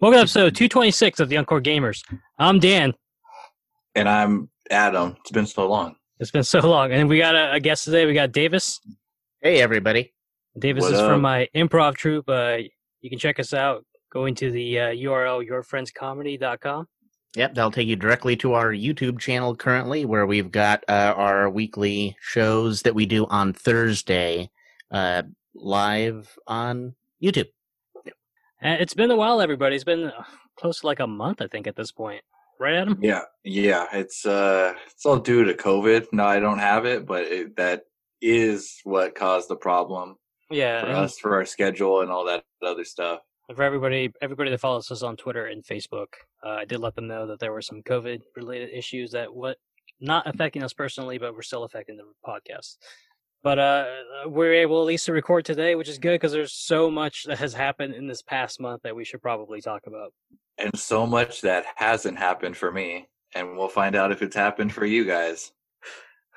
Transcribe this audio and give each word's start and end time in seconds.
Welcome 0.00 0.18
to 0.18 0.20
episode 0.20 0.54
226 0.54 1.20
of 1.20 1.30
the 1.30 1.38
Encore 1.38 1.62
Gamers. 1.62 2.02
I'm 2.38 2.58
Dan. 2.58 2.92
And 3.94 4.06
I'm 4.06 4.50
Adam. 4.70 5.16
It's 5.20 5.30
been 5.30 5.46
so 5.46 5.66
long. 5.66 5.96
It's 6.20 6.30
been 6.30 6.44
so 6.44 6.60
long. 6.60 6.92
And 6.92 7.08
we 7.08 7.16
got 7.16 7.34
a, 7.34 7.52
a 7.52 7.60
guest 7.60 7.84
today. 7.84 8.04
We 8.04 8.12
got 8.12 8.32
Davis. 8.32 8.80
Hey, 9.40 9.62
everybody. 9.62 10.12
Davis 10.58 10.82
What 10.82 10.92
is 10.92 10.98
up? 10.98 11.10
from 11.10 11.22
my 11.22 11.48
improv 11.54 11.94
troupe. 11.96 12.28
Uh, 12.28 12.58
you 13.00 13.08
can 13.08 13.18
check 13.18 13.40
us 13.40 13.54
out 13.54 13.86
going 14.12 14.34
to 14.34 14.50
the 14.50 14.78
uh, 14.78 14.88
URL 14.88 15.48
yourfriendscomedy.com. 15.48 16.86
Yep, 17.36 17.54
that'll 17.54 17.70
take 17.72 17.88
you 17.88 17.96
directly 17.96 18.36
to 18.36 18.52
our 18.52 18.70
YouTube 18.70 19.18
channel 19.18 19.56
currently, 19.56 20.04
where 20.04 20.24
we've 20.24 20.52
got 20.52 20.84
uh, 20.88 21.14
our 21.16 21.50
weekly 21.50 22.16
shows 22.20 22.82
that 22.82 22.94
we 22.94 23.06
do 23.06 23.26
on 23.26 23.52
Thursday 23.52 24.50
uh, 24.92 25.22
live 25.54 26.38
on 26.46 26.94
YouTube. 27.22 27.48
And 28.60 28.80
it's 28.80 28.94
been 28.94 29.10
a 29.10 29.16
while, 29.16 29.40
everybody. 29.40 29.74
It's 29.74 29.84
been 29.84 30.04
uh, 30.04 30.22
close 30.56 30.80
to 30.80 30.86
like 30.86 31.00
a 31.00 31.06
month, 31.06 31.42
I 31.42 31.48
think, 31.48 31.66
at 31.66 31.74
this 31.76 31.90
point. 31.90 32.22
Right, 32.60 32.74
Adam? 32.76 32.98
Yeah, 33.02 33.22
yeah. 33.42 33.86
It's 33.92 34.24
uh, 34.24 34.74
it's 34.86 35.04
all 35.04 35.18
due 35.18 35.44
to 35.44 35.54
COVID. 35.54 36.06
No, 36.12 36.24
I 36.24 36.38
don't 36.38 36.60
have 36.60 36.86
it, 36.86 37.04
but 37.04 37.24
it, 37.24 37.56
that 37.56 37.82
is 38.22 38.76
what 38.84 39.16
caused 39.16 39.48
the 39.48 39.56
problem 39.56 40.16
Yeah. 40.50 40.82
for 40.82 40.90
us 40.92 41.18
for 41.18 41.34
our 41.34 41.44
schedule 41.44 42.00
and 42.00 42.10
all 42.12 42.24
that 42.26 42.44
other 42.62 42.84
stuff. 42.84 43.20
For 43.54 43.62
everybody, 43.62 44.10
everybody 44.22 44.50
that 44.50 44.60
follows 44.60 44.90
us 44.90 45.02
on 45.02 45.16
Twitter 45.16 45.46
and 45.46 45.62
Facebook, 45.62 46.06
uh, 46.44 46.50
I 46.50 46.64
did 46.64 46.78
let 46.78 46.94
them 46.94 47.06
know 47.06 47.26
that 47.26 47.40
there 47.40 47.52
were 47.52 47.60
some 47.60 47.82
COVID-related 47.82 48.70
issues 48.72 49.10
that 49.12 49.34
what 49.34 49.58
not 50.00 50.26
affecting 50.26 50.62
us 50.62 50.72
personally, 50.72 51.18
but 51.18 51.34
were 51.34 51.42
still 51.42 51.64
affecting 51.64 51.96
the 51.96 52.04
podcast. 52.26 52.76
But 53.42 53.58
uh, 53.58 53.84
we're 54.26 54.54
able 54.54 54.80
at 54.80 54.86
least 54.86 55.04
to 55.06 55.12
record 55.12 55.44
today, 55.44 55.74
which 55.74 55.90
is 55.90 55.98
good 55.98 56.14
because 56.14 56.32
there's 56.32 56.54
so 56.54 56.90
much 56.90 57.24
that 57.24 57.38
has 57.38 57.52
happened 57.52 57.94
in 57.94 58.06
this 58.06 58.22
past 58.22 58.58
month 58.58 58.80
that 58.82 58.96
we 58.96 59.04
should 59.04 59.20
probably 59.20 59.60
talk 59.60 59.82
about. 59.86 60.14
And 60.56 60.76
so 60.78 61.06
much 61.06 61.42
that 61.42 61.66
hasn't 61.76 62.18
happened 62.18 62.56
for 62.56 62.72
me, 62.72 63.08
and 63.34 63.58
we'll 63.58 63.68
find 63.68 63.94
out 63.94 64.12
if 64.12 64.22
it's 64.22 64.36
happened 64.36 64.72
for 64.72 64.86
you 64.86 65.04
guys. 65.04 65.52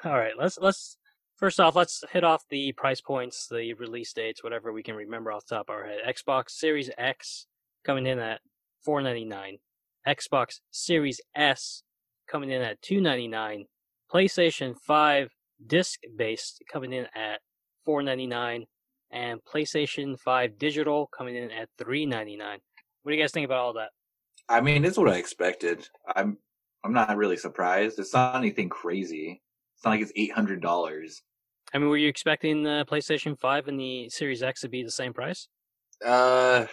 All 0.03 0.17
right, 0.17 0.33
let's 0.38 0.58
let's 0.59 0.97
first 1.38 1.59
off 1.59 1.75
let's 1.75 2.03
hit 2.11 2.23
off 2.23 2.43
the 2.49 2.73
price 2.73 3.02
points, 3.02 3.47
the 3.49 3.73
release 3.75 4.11
dates, 4.13 4.43
whatever 4.43 4.73
we 4.73 4.83
can 4.83 4.95
remember 4.95 5.31
off 5.31 5.45
the 5.45 5.55
top 5.55 5.69
of 5.69 5.75
our 5.75 5.85
head. 5.85 5.99
Xbox 6.07 6.52
Series 6.52 6.89
X 6.97 7.47
coming 7.85 8.05
in 8.05 8.19
at 8.19 8.41
four 8.83 9.02
ninety 9.02 9.25
nine. 9.25 9.57
Xbox 10.07 10.59
Series 10.71 11.21
S 11.35 11.83
coming 12.29 12.52
in 12.52 12.61
at 12.61 12.81
two 12.81 13.02
ninety 13.02 13.27
nine. 13.27 13.66
PlayStation 14.11 14.75
Five 14.85 15.31
disc 15.66 15.99
based 16.17 16.63
coming 16.71 16.94
in 16.94 17.05
at 17.16 17.39
four 17.85 18.01
ninety 18.03 18.27
nine, 18.27 18.66
and 19.11 19.39
PlayStation 19.44 20.19
Five 20.19 20.57
digital 20.57 21.07
coming 21.07 21.35
in 21.35 21.51
at 21.51 21.69
three 21.77 22.05
ninety 22.05 22.35
nine. 22.35 22.59
What 23.03 23.11
do 23.11 23.16
you 23.17 23.23
guys 23.23 23.31
think 23.31 23.45
about 23.45 23.59
all 23.59 23.73
that? 23.73 23.89
I 24.49 24.61
mean, 24.61 24.85
it's 24.85 24.97
what 24.97 25.09
I 25.09 25.16
expected. 25.17 25.88
I'm 26.16 26.38
I'm 26.83 26.94
not 26.94 27.17
really 27.17 27.38
surprised. 27.38 27.99
It's 27.99 28.13
not 28.13 28.35
anything 28.35 28.69
crazy. 28.69 29.41
It's 29.75 29.83
not 29.83 29.91
like 29.91 30.01
it's 30.01 30.13
eight 30.16 30.31
hundred 30.31 30.61
dollars. 30.61 31.22
I 31.73 31.77
mean, 31.77 31.89
were 31.89 31.97
you 31.97 32.07
expecting 32.07 32.63
the 32.63 32.85
PlayStation 32.89 33.37
Five 33.37 33.67
and 33.67 33.79
the 33.79 34.09
Series 34.09 34.41
X 34.41 34.61
to 34.61 34.69
be 34.69 34.83
the 34.83 34.91
same 34.91 35.13
price? 35.13 35.47
Uh, 36.05 36.65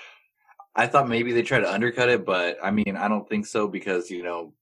I 0.76 0.86
thought 0.86 1.08
maybe 1.08 1.32
they 1.32 1.42
try 1.42 1.60
to 1.60 1.72
undercut 1.72 2.08
it, 2.08 2.24
but 2.24 2.58
I 2.62 2.70
mean, 2.70 2.96
I 2.96 3.08
don't 3.08 3.28
think 3.28 3.46
so 3.46 3.66
because 3.66 4.10
you 4.10 4.22
know, 4.22 4.52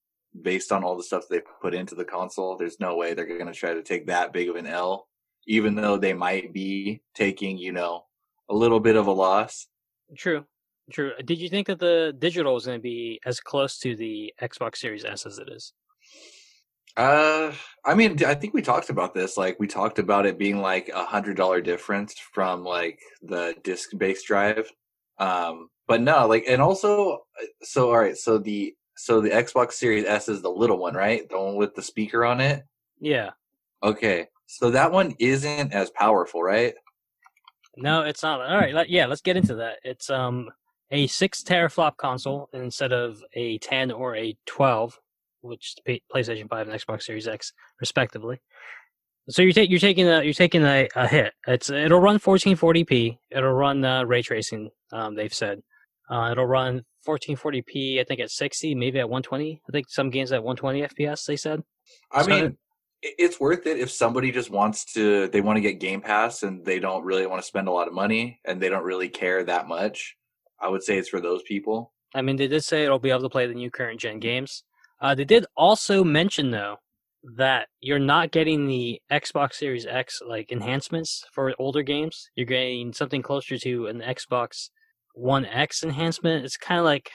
based 0.41 0.72
on 0.72 0.84
all 0.84 0.97
the 0.97 1.03
stuff 1.03 1.25
they 1.28 1.41
put 1.60 1.75
into 1.75 1.94
the 1.94 2.05
console, 2.05 2.56
there's 2.56 2.80
no 2.80 2.97
way 2.97 3.14
they're 3.14 3.27
going 3.27 3.47
to 3.47 3.53
try 3.53 3.75
to 3.75 3.83
take 3.83 4.06
that 4.06 4.33
big 4.33 4.48
of 4.48 4.56
an 4.56 4.66
L, 4.66 5.08
even 5.47 5.75
though 5.75 5.97
they 5.97 6.14
might 6.14 6.53
be 6.53 7.03
taking 7.14 7.58
you 7.58 7.72
know 7.72 8.05
a 8.48 8.55
little 8.55 8.80
bit 8.80 8.97
of 8.97 9.06
a 9.06 9.12
loss. 9.12 9.69
True. 10.16 10.44
True. 10.91 11.12
Did 11.25 11.38
you 11.38 11.48
think 11.48 11.69
that 11.69 11.78
the 11.78 12.14
digital 12.19 12.55
was 12.55 12.66
going 12.66 12.78
to 12.78 12.82
be 12.82 13.21
as 13.25 13.41
close 13.41 13.78
to 13.78 13.94
the 13.94 14.34
Xbox 14.42 14.76
Series 14.76 15.04
S 15.04 15.26
as 15.26 15.38
it 15.38 15.48
is? 15.50 15.72
Uh, 16.97 17.53
I 17.84 17.94
mean, 17.94 18.22
I 18.25 18.34
think 18.34 18.54
we 18.54 18.62
talked 18.62 18.91
about 18.91 19.14
this. 19.14 19.36
Like, 19.36 19.58
we 19.58 19.66
talked 19.66 19.98
about 19.98 20.26
it 20.26 20.38
being 20.38 20.60
like 20.60 20.88
a 20.88 21.04
hundred 21.04 21.36
dollar 21.36 21.60
difference 21.60 22.14
from 22.32 22.64
like 22.64 22.98
the 23.22 23.54
disc 23.64 23.91
based 23.97 24.26
drive. 24.26 24.70
Um, 25.19 25.69
but 25.88 26.00
no, 26.00 26.26
like, 26.26 26.44
and 26.48 26.60
also, 26.60 27.25
uh, 27.41 27.47
so 27.62 27.91
all 27.91 27.98
right, 27.98 28.16
so 28.16 28.38
the 28.38 28.75
so 28.97 29.20
the 29.20 29.30
Xbox 29.30 29.72
Series 29.72 30.04
S 30.04 30.28
is 30.28 30.42
the 30.42 30.50
little 30.50 30.78
one, 30.78 30.94
right? 30.94 31.28
The 31.28 31.38
one 31.38 31.56
with 31.56 31.75
the 31.75 31.82
speaker 31.82 32.25
on 32.25 32.41
it. 32.41 32.62
Yeah. 33.00 33.30
Okay, 33.82 34.28
so 34.47 34.70
that 34.70 34.92
one 34.92 35.14
isn't 35.19 35.72
as 35.72 35.91
powerful, 35.91 36.42
right? 36.42 36.74
No, 37.76 38.03
it's 38.03 38.22
not. 38.22 38.41
All 38.41 38.56
right. 38.59 38.74
Let, 38.74 38.91
yeah, 38.91 39.06
let's 39.06 39.22
get 39.22 39.36
into 39.36 39.54
that. 39.56 39.78
It's 39.82 40.10
um 40.10 40.50
a 40.91 41.06
six 41.06 41.42
teraflop 41.42 41.97
console 41.97 42.50
instead 42.53 42.92
of 42.92 43.24
a 43.32 43.56
10 43.59 43.91
or 43.91 44.14
a 44.14 44.36
12, 44.44 45.00
which 45.42 45.75
the 45.84 46.03
PlayStation 46.12 46.48
5 46.48 46.69
and 46.69 46.80
Xbox 46.80 47.03
Series 47.03 47.28
X 47.28 47.53
respectively. 47.80 48.41
So 49.28 49.42
you're, 49.42 49.53
ta- 49.53 49.60
you're 49.62 49.78
taking 49.78 50.08
a 50.08 50.22
you're 50.22 50.32
taking 50.34 50.64
a, 50.64 50.88
a 50.97 51.06
hit. 51.06 51.32
It's 51.47 51.70
it'll 51.70 52.00
run 52.00 52.19
1440p. 52.19 53.19
It'll 53.30 53.53
run 53.53 53.84
uh, 53.84 54.04
ray 54.04 54.22
tracing. 54.22 54.70
Um, 54.92 55.14
they've 55.14 55.32
said 55.32 55.60
uh, 56.10 56.30
it'll 56.32 56.47
run 56.47 56.82
1440p. 57.06 58.00
I 58.00 58.04
think 58.04 58.20
at 58.20 58.30
60, 58.30 58.75
maybe 58.75 58.98
at 58.98 59.08
120. 59.08 59.60
I 59.69 59.72
think 59.72 59.88
some 59.88 60.10
games 60.10 60.32
at 60.32 60.42
120 60.42 60.82
FPS. 60.82 61.25
They 61.26 61.36
said. 61.36 61.62
I 62.10 62.22
So- 62.22 62.28
mean, 62.28 62.59
it's 63.03 63.38
worth 63.41 63.66
it 63.66 63.78
if 63.78 63.91
somebody 63.91 64.30
just 64.32 64.50
wants 64.50 64.84
to. 64.94 65.28
They 65.28 65.41
want 65.41 65.56
to 65.56 65.60
get 65.60 65.78
Game 65.80 66.00
Pass 66.00 66.42
and 66.42 66.64
they 66.64 66.78
don't 66.80 67.04
really 67.04 67.26
want 67.26 67.41
to 67.42 67.47
spend 67.47 67.69
a 67.69 67.72
lot 67.72 67.86
of 67.88 67.94
money 67.94 68.41
and 68.44 68.60
they 68.60 68.69
don't 68.69 68.84
really 68.84 69.09
care 69.09 69.42
that 69.44 69.66
much. 69.69 70.16
I 70.60 70.69
would 70.69 70.82
say 70.82 70.98
it's 70.98 71.09
for 71.09 71.20
those 71.20 71.42
people. 71.42 71.92
I 72.14 72.22
mean, 72.22 72.36
they 72.36 72.47
did 72.48 72.62
say 72.64 72.84
it'll 72.84 72.98
be 73.00 73.10
able 73.10 73.22
to 73.22 73.28
play 73.28 73.47
the 73.47 73.54
new 73.54 73.70
current 73.70 73.98
gen 74.00 74.19
games. 74.20 74.62
Uh, 75.03 75.15
they 75.17 75.25
did 75.25 75.45
also 75.57 76.05
mention 76.05 76.51
though 76.53 76.77
that 77.37 77.69
you're 77.81 77.99
not 77.99 78.31
getting 78.31 78.67
the 78.67 79.01
Xbox 79.11 79.55
Series 79.55 79.85
X 79.85 80.21
like 80.27 80.51
enhancements 80.53 81.25
for 81.33 81.53
older 81.59 81.83
games. 81.83 82.31
You're 82.37 82.47
getting 82.47 82.93
something 82.93 83.21
closer 83.21 83.59
to 83.59 83.87
an 83.89 84.01
Xbox 84.01 84.71
One 85.15 85.45
X 85.45 85.83
enhancement. 85.83 86.45
It's 86.45 86.57
kind 86.57 86.79
of 86.79 86.85
like 86.85 87.11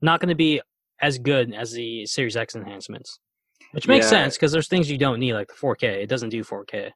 not 0.00 0.20
going 0.20 0.30
to 0.30 0.34
be 0.34 0.60
as 1.00 1.18
good 1.18 1.54
as 1.54 1.72
the 1.72 2.06
Series 2.06 2.36
X 2.36 2.56
enhancements, 2.56 3.20
which 3.72 3.86
makes 3.86 4.06
Yeah. 4.06 4.10
sense 4.10 4.36
because 4.36 4.52
there's 4.52 4.68
things 4.68 4.90
you 4.90 4.98
don't 4.98 5.20
need 5.20 5.34
like 5.34 5.48
the 5.48 5.54
4K. 5.54 6.02
It 6.02 6.08
doesn't 6.08 6.30
do 6.30 6.42
4K. 6.42 6.92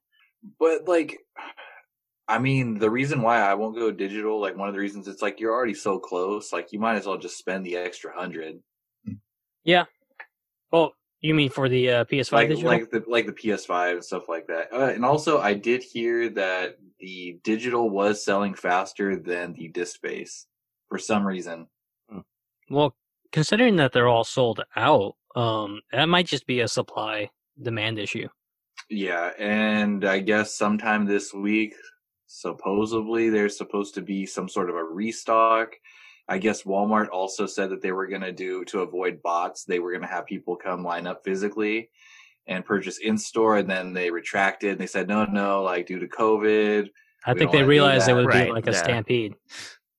But 0.58 0.88
like, 0.88 1.18
I 2.28 2.38
mean, 2.38 2.78
the 2.78 2.90
reason 2.90 3.20
why 3.20 3.40
I 3.40 3.54
won't 3.54 3.74
go 3.76 3.90
digital, 3.90 4.40
like 4.40 4.56
one 4.56 4.68
of 4.68 4.74
the 4.74 4.80
reasons, 4.80 5.06
it's 5.06 5.20
like 5.20 5.38
you're 5.38 5.52
already 5.52 5.74
so 5.74 5.98
close. 5.98 6.50
Like 6.52 6.72
you 6.72 6.78
might 6.78 6.96
as 6.96 7.06
well 7.06 7.18
just 7.18 7.36
spend 7.36 7.66
the 7.66 7.76
extra 7.76 8.12
hundred. 8.18 8.60
Well, 10.70 10.92
you 11.20 11.34
mean 11.34 11.50
for 11.50 11.68
the 11.68 11.90
uh, 11.90 12.04
PS5 12.04 12.32
Like 12.32 12.48
digital? 12.48 12.70
like 12.70 12.90
the 12.90 13.04
like 13.06 13.26
the 13.26 13.32
PS5 13.32 13.92
and 13.92 14.04
stuff 14.04 14.28
like 14.28 14.46
that. 14.46 14.72
Uh, 14.72 14.86
and 14.86 15.04
also, 15.04 15.40
I 15.40 15.54
did 15.54 15.82
hear 15.82 16.28
that 16.30 16.78
the 16.98 17.38
digital 17.44 17.90
was 17.90 18.24
selling 18.24 18.54
faster 18.54 19.16
than 19.16 19.52
the 19.52 19.68
disc 19.68 20.00
base 20.02 20.46
for 20.88 20.98
some 20.98 21.26
reason. 21.26 21.66
Well, 22.68 22.94
considering 23.32 23.76
that 23.76 23.92
they're 23.92 24.08
all 24.08 24.24
sold 24.24 24.62
out, 24.76 25.16
um, 25.34 25.80
that 25.92 26.08
might 26.08 26.26
just 26.26 26.46
be 26.46 26.60
a 26.60 26.68
supply 26.68 27.30
demand 27.60 27.98
issue. 27.98 28.28
Yeah, 28.88 29.30
and 29.38 30.04
I 30.04 30.20
guess 30.20 30.54
sometime 30.54 31.04
this 31.04 31.34
week, 31.34 31.74
supposedly 32.26 33.28
there's 33.28 33.58
supposed 33.58 33.94
to 33.94 34.02
be 34.02 34.24
some 34.24 34.48
sort 34.48 34.70
of 34.70 34.76
a 34.76 34.84
restock. 34.84 35.74
I 36.30 36.38
guess 36.38 36.62
Walmart 36.62 37.08
also 37.10 37.44
said 37.44 37.70
that 37.70 37.82
they 37.82 37.90
were 37.90 38.06
going 38.06 38.22
to 38.22 38.30
do 38.30 38.64
to 38.66 38.80
avoid 38.80 39.20
bots, 39.20 39.64
they 39.64 39.80
were 39.80 39.90
going 39.90 40.02
to 40.02 40.06
have 40.06 40.26
people 40.26 40.54
come 40.54 40.84
line 40.84 41.08
up 41.08 41.24
physically 41.24 41.90
and 42.46 42.64
purchase 42.64 42.98
in 42.98 43.18
store, 43.18 43.56
and 43.56 43.68
then 43.68 43.92
they 43.92 44.12
retracted 44.12 44.70
and 44.70 44.80
they 44.80 44.86
said, 44.86 45.08
no, 45.08 45.24
no, 45.24 45.64
like 45.64 45.86
due 45.86 45.98
to 45.98 46.06
COVID. 46.06 46.88
I 47.26 47.34
think 47.34 47.50
they 47.50 47.64
realized 47.64 48.08
it 48.08 48.14
that. 48.14 48.24
would 48.24 48.30
be 48.30 48.52
like 48.52 48.68
a 48.68 48.70
yeah. 48.70 48.78
stampede. 48.78 49.34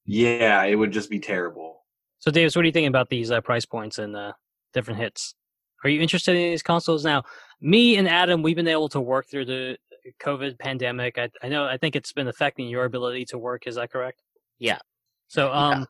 Yeah, 0.06 0.64
it 0.64 0.76
would 0.76 0.92
just 0.92 1.10
be 1.10 1.20
terrible. 1.20 1.84
So, 2.20 2.32
Davis, 2.32 2.56
what 2.56 2.62
do 2.62 2.70
you 2.70 2.72
think 2.72 2.88
about 2.88 3.10
these 3.10 3.30
uh, 3.30 3.42
price 3.42 3.66
points 3.66 4.00
and 4.00 4.16
uh, 4.16 4.32
different 4.74 5.02
hits? 5.02 5.36
Are 5.84 5.90
you 5.90 6.00
interested 6.00 6.36
in 6.36 6.52
these 6.52 6.64
consoles 6.64 7.04
now? 7.04 7.24
Me 7.60 7.98
and 7.98 8.08
Adam, 8.08 8.42
we've 8.42 8.56
been 8.56 8.70
able 8.70 8.88
to 8.90 9.02
work 9.02 9.28
through 9.30 9.46
the 9.46 9.78
COVID 10.22 10.58
pandemic. 10.60 11.18
I, 11.18 11.30
I 11.44 11.50
know, 11.50 11.66
I 11.66 11.76
think 11.76 11.98
it's 11.98 12.14
been 12.14 12.30
affecting 12.30 12.70
your 12.70 12.86
ability 12.86 13.26
to 13.26 13.38
work. 13.38 13.68
Is 13.68 13.76
that 13.76 13.92
correct? 13.92 14.22
Yeah. 14.60 14.80
So, 15.28 15.52
um, 15.52 15.88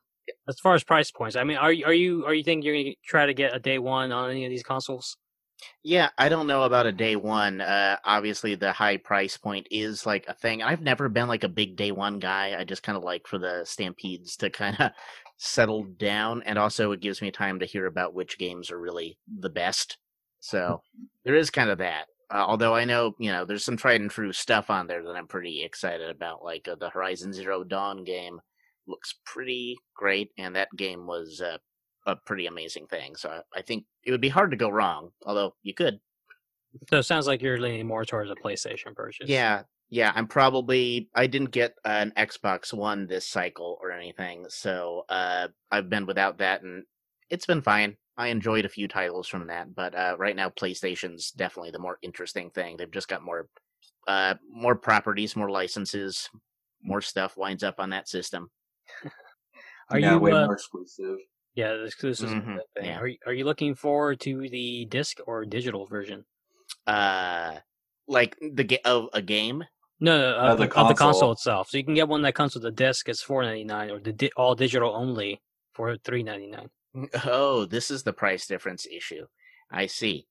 as 0.48 0.60
far 0.60 0.76
as 0.76 0.84
price 0.84 1.12
points, 1.12 1.36
I 1.36 1.44
mean, 1.44 1.58
are 1.58 1.72
you 1.72 1.86
are 1.86 1.94
you 1.94 2.26
are 2.26 2.34
you 2.34 2.44
think 2.44 2.64
you're 2.64 2.76
going 2.76 2.86
to 2.86 2.96
try 3.04 3.26
to 3.26 3.34
get 3.34 3.56
a 3.56 3.60
day 3.60 3.80
one 3.80 4.12
on 4.12 4.30
any 4.30 4.46
of 4.46 4.50
these 4.50 4.64
consoles? 4.64 5.18
Yeah, 5.84 6.10
I 6.18 6.30
don't 6.30 6.48
know 6.48 6.64
about 6.64 6.88
a 6.88 6.92
day 6.92 7.16
one. 7.16 7.62
Uh, 7.62 7.98
obviously, 8.04 8.56
the 8.56 8.72
high 8.72 8.98
price 8.98 9.38
point 9.38 9.68
is 9.70 10.06
like 10.06 10.26
a 10.28 10.34
thing. 10.34 10.64
I've 10.64 10.82
never 10.82 11.10
been 11.10 11.28
like 11.28 11.44
a 11.44 11.50
big 11.50 11.76
day 11.76 11.92
one 11.92 12.20
guy. 12.20 12.56
I 12.58 12.64
just 12.64 12.84
kind 12.84 12.98
of 12.98 13.04
like 13.04 13.28
for 13.28 13.38
the 13.38 13.64
stampedes 13.66 14.36
to 14.38 14.50
kind 14.50 14.80
of 14.80 14.92
settle 15.38 15.84
down, 15.84 16.44
and 16.46 16.58
also 16.58 16.92
it 16.92 17.02
gives 17.02 17.22
me 17.22 17.32
time 17.32 17.60
to 17.60 17.66
hear 17.66 17.86
about 17.86 18.14
which 18.14 18.38
games 18.38 18.72
are 18.72 18.80
really 18.80 19.18
the 19.28 19.50
best. 19.50 19.98
So 20.40 20.82
there 21.26 21.36
is 21.36 21.52
kind 21.52 21.70
of 21.70 21.78
that. 21.80 22.06
Uh, 22.32 22.46
although 22.48 22.74
I 22.74 22.86
know, 22.86 23.14
you 23.20 23.32
know, 23.32 23.46
there's 23.46 23.66
some 23.66 23.78
tried 23.78 24.02
and 24.02 24.10
true 24.10 24.32
stuff 24.32 24.70
on 24.70 24.88
there 24.88 25.04
that 25.04 25.16
I'm 25.16 25.28
pretty 25.28 25.64
excited 25.64 26.10
about. 26.10 26.44
Like 26.44 26.68
uh, 26.68 26.76
the 26.76 26.90
Horizon 26.90 27.34
Zero 27.34 27.64
Dawn 27.64 28.04
game 28.04 28.40
looks 28.88 29.16
pretty 29.26 29.78
great, 29.96 30.30
and 30.38 30.56
that 30.56 30.70
game 30.76 31.08
was 31.08 31.42
uh, 31.42 31.58
a 32.06 32.16
pretty 32.16 32.48
amazing 32.48 32.88
thing. 32.88 33.16
So 33.16 33.30
I, 33.30 33.60
I 33.60 33.62
think 33.62 33.86
it 34.04 34.12
would 34.12 34.22
be 34.22 34.30
hard 34.30 34.52
to 34.52 34.58
go 34.58 34.70
wrong. 34.70 35.12
Although 35.26 35.56
you 35.64 35.74
could. 35.74 36.00
So 36.90 37.00
it 37.00 37.04
sounds 37.04 37.28
like 37.28 37.42
you're 37.42 37.60
leaning 37.60 37.88
more 37.88 38.06
towards 38.06 38.32
a 38.32 38.36
PlayStation 38.36 38.96
purchase. 38.96 39.30
Yeah, 39.30 39.64
yeah. 39.90 40.12
I'm 40.16 40.28
probably 40.28 41.10
I 41.14 41.28
didn't 41.28 41.52
get 41.52 41.76
an 41.84 42.14
Xbox 42.18 42.74
One 42.74 43.08
this 43.08 43.28
cycle 43.28 43.78
or 43.82 43.92
anything, 43.92 44.46
so 44.50 45.04
uh, 45.10 45.50
I've 45.70 45.90
been 45.90 46.06
without 46.06 46.38
that, 46.38 46.64
and 46.64 46.84
it's 47.30 47.46
been 47.46 47.62
fine. 47.62 47.98
I 48.18 48.28
enjoyed 48.28 48.66
a 48.66 48.70
few 48.70 48.88
titles 48.88 49.28
from 49.28 49.48
that, 49.48 49.74
but 49.74 49.96
uh, 49.96 50.16
right 50.20 50.36
now 50.36 50.50
PlayStation's 50.50 51.32
definitely 51.32 51.72
the 51.72 51.80
more 51.80 51.98
interesting 52.02 52.52
thing. 52.52 52.78
They've 52.78 52.92
just 52.92 53.08
got 53.08 53.24
more, 53.24 53.48
uh, 54.08 54.36
more 54.50 54.76
properties, 54.76 55.36
more 55.36 55.50
licenses, 55.50 56.30
more 56.84 57.02
stuff 57.02 57.38
winds 57.38 57.64
up 57.64 57.76
on 57.80 57.90
that 57.92 58.10
system. 58.10 58.52
Are 59.90 60.00
yeah, 60.00 60.14
you? 60.14 60.20
way 60.20 60.32
uh, 60.32 60.46
more 60.46 60.54
exclusive. 60.54 61.18
yeah, 61.56 61.74
the 61.74 61.84
exclusives. 61.84 62.34
Mhm, 62.34 62.60
thing. 62.76 62.86
yeah. 62.86 63.00
Are 63.00 63.08
you, 63.08 63.18
Are 63.26 63.34
you 63.34 63.46
looking 63.46 63.76
forward 63.76 64.20
to 64.22 64.48
the 64.50 64.86
disc 64.86 65.20
or 65.28 65.46
digital 65.46 65.86
version? 65.86 66.26
Uh, 66.88 67.58
like 68.08 68.38
the 68.40 68.80
of 68.86 69.10
a 69.14 69.22
game. 69.22 69.64
No, 70.00 70.18
no, 70.18 70.36
of, 70.36 70.58
the 70.58 70.68
the, 70.68 70.76
of 70.78 70.88
the 70.88 70.94
console 70.96 71.32
itself. 71.32 71.70
So 71.70 71.78
you 71.78 71.84
can 71.84 71.94
get 71.94 72.08
one 72.08 72.24
that 72.24 72.34
comes 72.36 72.56
with 72.56 72.64
the 72.64 72.72
disc. 72.72 73.08
It's 73.08 73.22
four 73.22 73.44
ninety 73.44 73.64
nine, 73.64 73.92
or 73.92 74.00
the 74.00 74.14
di- 74.14 74.32
all 74.36 74.56
digital 74.56 74.96
only 74.96 75.42
for 75.74 75.98
three 75.98 76.24
ninety 76.24 76.48
nine. 76.48 76.70
Oh, 77.26 77.66
this 77.66 77.92
is 77.92 78.04
the 78.04 78.14
price 78.14 78.48
difference 78.48 78.86
issue. 78.86 79.26
I 79.72 79.86
see. 79.86 80.28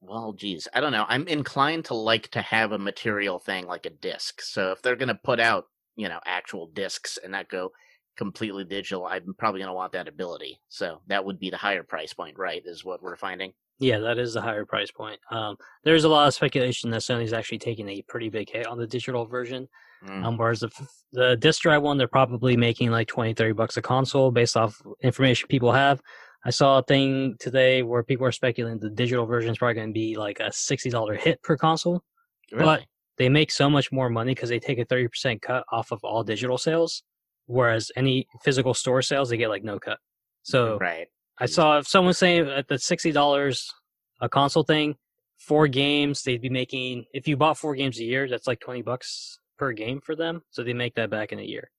Well, 0.00 0.32
geez, 0.32 0.68
I 0.74 0.80
don't 0.80 0.92
know. 0.92 1.06
I'm 1.08 1.26
inclined 1.28 1.86
to 1.86 1.94
like 1.94 2.28
to 2.30 2.42
have 2.42 2.72
a 2.72 2.78
material 2.78 3.38
thing 3.38 3.66
like 3.66 3.86
a 3.86 3.90
disc. 3.90 4.40
So 4.40 4.72
if 4.72 4.82
they're 4.82 4.96
gonna 4.96 5.18
put 5.22 5.40
out, 5.40 5.66
you 5.96 6.08
know, 6.08 6.20
actual 6.26 6.68
discs 6.68 7.18
and 7.22 7.32
not 7.32 7.48
go 7.48 7.72
completely 8.16 8.64
digital, 8.64 9.06
I'm 9.06 9.34
probably 9.38 9.60
gonna 9.60 9.74
want 9.74 9.92
that 9.92 10.08
ability. 10.08 10.60
So 10.68 11.00
that 11.08 11.24
would 11.24 11.38
be 11.38 11.50
the 11.50 11.56
higher 11.56 11.82
price 11.82 12.12
point, 12.12 12.38
right? 12.38 12.62
Is 12.64 12.84
what 12.84 13.02
we're 13.02 13.16
finding. 13.16 13.52
Yeah, 13.80 13.98
that 13.98 14.18
is 14.18 14.34
the 14.34 14.40
higher 14.40 14.64
price 14.64 14.90
point. 14.90 15.18
Um, 15.30 15.56
there's 15.82 16.04
a 16.04 16.08
lot 16.08 16.28
of 16.28 16.34
speculation 16.34 16.90
that 16.90 17.00
Sony's 17.00 17.32
actually 17.32 17.58
taking 17.58 17.88
a 17.88 18.02
pretty 18.02 18.28
big 18.28 18.48
hit 18.50 18.66
on 18.66 18.78
the 18.78 18.86
digital 18.86 19.26
version. 19.26 19.68
Mm. 20.06 20.24
Um, 20.24 20.36
whereas 20.36 20.60
the, 20.60 20.70
the 21.12 21.36
disc 21.36 21.62
drive 21.62 21.82
one, 21.82 21.98
they're 21.98 22.06
probably 22.06 22.56
making 22.56 22.90
like 22.90 23.08
20, 23.08 23.34
30 23.34 23.52
bucks 23.52 23.76
a 23.76 23.82
console 23.82 24.30
based 24.30 24.56
off 24.56 24.80
information 25.02 25.48
people 25.48 25.72
have. 25.72 26.00
I 26.44 26.50
saw 26.50 26.78
a 26.78 26.82
thing 26.82 27.36
today 27.40 27.82
where 27.82 28.02
people 28.02 28.26
are 28.26 28.32
speculating 28.32 28.78
the 28.78 28.90
digital 28.90 29.24
version 29.24 29.50
is 29.50 29.58
probably 29.58 29.74
going 29.74 29.88
to 29.88 29.94
be 29.94 30.16
like 30.16 30.40
a 30.40 30.50
$60 30.50 31.18
hit 31.18 31.42
per 31.42 31.56
console. 31.56 32.04
really? 32.52 32.64
But 32.64 32.84
they 33.16 33.28
make 33.28 33.50
so 33.50 33.70
much 33.70 33.90
more 33.90 34.10
money 34.10 34.34
because 34.34 34.50
they 34.50 34.58
take 34.58 34.78
a 34.78 34.84
30% 34.84 35.40
cut 35.40 35.64
off 35.72 35.90
of 35.90 36.04
all 36.04 36.22
digital 36.22 36.58
sales. 36.58 37.02
Whereas 37.46 37.92
any 37.96 38.26
physical 38.42 38.74
store 38.74 39.02
sales, 39.02 39.28
they 39.28 39.36
get 39.36 39.48
like 39.50 39.64
no 39.64 39.78
cut. 39.78 39.98
So 40.42 40.78
right. 40.78 41.08
I 41.38 41.46
saw 41.46 41.78
if 41.78 41.88
someone 41.88 42.14
saying 42.14 42.48
at 42.48 42.68
the 42.68 42.78
sixty 42.78 43.12
dollars 43.12 43.72
a 44.20 44.28
console 44.28 44.62
thing, 44.62 44.96
four 45.38 45.68
games 45.68 46.22
they'd 46.22 46.40
be 46.40 46.48
making. 46.48 47.04
If 47.12 47.28
you 47.28 47.36
bought 47.36 47.58
four 47.58 47.74
games 47.74 47.98
a 47.98 48.04
year, 48.04 48.28
that's 48.28 48.46
like 48.46 48.60
twenty 48.60 48.82
bucks 48.82 49.38
per 49.58 49.72
game 49.72 50.00
for 50.00 50.16
them. 50.16 50.42
So 50.50 50.62
they 50.62 50.72
make 50.72 50.94
that 50.94 51.10
back 51.10 51.32
in 51.32 51.38
a 51.38 51.42
year, 51.42 51.70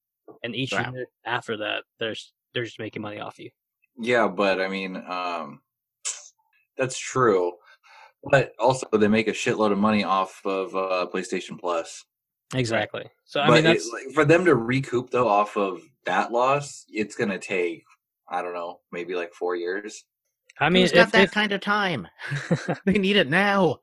and 0.43 0.55
each 0.55 0.73
Wow. 0.73 0.91
year 0.93 1.07
after 1.25 1.57
that, 1.57 1.83
there's 1.99 2.33
they're 2.53 2.63
just 2.65 2.79
making 2.79 3.01
money 3.01 3.19
off 3.19 3.39
you. 3.39 3.49
Yeah, 3.97 4.27
but 4.27 4.61
I 4.61 4.67
mean, 4.67 4.97
um, 5.07 5.61
that's 6.77 6.97
true. 6.97 7.53
But 8.29 8.53
also, 8.59 8.87
they 8.91 9.07
make 9.07 9.27
a 9.27 9.31
shitload 9.31 9.71
of 9.71 9.77
money 9.77 10.03
off 10.03 10.41
of 10.45 10.75
uh, 10.75 11.07
PlayStation 11.13 11.59
Plus. 11.59 12.03
Exactly. 12.55 13.05
So 13.25 13.41
I 13.41 13.47
but 13.47 13.63
mean, 13.63 13.75
it- 13.75 13.81
like, 13.93 14.13
for 14.13 14.25
them 14.25 14.45
to 14.45 14.55
recoup 14.55 15.09
though 15.11 15.27
off 15.27 15.57
of 15.57 15.81
that 16.05 16.31
loss, 16.31 16.85
it's 16.89 17.15
gonna 17.15 17.39
take 17.39 17.83
I 18.29 18.41
don't 18.41 18.53
know, 18.53 18.79
maybe 18.91 19.15
like 19.15 19.33
four 19.33 19.55
years 19.55 20.03
I 20.59 20.69
mean, 20.69 20.83
Who's 20.83 20.91
got 20.93 21.11
that 21.11 21.25
if, 21.25 21.31
kind 21.31 21.51
of 21.51 21.59
time? 21.61 22.07
they 22.85 22.93
need 22.97 23.17
it 23.17 23.29
now. 23.29 23.79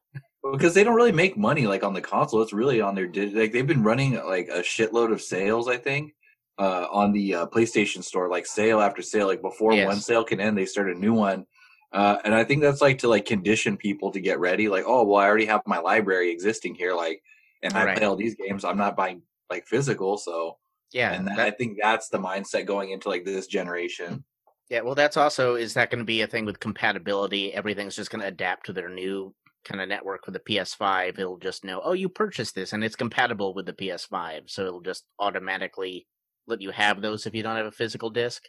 because 0.53 0.73
they 0.75 0.83
don't 0.85 0.95
really 0.97 1.13
make 1.13 1.37
money 1.37 1.67
like 1.67 1.85
on 1.85 1.93
the 1.93 2.01
console. 2.01 2.41
It's 2.43 2.53
really 2.55 2.81
on 2.81 2.95
their 2.95 3.07
like 3.09 3.53
they've 3.53 3.67
been 3.67 3.83
running 3.83 4.15
like 4.25 4.49
a 4.49 4.61
shitload 4.61 5.13
of 5.13 5.21
sales. 5.21 5.69
I 5.69 5.77
think 5.77 6.15
uh, 6.59 6.87
on 6.91 7.13
the 7.13 7.35
uh, 7.35 7.47
PlayStation 7.47 8.03
Store, 8.03 8.31
like 8.31 8.47
sale 8.47 8.81
after 8.81 9.03
sale. 9.03 9.27
Like 9.27 9.43
before 9.43 9.75
Yes. 9.75 9.87
one 9.87 10.01
sale 10.01 10.25
can 10.25 10.41
end, 10.41 10.57
they 10.57 10.65
start 10.67 10.91
a 10.91 10.95
new 10.99 11.13
one. 11.13 11.45
Uh, 11.93 12.17
and 12.25 12.35
I 12.35 12.43
think 12.43 12.63
that's 12.63 12.81
like 12.81 12.99
to 13.01 13.09
like 13.09 13.27
condition 13.27 13.77
people 13.77 14.11
to 14.13 14.21
get 14.21 14.41
ready. 14.41 14.69
Like, 14.69 14.85
oh 14.87 15.05
well, 15.05 15.21
I 15.21 15.27
already 15.27 15.45
have 15.47 15.61
my 15.67 15.79
library 15.79 16.31
existing 16.33 16.75
here. 16.75 16.95
Like, 16.95 17.23
and 17.62 17.73
I 17.75 17.94
play 17.94 18.05
all 18.06 18.17
these 18.17 18.35
games. 18.35 18.64
I'm 18.64 18.79
not 18.79 18.97
buying 18.97 19.23
like 19.50 19.67
physical. 19.67 20.17
So, 20.19 20.59
Yeah, 20.93 21.12
and 21.14 21.26
that- 21.29 21.38
I 21.38 21.50
think 21.50 21.79
that's 21.81 22.09
the 22.09 22.19
mindset 22.19 22.67
going 22.67 22.91
into 22.91 23.09
like 23.09 23.25
this 23.25 23.47
generation. 23.47 24.25
Yeah, 24.69 24.81
well, 24.81 24.94
that's 24.94 25.17
also 25.17 25.55
is 25.56 25.75
that 25.75 25.91
going 25.91 25.99
to 25.99 26.05
be 26.05 26.23
a 26.23 26.26
thing 26.26 26.44
with 26.47 26.61
compatibility? 26.61 27.53
Everything's 27.53 27.97
just 27.97 28.11
going 28.11 28.23
to 28.23 28.29
adapt 28.29 28.67
to 28.67 28.73
their 28.73 28.88
new 28.88 29.35
kind 29.64 29.81
of 29.81 29.88
network 29.88 30.25
for 30.25 30.31
the 30.31 30.41
PS5. 30.41 31.19
It'll 31.19 31.37
just 31.38 31.64
know, 31.64 31.81
oh, 31.85 31.93
you 31.93 32.09
purchased 32.09 32.55
this, 32.55 32.73
and 32.73 32.82
it's 32.82 32.97
compatible 32.97 33.55
with 33.55 33.67
the 33.67 33.73
PS5, 33.75 34.49
so 34.50 34.67
it'll 34.67 34.81
just 34.81 35.05
automatically 35.19 36.06
let 36.47 36.61
you 36.61 36.70
have 36.70 37.00
those 37.03 37.26
if 37.26 37.35
you 37.35 37.43
don't 37.43 37.56
have 37.56 37.67
a 37.67 37.70
physical 37.70 38.11
disc. 38.11 38.43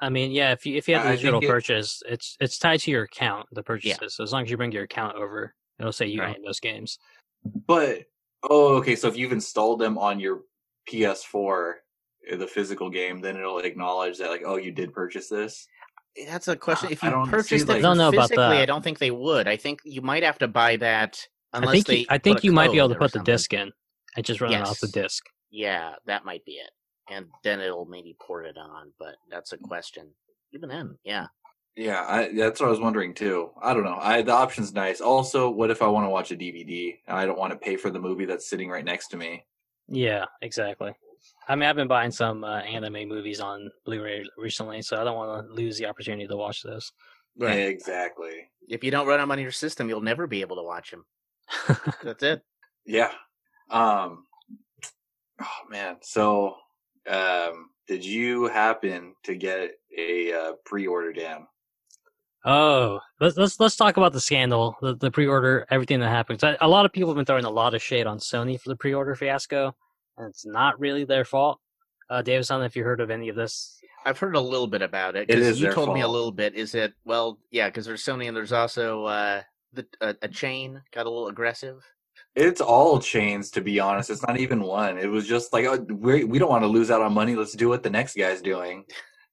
I 0.00 0.08
mean, 0.08 0.30
yeah, 0.32 0.52
if 0.52 0.66
you 0.66 0.76
if 0.76 0.88
you 0.88 0.94
have 0.96 1.04
a 1.04 1.08
the 1.08 1.10
think 1.12 1.20
digital 1.22 1.40
it- 1.42 1.46
purchase, 1.48 2.02
it's 2.08 2.36
it's 2.40 2.58
tied 2.58 2.80
to 2.80 2.90
your 2.90 3.04
account. 3.04 3.46
The 3.52 3.62
purchases. 3.62 4.14
So 4.14 4.24
as 4.24 4.32
long 4.32 4.44
as 4.44 4.50
you 4.50 4.56
bring 4.56 4.72
your 4.72 4.84
account 4.84 5.16
over, 5.16 5.54
it'll 5.78 5.92
say 5.92 6.06
you 6.06 6.20
Right. 6.20 6.36
own 6.36 6.42
those 6.44 6.60
games. 6.60 6.98
But 7.44 8.04
oh, 8.44 8.76
okay. 8.76 8.96
So 8.96 9.08
if 9.08 9.16
you've 9.16 9.32
installed 9.32 9.80
them 9.80 9.98
on 9.98 10.20
your 10.20 10.42
PS4, 10.90 11.72
uh, 12.32 12.36
the 12.36 12.46
physical 12.46 12.90
game, 12.90 13.20
then 13.20 13.36
it'll 13.36 13.58
acknowledge 13.58 14.18
that 14.18 14.30
like, 14.30 14.42
oh, 14.44 14.56
you 14.56 14.72
did 14.72 14.92
purchase 14.92 15.28
this. 15.28 15.66
That's 16.26 16.48
a 16.48 16.56
question. 16.56 16.90
If 16.90 17.02
you 17.02 17.10
don't 17.10 17.26
see, 17.26 17.30
purchased 17.30 17.68
like- 17.68 17.76
it 17.76 17.78
I 17.80 17.82
don't 17.82 17.98
know 17.98 18.08
about 18.08 18.30
physically, 18.30 18.58
I 18.58 18.66
don't 18.66 18.82
think 18.82 18.98
they 18.98 19.10
would. 19.10 19.46
I 19.46 19.56
think 19.56 19.80
you 19.84 20.00
might 20.00 20.22
have 20.22 20.38
to 20.38 20.48
buy 20.48 20.76
that 20.76 21.26
unless 21.52 21.68
I 21.68 21.72
think 21.72 21.86
they. 21.86 21.96
you, 21.98 22.06
I 22.08 22.18
think 22.18 22.44
you 22.44 22.52
might 22.52 22.72
be 22.72 22.78
able 22.78 22.88
to 22.88 22.94
put 22.94 23.12
the 23.12 23.18
something. 23.18 23.32
disc 23.32 23.52
in 23.52 23.72
and 24.16 24.24
just 24.24 24.40
run 24.40 24.52
it 24.52 24.62
off 24.62 24.80
the 24.80 24.88
disc. 24.88 25.24
Yeah, 25.50 25.92
that 26.06 26.24
might 26.24 26.44
be 26.44 26.52
it, 26.52 26.70
and 27.10 27.26
then 27.44 27.60
it'll 27.60 27.84
maybe 27.84 28.16
port 28.20 28.46
it 28.46 28.56
on. 28.56 28.92
But 28.98 29.16
that's 29.30 29.52
a 29.52 29.58
question. 29.58 30.08
Even 30.54 30.68
then, 30.70 30.96
yeah. 31.04 31.26
Yeah, 31.76 32.04
I, 32.08 32.32
that's 32.34 32.58
what 32.58 32.68
I 32.68 32.70
was 32.70 32.80
wondering 32.80 33.12
too. 33.12 33.50
I 33.60 33.74
don't 33.74 33.84
know. 33.84 33.98
I 34.00 34.22
the 34.22 34.32
option's 34.32 34.72
nice. 34.72 35.02
Also, 35.02 35.50
what 35.50 35.70
if 35.70 35.82
I 35.82 35.86
want 35.86 36.06
to 36.06 36.10
watch 36.10 36.30
a 36.32 36.36
DVD 36.36 36.96
and 37.06 37.18
I 37.18 37.26
don't 37.26 37.38
want 37.38 37.52
to 37.52 37.58
pay 37.58 37.76
for 37.76 37.90
the 37.90 37.98
movie 37.98 38.24
that's 38.24 38.48
sitting 38.48 38.70
right 38.70 38.84
next 38.84 39.08
to 39.08 39.18
me? 39.18 39.44
Yeah, 39.86 40.24
exactly. 40.40 40.92
I 41.48 41.54
mean, 41.54 41.68
I've 41.68 41.76
been 41.76 41.88
buying 41.88 42.10
some 42.10 42.44
uh, 42.44 42.60
anime 42.60 43.08
movies 43.08 43.40
on 43.40 43.70
Blu-ray 43.84 44.24
recently, 44.38 44.80
so 44.82 45.00
I 45.00 45.04
don't 45.04 45.16
want 45.16 45.46
to 45.46 45.54
lose 45.54 45.76
the 45.76 45.86
opportunity 45.86 46.26
to 46.26 46.36
watch 46.36 46.62
those. 46.62 46.92
Right, 47.38 47.58
Exactly. 47.58 48.48
If 48.68 48.82
you 48.82 48.90
don't 48.90 49.06
run 49.06 49.20
them 49.20 49.30
on 49.30 49.38
your 49.38 49.52
system, 49.52 49.88
you'll 49.88 50.00
never 50.00 50.26
be 50.26 50.40
able 50.40 50.56
to 50.56 50.62
watch 50.62 50.90
them. 50.90 51.04
That's 52.02 52.22
it. 52.22 52.42
Yeah. 52.84 53.12
Um. 53.70 54.24
Oh 55.40 55.68
man. 55.70 55.96
So, 56.02 56.56
um, 57.08 57.70
did 57.86 58.04
you 58.04 58.48
happen 58.48 59.14
to 59.24 59.34
get 59.36 59.72
a 59.96 60.32
uh, 60.32 60.52
pre-order, 60.64 61.12
Dan? 61.12 61.46
Oh, 62.46 63.00
let's 63.20 63.36
let's 63.36 63.60
let's 63.60 63.76
talk 63.76 63.96
about 63.96 64.12
the 64.12 64.20
scandal, 64.20 64.76
the, 64.80 64.94
the 64.94 65.10
pre-order, 65.10 65.66
everything 65.70 66.00
that 66.00 66.08
happens. 66.08 66.42
I, 66.42 66.56
a 66.60 66.68
lot 66.68 66.86
of 66.86 66.92
people 66.92 67.10
have 67.10 67.16
been 67.16 67.26
throwing 67.26 67.44
a 67.44 67.50
lot 67.50 67.74
of 67.74 67.82
shade 67.82 68.06
on 68.06 68.18
Sony 68.18 68.58
for 68.58 68.70
the 68.70 68.76
pre-order 68.76 69.14
fiasco, 69.14 69.74
and 70.16 70.28
it's 70.28 70.46
not 70.46 70.78
really 70.80 71.04
their 71.04 71.24
fault. 71.24 71.60
Uh, 72.08 72.22
Davis, 72.22 72.50
I 72.50 72.54
don't 72.54 72.60
know 72.60 72.66
if 72.66 72.76
you 72.76 72.84
heard 72.84 73.00
of 73.00 73.10
any 73.10 73.28
of 73.28 73.36
this. 73.36 73.78
I've 74.06 74.18
heard 74.18 74.36
a 74.36 74.40
little 74.40 74.68
bit 74.68 74.82
about 74.82 75.16
it. 75.16 75.28
It 75.28 75.34
'cause 75.34 75.42
is 75.42 75.60
you 75.60 75.66
their 75.66 75.74
told 75.74 75.92
me 75.92 76.02
a 76.02 76.08
little 76.08 76.30
bit. 76.30 76.54
Is 76.54 76.74
it 76.76 76.94
well? 77.04 77.38
Yeah, 77.50 77.68
because 77.68 77.84
there's 77.84 78.04
Sony 78.04 78.28
and 78.28 78.36
there's 78.36 78.52
also 78.52 79.04
uh, 79.04 79.42
the 79.72 79.86
uh, 80.00 80.14
a 80.22 80.28
chain 80.28 80.80
got 80.94 81.06
a 81.06 81.10
little 81.10 81.28
aggressive. 81.28 81.84
It's 82.36 82.60
all 82.60 83.00
chains, 83.00 83.50
to 83.52 83.60
be 83.60 83.80
honest. 83.80 84.10
It's 84.10 84.26
not 84.26 84.38
even 84.38 84.62
one. 84.62 84.98
It 84.98 85.06
was 85.06 85.26
just 85.26 85.52
like, 85.52 85.64
oh, 85.64 85.78
we 85.78 86.24
we 86.24 86.38
don't 86.38 86.50
want 86.50 86.62
to 86.62 86.68
lose 86.68 86.90
out 86.90 87.02
on 87.02 87.12
money. 87.12 87.34
Let's 87.34 87.54
do 87.54 87.68
what 87.68 87.82
the 87.82 87.90
next 87.90 88.16
guy's 88.16 88.40
doing. 88.40 88.84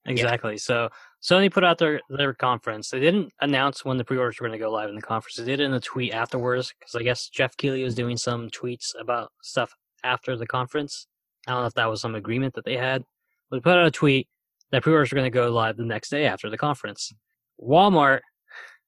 Exactly. 0.05 0.57
So 0.57 0.89
Sony 1.23 1.49
put 1.49 1.63
out 1.63 1.77
their 1.77 2.01
their 2.09 2.33
conference. 2.33 2.89
They 2.89 2.99
didn't 2.99 3.31
announce 3.39 3.85
when 3.85 3.97
the 3.97 4.03
pre-orders 4.03 4.39
were 4.39 4.47
going 4.47 4.59
to 4.59 4.63
go 4.63 4.71
live 4.71 4.89
in 4.89 4.95
the 4.95 5.01
conference. 5.01 5.37
They 5.37 5.45
did 5.45 5.61
it 5.61 5.63
in 5.63 5.73
a 5.73 5.79
tweet 5.79 6.13
afterwards 6.13 6.73
because 6.77 6.95
I 6.95 7.03
guess 7.03 7.29
Geoff 7.29 7.55
Keighley 7.55 7.83
was 7.83 7.95
doing 7.95 8.17
some 8.17 8.49
tweets 8.49 8.91
about 8.99 9.31
stuff 9.41 9.73
after 10.03 10.35
the 10.35 10.45
conference. 10.45 11.07
I 11.47 11.51
don't 11.51 11.61
know 11.61 11.67
if 11.67 11.73
that 11.75 11.89
was 11.89 12.01
some 12.01 12.15
agreement 12.15 12.55
that 12.55 12.65
they 12.65 12.75
had, 12.75 13.03
but 13.49 13.57
they 13.57 13.61
put 13.61 13.77
out 13.77 13.87
a 13.87 13.91
tweet 13.91 14.27
that 14.71 14.83
pre-orders 14.83 15.11
were 15.11 15.15
going 15.15 15.31
to 15.31 15.33
go 15.33 15.49
live 15.49 15.77
the 15.77 15.85
next 15.85 16.09
day 16.09 16.25
after 16.25 16.49
the 16.49 16.57
conference. 16.57 17.13
Walmart, 17.61 18.19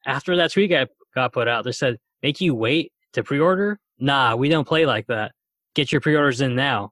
after 0.06 0.36
that 0.36 0.51
tweet 0.51 0.72
got 0.72 0.89
got 1.13 1.32
put 1.32 1.48
out, 1.48 1.63
they 1.63 1.72
said, 1.72 1.98
"Make 2.22 2.42
you 2.42 2.54
wait 2.54 2.92
to 3.13 3.24
pre-order? 3.24 3.80
Nah, 3.98 4.36
we 4.36 4.50
don't 4.50 4.68
play 4.68 4.86
like 4.86 5.08
that. 5.08 5.32
Get 5.74 5.94
your 5.94 6.01
pre-orders 6.01 6.42
in 6.42 6.54
now." 6.54 6.92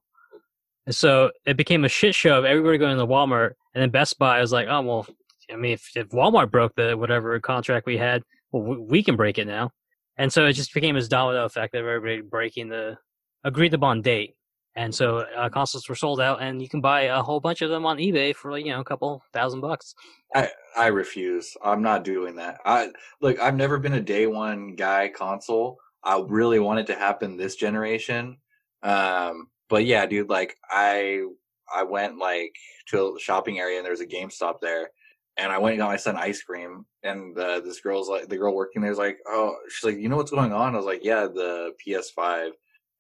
And 0.86 0.96
so 0.96 1.32
it 1.46 1.58
became 1.58 1.84
a 1.84 1.90
shit 1.90 2.16
show 2.16 2.38
of 2.38 2.46
everybody 2.46 2.78
going 2.78 2.98
to 2.98 3.06
Walmart, 3.06 3.52
and 3.74 3.82
then 3.82 3.90
Best 3.90 4.18
Buy 4.20 4.40
was 4.40 4.54
like, 4.54 4.68
"Oh 4.70 4.82
well, 4.82 5.08
I 5.52 5.56
mean, 5.56 5.74
if, 5.74 5.90
if 5.96 6.10
Walmart 6.10 6.52
broke 6.52 6.76
the 6.76 6.98
whatever 6.98 7.40
contract 7.40 7.86
we 7.86 7.98
had, 7.98 8.24
well, 8.52 8.64
we, 8.64 8.78
we 8.78 9.04
can 9.04 9.16
break 9.16 9.38
it 9.38 9.46
now." 9.46 9.72
and 10.18 10.32
so 10.32 10.46
it 10.46 10.54
just 10.54 10.74
became 10.74 10.96
this 10.96 11.08
domino 11.08 11.46
effect 11.46 11.76
of 11.76 11.86
everybody 11.86 12.22
breaking 12.22 12.70
the 12.70 12.98
agreed 13.44 13.74
upon 13.74 14.02
date. 14.02 14.36
And 14.76 14.94
so 14.94 15.20
uh, 15.20 15.50
consoles 15.50 15.88
were 15.88 15.94
sold 15.94 16.20
out, 16.20 16.42
and 16.42 16.60
you 16.60 16.68
can 16.68 16.82
buy 16.82 17.02
a 17.02 17.22
whole 17.22 17.40
bunch 17.40 17.62
of 17.62 17.70
them 17.70 17.86
on 17.86 17.98
eBay 17.98 18.36
for 18.36 18.52
like 18.52 18.66
you 18.66 18.72
know 18.72 18.80
a 18.80 18.84
couple 18.84 19.24
thousand 19.32 19.62
bucks. 19.62 19.94
I 20.34 20.50
I 20.76 20.88
refuse. 20.88 21.56
I'm 21.64 21.84
not 21.84 22.04
doing 22.04 22.38
that. 22.38 22.58
I 22.66 22.90
look. 23.22 23.40
I've 23.40 23.56
never 23.56 23.78
been 23.78 23.94
a 23.94 24.02
day 24.02 24.26
one 24.26 24.74
guy 24.76 25.10
console. 25.10 25.78
I 26.04 26.24
really 26.26 26.60
want 26.60 26.80
it 26.80 26.88
to 26.88 26.96
happen 26.96 27.38
this 27.38 27.56
generation. 27.56 28.38
Um, 28.82 29.50
but 29.70 29.86
yeah, 29.86 30.08
dude. 30.08 30.30
Like 30.30 30.58
I 30.72 31.22
I 31.72 31.84
went 31.84 32.18
like 32.18 32.56
to 32.88 33.16
a 33.16 33.20
shopping 33.20 33.60
area 33.60 33.78
and 33.78 33.86
there 33.86 33.94
was 33.94 34.02
a 34.02 34.08
GameStop 34.08 34.56
there, 34.60 34.90
and 35.38 35.52
I 35.52 35.58
went 35.58 35.74
and 35.74 35.80
got 35.80 35.90
my 35.90 35.98
son 35.98 36.16
ice 36.16 36.42
cream. 36.44 36.86
And 37.02 37.38
uh, 37.38 37.60
this 37.62 37.82
girl's 37.82 38.10
like, 38.10 38.30
the 38.30 38.38
girl 38.38 38.54
working 38.54 38.82
there's 38.82 38.98
like, 38.98 39.18
oh, 39.28 39.56
she's 39.70 39.84
like, 39.84 39.98
you 39.98 40.10
know 40.10 40.18
what's 40.18 40.32
going 40.32 40.54
on? 40.54 40.74
I 40.74 40.78
was 40.78 40.86
like, 40.86 41.04
yeah, 41.04 41.26
the 41.26 41.74
PS5. 41.86 42.52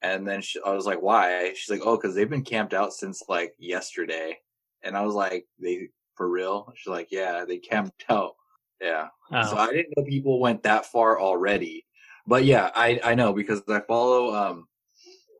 And 0.01 0.27
then 0.27 0.41
she, 0.41 0.59
I 0.65 0.71
was 0.71 0.85
like, 0.85 1.01
why? 1.01 1.53
She's 1.55 1.69
like, 1.69 1.85
oh, 1.87 1.95
because 1.95 2.15
they've 2.15 2.29
been 2.29 2.43
camped 2.43 2.73
out 2.73 2.93
since 2.93 3.23
like 3.29 3.53
yesterday. 3.57 4.37
And 4.83 4.97
I 4.97 5.01
was 5.05 5.15
like, 5.15 5.45
they 5.59 5.89
for 6.15 6.29
real? 6.29 6.73
She's 6.75 6.91
like, 6.91 7.07
yeah, 7.11 7.45
they 7.45 7.57
camped 7.57 8.03
out. 8.09 8.33
Yeah. 8.81 9.07
Oh. 9.31 9.49
So 9.49 9.57
I 9.57 9.67
didn't 9.67 9.93
know 9.95 10.03
people 10.03 10.39
went 10.39 10.63
that 10.63 10.87
far 10.87 11.19
already. 11.21 11.85
But 12.25 12.45
yeah, 12.45 12.69
I 12.75 12.99
I 13.03 13.15
know 13.15 13.33
because 13.33 13.61
I 13.69 13.81
follow 13.81 14.33
um 14.35 14.65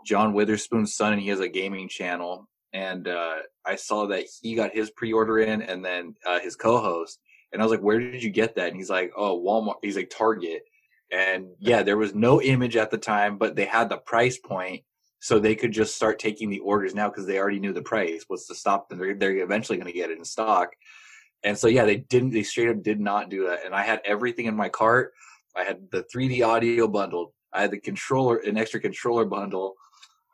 John 0.06 0.34
Witherspoon's 0.34 0.96
son 0.96 1.14
and 1.14 1.22
he 1.22 1.30
has 1.30 1.40
a 1.40 1.50
gaming 1.50 1.90
channel 1.90 2.48
and 2.74 3.08
uh 3.08 3.38
I 3.66 3.76
saw 3.76 4.08
that 4.08 4.26
he 4.42 4.56
got 4.56 4.74
his 4.74 4.92
pre-order 4.92 5.40
in 5.40 5.62
and 5.62 5.84
then 5.84 6.16
uh 6.26 6.40
his 6.40 6.56
co-host 6.56 7.20
and 7.52 7.62
I 7.62 7.66
was 7.66 7.72
like, 7.72 7.82
"Where 7.82 8.00
did 8.00 8.24
you 8.24 8.32
get 8.32 8.56
that?" 8.56 8.68
And 8.68 8.76
he's 8.76 8.90
like, 8.90 9.12
"Oh, 9.16 9.40
Walmart." 9.40 9.76
He's 9.84 9.96
like, 9.96 10.10
"Target." 10.10 10.64
And 11.12 11.50
yeah, 11.60 11.84
there 11.84 11.98
was 11.98 12.16
no 12.16 12.42
image 12.42 12.76
at 12.76 12.90
the 12.90 12.98
time, 12.98 13.38
but 13.38 13.56
they 13.56 13.66
had 13.66 13.88
the 13.88 13.98
price 13.98 14.40
point 14.40 14.84
so 15.20 15.40
they 15.40 15.56
could 15.56 15.72
just 15.72 15.96
start 15.96 16.18
taking 16.20 16.50
the 16.50 16.60
orders 16.60 16.96
now 16.96 17.08
because 17.08 17.28
they 17.28 17.38
already 17.38 17.60
knew 17.60 17.72
the 17.72 17.82
price. 17.82 18.26
What's 18.28 18.48
to 18.48 18.56
stop 18.56 18.90
them? 18.90 18.98
They're, 18.98 19.16
they're 19.16 19.38
eventually 19.38 19.78
going 19.78 19.92
to 19.92 19.98
get 19.98 20.10
it 20.10 20.18
in 20.18 20.26
stock. 20.26 20.72
And 21.44 21.58
so 21.58 21.68
yeah, 21.68 21.86
they 21.86 21.98
didn't. 21.98 22.32
They 22.32 22.44
straight 22.44 22.70
up 22.70 22.82
did 22.82 23.00
not 23.00 23.30
do 23.30 23.46
that. 23.48 23.60
And 23.64 23.76
I 23.76 23.84
had 23.84 24.02
everything 24.04 24.48
in 24.48 24.56
my 24.56 24.70
cart. 24.70 25.14
I 25.56 25.64
had 25.64 25.90
the 25.92 26.04
3D 26.14 26.46
audio 26.46 26.88
bundle. 26.88 27.34
I 27.54 27.62
had 27.62 27.72
the 27.72 27.80
controller, 27.80 28.38
an 28.38 28.58
extra 28.58 28.80
controller 28.80 29.26
bundle. 29.26 29.76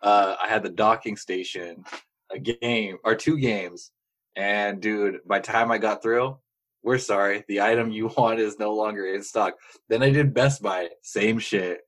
Uh, 0.01 0.35
I 0.41 0.47
had 0.47 0.63
the 0.63 0.69
docking 0.69 1.17
station, 1.17 1.83
a 2.31 2.39
game 2.39 2.97
or 3.03 3.15
two 3.15 3.37
games. 3.37 3.91
And 4.35 4.81
dude, 4.81 5.19
by 5.27 5.39
the 5.39 5.47
time 5.47 5.71
I 5.71 5.77
got 5.77 6.01
through, 6.01 6.37
we're 6.83 6.97
sorry, 6.97 7.43
the 7.47 7.61
item 7.61 7.91
you 7.91 8.07
want 8.17 8.39
is 8.39 8.57
no 8.59 8.73
longer 8.73 9.05
in 9.13 9.23
stock. 9.23 9.55
Then 9.89 10.03
I 10.03 10.09
did 10.11 10.33
Best 10.33 10.61
Buy, 10.61 10.89
same 11.01 11.39
shit. 11.39 11.79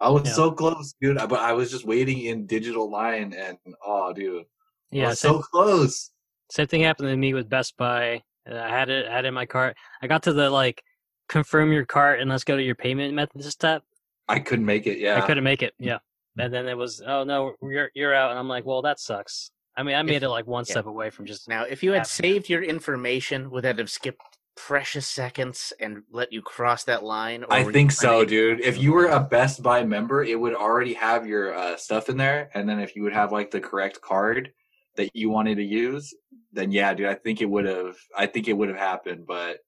I 0.00 0.08
was 0.08 0.26
Yeah. 0.26 0.32
so 0.32 0.50
close, 0.52 0.94
dude. 1.00 1.16
But 1.16 1.40
I 1.40 1.52
was 1.52 1.70
just 1.70 1.84
waiting 1.84 2.22
in 2.22 2.46
digital 2.46 2.90
line, 2.90 3.34
and 3.34 3.58
oh, 3.84 4.12
dude, 4.14 4.44
yeah, 4.90 5.12
same, 5.12 5.34
so 5.34 5.38
close. 5.42 6.10
same 6.50 6.66
thing 6.66 6.80
happened 6.80 7.10
to 7.10 7.16
me 7.16 7.34
with 7.34 7.48
Best 7.50 7.76
Buy. 7.76 8.22
Uh, 8.50 8.56
I 8.56 8.68
had 8.70 8.88
it 8.88 9.06
I 9.06 9.14
had 9.16 9.24
it 9.26 9.28
in 9.28 9.34
my 9.34 9.44
cart. 9.46 9.76
I 10.02 10.06
got 10.06 10.22
to 10.22 10.32
the 10.32 10.48
like 10.48 10.82
confirm 11.28 11.70
your 11.70 11.84
cart 11.84 12.18
and 12.20 12.30
let's 12.30 12.44
go 12.44 12.56
to 12.56 12.62
your 12.62 12.74
payment 12.74 13.12
method 13.14 13.44
step. 13.44 13.82
I 14.26 14.38
couldn't 14.40 14.64
make 14.64 14.86
it. 14.86 14.98
Yeah, 14.98 15.22
I 15.22 15.26
couldn't 15.26 15.44
make 15.44 15.62
it. 15.62 15.74
Yeah, 15.78 15.98
and 16.38 16.52
then 16.52 16.66
it 16.66 16.76
was 16.78 17.02
oh 17.06 17.22
no, 17.24 17.54
you're 17.62 17.90
you're 17.94 18.14
out, 18.14 18.30
and 18.30 18.38
I'm 18.38 18.48
like, 18.48 18.64
well, 18.64 18.80
that 18.82 18.98
sucks. 18.98 19.50
I 19.76 19.82
mean, 19.82 19.94
I 19.94 20.02
made 20.02 20.22
it 20.22 20.28
like 20.28 20.46
one 20.46 20.64
yeah. 20.66 20.72
step 20.72 20.86
away 20.86 21.10
from 21.10 21.26
just 21.26 21.48
Now, 21.48 21.62
if 21.62 21.82
you 21.82 21.92
had 21.92 21.98
happened. 21.98 22.10
saved 22.10 22.48
your 22.48 22.62
information, 22.62 23.50
would 23.50 23.64
that 23.64 23.78
have 23.78 23.90
skipped 23.90 24.20
precious 24.56 25.06
seconds 25.06 25.72
and 25.80 26.02
let 26.10 26.32
you 26.32 26.42
cross 26.42 26.84
that 26.84 27.02
line? 27.04 27.44
or 27.44 27.52
I 27.52 27.64
think 27.64 27.92
so, 27.92 28.24
dude. 28.24 28.60
If 28.60 28.78
you 28.78 28.92
were 28.92 29.06
a 29.06 29.20
Best 29.20 29.62
Buy 29.62 29.84
member, 29.84 30.22
it 30.24 30.38
would 30.38 30.54
already 30.54 30.94
have 30.94 31.26
your 31.26 31.54
uh, 31.54 31.76
stuff 31.76 32.08
in 32.08 32.16
there, 32.16 32.50
and 32.54 32.68
then 32.68 32.80
if 32.80 32.94
you 32.94 33.02
would 33.04 33.12
have 33.12 33.32
like 33.32 33.50
the 33.50 33.60
correct 33.60 34.00
card 34.00 34.52
that 34.96 35.10
you 35.14 35.30
wanted 35.30 35.56
to 35.56 35.64
use, 35.64 36.12
then 36.52 36.72
yeah, 36.72 36.92
dude, 36.92 37.06
I 37.06 37.14
think 37.14 37.40
it 37.40 37.46
would 37.48 37.64
have. 37.64 37.96
I 38.16 38.26
think 38.26 38.48
it 38.48 38.52
would 38.54 38.68
have 38.68 38.78
happened, 38.78 39.24
but 39.26 39.58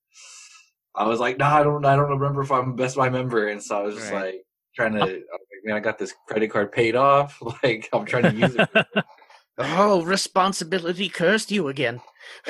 I 0.94 1.06
was 1.06 1.20
like, 1.20 1.38
nah, 1.38 1.56
I 1.56 1.62
don't, 1.62 1.84
I 1.86 1.96
don't 1.96 2.10
remember 2.10 2.42
if 2.42 2.52
I'm 2.52 2.70
a 2.70 2.74
Best 2.74 2.96
Buy 2.96 3.08
member, 3.08 3.48
and 3.48 3.62
so 3.62 3.78
I 3.78 3.82
was 3.82 3.94
just 3.94 4.12
Right. 4.12 4.24
like 4.34 4.44
trying 4.76 4.92
to. 4.94 5.00
I 5.00 5.04
was 5.04 5.12
like, 5.12 5.64
Man, 5.64 5.76
I 5.76 5.80
got 5.80 5.96
this 5.96 6.12
credit 6.26 6.50
card 6.50 6.72
paid 6.72 6.96
off. 6.96 7.40
Like 7.62 7.88
I'm 7.92 8.04
trying 8.04 8.24
to 8.24 8.34
use 8.34 8.56
it. 8.56 8.68
Oh, 9.58 10.02
responsibility 10.02 11.08
cursed 11.08 11.50
you 11.50 11.68
again. 11.68 12.00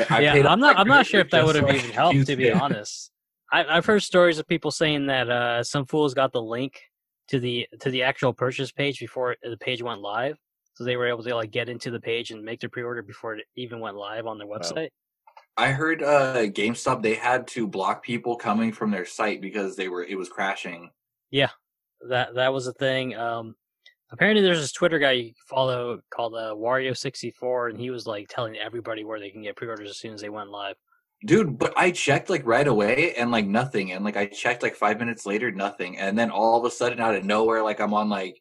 I 0.09 0.21
yeah, 0.21 0.49
I'm 0.49 0.61
not. 0.61 0.79
I'm 0.79 0.87
not 0.87 1.07
sure 1.07 1.21
if 1.21 1.31
that 1.31 1.45
would 1.45 1.57
have 1.57 1.69
so 1.69 1.75
even 1.75 1.91
helped. 1.91 2.27
To 2.27 2.37
be 2.37 2.49
it. 2.49 2.55
honest, 2.61 3.11
I, 3.51 3.65
I've 3.65 3.87
heard 3.87 4.03
stories 4.03 4.39
of 4.39 4.47
people 4.47 4.71
saying 4.71 5.07
that 5.07 5.29
uh, 5.29 5.65
some 5.65 5.85
fools 5.87 6.15
got 6.15 6.33
the 6.33 6.43
link 6.43 6.81
to 7.29 7.41
the 7.41 7.67
to 7.81 7.91
the 7.91 8.03
actual 8.05 8.33
purchase 8.33 8.71
page 8.71 9.01
before 9.01 9.37
the 9.43 9.57
page 9.57 9.83
went 9.83 10.01
live, 10.01 10.39
so 10.75 10.85
they 10.85 10.97
were 10.97 11.09
able 11.09 11.25
to 11.25 11.35
like 11.35 11.51
get 11.51 11.69
into 11.69 11.91
the 11.91 12.01
page 12.01 12.31
and 12.31 12.45
make 12.45 12.61
their 12.61 12.71
pre-order 12.71 13.03
before 13.03 13.37
it 13.37 13.47
even 13.57 13.81
went 13.81 13.97
live 13.97 14.27
on 14.27 14.39
their 14.39 14.47
website. 14.47 14.91
I 15.57 15.73
heard 15.73 16.03
uh 16.03 16.45
GameStop 16.45 17.03
they 17.03 17.15
had 17.15 17.47
to 17.49 17.67
block 17.67 18.03
people 18.03 18.37
coming 18.37 18.73
from 18.73 18.91
their 18.91 19.05
site 19.05 19.41
because 19.41 19.77
they 19.77 19.89
were 19.89 20.05
it 20.05 20.17
was 20.17 20.29
crashing. 20.29 20.91
Yeah, 21.31 21.51
that 22.09 22.35
that 22.37 22.53
was 22.53 22.69
a 22.69 22.73
thing. 22.73 23.17
Um, 23.17 23.57
apparently, 24.13 24.43
there's 24.43 24.61
this 24.61 24.73
Twitter 24.73 24.99
guy 24.99 25.13
you 25.13 25.33
follow 25.49 26.01
called 26.11 26.35
uh, 26.35 26.55
Wario64, 26.55 27.71
and 27.71 27.81
he 27.81 27.91
was 27.91 28.07
like 28.07 28.29
telling 28.29 28.57
everybody 28.57 29.05
where 29.05 29.19
they 29.19 29.31
can 29.31 29.43
get 29.43 29.57
pre-orders 29.57 29.91
as 29.91 29.99
soon 29.99 30.15
as 30.15 30.21
they 30.21 30.29
went 30.29 30.51
live. 30.51 30.77
Dude, 31.25 31.59
but 31.59 31.73
I 31.77 31.93
checked 31.93 32.31
like 32.31 32.45
right 32.45 32.67
away 32.67 33.15
and 33.15 33.31
like 33.31 33.47
nothing. 33.47 33.93
And 33.93 34.05
like 34.05 34.17
I 34.17 34.27
checked 34.27 34.63
like 34.63 34.75
five 34.75 34.99
minutes 34.99 35.25
later, 35.25 35.53
nothing. 35.53 35.97
And 35.99 36.19
then 36.19 36.31
all 36.31 36.59
of 36.59 36.65
a 36.65 36.71
sudden 36.71 37.01
out 37.01 37.15
of 37.15 37.25
nowhere, 37.25 37.63
like 37.63 37.81
I'm 37.81 37.95
on 37.95 38.09
like 38.09 38.37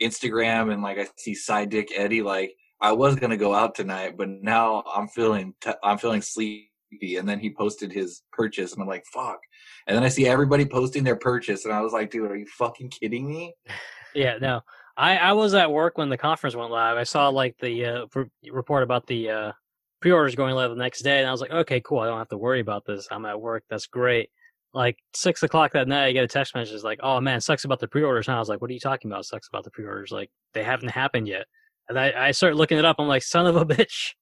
Instagram 0.00 0.72
and 0.72 0.82
like 0.82 0.98
I 0.98 1.08
see 1.16 1.34
Side 1.34 1.70
Dick 1.70 1.90
Eddie, 1.96 2.22
like 2.22 2.54
I 2.80 2.92
was 2.92 3.16
gonna 3.16 3.36
go 3.36 3.54
out 3.54 3.74
tonight, 3.74 4.16
but 4.16 4.28
now 4.28 4.84
I'm 4.94 5.08
feeling 5.08 5.54
t- 5.60 5.72
I'm 5.82 5.98
feeling 5.98 6.22
sleepy. 6.22 6.68
And 7.16 7.28
then 7.28 7.40
he 7.40 7.52
posted 7.52 7.90
his 7.90 8.22
purchase 8.32 8.72
and 8.72 8.82
I'm 8.82 8.88
like, 8.88 9.04
fuck. 9.12 9.40
And 9.88 9.96
then 9.96 10.04
I 10.04 10.08
see 10.08 10.28
everybody 10.28 10.64
posting 10.64 11.02
their 11.02 11.16
purchase 11.16 11.64
and 11.64 11.74
I 11.74 11.80
was 11.80 11.92
like, 11.92 12.10
dude, 12.10 12.30
are 12.30 12.36
you 12.36 12.46
fucking 12.46 12.90
kidding 12.90 13.28
me? 13.28 13.54
Yeah, 14.14 14.36
no. 14.42 14.60
I, 14.96 15.16
I 15.16 15.32
was 15.32 15.54
at 15.54 15.70
work 15.70 15.98
when 15.98 16.08
the 16.08 16.18
conference 16.18 16.54
went 16.54 16.70
live. 16.70 16.96
I 16.96 17.04
saw 17.04 17.28
like 17.28 17.56
the 17.58 17.84
uh, 17.84 18.06
re- 18.14 18.50
report 18.50 18.82
about 18.82 19.06
the 19.06 19.30
uh, 19.30 19.52
pre-orders 20.00 20.34
going 20.34 20.54
live 20.54 20.70
the 20.70 20.76
next 20.76 21.02
day, 21.02 21.18
and 21.18 21.28
I 21.28 21.32
was 21.32 21.40
like, 21.40 21.50
okay, 21.50 21.80
cool. 21.80 22.00
I 22.00 22.06
don't 22.06 22.18
have 22.18 22.28
to 22.28 22.38
worry 22.38 22.60
about 22.60 22.84
this. 22.84 23.08
I'm 23.10 23.24
at 23.24 23.40
work. 23.40 23.64
That's 23.70 23.86
great. 23.86 24.30
Like 24.74 24.98
six 25.14 25.42
o'clock 25.42 25.72
that 25.72 25.88
night, 25.88 26.06
I 26.06 26.12
get 26.12 26.24
a 26.24 26.28
text 26.28 26.54
message 26.54 26.82
like, 26.82 27.00
"Oh 27.02 27.20
man, 27.20 27.42
sucks 27.42 27.64
about 27.64 27.78
the 27.78 27.88
pre-orders." 27.88 28.26
And 28.28 28.36
I 28.36 28.38
was 28.38 28.48
like, 28.48 28.62
"What 28.62 28.70
are 28.70 28.74
you 28.74 28.80
talking 28.80 29.10
about? 29.10 29.26
Sucks 29.26 29.48
about 29.48 29.64
the 29.64 29.70
pre-orders? 29.70 30.10
Like 30.10 30.30
they 30.54 30.64
haven't 30.64 30.88
happened 30.88 31.28
yet." 31.28 31.46
And 31.90 31.98
I, 31.98 32.28
I 32.28 32.30
start 32.30 32.56
looking 32.56 32.78
it 32.78 32.84
up. 32.86 32.96
I'm 32.98 33.06
like, 33.06 33.22
"Son 33.22 33.46
of 33.46 33.56
a 33.56 33.66
bitch!" 33.66 34.12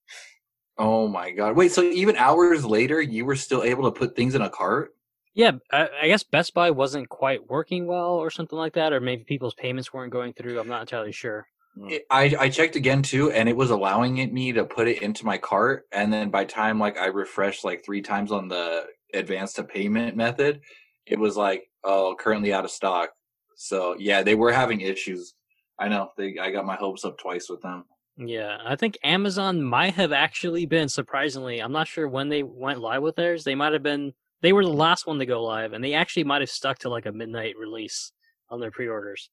Oh 0.77 1.07
my 1.07 1.31
god. 1.31 1.55
Wait, 1.55 1.71
so 1.71 1.83
even 1.83 2.17
hours 2.17 2.65
later 2.65 3.01
you 3.01 3.23
were 3.23 3.35
still 3.37 3.63
able 3.63 3.83
to 3.83 3.97
put 3.97 4.15
things 4.15 4.35
in 4.35 4.41
a 4.41 4.49
cart? 4.49 4.93
Yeah, 5.33 5.51
I, 5.71 5.89
I 6.03 6.07
guess 6.07 6.23
Best 6.23 6.53
Buy 6.53 6.71
wasn't 6.71 7.09
quite 7.09 7.49
working 7.49 7.87
well, 7.87 8.15
or 8.15 8.29
something 8.29 8.57
like 8.57 8.73
that, 8.73 8.91
or 8.93 8.99
maybe 8.99 9.23
people's 9.23 9.53
payments 9.53 9.93
weren't 9.93 10.11
going 10.11 10.33
through. 10.33 10.59
I'm 10.59 10.67
not 10.67 10.81
entirely 10.81 11.11
sure. 11.13 11.47
It- 11.87 12.05
I 12.09 12.35
I 12.37 12.49
checked 12.49 12.75
again 12.75 13.01
too, 13.01 13.31
and 13.31 13.47
it 13.47 13.55
was 13.55 13.69
allowing 13.69 14.17
it 14.17 14.33
me 14.33 14.51
to 14.53 14.65
put 14.65 14.89
it 14.89 15.01
into 15.01 15.25
my 15.25 15.37
cart. 15.37 15.85
And 15.93 16.11
then 16.11 16.29
by 16.29 16.43
time 16.45 16.79
like 16.79 16.97
I 16.97 17.05
refreshed 17.07 17.63
like 17.63 17.85
three 17.85 18.01
times 18.01 18.31
on 18.31 18.49
the 18.49 18.87
advance 19.13 19.53
to 19.53 19.63
payment 19.63 20.17
method, 20.17 20.59
it 21.05 21.17
was 21.17 21.37
like 21.37 21.63
oh 21.83 22.15
currently 22.19 22.51
out 22.53 22.65
of 22.65 22.71
stock. 22.71 23.11
So 23.55 23.95
yeah, 23.97 24.21
they 24.23 24.35
were 24.35 24.51
having 24.51 24.81
issues. 24.81 25.33
I 25.79 25.87
know 25.87 26.11
they 26.17 26.37
I 26.39 26.51
got 26.51 26.65
my 26.65 26.75
hopes 26.75 27.05
up 27.05 27.17
twice 27.17 27.47
with 27.49 27.61
them. 27.61 27.85
Yeah, 28.17 28.57
I 28.65 28.75
think 28.75 28.97
Amazon 29.01 29.63
might 29.63 29.93
have 29.93 30.11
actually 30.11 30.65
been 30.65 30.89
surprisingly. 30.89 31.59
I'm 31.59 31.71
not 31.71 31.87
sure 31.87 32.07
when 32.07 32.27
they 32.27 32.43
went 32.43 32.81
live 32.81 33.01
with 33.01 33.15
theirs. 33.15 33.45
They 33.45 33.55
might 33.55 33.71
have 33.71 33.81
been. 33.83 34.13
They 34.41 34.53
were 34.53 34.65
the 34.65 34.71
last 34.71 35.05
one 35.05 35.19
to 35.19 35.25
go 35.25 35.43
live, 35.43 35.73
and 35.73 35.83
they 35.83 35.93
actually 35.93 36.23
might 36.23 36.41
have 36.41 36.49
stuck 36.49 36.79
to 36.79 36.89
like 36.89 37.05
a 37.05 37.11
midnight 37.11 37.55
release 37.59 38.11
on 38.49 38.59
their 38.59 38.71
pre-orders. 38.71 39.29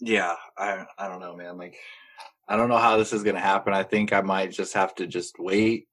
Yeah, 0.00 0.34
I 0.56 0.86
I 0.98 1.08
don't 1.08 1.20
know, 1.20 1.36
man. 1.36 1.56
Like 1.56 1.76
I 2.48 2.56
don't 2.56 2.68
know 2.68 2.78
how 2.78 2.96
this 2.96 3.12
is 3.12 3.22
gonna 3.22 3.40
happen. 3.40 3.72
I 3.72 3.82
think 3.82 4.12
I 4.12 4.20
might 4.20 4.52
just 4.52 4.74
have 4.74 4.94
to 4.96 5.06
just 5.06 5.36
wait. 5.38 5.88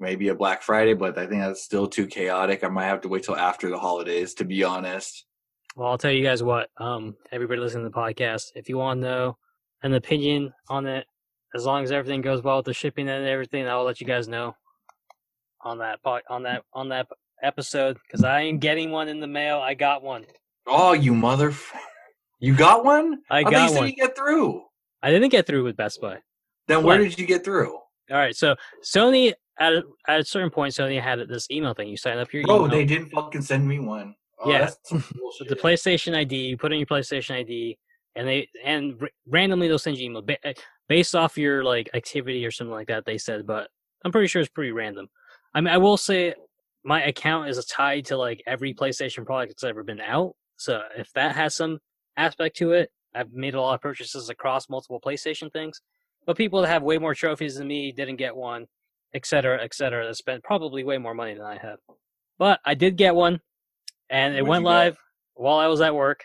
Maybe 0.00 0.28
a 0.28 0.34
Black 0.34 0.62
Friday, 0.62 0.94
but 0.94 1.18
I 1.18 1.26
think 1.26 1.42
that's 1.42 1.62
still 1.62 1.88
too 1.88 2.06
chaotic. 2.06 2.62
I 2.62 2.68
might 2.68 2.84
have 2.84 3.00
to 3.00 3.08
wait 3.08 3.24
till 3.24 3.36
after 3.36 3.68
the 3.68 3.78
holidays, 3.78 4.34
to 4.34 4.44
be 4.44 4.62
honest. 4.62 5.24
Well, 5.74 5.88
I'll 5.88 5.98
tell 5.98 6.12
you 6.12 6.22
guys 6.22 6.42
what. 6.42 6.70
Um, 6.76 7.16
everybody 7.32 7.60
listening 7.60 7.84
to 7.84 7.90
the 7.90 7.96
podcast, 7.96 8.44
if 8.54 8.68
you 8.68 8.78
want 8.78 9.00
to 9.00 9.06
know 9.08 9.38
an 9.82 9.94
opinion 9.94 10.52
on 10.68 10.86
it, 10.86 11.04
as 11.54 11.66
long 11.66 11.82
as 11.82 11.90
everything 11.90 12.20
goes 12.20 12.42
well 12.42 12.58
with 12.58 12.66
the 12.66 12.74
shipping 12.74 13.08
and 13.08 13.26
everything, 13.26 13.68
I'll 13.68 13.84
let 13.84 14.00
you 14.00 14.06
guys 14.06 14.28
know 14.28 14.54
on 15.62 15.78
that 15.78 16.02
po- 16.02 16.20
on 16.28 16.42
that 16.44 16.62
on 16.72 16.88
that 16.90 17.06
episode 17.42 17.98
because 18.06 18.24
I 18.24 18.40
ain't 18.40 18.60
getting 18.60 18.90
one 18.90 19.08
in 19.08 19.20
the 19.20 19.26
mail. 19.26 19.58
I 19.58 19.74
got 19.74 20.02
one. 20.02 20.24
Oh, 20.66 20.92
you 20.92 21.14
mother! 21.14 21.54
You 22.40 22.54
got 22.54 22.84
one? 22.84 23.18
I 23.30 23.42
got 23.42 23.72
one. 23.74 23.86
you 23.88 23.94
get 23.94 24.16
through. 24.16 24.62
I 25.02 25.10
didn't 25.10 25.30
get 25.30 25.46
through 25.46 25.64
with 25.64 25.76
Best 25.76 26.00
Buy. 26.00 26.18
Then 26.66 26.82
where 26.84 26.98
did 26.98 27.18
you 27.18 27.26
get 27.26 27.44
through? 27.44 27.74
All 27.74 28.16
right, 28.16 28.34
so 28.36 28.54
Sony 28.84 29.32
at 29.60 29.72
a, 29.74 29.82
at 30.06 30.20
a 30.20 30.24
certain 30.24 30.50
point, 30.50 30.72
Sony 30.74 31.00
had 31.00 31.18
this 31.28 31.50
email 31.50 31.74
thing. 31.74 31.88
You 31.88 31.96
sign 31.96 32.18
up 32.18 32.30
for 32.30 32.36
your 32.36 32.44
email. 32.44 32.68
they 32.68 32.84
didn't 32.84 33.10
fucking 33.10 33.42
send 33.42 33.66
me 33.66 33.78
one. 33.80 34.14
Oh, 34.40 34.50
Yeah. 34.50 34.58
that's 34.60 34.78
some 34.84 34.98
With 34.98 35.12
bullshit. 35.18 35.48
the 35.48 35.56
PlayStation 35.56 36.14
ID, 36.16 36.36
you 36.36 36.56
put 36.56 36.72
in 36.72 36.78
your 36.78 36.86
PlayStation 36.86 37.34
ID, 37.36 37.76
and 38.16 38.26
they 38.28 38.48
and 38.64 38.94
r- 39.00 39.08
randomly 39.26 39.68
they'll 39.68 39.78
send 39.78 39.98
you 39.98 40.06
email 40.06 40.22
ba- 40.22 40.44
eh, 40.46 40.52
based 40.88 41.14
off 41.14 41.36
your 41.36 41.64
like 41.64 41.90
activity 41.94 42.44
or 42.46 42.50
something 42.50 42.72
like 42.72 42.88
that. 42.88 43.04
They 43.04 43.18
said, 43.18 43.46
but 43.46 43.68
I'm 44.04 44.12
pretty 44.12 44.28
sure 44.28 44.40
it's 44.40 44.50
pretty 44.50 44.72
random. 44.72 45.08
I 45.54 45.60
mean, 45.60 45.72
I 45.72 45.78
will 45.78 45.96
say 45.96 46.34
my 46.84 47.04
account 47.04 47.48
is 47.48 47.64
tied 47.66 48.06
to 48.06 48.16
like 48.16 48.42
every 48.46 48.74
PlayStation 48.74 49.26
product 49.26 49.50
that's 49.50 49.64
ever 49.64 49.82
been 49.82 50.00
out. 50.00 50.34
So 50.56 50.82
if 50.96 51.12
that 51.12 51.34
has 51.36 51.54
some 51.54 51.78
aspect 52.16 52.56
to 52.58 52.72
it, 52.72 52.90
I've 53.14 53.32
made 53.32 53.54
a 53.54 53.60
lot 53.60 53.74
of 53.74 53.80
purchases 53.80 54.28
across 54.28 54.68
multiple 54.68 55.00
PlayStation 55.00 55.52
things. 55.52 55.80
But 56.26 56.36
people 56.36 56.60
that 56.60 56.68
have 56.68 56.82
way 56.82 56.98
more 56.98 57.14
trophies 57.14 57.56
than 57.56 57.68
me 57.68 57.90
didn't 57.92 58.16
get 58.16 58.36
one, 58.36 58.66
et 59.14 59.24
cetera, 59.24 59.62
et 59.62 59.74
cetera. 59.74 60.06
That 60.06 60.16
spent 60.16 60.44
probably 60.44 60.84
way 60.84 60.98
more 60.98 61.14
money 61.14 61.34
than 61.34 61.44
I 61.44 61.56
have. 61.56 61.78
But 62.38 62.60
I 62.64 62.74
did 62.74 62.96
get 62.96 63.14
one, 63.14 63.40
and 64.10 64.34
it 64.34 64.42
What'd 64.42 64.48
went 64.48 64.62
you 64.62 64.66
get? 64.68 64.74
live 64.74 64.98
while 65.34 65.58
I 65.58 65.66
was 65.68 65.80
at 65.80 65.94
work. 65.94 66.24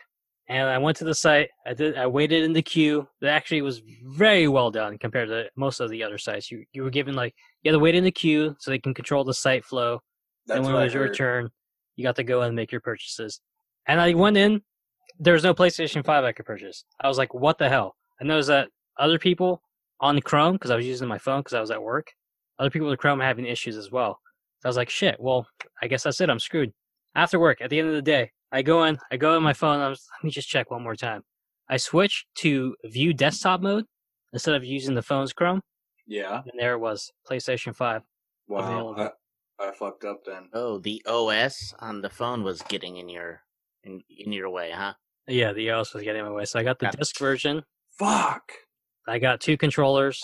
And 0.53 0.69
I 0.69 0.77
went 0.77 0.97
to 0.97 1.03
the 1.03 1.15
site. 1.15 1.49
I 1.65 1.73
did. 1.73 1.97
I 1.97 2.05
waited 2.05 2.43
in 2.43 2.53
the 2.53 2.61
queue. 2.61 3.07
That 3.21 3.31
actually 3.31 3.63
was 3.63 3.81
very 4.03 4.47
well 4.47 4.69
done 4.69 4.99
compared 4.99 5.29
to 5.29 5.49
most 5.55 5.79
of 5.79 5.89
the 5.89 6.03
other 6.03 6.19
sites. 6.19 6.51
You 6.51 6.63
you 6.73 6.83
were 6.83 6.91
given 6.91 7.15
like 7.15 7.33
you 7.63 7.71
had 7.71 7.73
to 7.75 7.79
wait 7.79 7.95
in 7.95 8.03
the 8.03 8.11
queue 8.11 8.55
so 8.59 8.69
they 8.69 8.77
can 8.77 8.93
control 8.93 9.23
the 9.23 9.33
site 9.33 9.65
flow. 9.65 9.99
That's 10.45 10.57
and 10.57 10.65
when 10.67 10.75
it 10.75 10.83
was 10.83 10.93
your 10.93 11.11
turn, 11.11 11.49
you 11.95 12.03
got 12.03 12.17
to 12.17 12.23
go 12.23 12.43
and 12.43 12.55
make 12.55 12.71
your 12.71 12.81
purchases. 12.81 13.41
And 13.87 13.99
I 13.99 14.13
went 14.13 14.37
in. 14.37 14.61
There 15.17 15.33
was 15.33 15.43
no 15.43 15.55
PlayStation 15.55 16.05
Five 16.05 16.23
I 16.23 16.33
could 16.33 16.45
purchase. 16.45 16.85
I 17.01 17.07
was 17.07 17.17
like, 17.17 17.33
"What 17.33 17.57
the 17.57 17.67
hell?" 17.67 17.95
I 18.21 18.23
noticed 18.23 18.49
that 18.49 18.69
other 18.99 19.17
people 19.17 19.63
on 20.01 20.21
Chrome 20.21 20.53
because 20.53 20.69
I 20.69 20.75
was 20.75 20.85
using 20.85 21.07
my 21.07 21.17
phone 21.17 21.39
because 21.39 21.55
I 21.55 21.61
was 21.61 21.71
at 21.71 21.81
work. 21.81 22.11
Other 22.59 22.69
people 22.69 22.89
with 22.89 22.99
Chrome 22.99 23.19
having 23.19 23.47
issues 23.47 23.75
as 23.75 23.89
well. 23.89 24.19
So 24.59 24.67
I 24.67 24.69
was 24.69 24.77
like, 24.77 24.91
"Shit." 24.91 25.19
Well, 25.19 25.47
I 25.81 25.87
guess 25.87 26.03
that's 26.03 26.21
it. 26.21 26.29
I'm 26.29 26.37
screwed. 26.37 26.73
After 27.15 27.39
work, 27.39 27.59
at 27.59 27.71
the 27.71 27.79
end 27.79 27.89
of 27.89 27.95
the 27.95 28.03
day, 28.03 28.31
I 28.53 28.61
go 28.61 28.83
in. 28.85 28.97
I 29.11 29.17
go 29.17 29.35
on 29.35 29.43
my 29.43 29.53
phone. 29.53 29.79
I 29.81 29.89
was, 29.89 30.07
let 30.17 30.23
me 30.23 30.29
just 30.31 30.47
check 30.47 30.71
one 30.71 30.83
more 30.83 30.95
time. 30.95 31.23
I 31.69 31.77
switch 31.77 32.25
to 32.35 32.75
view 32.85 33.13
desktop 33.13 33.61
mode 33.61 33.85
instead 34.31 34.53
of 34.55 34.63
using 34.63 34.95
the 34.95 35.01
phone's 35.01 35.33
Chrome, 35.33 35.61
Yeah. 36.07 36.41
and 36.45 36.53
there 36.59 36.73
it 36.73 36.79
was 36.79 37.11
PlayStation 37.29 37.75
Five. 37.75 38.03
Wow. 38.47 38.59
Available. 38.59 39.09
I, 39.59 39.65
I 39.67 39.71
fucked 39.71 40.05
up 40.05 40.21
then. 40.25 40.49
Oh, 40.53 40.77
the 40.77 41.01
OS 41.07 41.73
on 41.79 42.01
the 42.01 42.09
phone 42.09 42.43
was 42.43 42.61
getting 42.63 42.97
in 42.97 43.09
your 43.09 43.41
in, 43.83 44.01
in 44.09 44.31
your 44.31 44.49
way, 44.49 44.71
huh? 44.71 44.93
Yeah, 45.27 45.51
the 45.53 45.69
OS 45.71 45.93
was 45.93 46.03
getting 46.03 46.19
in 46.19 46.25
my 46.27 46.31
way. 46.31 46.45
So 46.45 46.59
I 46.59 46.63
got 46.63 46.79
the 46.79 46.85
Yeah. 46.87 46.91
disc 46.91 47.17
version. 47.19 47.63
Fuck. 47.97 48.51
I 49.07 49.19
got 49.19 49.41
two 49.41 49.57
controllers. 49.57 50.23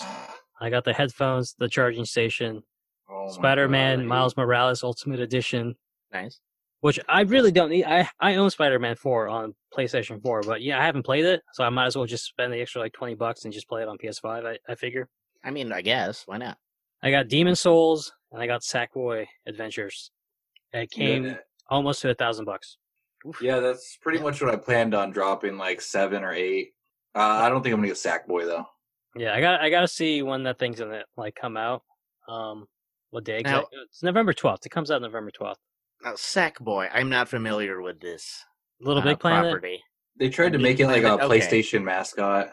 I 0.60 0.70
got 0.70 0.84
the 0.84 0.92
headphones, 0.92 1.54
the 1.58 1.68
charging 1.68 2.04
station, 2.04 2.62
Oh 3.10 3.30
Spider 3.30 3.66
Man 3.68 4.06
Miles 4.06 4.36
Morales 4.36 4.82
Ultimate 4.84 5.20
Edition, 5.20 5.74
Nice. 6.12 6.38
Which 6.80 6.98
I 7.08 7.22
really 7.22 7.52
don't 7.52 7.70
need. 7.70 7.84
I 7.84 8.08
I 8.20 8.36
own 8.36 8.50
Spider 8.50 8.78
Man 8.78 8.96
4 8.96 9.28
on 9.28 9.54
PlayStation 9.76 10.22
4, 10.22 10.42
but 10.42 10.62
yeah, 10.62 10.80
I 10.80 10.84
haven't 10.84 11.04
played 11.04 11.24
it, 11.24 11.40
so 11.52 11.64
I 11.64 11.68
might 11.70 11.86
as 11.86 11.96
well 11.96 12.06
just 12.06 12.24
spend 12.24 12.52
the 12.52 12.60
extra 12.60 12.80
like 12.80 12.92
20 12.92 13.14
bucks 13.14 13.44
and 13.44 13.52
just 13.52 13.68
play 13.68 13.82
it 13.82 13.88
on 13.88 13.98
PS5. 13.98 14.46
I, 14.46 14.58
I 14.68 14.74
figure. 14.74 15.08
I 15.44 15.50
mean, 15.50 15.72
I 15.72 15.80
guess 15.82 16.22
why 16.26 16.36
not? 16.38 16.58
I 17.02 17.10
got 17.10 17.28
Demon 17.28 17.56
Souls 17.56 18.12
and 18.32 18.42
I 18.42 18.46
got 18.46 18.60
Sackboy 18.62 19.26
Adventures. 19.46 20.10
It 20.72 20.90
came 20.90 21.24
Yeah, 21.24 21.36
almost 21.68 22.02
to 22.02 22.10
a 22.10 22.14
thousand 22.14 22.44
bucks. 22.44 22.76
yeah, 23.40 23.58
that's 23.60 23.98
pretty 24.02 24.18
much 24.18 24.40
what 24.42 24.52
I 24.52 24.56
planned 24.56 24.94
on 24.94 25.10
dropping, 25.10 25.56
like 25.58 25.80
seven 25.80 26.22
or 26.24 26.32
eight. 26.32 26.70
Uh, 27.14 27.18
I 27.20 27.48
don't 27.48 27.62
think 27.62 27.72
I'm 27.72 27.78
gonna 27.80 27.88
get 27.88 27.96
Sackboy 27.96 28.44
though. 28.46 28.64
Yeah, 29.16 29.34
I 29.34 29.40
got 29.40 29.60
I 29.60 29.70
got 29.70 29.80
to 29.80 29.88
see 29.88 30.22
when 30.22 30.44
that 30.44 30.58
thing's 30.58 30.78
gonna 30.78 31.02
like 31.16 31.34
come 31.34 31.56
out. 31.56 31.82
Um, 32.28 32.66
what 33.10 33.24
day? 33.24 33.42
Now- 33.44 33.66
It's 33.86 34.02
November 34.04 34.32
12th. 34.32 34.64
It 34.66 34.68
comes 34.70 34.90
out 34.92 35.02
November 35.02 35.32
12th. 35.32 35.56
Now, 36.02 36.12
Sackboy, 36.12 36.88
I'm 36.92 37.10
not 37.10 37.28
familiar 37.28 37.80
with 37.82 38.00
this 38.00 38.44
Little 38.80 39.02
uh, 39.02 39.06
Big 39.06 39.20
Planet. 39.20 39.52
property. 39.52 39.82
They 40.18 40.30
tried 40.30 40.52
to 40.52 40.58
Big 40.58 40.62
make 40.62 40.80
it 40.80 40.86
like 40.86 41.02
a 41.02 41.16
Planet, 41.16 41.24
okay. 41.24 41.40
PlayStation 41.40 41.82
mascot. 41.82 42.52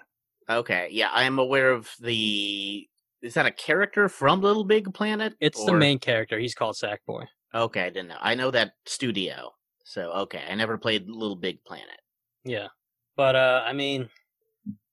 Okay, 0.50 0.90
yeah, 0.92 1.10
I 1.12 1.24
am 1.24 1.40
aware 1.40 1.72
of 1.72 1.90
the. 2.00 2.88
Is 3.22 3.34
that 3.34 3.46
a 3.46 3.52
character 3.52 4.10
from 4.10 4.42
Little 4.42 4.64
Big 4.64 4.94
Planet? 4.94 5.34
It's 5.40 5.64
the 5.64 5.74
main 5.74 6.00
character. 6.00 6.38
He's 6.38 6.54
called 6.54 6.76
Sackboy. 6.76 7.26
Okay, 7.54 7.82
I 7.82 7.90
didn't 7.90 8.10
know. 8.10 8.18
I 8.20 8.36
know 8.36 8.52
that 8.52 8.74
studio. 8.86 9.52
So 9.84 10.12
okay, 10.12 10.44
I 10.50 10.56
never 10.56 10.78
played 10.78 11.10
Little 11.10 11.36
Big 11.36 11.64
Planet. 11.64 12.00
Yeah, 12.44 12.68
but 13.16 13.36
uh, 13.36 13.64
I 13.66 13.74
mean, 13.74 14.10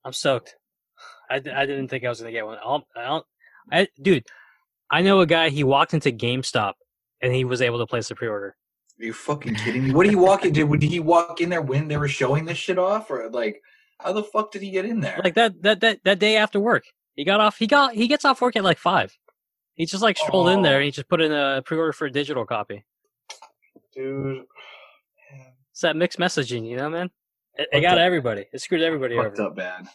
I'm 0.05 0.13
stoked. 0.13 0.57
I 1.31 1.39
didn't 1.41 1.89
think 1.89 2.05
I 2.05 2.09
was 2.09 2.21
gonna 2.21 2.33
get 2.33 2.47
one. 2.47 2.59
I'll, 2.65 2.87
I'll, 2.97 3.27
I 3.73 3.89
dude, 4.01 4.25
I 4.91 5.03
know 5.03 5.21
a 5.21 5.27
guy. 5.27 5.49
He 5.49 5.65
walked 5.65 5.95
into 5.95 6.13
GameStop 6.13 6.75
and 7.25 7.35
he 7.35 7.45
was 7.45 7.61
able 7.63 7.79
to 7.79 7.87
place 7.87 8.11
a 8.11 8.15
pre-order. 8.15 8.55
Are 9.01 9.05
you 9.05 9.13
fucking 9.13 9.57
kidding 9.57 9.85
me? 9.85 9.91
What 9.93 10.05
did 10.05 10.11
he 10.11 10.17
walk 10.17 10.45
in? 10.45 10.53
Did, 10.53 10.71
did 10.71 10.83
he 10.91 11.01
walk 11.01 11.41
in 11.41 11.49
there 11.49 11.63
when 11.63 11.89
they 11.89 11.97
were 11.97 12.07
showing 12.07 12.45
this 12.45 12.59
shit 12.59 12.79
off, 12.79 13.11
or 13.11 13.29
like 13.31 13.61
how 13.99 14.13
the 14.13 14.23
fuck 14.23 14.53
did 14.53 14.63
he 14.63 14.71
get 14.71 14.85
in 14.85 15.01
there? 15.01 15.21
Like 15.25 15.35
that 15.35 15.61
that 15.63 15.81
that 15.81 16.01
that 16.05 16.19
day 16.21 16.37
after 16.37 16.61
work, 16.61 16.85
he 17.17 17.25
got 17.25 17.41
off. 17.41 17.59
He 17.59 17.67
got 17.67 17.95
he 17.95 18.07
gets 18.07 18.25
off 18.25 18.41
work 18.41 18.55
at 18.55 18.63
like 18.63 18.79
five. 18.79 19.17
He 19.75 19.87
just 19.87 20.03
like 20.05 20.17
strolled 20.17 20.51
in 20.51 20.63
there 20.63 20.75
Oh. 20.75 20.77
and 20.77 20.85
he 20.85 20.91
just 20.93 21.09
put 21.09 21.21
in 21.21 21.33
a 21.33 21.61
pre-order 21.67 21.93
for 21.93 22.07
a 22.07 22.11
digital 22.13 22.47
copy. 22.47 22.85
dude, 23.93 24.45
It's 25.73 25.81
that 25.81 25.97
mixed 25.97 26.19
messaging, 26.21 26.65
you 26.69 26.77
know, 26.77 26.89
man. 26.89 27.11
It, 27.57 27.69
it 27.73 27.81
got 27.81 27.99
up. 27.99 28.03
everybody. 28.03 28.45
It 28.53 28.61
screwed 28.61 28.83
everybody 28.83 29.17
fucked 29.17 29.41
over. 29.41 29.49
up 29.49 29.57
bad. 29.57 29.87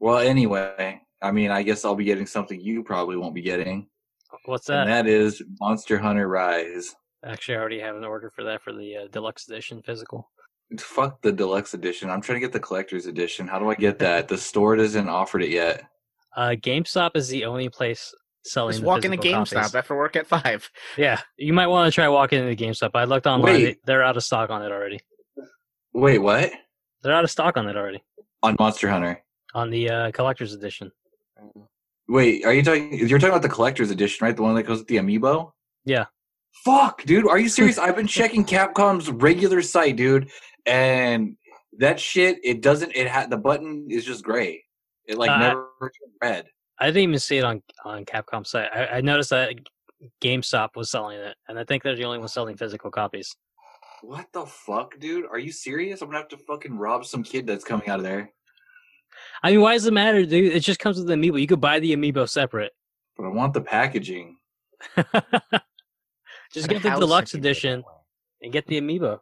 Well, 0.00 0.18
anyway, 0.18 1.00
I 1.22 1.30
mean, 1.32 1.50
I 1.50 1.62
guess 1.62 1.84
I'll 1.86 1.94
be 1.94 2.04
getting 2.04 2.26
something 2.26 2.60
you 2.60 2.82
probably 2.84 3.16
won't 3.16 3.34
be 3.34 3.40
getting, 3.42 3.88
What's 4.44 4.66
that? 4.66 4.82
and 4.86 4.90
that 4.90 5.06
is 5.06 5.42
Monster 5.60 5.98
Hunter 5.98 6.28
Rise. 6.28 6.94
Actually, 7.24 7.56
I 7.56 7.60
already 7.60 7.80
have 7.80 7.96
an 7.96 8.04
order 8.04 8.30
for 8.34 8.44
that 8.44 8.62
for 8.62 8.72
the 8.72 8.96
uh, 8.96 9.08
deluxe 9.10 9.48
edition 9.48 9.82
physical. 9.82 10.30
Fuck 10.78 11.22
the 11.22 11.32
deluxe 11.32 11.74
edition. 11.74 12.10
I'm 12.10 12.20
trying 12.20 12.36
to 12.36 12.40
get 12.46 12.52
the 12.52 12.60
collector's 12.60 13.06
edition. 13.06 13.48
How 13.48 13.58
do 13.58 13.70
I 13.70 13.74
get 13.74 13.98
that? 14.00 14.28
The 14.28 14.36
store 14.38 14.76
doesn't 14.76 15.08
offered 15.08 15.42
it 15.42 15.50
yet. 15.50 15.82
Uh, 16.36 16.50
GameStop 16.50 17.12
is 17.14 17.28
the 17.28 17.46
only 17.46 17.68
place 17.70 18.14
selling. 18.44 18.72
Just 18.72 18.82
the 18.82 18.86
walk 18.86 19.04
into 19.04 19.16
GameStop 19.16 19.52
copies. 19.54 19.74
after 19.74 19.96
work 19.96 20.14
at 20.14 20.26
five. 20.26 20.70
Yeah, 20.96 21.20
you 21.38 21.52
might 21.54 21.66
want 21.68 21.90
to 21.90 21.94
try 21.94 22.06
walking 22.08 22.46
into 22.46 22.62
GameStop. 22.64 22.90
I 22.94 23.04
looked 23.04 23.26
online; 23.26 23.54
Wait. 23.54 23.64
they- 23.64 23.76
they're 23.86 24.04
out 24.04 24.16
of 24.18 24.22
stock 24.24 24.50
on 24.50 24.62
it 24.62 24.70
already. 24.70 25.00
Wait, 25.94 26.18
what? 26.18 26.52
They're 27.02 27.14
out 27.14 27.24
of 27.24 27.30
stock 27.30 27.56
on 27.56 27.66
it 27.68 27.76
already 27.76 28.02
On 28.42 28.54
Monster 28.58 28.88
Hunter. 28.88 29.22
on 29.54 29.70
the 29.70 29.88
uh, 29.90 30.10
collector's 30.12 30.52
edition. 30.52 30.92
Wait, 32.08 32.44
are 32.44 32.54
you 32.54 32.62
talking? 32.62 32.92
You're 32.94 33.18
talking 33.18 33.30
about 33.34 33.42
the 33.42 33.48
collector's 33.48 33.90
edition, 33.90 34.24
right? 34.24 34.34
The 34.34 34.42
one 34.42 34.54
that 34.54 34.62
goes 34.62 34.78
with 34.78 34.88
the 34.88 34.96
amiibo. 34.96 35.52
Yeah. 35.84 36.06
Fuck, 36.64 37.04
dude. 37.04 37.28
Are 37.28 37.38
you 37.38 37.48
serious? 37.48 37.78
I've 37.78 37.96
been 37.96 38.06
checking 38.18 38.44
Capcom's 38.44 39.10
regular 39.10 39.60
site, 39.62 39.96
dude, 39.96 40.30
and 40.66 41.36
that 41.78 42.00
shit. 42.00 42.38
It 42.42 42.62
doesn't. 42.62 42.92
It 42.96 43.08
had 43.08 43.30
the 43.30 43.36
button 43.36 43.88
is 43.90 44.04
just 44.04 44.24
gray. 44.24 44.64
It 45.06 45.18
like 45.18 45.30
Uh, 45.30 45.38
never 45.38 45.68
turned 45.80 46.14
red. 46.22 46.46
I 46.80 46.86
didn't 46.86 47.02
even 47.02 47.18
see 47.18 47.38
it 47.38 47.44
on 47.44 47.62
on 47.84 48.04
Capcom's 48.04 48.50
site. 48.50 48.70
I, 48.74 48.86
I 48.86 49.00
noticed 49.02 49.30
that 49.30 49.54
GameStop 50.22 50.70
was 50.76 50.90
selling 50.90 51.18
it, 51.18 51.36
and 51.48 51.58
I 51.58 51.64
think 51.64 51.82
they're 51.82 51.96
the 51.96 52.04
only 52.04 52.18
one 52.18 52.28
selling 52.28 52.56
physical 52.56 52.90
copies. 52.90 53.36
What 54.00 54.26
the 54.32 54.46
fuck, 54.46 54.98
dude? 54.98 55.26
Are 55.26 55.38
you 55.38 55.52
serious? 55.52 56.00
I'm 56.00 56.08
gonna 56.08 56.18
have 56.18 56.28
to 56.28 56.38
fucking 56.38 56.76
rob 56.76 57.04
some 57.04 57.22
kid 57.22 57.46
that's 57.46 57.64
coming 57.64 57.88
out 57.88 57.98
of 57.98 58.04
there. 58.04 58.30
I 59.42 59.50
mean, 59.50 59.60
why 59.60 59.74
does 59.74 59.86
it 59.86 59.92
matter, 59.92 60.24
dude? 60.24 60.52
It 60.52 60.60
just 60.60 60.80
comes 60.80 60.98
with 60.98 61.06
the 61.06 61.14
amiibo. 61.14 61.40
You 61.40 61.46
could 61.46 61.60
buy 61.60 61.80
the 61.80 61.94
amiibo 61.94 62.28
separate. 62.28 62.72
But 63.16 63.26
I 63.26 63.28
want 63.28 63.54
the 63.54 63.60
packaging. 63.60 64.36
just 64.96 65.06
At 66.64 66.70
get 66.70 66.82
the 66.82 66.90
deluxe 66.90 67.34
I 67.34 67.38
can 67.38 67.42
do 67.42 67.48
it 67.48 67.52
that 67.52 67.58
edition 67.58 67.84
and 68.42 68.52
get 68.52 68.66
the 68.66 68.80
amiibo. 68.80 69.20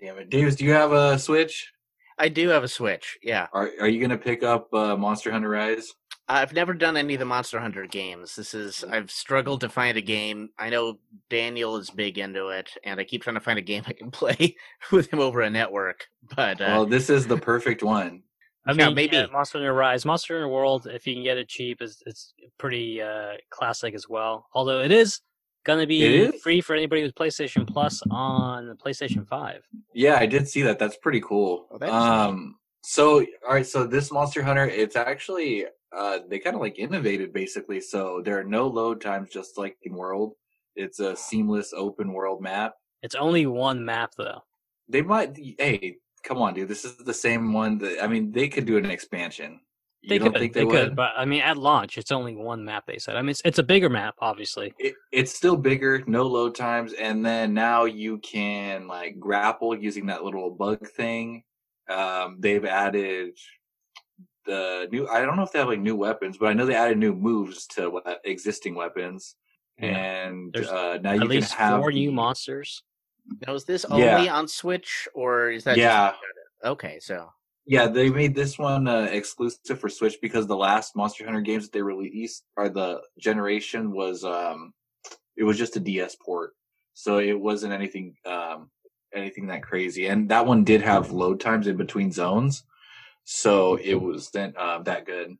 Damn 0.00 0.18
it, 0.18 0.30
Davis. 0.30 0.56
Do 0.56 0.64
you 0.64 0.72
have 0.72 0.92
a 0.92 1.18
Switch? 1.18 1.70
I 2.18 2.28
do 2.28 2.48
have 2.48 2.64
a 2.64 2.68
Switch. 2.68 3.18
Yeah, 3.22 3.48
Are 3.52 3.70
Are 3.80 3.88
you 3.88 4.00
gonna 4.00 4.18
pick 4.18 4.42
up 4.42 4.72
uh, 4.72 4.96
Monster 4.96 5.30
Hunter 5.30 5.48
Rise? 5.48 5.92
I've 6.30 6.52
never 6.52 6.74
done 6.74 6.96
any 6.96 7.14
of 7.14 7.18
the 7.20 7.26
Monster 7.26 7.58
Hunter 7.58 7.86
games. 7.86 8.36
This 8.36 8.54
is 8.54 8.84
I've 8.84 9.10
struggled 9.10 9.62
to 9.62 9.68
find 9.68 9.98
a 9.98 10.02
game. 10.02 10.50
I 10.58 10.70
know 10.70 10.98
Daniel 11.28 11.76
is 11.76 11.90
big 11.90 12.18
into 12.18 12.48
it, 12.48 12.70
and 12.84 13.00
I 13.00 13.04
keep 13.04 13.22
trying 13.22 13.34
to 13.34 13.40
find 13.40 13.58
a 13.58 13.62
game 13.62 13.82
I 13.86 13.92
can 13.92 14.10
play 14.10 14.56
with 14.92 15.12
him 15.12 15.18
over 15.18 15.40
a 15.40 15.50
network. 15.50 16.06
But 16.36 16.60
uh, 16.60 16.66
well, 16.68 16.86
this 16.86 17.10
is 17.10 17.26
the 17.26 17.36
perfect 17.52 17.82
one. 17.82 18.22
I 18.66 18.72
Yeah, 18.72 18.86
mean, 18.86 18.94
maybe. 18.94 19.16
yeah, 19.16 19.26
Monster 19.32 19.58
Hunter 19.58 19.74
Rise, 19.74 20.04
Monster 20.04 20.34
Hunter 20.34 20.48
World. 20.48 20.86
If 20.86 21.06
you 21.06 21.14
can 21.14 21.24
get 21.24 21.36
it 21.38 21.48
cheap, 21.48 21.82
is 21.82 22.02
it's 22.06 22.32
pretty 22.58 23.02
uh, 23.02 23.32
classic 23.50 23.94
as 23.94 24.08
well. 24.08 24.46
Although 24.54 24.82
it 24.82 24.92
is 24.92 25.20
gonna 25.64 25.86
be 25.86 26.04
It 26.04 26.34
is? 26.34 26.42
free 26.42 26.60
for 26.60 26.76
anybody 26.76 27.02
with 27.02 27.14
PlayStation 27.14 27.66
Plus 27.66 28.02
on 28.10 28.68
the 28.68 28.74
PlayStation 28.74 29.26
Five. 29.26 29.62
Yeah, 29.94 30.16
I 30.16 30.26
did 30.26 30.48
see 30.48 30.62
that. 30.62 30.78
That's 30.78 30.96
pretty 30.96 31.20
cool. 31.22 31.66
Oh, 31.72 31.78
that 31.78 31.88
is 31.88 31.94
um, 31.94 32.56
so 32.82 33.20
all 33.46 33.54
right, 33.54 33.66
so 33.66 33.84
this 33.86 34.12
Monster 34.12 34.42
Hunter, 34.42 34.66
it's 34.68 34.94
actually 34.94 35.66
uh, 35.96 36.20
they 36.28 36.38
kind 36.38 36.56
of 36.56 36.62
like 36.62 36.78
innovated 36.78 37.32
basically. 37.32 37.80
So 37.80 38.22
there 38.24 38.38
are 38.38 38.44
no 38.44 38.66
load 38.68 39.00
times, 39.00 39.30
just 39.30 39.58
like 39.58 39.76
in 39.82 39.94
World. 39.94 40.34
It's 40.76 41.00
a 41.00 41.16
seamless 41.16 41.72
open 41.72 42.12
world 42.12 42.40
map. 42.40 42.74
It's 43.02 43.14
only 43.14 43.46
one 43.46 43.84
map 43.84 44.12
though. 44.16 44.42
They 44.88 45.02
might. 45.02 45.36
Hey, 45.36 45.96
come 46.24 46.38
on, 46.38 46.54
dude. 46.54 46.68
This 46.68 46.84
is 46.84 46.96
the 46.96 47.14
same 47.14 47.52
one 47.52 47.78
that 47.78 48.02
I 48.02 48.06
mean. 48.06 48.30
They 48.32 48.48
could 48.48 48.66
do 48.66 48.76
an 48.76 48.90
expansion. 48.90 49.60
You 50.02 50.08
They 50.08 50.18
don't 50.18 50.32
could, 50.32 50.40
think 50.40 50.52
they, 50.54 50.60
they, 50.60 50.64
would? 50.64 50.88
could, 50.88 50.96
but 50.96 51.10
I 51.16 51.26
mean, 51.26 51.42
at 51.42 51.58
launch, 51.58 51.98
it's 51.98 52.10
only 52.10 52.34
one 52.34 52.64
map. 52.64 52.84
They 52.86 52.98
said. 52.98 53.16
I 53.16 53.22
mean, 53.22 53.30
it's, 53.30 53.42
it's 53.44 53.58
a 53.58 53.62
bigger 53.62 53.90
map, 53.90 54.14
obviously. 54.20 54.72
it, 54.78 54.94
it's 55.12 55.34
still 55.34 55.56
bigger, 55.56 56.02
no 56.06 56.22
load 56.22 56.54
times, 56.54 56.94
and 56.94 57.24
then 57.24 57.52
now 57.52 57.84
you 57.84 58.18
can 58.18 58.86
like 58.86 59.18
grapple 59.18 59.76
using 59.76 60.06
that 60.06 60.24
little 60.24 60.50
bug 60.50 60.88
thing. 60.88 61.42
Um, 61.90 62.36
they've 62.38 62.64
added 62.64 63.36
the 64.46 64.88
new. 64.90 65.06
I 65.08 65.20
don't 65.22 65.36
know 65.36 65.42
if 65.42 65.52
they 65.52 65.58
have 65.58 65.68
like 65.68 65.80
new 65.80 65.96
weapons, 65.96 66.38
but 66.38 66.46
I 66.46 66.52
know 66.52 66.66
they 66.66 66.74
added 66.74 66.98
new 66.98 67.14
moves 67.14 67.66
to 67.68 67.90
we- 67.90 68.00
existing 68.24 68.74
weapons, 68.74 69.36
Yeah. 69.78 69.86
and 69.88 70.52
There's 70.52 70.68
uh, 70.68 70.98
now 71.02 71.12
you 71.12 71.20
At 71.20 71.22
can 71.22 71.28
least 71.30 71.54
have 71.54 71.80
four 71.80 71.92
new 71.92 72.12
monsters. 72.12 72.82
Now, 73.46 73.54
is 73.54 73.64
this 73.64 73.84
Yeah. 73.90 74.16
only 74.16 74.28
on 74.28 74.48
Switch 74.48 75.06
or 75.14 75.50
is 75.50 75.64
that? 75.64 75.76
Yeah. 75.76 76.10
Just... 76.10 76.18
Okay, 76.64 76.98
so 77.00 77.30
Yeah, 77.66 77.86
they 77.86 78.10
made 78.10 78.34
this 78.34 78.58
one 78.58 78.88
uh, 78.88 79.08
exclusive 79.12 79.78
for 79.78 79.88
Switch 79.88 80.16
because 80.20 80.46
the 80.46 80.56
last 80.56 80.96
Monster 80.96 81.24
Hunter 81.24 81.40
games 81.42 81.64
that 81.64 81.72
they 81.72 81.82
released 81.82 82.44
or 82.56 82.68
the 82.68 83.00
generation 83.18 83.92
was 83.92 84.24
um 84.24 84.72
it 85.36 85.44
was 85.44 85.56
just 85.58 85.76
a 85.76 85.80
DS 85.80 86.16
port. 86.16 86.54
So 86.94 87.18
it 87.18 87.38
wasn't 87.38 87.72
anything 87.72 88.14
um 88.26 88.70
anything 89.14 89.46
that 89.48 89.62
crazy. 89.62 90.06
And 90.06 90.28
that 90.30 90.46
one 90.46 90.64
did 90.64 90.82
have 90.82 91.12
load 91.12 91.40
times 91.40 91.66
in 91.66 91.76
between 91.76 92.10
zones. 92.12 92.64
So 93.24 93.76
it 93.76 93.94
wasn't 93.94 94.56
uh, 94.56 94.80
that 94.82 95.06
good. 95.06 95.36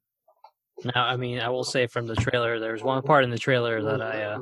Now, 0.85 1.07
I 1.07 1.17
mean, 1.17 1.41
I 1.41 1.49
will 1.49 1.65
say 1.65 1.87
from 1.87 2.07
the 2.07 2.17
trailer, 2.17 2.59
there's 2.59 2.83
one 2.83 3.03
part 3.03 3.25
in 3.25 3.31
the 3.31 3.39
trailer 3.39 3.83
that 3.83 4.01
I 4.01 4.23
uh, 4.23 4.41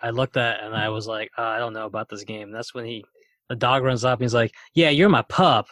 I 0.00 0.10
looked 0.10 0.36
at 0.36 0.62
and 0.62 0.74
I 0.74 0.88
was 0.88 1.06
like, 1.06 1.30
uh, 1.38 1.42
I 1.42 1.58
don't 1.58 1.72
know 1.72 1.86
about 1.86 2.08
this 2.08 2.24
game. 2.24 2.50
That's 2.50 2.74
when 2.74 2.84
he 2.84 3.04
the 3.48 3.56
dog 3.56 3.84
runs 3.84 4.04
up 4.04 4.18
and 4.18 4.24
he's 4.24 4.34
like, 4.34 4.52
Yeah, 4.74 4.90
you're 4.90 5.08
my 5.08 5.22
pup. 5.22 5.68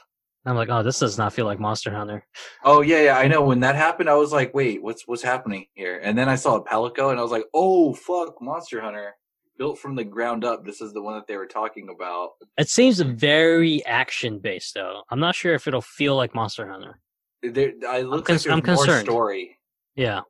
I'm 0.47 0.57
like, 0.57 0.69
Oh, 0.71 0.83
this 0.83 1.01
does 1.01 1.19
not 1.19 1.33
feel 1.33 1.47
like 1.47 1.59
Monster 1.59 1.91
Hunter. 1.91 2.25
Oh 2.65 2.83
yeah, 2.83 3.03
yeah, 3.03 3.19
I 3.19 3.27
know. 3.27 3.43
When 3.43 3.61
that 3.61 3.75
happened, 3.75 4.09
I 4.09 4.15
was 4.15 4.33
like, 4.33 4.55
"Wait, 4.55 4.83
what's 4.83 5.07
what's 5.07 5.23
happening 5.23 5.67
here?" 5.75 6.01
And 6.03 6.17
then 6.17 6.29
I 6.29 6.37
saw 6.37 6.57
a 6.57 6.65
Palico, 6.65 7.11
and 7.11 7.19
I 7.19 7.23
was 7.23 7.33
like, 7.33 7.45
"Oh 7.53 7.95
fuck, 7.95 8.41
Monster 8.41 8.81
Hunter, 8.81 9.17
built 9.61 9.79
from 9.79 9.95
the 9.95 10.03
ground 10.05 10.43
up. 10.45 10.65
This 10.65 10.81
is 10.81 10.93
the 10.93 11.03
one 11.03 11.15
that 11.15 11.27
they 11.29 11.37
were 11.37 11.47
talking 11.47 11.89
about." 11.95 12.31
It 12.59 12.69
seems 12.69 12.99
very 13.01 13.85
action 13.85 14.39
based 14.41 14.75
though. 14.75 15.03
I'm 15.11 15.21
not 15.21 15.35
sure 15.37 15.55
if 15.55 15.69
it'll 15.69 15.81
feel 16.01 16.17
like 16.17 16.35
Monster 16.35 16.67
Hunter. 16.67 16.99
There, 17.43 17.73
I 17.89 18.01
look 18.01 18.27
cons- 18.27 18.47
like 18.47 18.53
I'm 18.55 18.63
concerned. 18.63 19.07
story. 19.07 19.59
Yeah. 19.95 20.23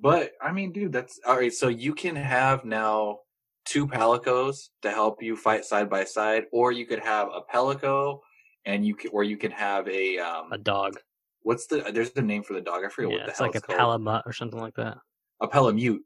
But 0.00 0.32
I 0.42 0.52
mean, 0.52 0.72
dude, 0.72 0.92
that's 0.92 1.18
all 1.26 1.36
right. 1.36 1.52
So 1.52 1.68
you 1.68 1.94
can 1.94 2.14
have 2.16 2.64
now 2.64 3.20
two 3.64 3.86
palicos 3.86 4.68
to 4.82 4.90
help 4.90 5.22
you 5.22 5.36
fight 5.36 5.64
side 5.64 5.88
by 5.90 6.04
side, 6.04 6.44
or 6.52 6.70
you 6.72 6.86
could 6.86 7.00
have 7.00 7.28
a 7.28 7.40
palico, 7.52 8.20
and 8.64 8.86
you 8.86 8.94
can, 8.94 9.10
or 9.12 9.22
you 9.24 9.36
can 9.36 9.50
have 9.52 9.88
a 9.88 10.18
um. 10.18 10.52
A 10.52 10.58
dog. 10.58 10.98
What's 11.42 11.66
the? 11.66 11.76
There's 11.94 12.10
the 12.10 12.22
name 12.22 12.42
for 12.42 12.54
the 12.54 12.60
dog. 12.60 12.84
I 12.84 12.88
forget 12.88 13.10
Yeah, 13.12 13.16
what 13.18 13.24
the 13.26 13.30
it's 13.30 13.38
hell 13.38 13.46
like 13.46 13.54
a 13.54 13.58
it's 13.58 13.66
called. 13.66 13.78
palamute 13.78 14.22
or 14.26 14.32
something 14.32 14.60
like 14.60 14.74
that. 14.74 14.98
a 15.40 15.46
palamute. 15.48 16.00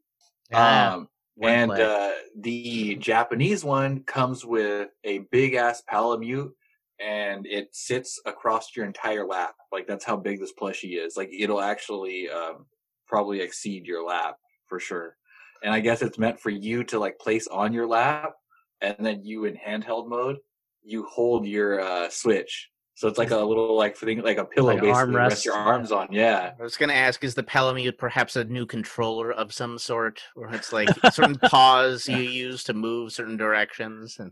Ah, 0.53 0.93
um, 0.93 1.07
one 1.35 1.51
and 1.51 1.71
uh, 1.71 2.11
the 2.37 2.95
Japanese 2.95 3.63
one 3.63 4.03
comes 4.03 4.45
with 4.45 4.89
a 5.03 5.19
big 5.31 5.53
ass 5.53 5.81
palamute, 5.89 6.51
and 6.99 7.47
it 7.47 7.69
sits 7.71 8.19
across 8.25 8.75
your 8.75 8.85
entire 8.85 9.25
lap. 9.25 9.55
Like 9.71 9.87
that's 9.87 10.05
how 10.05 10.17
big 10.17 10.39
this 10.39 10.53
plushie 10.53 11.03
is. 11.03 11.17
Like 11.17 11.29
it'll 11.37 11.61
actually 11.61 12.29
um, 12.29 12.65
probably 13.07 13.41
exceed 13.41 13.85
your 13.85 14.05
lap 14.05 14.37
for 14.67 14.79
sure. 14.79 15.15
And 15.63 15.73
I 15.73 15.79
guess 15.79 16.01
it's 16.01 16.17
meant 16.17 16.39
for 16.39 16.49
you 16.49 16.83
to 16.85 16.99
like 16.99 17.19
place 17.19 17.47
on 17.47 17.73
your 17.73 17.87
lap, 17.87 18.33
and 18.81 18.95
then 18.99 19.23
you 19.23 19.45
in 19.45 19.55
handheld 19.55 20.09
mode, 20.09 20.37
you 20.83 21.05
hold 21.05 21.45
your 21.45 21.79
uh, 21.79 22.09
switch. 22.09 22.70
So 22.95 23.07
it's 23.07 23.17
like 23.17 23.31
a 23.31 23.37
little 23.37 23.75
like 23.75 23.95
thing, 23.95 24.21
like 24.21 24.37
a 24.37 24.45
pillow, 24.45 24.73
Like 24.73 24.81
basically. 24.81 25.05
to 25.05 25.11
armrest. 25.11 25.29
Rest 25.29 25.45
your 25.45 25.55
arms 25.55 25.91
on. 25.91 26.09
Yeah. 26.11 26.51
I 26.59 26.61
was 26.61 26.77
going 26.77 26.89
to 26.89 26.95
ask, 26.95 27.23
is 27.23 27.33
the 27.35 27.41
Palamute 27.43 27.97
perhaps 27.97 28.35
a 28.35 28.43
new 28.43 28.65
controller 28.65 29.31
of 29.31 29.53
some 29.53 29.77
sort, 29.79 30.21
where 30.35 30.53
it's 30.53 30.71
like 30.73 30.89
certain 31.11 31.35
paws 31.43 32.07
you 32.07 32.17
use 32.17 32.63
to 32.65 32.73
move 32.73 33.11
certain 33.13 33.37
directions, 33.37 34.17
and 34.19 34.31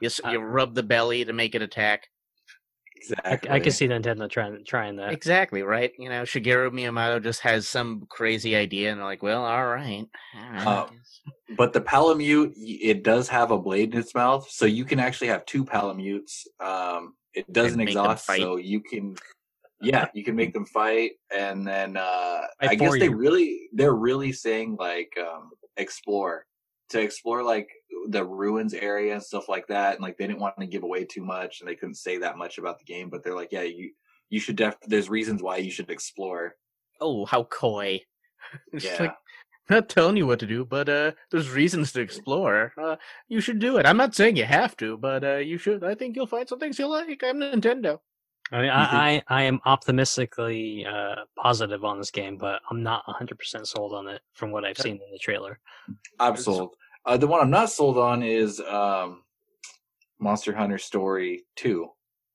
you 0.00 0.10
you 0.30 0.40
rub 0.40 0.74
the 0.74 0.82
belly 0.82 1.24
to 1.24 1.32
make 1.32 1.54
it 1.54 1.62
attack? 1.62 2.08
Exactly. 2.96 3.50
I 3.50 3.60
can 3.60 3.72
see 3.72 3.88
Nintendo 3.88 4.28
trying 4.28 4.62
trying 4.66 4.96
that. 4.96 5.12
Exactly 5.12 5.62
right. 5.62 5.92
You 5.98 6.10
know, 6.10 6.22
Shigeru 6.24 6.70
Miyamoto 6.70 7.22
just 7.22 7.40
has 7.40 7.66
some 7.66 8.06
crazy 8.10 8.54
idea, 8.56 8.90
and 8.90 8.98
they're 8.98 9.06
like, 9.06 9.22
"Well, 9.22 9.42
all 9.42 9.66
right, 9.66 10.04
all 10.36 10.52
right." 10.52 10.66
Uh, 10.66 10.86
But 11.56 11.72
the 11.72 11.80
Palamute, 11.80 12.52
it 12.56 13.02
does 13.02 13.28
have 13.28 13.50
a 13.52 13.58
blade 13.58 13.94
in 13.94 14.00
its 14.00 14.14
mouth, 14.14 14.50
so 14.50 14.66
you 14.66 14.84
can 14.84 15.00
actually 15.00 15.28
have 15.28 15.46
two 15.46 15.64
Palamutes. 15.64 16.46
Um, 16.60 17.14
it 17.34 17.52
doesn't 17.52 17.80
exhaust, 17.80 18.26
so 18.26 18.56
you 18.56 18.80
can, 18.80 19.16
yeah, 19.80 20.08
you 20.14 20.24
can 20.24 20.34
make 20.36 20.52
them 20.54 20.66
fight, 20.66 21.12
and 21.36 21.66
then 21.66 21.96
uh, 21.96 22.42
Fight 22.60 22.70
I 22.70 22.74
guess 22.74 22.92
they 22.92 23.08
you. 23.08 23.16
really, 23.16 23.68
they're 23.72 23.94
really 23.94 24.32
saying 24.32 24.76
like 24.78 25.12
um, 25.18 25.50
explore 25.76 26.46
to 26.90 27.00
explore 27.00 27.42
like 27.42 27.68
the 28.08 28.24
ruins 28.24 28.74
area 28.74 29.14
and 29.14 29.22
stuff 29.22 29.48
like 29.48 29.66
that, 29.68 29.94
and 29.94 30.02
like 30.02 30.16
they 30.18 30.26
didn't 30.26 30.40
want 30.40 30.58
to 30.58 30.66
give 30.66 30.82
away 30.82 31.04
too 31.04 31.24
much, 31.24 31.60
and 31.60 31.68
they 31.68 31.76
couldn't 31.76 31.94
say 31.94 32.18
that 32.18 32.36
much 32.36 32.58
about 32.58 32.78
the 32.78 32.84
game, 32.84 33.08
but 33.10 33.22
they're 33.22 33.34
like, 33.36 33.52
yeah, 33.52 33.62
you 33.62 33.92
you 34.28 34.40
should 34.40 34.56
def. 34.56 34.76
There's 34.86 35.08
reasons 35.08 35.42
why 35.42 35.58
you 35.58 35.70
should 35.70 35.90
explore. 35.90 36.56
oh, 37.00 37.24
how 37.24 37.44
coy! 37.44 38.00
It's 38.72 38.84
Yeah. 38.84 39.02
like 39.02 39.14
not 39.70 39.88
telling 39.88 40.16
you 40.16 40.26
what 40.26 40.40
to 40.40 40.46
do, 40.46 40.64
but 40.64 40.88
uh, 40.88 41.12
there's 41.30 41.50
reasons 41.50 41.92
to 41.92 42.00
explore. 42.00 42.72
Uh, 42.76 42.96
you 43.28 43.40
should 43.40 43.58
do 43.58 43.78
it. 43.78 43.86
I'm 43.86 43.96
not 43.96 44.14
saying 44.14 44.36
you 44.36 44.44
have 44.44 44.76
to, 44.78 44.96
but 44.96 45.24
uh, 45.24 45.36
you 45.36 45.58
should. 45.58 45.84
I 45.84 45.94
think 45.94 46.16
you'll 46.16 46.26
find 46.26 46.48
some 46.48 46.58
things 46.58 46.78
you'll 46.78 46.90
like. 46.90 47.22
I'm 47.24 47.38
Nintendo. 47.38 48.00
I 48.52 48.60
mean, 48.60 48.70
I, 48.70 48.82
I, 48.82 49.22
I 49.28 49.42
am 49.42 49.60
optimistically 49.64 50.84
uh, 50.84 51.16
positive 51.36 51.84
on 51.84 51.98
this 51.98 52.10
game, 52.10 52.36
but 52.36 52.60
I'm 52.68 52.82
not 52.82 53.04
100% 53.06 53.66
sold 53.66 53.94
on 53.94 54.08
it 54.08 54.22
from 54.32 54.50
what 54.50 54.64
I've 54.64 54.78
seen 54.78 54.94
in 54.94 55.12
the 55.12 55.18
trailer. 55.18 55.60
I'm 56.18 56.36
sold. 56.36 56.74
Uh, 57.06 57.16
the 57.16 57.28
one 57.28 57.40
I'm 57.40 57.50
not 57.50 57.70
sold 57.70 57.96
on 57.96 58.22
is 58.24 58.60
um, 58.60 59.22
Monster 60.18 60.52
Hunter 60.54 60.78
Story 60.78 61.44
Two. 61.56 61.90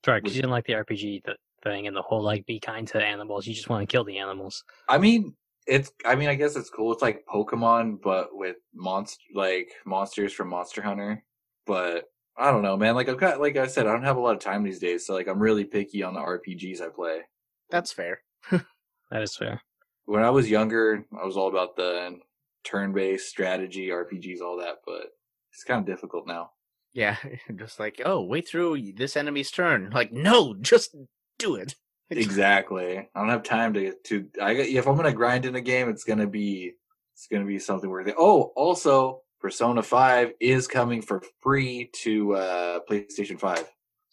Sorry, 0.05 0.21
because 0.21 0.35
you 0.35 0.41
didn't 0.41 0.51
like 0.51 0.65
the 0.65 0.73
RPG 0.73 1.25
th- 1.25 1.37
thing 1.63 1.87
and 1.87 1.95
the 1.95 2.01
whole 2.01 2.23
like 2.23 2.45
be 2.45 2.59
kind 2.59 2.87
to 2.89 3.03
animals. 3.03 3.45
You 3.45 3.53
just 3.53 3.69
want 3.69 3.87
to 3.87 3.91
kill 3.91 4.03
the 4.03 4.17
animals. 4.17 4.63
I 4.87 4.97
mean, 4.97 5.35
it's. 5.67 5.91
I 6.05 6.15
mean, 6.15 6.29
I 6.29 6.35
guess 6.35 6.55
it's 6.55 6.69
cool. 6.69 6.93
It's 6.93 7.01
like 7.01 7.25
Pokemon, 7.31 8.01
but 8.01 8.29
with 8.31 8.57
monster 8.73 9.23
like 9.33 9.71
monsters 9.85 10.33
from 10.33 10.49
Monster 10.49 10.81
Hunter. 10.81 11.23
But 11.65 12.05
I 12.37 12.51
don't 12.51 12.63
know, 12.63 12.77
man. 12.77 12.95
Like 12.95 13.09
I've 13.09 13.19
got, 13.19 13.39
like 13.39 13.57
I 13.57 13.67
said, 13.67 13.87
I 13.87 13.91
don't 13.91 14.03
have 14.03 14.17
a 14.17 14.21
lot 14.21 14.35
of 14.35 14.41
time 14.41 14.63
these 14.63 14.79
days, 14.79 15.05
so 15.05 15.13
like 15.13 15.27
I'm 15.27 15.39
really 15.39 15.63
picky 15.63 16.03
on 16.03 16.13
the 16.13 16.19
RPGs 16.19 16.81
I 16.81 16.89
play. 16.89 17.21
That's 17.69 17.91
fair. 17.91 18.21
That 19.11 19.21
is 19.21 19.35
fair. 19.35 19.61
When 20.05 20.23
I 20.23 20.31
was 20.31 20.49
younger, 20.49 21.05
I 21.15 21.25
was 21.25 21.37
all 21.37 21.47
about 21.47 21.75
the 21.75 22.17
turn-based 22.63 23.29
strategy 23.29 23.89
RPGs, 23.89 24.41
all 24.41 24.57
that. 24.57 24.77
But 24.83 25.11
it's 25.53 25.63
kind 25.63 25.79
of 25.79 25.85
difficult 25.85 26.27
now. 26.27 26.49
Yeah, 26.91 27.17
just 27.55 27.79
like 27.79 28.01
oh, 28.03 28.21
wait 28.23 28.47
through 28.47 28.93
this 28.93 29.15
enemy's 29.15 29.51
turn. 29.51 29.91
Like 29.93 30.11
no, 30.11 30.55
just 30.55 30.95
do 31.37 31.55
it. 31.55 31.75
Exactly. 32.09 32.97
I 32.97 33.19
don't 33.19 33.29
have 33.29 33.43
time 33.43 33.73
to 33.73 33.93
to. 34.05 34.27
I 34.41 34.53
got- 34.53 34.67
if 34.67 34.87
I'm 34.87 34.95
gonna 34.95 35.13
grind 35.13 35.45
in 35.45 35.55
a 35.55 35.61
game, 35.61 35.89
it's 35.89 36.03
gonna 36.03 36.27
be 36.27 36.73
it's 37.13 37.27
gonna 37.31 37.45
be 37.45 37.59
something 37.59 37.89
worth 37.89 38.07
it. 38.07 38.15
Oh, 38.17 38.51
also, 38.55 39.21
Persona 39.39 39.81
Five 39.83 40.33
is 40.39 40.67
coming 40.67 41.01
for 41.01 41.21
free 41.41 41.89
to 42.03 42.35
uh 42.35 42.79
PlayStation 42.89 43.39
Five. 43.39 43.65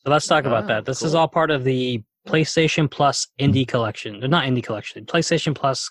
So 0.04 0.10
let's 0.10 0.26
talk 0.26 0.44
about 0.44 0.64
Ah, 0.64 0.68
that. 0.68 0.84
This 0.84 1.02
is 1.02 1.14
all 1.14 1.28
part 1.28 1.50
of 1.50 1.64
the 1.64 2.02
PlayStation 2.26 2.90
Plus 2.90 3.28
Indie 3.40 3.66
Collection. 3.66 4.22
Uh, 4.22 4.26
Not 4.26 4.44
Indie 4.46 4.62
Collection, 4.64 5.04
PlayStation 5.06 5.54
Plus 5.54 5.90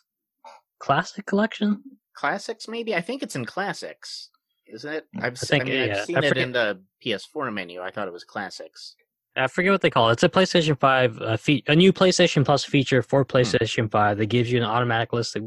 Classic 0.79 1.25
Collection. 1.25 1.81
Classics, 2.13 2.67
maybe. 2.67 2.93
I 2.95 3.01
think 3.01 3.23
it's 3.23 3.35
in 3.35 3.45
classics, 3.45 4.29
isn't 4.67 4.93
it? 4.93 5.05
I've, 5.21 5.33
s- 5.33 5.43
I 5.43 5.47
think, 5.47 5.65
mean, 5.65 5.73
yeah, 5.75 5.83
I've 5.93 5.97
I 5.97 6.03
seen 6.05 6.23
it 6.23 6.37
in 6.37 6.51
the 6.51 6.81
PS4 7.03 7.53
menu. 7.53 7.81
I 7.81 7.89
thought 7.91 8.07
it 8.07 8.13
was 8.13 8.23
classics. 8.23 8.95
I 9.35 9.47
forget 9.47 9.71
what 9.71 9.81
they 9.81 9.89
call 9.89 10.09
it. 10.09 10.13
It's 10.13 10.23
a 10.23 10.29
PlayStation 10.29 10.77
5, 10.77 11.21
uh, 11.21 11.37
fe- 11.37 11.63
a 11.67 11.75
new 11.75 11.93
PlayStation 11.93 12.43
Plus 12.43 12.65
feature 12.65 13.01
for 13.01 13.23
PlayStation 13.23 13.89
5 13.89 14.17
that 14.17 14.25
gives 14.25 14.51
you 14.51 14.57
an 14.57 14.65
automatic 14.65 15.13
list 15.13 15.35
of 15.35 15.43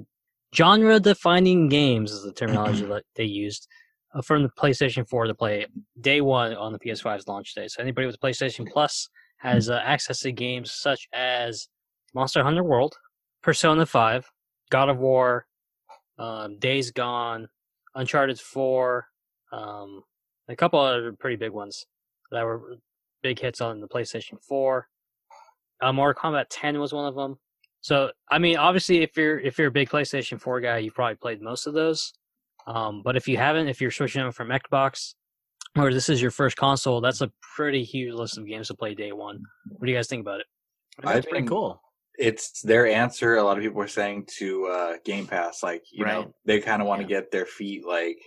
genre 0.55 0.99
defining 0.99 1.68
games, 1.68 2.11
is 2.11 2.23
the 2.23 2.33
terminology 2.33 2.85
that 2.87 3.05
they 3.14 3.25
used, 3.25 3.68
uh, 4.14 4.23
from 4.23 4.42
the 4.42 4.49
PlayStation 4.49 5.07
4 5.07 5.27
to 5.27 5.35
play 5.35 5.66
day 6.01 6.23
one 6.23 6.55
on 6.55 6.73
the 6.73 6.79
PS5's 6.79 7.29
launch 7.29 7.55
day. 7.55 7.68
So 7.68 7.83
anybody 7.83 8.07
with 8.07 8.18
PlayStation 8.20 8.66
Plus 8.70 9.09
has 9.38 9.68
uh, 9.68 9.81
access 9.85 10.20
to 10.20 10.33
games 10.33 10.73
such 10.73 11.07
as 11.12 11.68
Monster 12.14 12.42
Hunter 12.42 12.64
World, 12.64 12.94
Persona 13.42 13.85
5, 13.85 14.31
God 14.70 14.88
of 14.88 14.99
War, 14.99 15.47
um, 16.18 16.59
Days 16.59 16.90
Gone, 16.90 17.49
Uncharted 17.94 18.40
4, 18.40 19.07
um, 19.53 20.03
a 20.49 20.57
couple 20.57 20.81
other 20.81 21.12
pretty 21.12 21.37
big 21.37 21.51
ones 21.51 21.85
that 22.31 22.44
were 22.44 22.79
big 23.25 23.41
hits 23.41 23.61
on 23.61 23.81
the 23.81 23.89
PlayStation 23.89 24.41
4. 24.47 24.87
Uh, 25.83 25.93
Mortal 25.93 26.21
Kombat 26.23 26.45
10 26.51 26.79
was 26.79 26.93
one 26.93 27.07
of 27.07 27.17
them. 27.17 27.37
So, 27.81 28.13
I 28.31 28.39
mean, 28.39 28.57
obviously, 28.57 29.03
if 29.03 29.17
you're 29.17 29.41
if 29.41 29.59
you're 29.59 29.69
a 29.69 29.73
big 29.73 29.89
PlayStation 29.89 30.41
4 30.41 30.61
guy, 30.61 30.79
you've 30.79 30.95
probably 30.95 31.17
played 31.17 31.43
most 31.43 31.67
of 31.67 31.75
those. 31.75 32.13
Um, 32.67 33.03
but 33.05 33.17
if 33.17 33.27
you 33.27 33.37
haven't, 33.37 33.69
if 33.69 33.81
you're 33.81 33.91
switching 33.91 34.23
over 34.23 34.31
from 34.33 34.49
Xbox, 34.49 35.15
or 35.77 35.93
this 35.93 36.09
is 36.09 36.23
your 36.23 36.31
first 36.31 36.57
console, 36.57 37.01
that's 37.01 37.21
a 37.21 37.31
pretty 37.57 37.83
huge 37.83 38.15
list 38.15 38.39
of 38.39 38.47
games 38.47 38.69
to 38.69 38.75
play 38.75 38.95
day 38.95 39.13
one. 39.13 39.43
What 39.71 39.85
do 39.87 39.91
you 39.93 39.99
guys 39.99 40.07
think 40.07 40.21
about 40.23 40.41
it? 40.41 40.47
That's 41.03 41.17
I've 41.19 41.29
pretty 41.29 41.47
cool. 41.47 41.83
it's 42.17 42.63
their 42.63 42.87
answer. 42.87 43.35
A 43.37 43.43
lot 43.43 43.59
of 43.59 43.65
people 43.65 43.83
are 43.83 43.89
saying 43.89 44.27
to 44.39 44.67
uh, 44.67 44.93
Game 45.05 45.27
Pass, 45.27 45.63
like 45.63 45.83
you 45.93 46.05
Right. 46.05 46.13
know, 46.25 46.35
they 46.47 46.61
kind 46.61 46.81
of 46.81 46.89
want 46.89 47.01
to 47.03 47.09
Yeah. 47.09 47.21
get 47.21 47.31
their 47.33 47.47
feet 47.47 47.85
like 47.87 48.19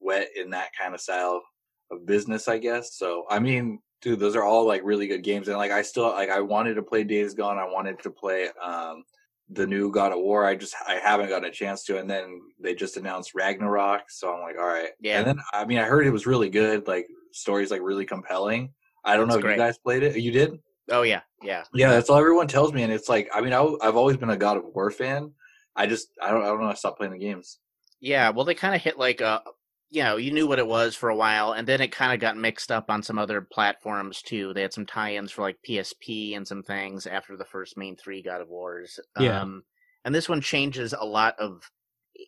wet 0.00 0.28
in 0.36 0.50
that 0.50 0.68
kind 0.78 0.94
of 0.94 1.00
style 1.00 1.42
of 1.90 2.06
business, 2.06 2.46
I 2.48 2.58
guess. 2.58 2.96
So, 2.96 3.24
I 3.28 3.38
mean, 3.38 3.80
dude, 4.00 4.20
those 4.20 4.36
are 4.36 4.44
all 4.44 4.66
like 4.66 4.82
really 4.84 5.06
good 5.06 5.22
games, 5.22 5.48
and 5.48 5.56
like 5.56 5.70
I 5.70 5.82
still 5.82 6.08
like 6.10 6.30
I 6.30 6.40
wanted 6.40 6.74
to 6.74 6.82
play 6.82 7.04
Days 7.04 7.34
Gone. 7.34 7.58
I 7.58 7.64
wanted 7.64 8.02
to 8.02 8.10
play 8.10 8.48
um 8.62 9.04
the 9.50 9.66
new 9.66 9.90
God 9.90 10.12
of 10.12 10.18
War. 10.18 10.44
I 10.44 10.54
just 10.56 10.74
I 10.86 10.94
haven't 10.94 11.28
gotten 11.28 11.48
a 11.48 11.52
chance 11.52 11.84
to, 11.84 11.98
and 11.98 12.08
then 12.08 12.40
they 12.60 12.74
just 12.74 12.96
announced 12.96 13.34
Ragnarok, 13.34 14.10
so 14.10 14.34
I'm 14.34 14.42
like, 14.42 14.58
all 14.58 14.66
right, 14.66 14.90
Yeah. 15.00 15.18
And 15.18 15.26
then 15.26 15.38
I 15.52 15.64
mean, 15.64 15.78
I 15.78 15.84
heard 15.84 16.06
it 16.06 16.10
was 16.10 16.26
really 16.26 16.50
good. 16.50 16.86
Like 16.86 17.06
stories 17.32 17.70
like 17.70 17.82
really 17.82 18.04
compelling. 18.06 18.72
I 19.04 19.16
don't 19.16 19.24
It's 19.24 19.34
know 19.34 19.38
if 19.38 19.42
great. 19.44 19.52
you 19.52 19.58
guys 19.58 19.78
played 19.78 20.02
it. 20.02 20.16
You 20.16 20.30
did. 20.30 20.58
Oh 20.90 21.02
yeah, 21.02 21.20
yeah. 21.42 21.64
Yeah, 21.74 21.90
that's 21.90 22.10
all 22.10 22.18
everyone 22.18 22.48
tells 22.48 22.72
me, 22.72 22.82
and 22.82 22.92
it's 22.92 23.08
like 23.08 23.28
I 23.34 23.40
mean 23.40 23.52
I, 23.52 23.62
I, 23.62 23.86
have 23.86 23.96
always 23.96 24.16
been 24.16 24.30
a 24.30 24.36
God 24.36 24.56
of 24.56 24.64
War 24.74 24.90
fan. 24.90 25.32
I 25.76 25.86
just 25.86 26.08
I 26.22 26.30
don't 26.30 26.42
I 26.42 26.46
don't 26.46 26.60
know 26.60 26.68
I 26.68 26.74
stopped 26.74 26.98
playing 26.98 27.12
the 27.12 27.18
games. 27.18 27.58
Yeah, 28.00 28.30
well, 28.30 28.44
they 28.44 28.54
kind 28.54 28.74
of 28.74 28.82
hit 28.82 28.98
like 28.98 29.20
a, 29.20 29.42
you 29.90 30.02
know, 30.02 30.16
you 30.16 30.32
knew 30.32 30.46
what 30.46 30.58
it 30.58 30.66
was 30.66 30.94
for 30.94 31.08
a 31.08 31.16
while, 31.16 31.52
and 31.52 31.66
then 31.66 31.80
it 31.80 31.92
kind 31.92 32.12
of 32.12 32.20
got 32.20 32.36
mixed 32.36 32.70
up 32.70 32.90
on 32.90 33.02
some 33.02 33.18
other 33.18 33.40
platforms 33.40 34.20
too. 34.20 34.52
They 34.52 34.62
had 34.62 34.72
some 34.72 34.86
tie-ins 34.86 35.32
for 35.32 35.42
like 35.42 35.56
PSP 35.66 36.36
and 36.36 36.46
some 36.46 36.62
things 36.62 37.06
after 37.06 37.36
the 37.36 37.46
first 37.46 37.78
main 37.78 37.96
three 37.96 38.22
God 38.22 38.40
of 38.40 38.48
Wars. 38.48 39.00
Yeah. 39.18 39.40
Um, 39.40 39.62
and 40.04 40.14
this 40.14 40.28
one 40.28 40.40
changes 40.40 40.92
a 40.92 41.04
lot 41.04 41.34
of. 41.38 41.70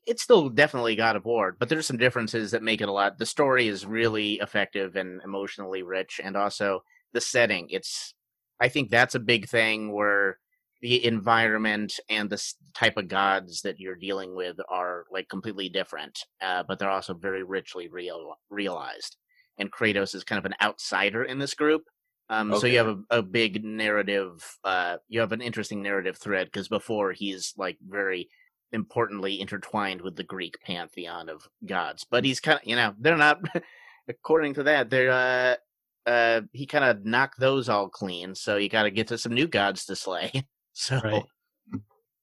It's 0.07 0.23
still 0.23 0.49
definitely 0.49 0.95
God 0.97 1.17
of 1.17 1.25
War, 1.25 1.55
but 1.59 1.69
there's 1.69 1.87
some 1.87 1.99
differences 1.99 2.53
that 2.53 2.63
make 2.63 2.81
it 2.81 2.89
a 2.89 2.93
lot. 2.93 3.19
The 3.19 3.27
story 3.27 3.67
is 3.67 3.85
really 3.85 4.35
effective 4.35 4.97
and 4.97 5.21
emotionally 5.23 5.83
rich, 5.83 6.21
and 6.23 6.37
also 6.37 6.81
the 7.13 7.21
setting. 7.21 7.67
It's, 7.71 8.15
I 8.61 8.69
think 8.69 8.89
that's 8.89 9.17
a 9.17 9.21
big 9.21 9.49
thing 9.49 9.93
where 9.93 10.39
the 10.81 11.05
environment 11.05 11.95
and 12.09 12.31
the 12.31 12.43
type 12.75 12.97
of 12.97 13.09
gods 13.09 13.63
that 13.63 13.79
you're 13.79 13.97
dealing 13.97 14.35
with 14.35 14.57
are 14.69 15.05
like 15.11 15.29
completely 15.29 15.69
different, 15.69 16.19
uh, 16.41 16.63
but 16.67 16.79
they're 16.79 16.91
also 16.91 17.15
very 17.15 17.43
richly 17.43 17.89
real 17.89 18.35
realized. 18.49 19.17
And 19.59 19.71
Kratos 19.71 20.15
is 20.15 20.25
kind 20.25 20.39
of 20.39 20.47
an 20.47 20.55
outsider 20.63 21.25
in 21.25 21.39
this 21.39 21.55
group, 21.55 21.83
um, 22.31 22.57
so 22.57 22.67
you 22.69 22.79
have 22.79 22.87
a, 23.11 23.19
a 23.19 23.23
big 23.23 23.65
narrative. 23.65 24.57
Uh, 24.63 24.99
you 25.09 25.19
have 25.19 25.33
an 25.33 25.43
interesting 25.43 25.83
narrative 25.83 26.17
thread 26.17 26.47
because 26.47 26.69
before 26.69 27.13
he's 27.13 27.53
like 27.57 27.77
very 27.87 28.29
importantly 28.73 29.41
intertwined 29.41 30.01
with 30.01 30.15
the 30.15 30.23
Greek 30.23 30.55
pantheon 30.63 31.29
of 31.29 31.49
gods, 31.67 32.07
but 32.09 32.25
he's 32.25 32.39
kind 32.39 32.61
of 32.61 32.67
you 32.67 32.77
know 32.77 32.95
they're 32.99 33.17
not. 33.17 33.41
according 34.09 34.55
to 34.55 34.63
that, 34.65 34.91
they're 34.91 35.11
uh, 36.07 36.11
uh, 36.11 36.43
he 36.53 36.67
kind 36.67 36.85
of 36.85 37.05
knocked 37.05 37.39
those 37.41 37.69
all 37.69 37.89
clean. 37.89 38.35
So 38.35 38.57
you 38.57 38.69
got 38.69 38.85
to 38.85 38.91
get 38.91 39.09
to 39.09 39.19
some 39.19 39.35
new 39.35 39.49
gods 39.49 39.85
to 39.87 39.97
slay. 39.97 40.31
So 40.81 40.99
Right. 41.05 41.23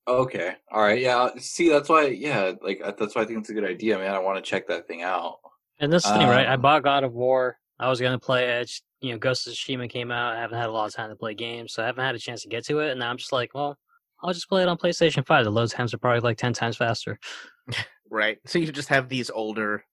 Okay, 0.07 0.55
all 0.71 0.81
right, 0.81 0.99
yeah. 0.99 1.29
See, 1.37 1.69
that's 1.69 1.89
why 1.89 2.07
yeah, 2.07 2.53
like 2.61 2.81
uh, 2.83 2.93
that's 2.97 3.13
why 3.13 3.21
I 3.21 3.25
think 3.25 3.39
it's 3.39 3.49
a 3.49 3.53
good 3.53 3.65
idea, 3.65 3.99
man. 3.99 4.15
I 4.15 4.19
want 4.19 4.43
to 4.43 4.49
check 4.49 4.67
that 4.67 4.87
thing 4.87 5.03
out. 5.03 5.39
And 5.79 5.91
this 5.93 6.05
thing, 6.05 6.27
right? 6.27 6.47
I 6.47 6.53
Um, 6.53 6.61
bought 6.61 6.83
God 6.83 7.03
of 7.03 7.13
War. 7.13 7.59
I 7.77 7.89
was 7.89 7.99
gonna 8.01 8.17
play 8.17 8.61
it. 8.61 8.71
You 9.01 9.11
know, 9.11 9.19
Ghost 9.19 9.45
of 9.45 9.53
Tsushima 9.53 9.89
came 9.89 10.09
out. 10.09 10.35
I 10.35 10.39
haven't 10.39 10.57
had 10.57 10.69
a 10.69 10.71
lot 10.71 10.85
of 10.87 10.93
time 10.95 11.09
to 11.09 11.15
play 11.15 11.33
games, 11.35 11.73
so 11.73 11.83
I 11.83 11.85
haven't 11.85 12.03
had 12.03 12.15
a 12.15 12.19
chance 12.19 12.41
to 12.43 12.47
get 12.49 12.65
to 12.65 12.79
it. 12.79 12.91
And 12.91 12.99
now 13.01 13.09
I'm 13.09 13.17
just 13.17 13.33
like, 13.33 13.53
well, 13.53 13.77
I'll 14.23 14.33
just 14.33 14.49
play 14.49 14.63
it 14.63 14.69
on 14.69 14.77
PlayStation 14.77 15.25
Five. 15.27 15.43
The 15.43 15.51
load 15.51 15.69
times 15.69 15.93
are 15.93 15.99
probably 15.99 16.21
like 16.21 16.37
ten 16.37 16.53
times 16.53 16.77
faster. 16.77 17.19
right, 18.09 18.39
so 18.45 18.59
you 18.59 18.71
just 18.71 18.89
have 18.89 19.09
these 19.09 19.29
older 19.29 19.83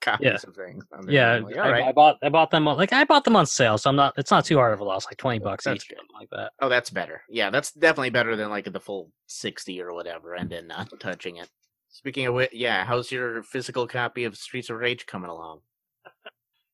copies 0.00 0.26
Yeah. 0.26 0.36
of 0.46 0.54
things. 0.54 0.84
on 0.92 1.06
there. 1.06 1.14
Yeah, 1.14 1.32
I'm 1.34 1.44
like, 1.44 1.56
I, 1.56 1.60
all 1.60 1.70
right. 1.72 1.84
I 1.84 1.92
bought 1.92 2.16
I 2.22 2.28
bought 2.28 2.50
them 2.50 2.66
on, 2.68 2.76
like 2.76 2.92
I 2.92 3.04
bought 3.04 3.24
them 3.24 3.36
on 3.36 3.46
sale, 3.46 3.78
so 3.78 3.90
I'm 3.90 3.96
not. 3.96 4.14
It's 4.16 4.30
not 4.30 4.44
too 4.44 4.56
hard 4.56 4.72
of 4.72 4.80
a 4.80 4.84
loss, 4.84 5.06
like 5.06 5.16
twenty 5.16 5.38
bucks 5.38 5.64
That's 5.64 5.84
each, 5.84 5.88
good. 5.88 5.98
like 6.14 6.30
that. 6.30 6.52
Oh, 6.60 6.68
that's 6.68 6.90
better. 6.90 7.22
Yeah, 7.28 7.50
that's 7.50 7.72
definitely 7.72 8.10
better 8.10 8.36
than 8.36 8.50
like 8.50 8.70
the 8.72 8.80
full 8.80 9.10
sixty 9.26 9.80
or 9.80 9.92
whatever, 9.94 10.34
and 10.34 10.50
then 10.50 10.66
not 10.68 10.88
touching 11.00 11.36
it. 11.36 11.48
Speaking 11.90 12.26
of 12.26 12.34
which, 12.34 12.50
yeah, 12.52 12.84
how's 12.84 13.10
your 13.10 13.42
physical 13.42 13.86
copy 13.86 14.24
of 14.24 14.36
Streets 14.36 14.70
of 14.70 14.76
Rage 14.76 15.06
coming 15.06 15.28
along? 15.30 15.60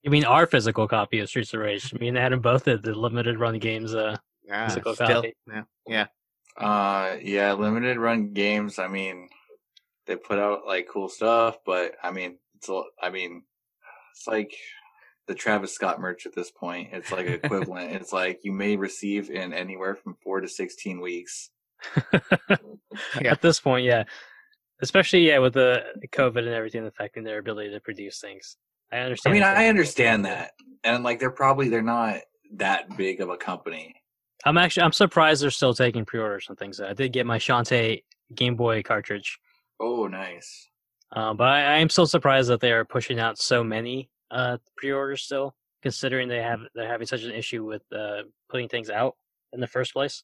You 0.03 0.11
mean 0.11 0.25
our 0.25 0.47
physical 0.47 0.87
copy 0.87 1.19
of 1.21 1.29
Streets 1.29 1.53
of 1.55 1.61
Rage? 1.61 1.93
Me 1.95 2.09
and 2.09 2.19
Adam 2.19 2.41
both 2.41 2.65
did 2.65 2.83
the 2.83 2.95
limited 2.95 3.39
run 3.41 3.59
games. 3.59 3.95
Uh, 3.95 4.17
Ah, 4.49 4.67
Physical 4.69 4.95
still, 4.95 5.09
copy. 5.09 5.35
yeah, 5.49 5.63
yeah. 5.89 6.07
Uh, 6.57 7.17
yeah, 7.21 7.53
limited 7.55 7.97
run 7.99 8.33
games. 8.33 8.79
I 8.79 8.87
mean, 8.87 9.29
they 10.07 10.15
put 10.15 10.39
out 10.39 10.67
like 10.67 10.87
cool 10.89 11.09
stuff, 11.09 11.59
but 11.67 11.97
I 12.03 12.13
mean, 12.13 12.39
it's 12.57 12.69
a, 12.69 12.83
I 13.03 13.11
mean, 13.11 13.43
it's 14.13 14.27
like 14.27 14.53
the 15.27 15.35
Travis 15.35 15.73
Scott 15.73 16.01
merch 16.01 16.27
at 16.27 16.35
this 16.35 16.51
point. 16.51 16.89
It's 16.93 17.13
like 17.13 17.27
equivalent. 17.27 17.93
it's 17.93 18.13
like 18.13 18.41
you 18.43 18.53
may 18.53 18.77
receive 18.77 19.31
in 19.31 19.53
anywhere 19.53 19.95
from 19.95 20.17
four 20.23 20.41
to 20.41 20.49
sixteen 20.49 21.01
weeks. 21.01 21.51
Yeah. 23.21 23.33
At 23.33 23.43
this 23.43 23.61
point, 23.61 23.85
yeah, 23.85 24.05
especially 24.81 25.29
yeah 25.29 25.39
with 25.39 25.53
the 25.53 25.85
COVID 26.13 26.39
and 26.39 26.49
everything 26.49 26.87
affecting 26.87 27.25
their 27.25 27.39
ability 27.39 27.73
to 27.73 27.81
produce 27.81 28.21
things. 28.21 28.57
I 28.91 29.01
understand. 29.01 29.33
I 29.33 29.35
mean, 29.35 29.43
I 29.43 29.67
understand 29.67 30.25
that, 30.25 30.53
and 30.83 31.05
like 31.05 31.21
they're 31.21 31.31
probably 31.31 31.69
they're 31.69 31.83
not 31.83 32.21
that 32.55 32.97
big 32.97 33.21
of 33.21 33.29
a 33.29 33.37
company. 33.37 33.95
I'm 34.47 34.57
actually 34.57 34.85
I'm 34.85 34.93
surprised 34.93 35.43
they're 35.43 35.51
still 35.51 35.75
taking 35.75 36.07
pre-orders 36.07 36.47
and 36.49 36.59
things. 36.59 36.81
I 36.81 36.95
did 36.95 37.13
get 37.13 37.27
my 37.27 37.39
Shantae 37.39 38.03
Game 38.35 38.57
Boy 38.57 38.83
cartridge, 38.83 39.39
Oh, 39.81 40.07
nice. 40.07 40.69
Uh, 41.13 41.35
but 41.35 41.49
I, 41.49 41.61
I 41.61 41.79
am 41.79 41.89
still 41.89 42.07
surprised 42.07 42.49
that 42.51 42.61
they 42.61 42.73
are 42.73 42.85
pushing 42.85 43.19
out 43.21 43.39
so 43.39 43.63
many 43.63 44.11
uh, 44.31 44.59
pre-orders 44.77 45.23
still, 45.23 45.55
considering 45.83 46.29
they 46.29 46.43
have 46.43 46.61
they're 46.75 46.89
having 46.89 47.07
such 47.07 47.23
an 47.23 47.33
issue 47.33 47.65
with 47.65 47.83
uh, 47.97 48.23
putting 48.49 48.69
things 48.69 48.91
out 48.91 49.15
in 49.53 49.61
the 49.61 49.67
first 49.67 49.93
place. 49.93 50.23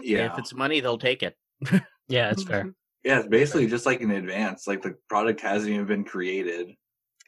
Yeah, 0.00 0.32
If 0.32 0.38
it's 0.38 0.54
money, 0.54 0.80
they'll 0.80 0.98
take 0.98 1.22
it. 1.22 1.36
Yeah, 2.06 2.30
it's 2.30 2.42
fair. 2.44 2.66
yeah. 3.04 3.20
It's 3.20 3.28
basically 3.28 3.66
just 3.66 3.86
like 3.86 4.02
in 4.02 4.10
advance. 4.10 4.66
Like 4.66 4.82
the 4.82 4.94
product 5.08 5.40
hasn't 5.40 5.72
even 5.72 5.86
been 5.86 6.04
created. 6.04 6.68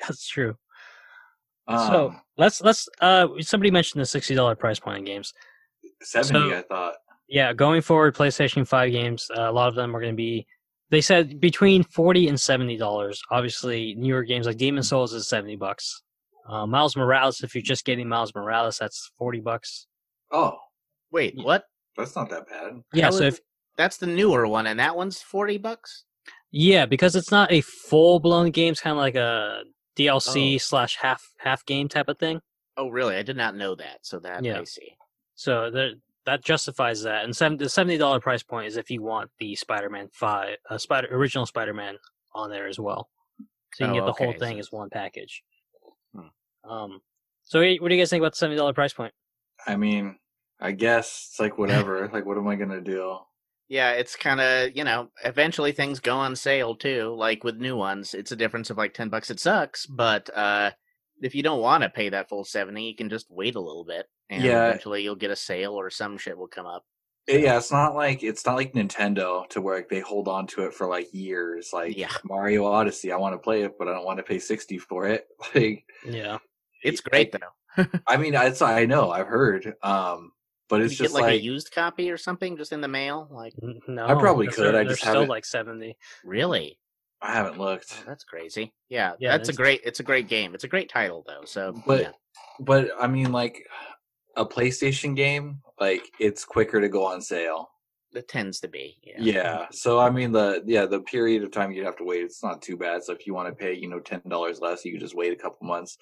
That's 0.01 0.29
true. 0.29 0.55
Um, 1.67 1.89
so 1.89 2.15
let's 2.37 2.61
let's 2.61 2.87
uh 3.01 3.27
somebody 3.41 3.71
mentioned 3.71 4.03
the 4.03 4.07
sixty 4.07 4.35
dollar 4.35 4.55
price 4.55 4.79
point 4.79 4.99
in 4.99 5.05
games. 5.05 5.33
seventy, 6.03 6.51
so- 6.51 6.59
I 6.59 6.63
thought. 6.63 6.95
Yeah, 7.29 7.53
going 7.55 7.81
forward, 7.81 8.15
PlayStation 8.15 8.69
Five 8.69 8.93
games, 8.93 9.31
uh, 9.37 9.51
a 9.51 9.53
lot 9.53 9.69
of 9.69 9.75
them 9.75 9.97
are 9.97 10.01
going 10.01 10.13
to 10.13 10.17
be. 10.17 10.47
They 10.91 11.01
said 11.01 11.41
between 11.41 11.83
forty 11.83 12.29
and 12.29 12.41
seventy 12.41 12.77
dollars. 12.77 13.21
Obviously, 13.31 13.95
newer 13.97 14.23
games 14.23 14.47
like 14.47 14.57
Demon 14.57 14.83
Souls 14.83 15.13
is 15.13 15.29
seventy 15.29 15.57
bucks. 15.57 16.03
Uh, 16.49 16.65
Miles 16.67 16.97
Morales, 16.97 17.41
if 17.43 17.55
you're 17.55 17.63
just 17.63 17.85
getting 17.85 18.09
Miles 18.09 18.33
Morales, 18.35 18.79
that's 18.79 19.11
forty 19.19 19.41
bucks. 19.41 19.87
Oh, 20.31 20.57
Wait, 21.13 21.35
what? 21.37 21.65
that's 21.97 22.15
not 22.15 22.29
that 22.31 22.49
bad. 22.49 22.73
Yeah, 22.93 23.07
How 23.07 23.11
so 23.11 23.25
is- 23.25 23.35
if 23.35 23.41
That's 23.77 23.97
the 23.97 24.07
newer 24.07 24.47
one, 24.47 24.67
and 24.67 24.79
that 24.81 24.97
one's 24.97 25.21
forty 25.21 25.59
bucks. 25.59 26.05
yeah, 26.53 26.87
because 26.87 27.17
it's 27.17 27.31
not 27.31 27.51
a 27.53 27.61
full 27.63 28.21
blown 28.21 28.51
game, 28.51 28.73
it's 28.73 28.81
kind 28.81 28.93
of 28.93 28.99
like 28.99 29.17
a 29.17 29.63
DLC 29.97 30.55
Oh. 30.55 30.59
slash 30.59 30.97
half 31.01 31.25
half 31.39 31.65
game 31.67 31.89
type 31.89 32.09
of 32.09 32.19
thing. 32.19 32.41
Oh, 32.77 32.89
really? 32.91 33.17
I 33.17 33.23
did 33.23 33.37
not 33.37 33.57
know 33.57 33.75
that. 33.77 33.99
So 34.03 34.19
that 34.21 34.45
Yeah. 34.45 34.61
I 34.61 34.65
see. 34.65 34.93
So 35.35 35.71
there, 35.71 35.93
that 36.27 36.45
justifies 36.45 37.03
that. 37.03 37.25
And 37.25 37.35
seven, 37.35 37.57
the 37.57 37.69
seventy 37.69 37.97
dollar 37.99 38.21
price 38.21 38.43
point 38.43 38.67
is 38.67 38.77
if 38.77 38.91
you 38.91 39.03
want 39.03 39.31
the 39.39 39.55
Spider 39.57 39.89
Man 39.89 40.09
five, 40.13 40.57
uh, 40.69 40.79
Spider 40.79 41.09
original 41.11 41.47
Spider 41.47 41.73
Man 41.75 41.97
on 42.35 42.51
there 42.51 42.67
as 42.69 42.79
well. 42.79 43.09
So 43.75 43.85
you 43.85 43.93
can 43.93 44.01
Oh, 44.01 44.01
get 44.01 44.07
the 44.07 44.25
whole 44.25 44.33
thing 44.33 44.57
so 44.57 44.61
as 44.61 44.73
one 44.73 44.91
package. 44.91 45.43
Hmm. 46.15 46.71
Um. 46.71 47.01
So 47.45 47.61
what 47.61 47.89
do 47.89 47.95
you 47.95 48.01
guys 48.01 48.11
think 48.11 48.21
about 48.21 48.33
the 48.33 48.37
seventy 48.39 48.57
dollar 48.57 48.75
price 48.75 48.93
point? 48.93 49.13
I 49.67 49.77
mean, 49.77 50.17
I 50.61 50.73
guess 50.73 51.29
it's 51.31 51.41
like 51.41 51.59
whatever. 51.59 52.09
like, 52.13 52.27
what 52.27 52.37
am 52.37 52.49
I 52.49 52.57
gonna 52.57 52.81
do? 52.81 53.19
Yeah, 53.69 53.93
it's 53.93 54.17
kind 54.17 54.41
of 54.41 54.77
you 54.77 54.85
know. 54.85 55.11
Eventually, 55.25 55.73
things 55.73 56.01
go 56.01 56.17
on 56.17 56.37
sale 56.37 56.75
too. 56.75 57.15
Like 57.17 57.45
with 57.45 57.57
new 57.57 57.77
ones, 57.77 58.15
it's 58.15 58.33
a 58.33 58.37
difference 58.37 58.71
of 58.71 58.77
like 58.77 58.95
ten 58.95 59.09
bucks. 59.09 59.31
It 59.31 59.41
sucks, 59.41 59.87
but 59.87 60.31
uh 60.37 60.73
if 61.23 61.35
you 61.35 61.43
don't 61.43 61.61
want 61.61 61.83
to 61.83 61.89
pay 61.89 62.09
that 62.11 62.29
full 62.29 62.45
seventy, 62.45 62.89
you 62.89 62.97
can 62.97 63.09
just 63.09 63.27
wait 63.31 63.55
a 63.55 63.61
little 63.61 63.85
bit, 63.85 64.07
and 64.31 64.43
Yeah. 64.43 64.69
eventually 64.69 65.03
you'll 65.03 65.15
get 65.17 65.31
a 65.31 65.37
sale 65.37 65.75
or 65.75 65.91
some 65.91 66.19
shit 66.19 66.37
will 66.37 66.49
come 66.49 66.67
up. 66.67 66.85
Yeah, 67.29 67.57
it's 67.57 67.73
not 67.73 67.95
like 67.97 68.23
it's 68.23 68.47
not 68.47 68.55
like 68.55 68.73
Nintendo 68.73 69.49
to 69.49 69.61
where 69.61 69.77
like, 69.79 69.89
they 69.89 69.99
hold 70.01 70.29
on 70.29 70.47
to 70.49 70.65
it 70.67 70.75
for 70.75 70.87
like 70.87 71.09
years. 71.13 71.71
Like 71.73 71.97
Yeah. 71.97 72.13
Mario 72.25 72.65
Odyssey, 72.67 73.11
I 73.11 73.17
want 73.17 73.35
to 73.35 73.39
play 73.39 73.63
it, 73.63 73.73
but 73.79 73.89
I 73.89 73.93
don't 73.93 74.05
want 74.05 74.19
to 74.19 74.23
pay 74.23 74.39
sixty 74.39 74.79
for 74.79 75.07
it. 75.09 75.27
Like, 75.55 75.85
Yeah. 76.07 76.39
It's 76.85 77.01
great 77.01 77.33
though. 77.33 77.85
I 78.07 78.17
mean, 78.17 78.35
it's 78.35 78.63
I 78.63 78.87
know 78.87 79.11
I've 79.11 79.27
heard, 79.27 79.75
um, 79.83 80.31
but 80.69 80.81
it's 80.83 80.93
you 80.93 80.99
just 81.05 81.15
get 81.15 81.21
like, 81.23 81.31
like, 81.33 81.41
a 81.41 81.45
used 81.45 81.73
copy 81.73 82.11
or 82.13 82.17
something 82.17 82.57
just 82.57 82.73
in 82.73 82.81
the 82.81 82.87
mail. 82.89 83.27
Like 83.31 83.55
No, 83.89 84.07
I 84.07 84.15
probably 84.15 84.47
they're- 84.47 84.55
could, 84.55 84.69
I 84.69 84.73
they're 84.73 84.85
just 84.91 85.01
still 85.01 85.15
haven't- 85.15 85.29
like 85.29 85.45
seventy. 85.45 85.97
really? 86.25 86.79
I 87.23 87.33
haven't 87.33 87.59
looked. 87.59 87.97
Oh, 87.99 88.05
that's 88.07 88.25
crazy. 88.25 88.73
Yeah, 88.89 89.13
Yeah, 89.19 89.37
that's 89.37 89.49
a 89.49 89.53
great. 89.53 89.81
It's 89.85 90.01
a 90.01 90.03
great 90.05 90.29
game. 90.29 90.55
It's 90.55 90.65
a 90.65 90.69
great 90.69 90.89
title 90.89 91.25
though. 91.27 91.45
So 91.45 91.75
But 91.87 92.01
yeah. 92.03 92.11
but 92.61 92.91
I 93.01 93.07
mean, 93.07 93.33
like 93.33 93.67
a 94.37 94.45
PlayStation 94.45 95.17
game, 95.17 95.61
like 95.81 96.03
it's 96.21 96.45
quicker 96.45 96.81
to 96.81 96.89
go 96.89 97.05
on 97.07 97.21
sale. 97.23 97.69
it 98.13 98.29
tends 98.29 98.61
to 98.61 98.69
be. 98.69 98.97
Yeah. 99.03 99.15
Yeah. 99.19 99.67
So 99.73 99.99
I 99.99 100.11
mean 100.11 100.33
the 100.33 100.63
yeah, 100.67 100.87
the 100.87 101.01
period 101.01 101.43
of 101.43 101.51
time 101.51 101.73
you'd 101.73 101.87
have 101.87 101.97
to 101.97 102.05
wait, 102.05 102.23
it's 102.23 102.43
not 102.43 102.63
too 102.63 102.77
bad. 102.77 103.03
So 103.03 103.13
if 103.13 103.27
you 103.27 103.35
want 103.35 103.49
to 103.49 103.55
pay, 103.55 103.75
you 103.75 103.89
know, 103.89 104.01
ten 104.01 104.21
dollars 104.29 104.61
less, 104.61 104.85
you 104.85 104.93
could 104.93 105.01
just 105.01 105.17
wait 105.17 105.33
a 105.33 105.37
couple 105.37 105.67
months. 105.67 105.97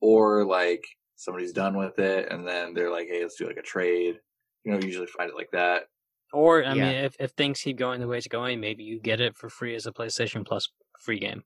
Or 0.00 0.44
like 0.44 0.84
somebody's 1.16 1.52
done 1.52 1.76
with 1.76 1.98
it 1.98 2.30
and 2.30 2.46
then 2.46 2.74
they're 2.74 2.90
like, 2.92 3.08
Hey, 3.08 3.22
let's 3.22 3.36
do 3.36 3.46
like 3.46 3.56
a 3.56 3.62
trade. 3.62 4.16
You 4.64 4.72
know, 4.72 4.78
usually 4.78 5.06
find 5.06 5.30
it 5.30 5.36
like 5.36 5.50
that. 5.52 5.84
Or 6.32 6.64
I 6.64 6.74
Yeah. 6.74 6.74
mean, 6.74 7.04
if 7.04 7.16
if 7.20 7.30
things 7.32 7.60
keep 7.60 7.78
going 7.78 8.00
the 8.00 8.08
way 8.08 8.18
it's 8.18 8.28
going, 8.28 8.60
maybe 8.60 8.82
you 8.84 8.98
get 9.00 9.20
it 9.20 9.36
for 9.36 9.48
free 9.48 9.74
as 9.74 9.86
a 9.86 9.92
PlayStation 9.92 10.44
Plus 10.46 10.68
free 11.00 11.18
game. 11.20 11.44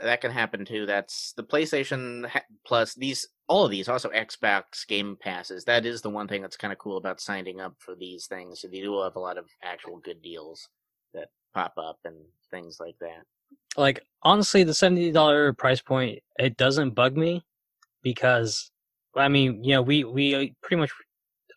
that 0.00 0.22
can 0.22 0.30
happen 0.30 0.64
too. 0.64 0.86
That's 0.86 1.34
the 1.36 1.42
PlayStation 1.44 2.30
Plus. 2.66 2.94
These 2.94 3.28
all 3.48 3.64
of 3.66 3.70
these 3.70 3.88
also 3.88 4.08
Xbox 4.10 4.86
Game 4.88 5.16
Passes. 5.20 5.64
That 5.64 5.84
is 5.84 6.00
the 6.00 6.08
one 6.10 6.26
thing 6.28 6.40
that's 6.40 6.56
kind 6.56 6.72
of 6.72 6.78
cool 6.78 6.96
about 6.96 7.20
signing 7.20 7.60
up 7.60 7.74
for 7.80 7.94
these 7.94 8.26
things. 8.26 8.62
They 8.62 8.80
do 8.80 9.02
have 9.02 9.16
a 9.16 9.20
lot 9.20 9.36
of 9.36 9.46
actual 9.62 9.98
good 9.98 10.22
deals 10.22 10.68
that 11.12 11.28
pop 11.52 11.74
up 11.76 11.98
and 12.04 12.16
things 12.50 12.78
like 12.80 12.96
that. 13.00 13.24
Like 13.76 14.00
honestly, 14.22 14.62
the 14.64 14.72
seventy 14.74 15.10
dollar 15.12 15.52
price 15.52 15.82
point 15.82 16.20
it 16.38 16.56
doesn't 16.56 16.90
bug 16.94 17.16
me 17.16 17.44
because 18.02 18.70
I 19.16 19.28
mean, 19.28 19.62
you 19.64 19.74
know, 19.74 19.82
we 19.82 20.04
we 20.04 20.54
pretty 20.62 20.76
much 20.80 20.92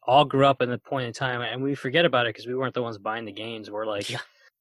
all 0.08 0.26
grew 0.26 0.46
up 0.46 0.62
in 0.62 0.70
the 0.70 0.78
point 0.78 1.08
in 1.08 1.14
time, 1.14 1.42
and 1.42 1.62
we 1.64 1.76
forget 1.76 2.06
about 2.06 2.26
it 2.26 2.30
because 2.30 2.48
we 2.48 2.56
weren't 2.56 2.74
the 2.74 2.82
ones 2.82 2.98
buying 2.98 3.26
the 3.26 3.32
games. 3.32 3.70
We're 3.72 3.86
like, 3.86 4.10
Yeah. 4.10 4.20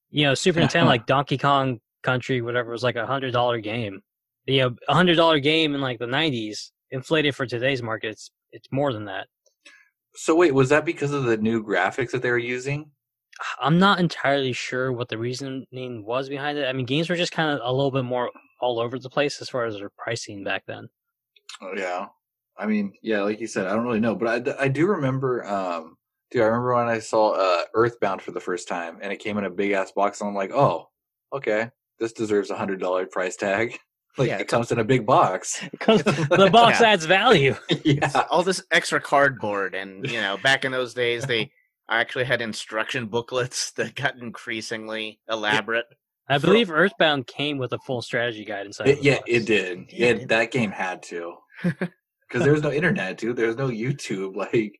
you 0.09 0.25
know, 0.25 0.33
Super 0.33 0.59
Nintendo, 0.59 0.85
like 0.87 1.05
Donkey 1.05 1.37
Kong 1.37 1.79
Country, 2.03 2.41
whatever, 2.41 2.71
was 2.71 2.83
like 2.83 2.95
a 2.95 3.05
hundred 3.05 3.33
dollar 3.33 3.59
game. 3.59 4.01
You 4.45 4.61
know, 4.61 4.75
a 4.89 4.93
hundred 4.93 5.15
dollar 5.15 5.39
game 5.39 5.73
in 5.75 5.81
like 5.81 5.99
the 5.99 6.07
nineties, 6.07 6.71
inflated 6.91 7.35
for 7.35 7.45
today's 7.45 7.81
market, 7.81 8.09
it's 8.09 8.31
it's 8.51 8.67
more 8.71 8.93
than 8.93 9.05
that. 9.05 9.27
So 10.15 10.35
wait, 10.35 10.53
was 10.53 10.69
that 10.69 10.85
because 10.85 11.11
of 11.11 11.23
the 11.23 11.37
new 11.37 11.63
graphics 11.63 12.11
that 12.11 12.21
they 12.21 12.29
were 12.29 12.37
using? 12.37 12.91
I'm 13.59 13.79
not 13.79 13.99
entirely 13.99 14.53
sure 14.53 14.91
what 14.91 15.09
the 15.09 15.17
reasoning 15.17 15.65
was 16.05 16.29
behind 16.29 16.57
it. 16.59 16.67
I 16.67 16.73
mean, 16.73 16.85
games 16.85 17.09
were 17.09 17.15
just 17.15 17.31
kind 17.31 17.49
of 17.49 17.61
a 17.63 17.71
little 17.73 17.89
bit 17.89 18.03
more 18.03 18.29
all 18.61 18.79
over 18.79 18.99
the 18.99 19.09
place 19.09 19.41
as 19.41 19.49
far 19.49 19.65
as 19.65 19.75
their 19.75 19.89
pricing 19.97 20.43
back 20.43 20.63
then. 20.67 20.87
Oh, 21.59 21.73
yeah. 21.75 22.07
I 22.57 22.65
mean, 22.67 22.93
yeah, 23.01 23.21
like 23.21 23.39
you 23.39 23.47
said, 23.47 23.65
I 23.67 23.73
don't 23.73 23.85
really 23.85 23.99
know, 23.99 24.15
but 24.15 24.59
I 24.59 24.67
do 24.67 24.87
remember. 24.87 25.45
Um, 25.45 25.95
dude, 26.31 26.41
I 26.43 26.45
remember 26.45 26.75
when 26.75 26.87
I 26.87 26.99
saw 26.99 27.31
uh, 27.31 27.63
Earthbound 27.73 28.21
for 28.21 28.31
the 28.31 28.39
first 28.39 28.67
time, 28.67 28.99
and 29.01 29.11
it 29.11 29.17
came 29.19 29.37
in 29.37 29.45
a 29.45 29.49
big 29.49 29.71
ass 29.71 29.91
box, 29.91 30.21
and 30.21 30.29
I'm 30.29 30.35
like, 30.35 30.51
oh, 30.51 30.89
okay, 31.33 31.69
this 31.99 32.13
deserves 32.13 32.49
a 32.51 32.55
hundred 32.55 32.79
dollar 32.79 33.05
price 33.05 33.35
tag. 33.35 33.77
Like 34.15 34.27
Yeah, 34.29 34.35
it 34.37 34.41
it's 34.41 34.51
comes 34.51 34.71
in 34.71 34.77
a 34.77 34.83
big 34.83 35.07
box. 35.07 35.59
The 35.87 36.49
box 36.51 36.79
Yeah. 36.81 36.89
adds 36.89 37.05
value. 37.05 37.55
yeah, 37.83 38.11
all 38.29 38.43
this 38.43 38.61
extra 38.69 39.01
cardboard 39.01 39.73
and 39.73 40.05
you 40.07 40.21
know 40.21 40.37
back 40.43 40.65
in 40.65 40.71
those 40.71 40.93
days 40.93 41.25
they 41.25 41.51
actually 41.89 42.25
had 42.25 42.39
instruction 42.39 43.07
booklets 43.07 43.71
that 43.71 43.95
got 43.95 44.15
increasingly 44.17 45.19
elaborate 45.27 45.85
I 46.29 46.37
For- 46.37 46.45
believe 46.45 46.69
Earthbound 46.69 47.25
came 47.25 47.57
with 47.57 47.73
a 47.73 47.79
full 47.79 48.03
strategy 48.03 48.45
guide 48.45 48.67
inside. 48.67 48.89
It- 48.89 48.91
of 48.91 48.99
the 48.99 49.03
yeah, 49.03 49.15
box. 49.15 49.23
it 49.25 49.45
did. 49.47 49.79
It 49.79 49.93
Yeah, 49.93 50.13
did. 50.13 50.29
that 50.29 50.51
game 50.51 50.69
had 50.69 51.01
to, 51.09 51.33
because 52.33 52.45
there 52.45 52.53
was 52.53 52.63
no 52.63 52.71
internet, 52.71 53.19
dude. 53.19 53.35
There 53.35 53.47
was 53.47 53.57
no 53.57 53.67
YouTube. 53.67 54.35
Like, 54.43 54.79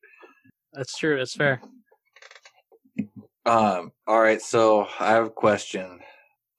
That's 0.73 0.97
true. 0.97 1.17
That's 1.17 1.35
fair. 1.35 1.61
um, 3.45 3.91
all 4.07 4.19
right. 4.19 4.41
So 4.41 4.87
I 4.99 5.11
have 5.11 5.27
a 5.27 5.29
question. 5.29 5.99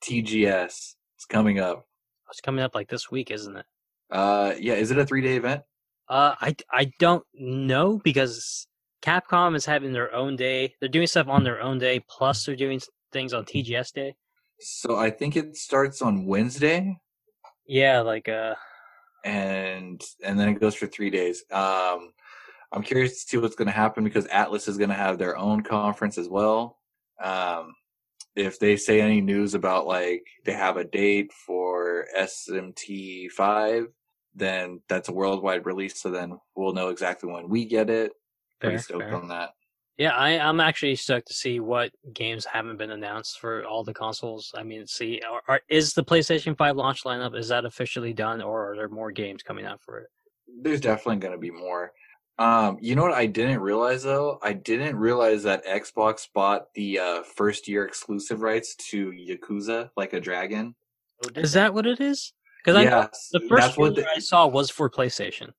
TGS, 0.04 0.94
it's 1.16 1.24
coming 1.28 1.58
up. 1.58 1.86
It's 2.30 2.40
coming 2.40 2.62
up 2.62 2.74
like 2.74 2.88
this 2.88 3.10
week, 3.10 3.30
isn't 3.30 3.56
it? 3.56 3.66
Uh, 4.10 4.54
yeah, 4.58 4.74
is 4.74 4.90
it 4.90 4.98
a 4.98 5.04
three 5.06 5.20
day 5.20 5.36
event? 5.36 5.62
Uh, 6.08 6.34
I 6.40 6.54
I 6.70 6.92
don't 7.00 7.24
know 7.34 8.00
because 8.04 8.66
Capcom 9.02 9.56
is 9.56 9.66
having 9.66 9.92
their 9.92 10.14
own 10.14 10.36
day. 10.36 10.74
They're 10.78 10.88
doing 10.88 11.06
stuff 11.06 11.28
on 11.28 11.42
their 11.42 11.60
own 11.60 11.78
day. 11.78 12.04
Plus, 12.08 12.44
they're 12.44 12.56
doing 12.56 12.80
things 13.12 13.32
on 13.32 13.44
TGS 13.44 13.92
day. 13.92 14.14
So 14.60 14.96
I 14.96 15.10
think 15.10 15.36
it 15.36 15.56
starts 15.56 16.00
on 16.02 16.26
Wednesday. 16.26 16.96
Yeah, 17.66 18.00
like 18.00 18.28
uh, 18.28 18.54
and 19.24 20.02
and 20.22 20.38
then 20.38 20.48
it 20.48 20.60
goes 20.60 20.74
for 20.74 20.86
three 20.86 21.10
days. 21.10 21.44
Um, 21.50 22.12
I'm 22.72 22.82
curious 22.82 23.12
to 23.24 23.28
see 23.30 23.36
what's 23.38 23.54
going 23.54 23.66
to 23.66 23.72
happen 23.72 24.04
because 24.04 24.26
Atlus 24.26 24.68
is 24.68 24.78
going 24.78 24.90
to 24.90 24.96
have 24.96 25.18
their 25.18 25.36
own 25.36 25.62
conference 25.62 26.18
as 26.18 26.28
well. 26.28 26.78
Um, 27.22 27.74
if 28.36 28.58
they 28.58 28.76
say 28.76 29.00
any 29.00 29.20
news 29.20 29.54
about 29.54 29.86
like 29.86 30.26
they 30.44 30.52
have 30.52 30.76
a 30.76 30.84
date 30.84 31.32
for 31.32 32.06
SMT 32.18 33.30
five, 33.30 33.86
then 34.34 34.80
that's 34.88 35.08
a 35.08 35.12
worldwide 35.12 35.66
release. 35.66 36.00
So 36.00 36.10
then 36.10 36.38
we'll 36.56 36.72
know 36.74 36.88
exactly 36.88 37.32
when 37.32 37.48
we 37.48 37.64
get 37.64 37.90
it. 37.90 38.12
Pretty 38.60 38.76
Fair, 38.76 38.82
stoked 38.82 39.04
fair. 39.04 39.14
on 39.14 39.28
that. 39.28 39.50
Yeah, 39.96 40.10
I, 40.10 40.38
I'm 40.38 40.58
actually 40.58 40.96
stoked 40.96 41.28
to 41.28 41.34
see 41.34 41.60
what 41.60 41.92
games 42.12 42.44
haven't 42.44 42.78
been 42.78 42.90
announced 42.90 43.38
for 43.38 43.64
all 43.64 43.84
the 43.84 43.94
consoles. 43.94 44.52
I 44.56 44.64
mean, 44.64 44.86
see, 44.88 45.20
are, 45.30 45.42
are, 45.46 45.60
is 45.68 45.94
the 45.94 46.02
PlayStation 46.02 46.56
5 46.56 46.76
launch 46.76 47.04
lineup 47.04 47.36
is 47.38 47.48
that 47.48 47.64
officially 47.64 48.12
done, 48.12 48.42
or 48.42 48.72
are 48.72 48.76
there 48.76 48.88
more 48.88 49.12
games 49.12 49.44
coming 49.44 49.66
out 49.66 49.80
for 49.80 50.00
it? 50.00 50.08
There's 50.62 50.80
definitely 50.80 51.16
going 51.16 51.32
to 51.32 51.38
be 51.38 51.52
more. 51.52 51.92
Um, 52.38 52.78
you 52.80 52.96
know 52.96 53.02
what 53.02 53.12
I 53.12 53.26
didn't 53.26 53.60
realize 53.60 54.02
though? 54.02 54.40
I 54.42 54.54
didn't 54.54 54.96
realize 54.96 55.44
that 55.44 55.64
Xbox 55.64 56.26
bought 56.34 56.74
the 56.74 56.98
uh, 56.98 57.22
first 57.22 57.68
year 57.68 57.84
exclusive 57.84 58.42
rights 58.42 58.74
to 58.90 59.12
Yakuza 59.12 59.90
like 59.96 60.14
a 60.14 60.20
dragon. 60.20 60.74
Is 61.36 61.52
that 61.52 61.72
what 61.72 61.86
it 61.86 62.00
is? 62.00 62.32
Because 62.64 62.76
I 62.76 63.08
the 63.32 63.46
first 63.48 63.78
one 63.78 63.92
what 63.92 63.96
the- 63.96 64.08
I 64.16 64.18
saw 64.18 64.48
was 64.48 64.68
for 64.68 64.90
PlayStation. 64.90 65.50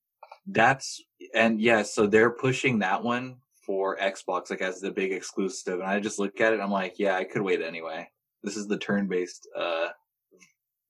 that's 0.47 1.01
and 1.33 1.61
yeah, 1.61 1.81
so 1.83 2.07
they're 2.07 2.31
pushing 2.31 2.79
that 2.79 3.01
one 3.01 3.37
for 3.65 3.97
Xbox 3.97 4.49
like 4.49 4.62
as 4.62 4.80
the 4.80 4.91
big 4.91 5.12
exclusive, 5.12 5.75
and 5.80 5.84
I 5.89 5.99
just 5.99 6.19
look 6.19 6.39
at 6.41 6.54
it, 6.54 6.60
I'm 6.60 6.71
like, 6.71 6.95
yeah, 6.99 7.15
I 7.15 7.23
could 7.23 7.41
wait 7.41 7.62
anyway. 7.62 8.08
This 8.43 8.58
is 8.58 8.67
the 8.67 8.78
turn-based 8.78 9.47
uh 9.58 9.88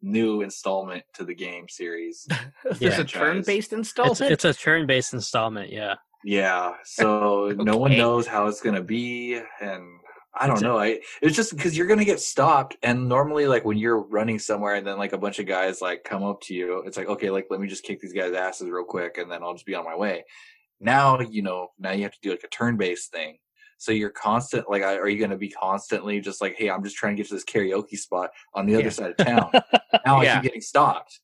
new 0.02 0.42
installment 0.42 1.04
to 1.16 1.24
the 1.24 1.34
game 1.34 1.68
series. 1.68 2.28
There's 2.64 2.82
Yeah. 2.82 3.02
a 3.02 3.04
turn-based 3.04 3.72
It's, 3.72 3.74
installment. 3.74 4.32
it's 4.32 4.46
a 4.46 4.54
turn-based 4.54 5.14
installment. 5.14 5.72
Yeah, 5.72 5.96
Yeah, 6.24 6.74
so 6.84 7.54
no 7.58 7.78
one 7.78 7.98
knows 7.98 8.28
how 8.28 8.48
it's 8.48 8.62
gonna 8.62 8.84
be, 8.84 9.42
and 9.62 9.84
I 10.38 10.48
don't 10.48 10.62
know. 10.62 10.78
I 10.78 11.00
it's 11.22 11.36
just 11.36 11.56
because 11.56 11.78
you're 11.78 11.88
gonna 11.88 12.04
get 12.06 12.20
stopped, 12.20 12.76
and 12.84 13.08
normally, 13.08 13.48
like 13.48 13.64
when 13.64 13.78
you're 13.78 14.02
running 14.02 14.38
somewhere, 14.38 14.76
and 14.76 14.86
then 14.86 14.98
like 14.98 15.14
a 15.14 15.18
bunch 15.18 15.40
of 15.40 15.46
guys 15.48 15.82
like 15.82 16.04
come 16.04 16.24
up 16.24 16.42
to 16.42 16.54
you, 16.54 16.80
it's 16.86 16.98
like 16.98 17.08
okay, 17.08 17.30
like 17.30 17.48
let 17.50 17.60
me 17.62 17.68
just 17.68 17.84
kick 17.86 18.02
these 18.02 18.14
guys' 18.14 18.34
asses 18.34 18.70
real 18.70 18.84
quick, 18.84 19.18
and 19.18 19.32
then 19.32 19.42
I'll 19.44 19.54
just 19.54 19.66
be 19.66 19.76
on 19.76 19.86
my 19.86 19.96
way. 19.96 20.26
Now 20.80 21.20
you 21.20 21.42
know, 21.42 21.70
now 21.80 21.92
you 21.92 22.04
have 22.04 22.14
to 22.14 22.20
do 22.22 22.32
like 22.32 22.44
a 22.44 22.48
turn-based 22.50 23.12
thing. 23.12 23.38
So 23.78 23.92
you're 23.92 24.10
constant, 24.10 24.70
like, 24.70 24.84
are 24.84 25.08
you 25.10 25.20
gonna 25.20 25.38
be 25.38 25.50
constantly 25.50 26.20
just 26.22 26.42
like, 26.42 26.56
hey, 26.58 26.70
I'm 26.70 26.84
just 26.84 26.96
trying 26.96 27.16
to 27.16 27.22
get 27.22 27.28
to 27.30 27.36
this 27.36 27.44
karaoke 27.44 27.98
spot 27.98 28.30
on 28.54 28.66
the 28.66 28.74
Yeah. 28.74 28.80
other 28.80 28.92
side 28.92 29.12
of 29.12 29.18
town. 29.18 29.52
now 30.06 30.18
I 30.20 30.24
Yeah. 30.24 30.36
keep 30.36 30.44
getting 30.44 30.62
stopped. 30.62 31.20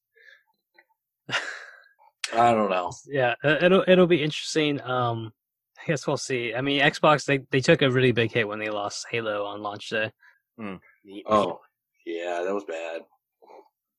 I 2.34 2.54
don't 2.54 2.70
know. 2.70 2.92
yeah. 3.08 3.36
uh, 3.44 3.58
It'll 3.62 3.84
it'll 3.88 4.08
be 4.08 4.24
interesting. 4.24 4.82
Um, 4.82 5.34
I 5.82 5.86
guess 5.88 6.06
we'll 6.08 6.18
see. 6.18 6.54
I 6.54 6.62
mean, 6.62 6.82
Xbox 6.82 7.26
they 7.26 7.40
they 7.50 7.60
took 7.62 7.82
a 7.82 7.90
really 7.92 8.12
big 8.12 8.32
hit 8.32 8.48
when 8.48 8.60
they 8.60 8.70
lost 8.70 9.06
Halo 9.12 9.46
on 9.46 9.62
launch 9.62 9.90
day. 9.90 10.12
The- 10.58 10.80
Oh, 11.28 11.60
yeah, 12.06 12.44
that 12.46 12.54
was 12.54 12.64
bad. 12.66 13.02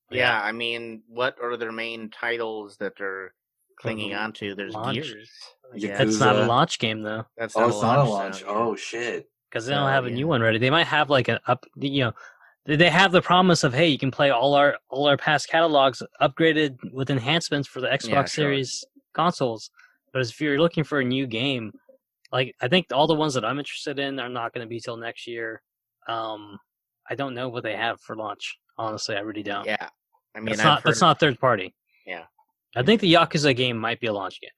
yeah. 0.09 0.41
I 0.41 0.51
mean, 0.53 1.03
what 1.07 1.35
are 1.41 1.57
their 1.57 1.71
main 1.73 2.09
titles 2.09 2.77
that 2.77 2.93
they're 2.97 3.33
clinging 3.83 4.11
Mhm. 4.11 4.19
on 4.23 4.33
to? 4.33 4.55
There's 4.55 4.73
Launch. 4.73 4.95
Gears. 4.95 5.29
Yeah. 5.75 6.01
it's 6.01 6.19
not 6.19 6.35
a 6.35 6.45
launch 6.45 6.77
game 6.77 7.01
though, 7.01 7.25
That's 7.37 7.55
Oh, 7.55 7.61
not 7.61 7.69
it's 7.69 7.77
a 7.79 7.81
not 7.81 7.99
a 7.99 8.03
launch, 8.03 8.11
launch. 8.11 8.39
so, 8.41 8.45
yeah. 8.47 8.57
Oh 8.57 8.75
shit. 8.75 9.29
because 9.49 9.65
they 9.67 9.73
don't 9.73 9.83
Oh, 9.83 9.87
have 9.87 10.05
a 10.05 10.09
yeah. 10.09 10.15
new 10.15 10.27
one 10.27 10.41
ready. 10.41 10.57
They 10.57 10.69
might 10.71 10.87
have 10.87 11.09
like 11.11 11.27
an 11.27 11.39
up. 11.47 11.65
You 11.75 12.05
know, 12.05 12.13
they- 12.65 12.75
they 12.75 12.89
have 12.89 13.11
the 13.11 13.21
promise 13.21 13.63
of 13.63 13.73
hey, 13.73 13.87
you 13.87 13.97
can 13.99 14.09
play 14.11 14.29
all 14.31 14.53
our 14.55 14.77
all 14.89 15.07
our 15.07 15.17
past 15.17 15.47
catalogs 15.49 16.01
upgraded 16.21 16.77
with 16.91 17.09
enhancements 17.11 17.67
for 17.67 17.79
the 17.81 17.87
Xbox 17.87 18.07
Yeah, 18.09 18.15
sure. 18.21 18.27
Series 18.27 18.85
consoles. 19.13 19.69
But 20.11 20.21
if 20.23 20.39
you're 20.41 20.59
looking 20.59 20.83
for 20.83 20.99
a 20.99 21.03
new 21.03 21.25
game, 21.27 21.71
like 22.31 22.55
I 22.61 22.67
think 22.67 22.87
all 22.91 23.05
the 23.07 23.13
ones 23.15 23.33
that 23.35 23.45
I'm 23.45 23.57
interested 23.59 23.99
in 23.99 24.19
are 24.19 24.29
not 24.29 24.53
going 24.53 24.65
to 24.65 24.69
be 24.69 24.79
till 24.79 24.97
next 24.97 25.27
year. 25.27 25.61
Um, 26.07 26.59
I 27.09 27.15
don't 27.15 27.33
know 27.35 27.49
what 27.49 27.63
they 27.63 27.75
have 27.75 27.99
for 28.01 28.15
launch. 28.15 28.57
Honestly, 28.77 29.15
I 29.15 29.19
really 29.21 29.43
don't. 29.43 29.65
Yeah. 29.65 29.89
I 30.35 30.39
mean, 30.39 30.47
that's 30.47 30.59
I've 30.61 30.65
not 30.65 30.83
that's 30.83 31.01
not 31.01 31.19
third 31.19 31.39
party. 31.39 31.75
Yeah. 32.07 32.25
I 32.75 32.83
think 32.83 33.01
the 33.01 33.13
Yakuza 33.13 33.55
game 33.55 33.77
might 33.77 33.99
be 33.99 34.07
a 34.07 34.13
launch 34.13 34.41
game. 34.41 34.49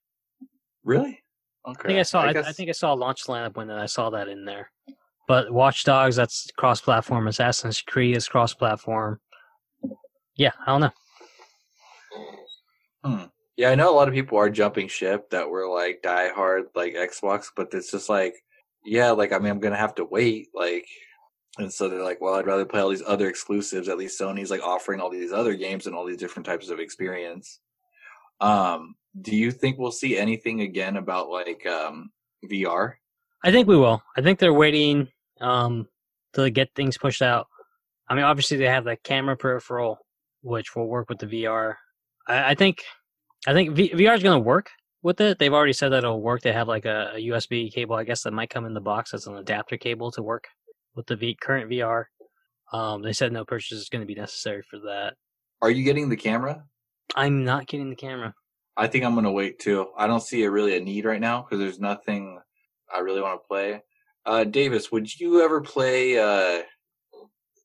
Really? 0.83 1.19
Okay. 1.67 1.81
I 1.83 1.87
think 1.87 1.99
I 1.99 2.03
saw. 2.03 2.21
I, 2.21 2.27
I 2.27 2.33
guess- 2.33 2.55
think 2.55 2.69
I 2.69 2.73
saw 2.73 2.93
a 2.93 2.95
launch 2.95 3.23
lineup 3.25 3.55
when 3.55 3.69
I 3.69 3.85
saw 3.87 4.09
that 4.11 4.27
in 4.27 4.45
there. 4.45 4.71
But 5.27 5.51
Watch 5.51 5.83
Dogs, 5.85 6.15
that's 6.15 6.51
cross-platform. 6.55 7.27
Assassin's 7.27 7.81
Creed 7.81 8.15
is 8.15 8.27
cross-platform. 8.27 9.19
Yeah, 10.35 10.51
I 10.61 10.65
don't 10.67 10.81
know. 10.81 10.91
Hmm. 13.03 13.23
Yeah, 13.57 13.69
I 13.69 13.75
know 13.75 13.91
a 13.91 13.95
lot 13.95 14.07
of 14.07 14.13
people 14.13 14.37
are 14.37 14.49
jumping 14.49 14.87
ship 14.87 15.29
that 15.31 15.49
were 15.49 15.67
like 15.67 16.01
die 16.03 16.29
hard 16.29 16.65
like 16.75 16.93
Xbox, 16.93 17.47
but 17.55 17.73
it's 17.73 17.89
just 17.89 18.09
like, 18.09 18.35
yeah, 18.85 19.11
like 19.11 19.31
I 19.31 19.39
mean, 19.39 19.49
I'm 19.51 19.59
gonna 19.59 19.77
have 19.77 19.95
to 19.95 20.05
wait, 20.05 20.49
like, 20.53 20.85
and 21.57 21.71
so 21.73 21.87
they're 21.87 22.03
like, 22.03 22.19
well, 22.19 22.35
I'd 22.35 22.45
rather 22.47 22.65
play 22.65 22.81
all 22.81 22.89
these 22.89 23.03
other 23.05 23.29
exclusives. 23.29 23.87
At 23.87 23.97
least 23.97 24.19
Sony's 24.19 24.51
like 24.51 24.61
offering 24.61 24.99
all 24.99 25.09
these 25.09 25.31
other 25.31 25.55
games 25.55 25.87
and 25.87 25.95
all 25.95 26.05
these 26.05 26.17
different 26.17 26.45
types 26.45 26.69
of 26.69 26.79
experience. 26.79 27.61
Um, 28.41 28.95
do 29.21 29.35
you 29.35 29.51
think 29.51 29.77
we'll 29.77 29.91
see 29.91 30.17
anything 30.17 30.61
again 30.61 30.97
about 30.97 31.29
like 31.29 31.65
um 31.65 32.11
VR? 32.43 32.93
I 33.43 33.51
think 33.51 33.67
we 33.67 33.77
will. 33.77 34.01
I 34.17 34.21
think 34.21 34.39
they're 34.39 34.53
waiting 34.53 35.07
um, 35.39 35.87
to 36.33 36.49
get 36.49 36.73
things 36.75 36.97
pushed 36.97 37.21
out. 37.21 37.47
I 38.07 38.15
mean, 38.15 38.23
obviously 38.23 38.57
they 38.57 38.65
have 38.65 38.85
the 38.85 38.97
camera 38.97 39.37
peripheral, 39.37 39.99
which 40.41 40.75
will 40.75 40.87
work 40.87 41.09
with 41.09 41.19
the 41.19 41.27
VR. 41.27 41.75
I, 42.27 42.51
I 42.51 42.55
think, 42.55 42.83
I 43.47 43.53
think 43.53 43.75
v- 43.75 43.91
VR 43.91 44.15
is 44.15 44.23
going 44.23 44.37
to 44.37 44.43
work 44.43 44.71
with 45.03 45.21
it. 45.21 45.37
They've 45.37 45.53
already 45.53 45.73
said 45.73 45.89
that 45.89 45.99
it'll 45.99 46.21
work. 46.21 46.41
They 46.41 46.53
have 46.53 46.67
like 46.67 46.85
a, 46.85 47.13
a 47.15 47.27
USB 47.27 47.71
cable, 47.71 47.95
I 47.95 48.03
guess, 48.03 48.23
that 48.23 48.33
might 48.33 48.49
come 48.49 48.65
in 48.65 48.73
the 48.73 48.81
box 48.81 49.13
as 49.13 49.27
an 49.27 49.37
adapter 49.37 49.77
cable 49.77 50.11
to 50.13 50.23
work 50.23 50.47
with 50.95 51.05
the 51.05 51.15
v- 51.15 51.37
current 51.39 51.69
VR. 51.69 52.05
Um, 52.73 53.03
they 53.03 53.13
said 53.13 53.31
no 53.31 53.45
purchase 53.45 53.77
is 53.77 53.89
going 53.89 54.01
to 54.01 54.07
be 54.07 54.15
necessary 54.15 54.63
for 54.69 54.79
that. 54.79 55.13
Are 55.61 55.69
you 55.69 55.83
getting 55.83 56.09
the 56.09 56.17
camera? 56.17 56.63
I'm 57.15 57.43
not 57.43 57.67
getting 57.67 57.89
the 57.89 57.95
camera. 57.95 58.33
I 58.77 58.87
think 58.87 59.03
I'm 59.05 59.15
gonna 59.15 59.31
wait 59.31 59.59
too. 59.59 59.87
I 59.97 60.07
don't 60.07 60.21
see 60.23 60.43
a 60.43 60.51
really 60.51 60.75
a 60.77 60.81
need 60.81 61.05
right 61.05 61.21
now 61.21 61.41
because 61.41 61.59
there's 61.59 61.79
nothing 61.79 62.39
I 62.93 62.99
really 62.99 63.21
want 63.21 63.41
to 63.41 63.47
play. 63.47 63.81
Uh, 64.25 64.43
Davis, 64.43 64.91
would 64.91 65.19
you 65.19 65.41
ever 65.43 65.61
play 65.61 66.17
uh, 66.17 66.63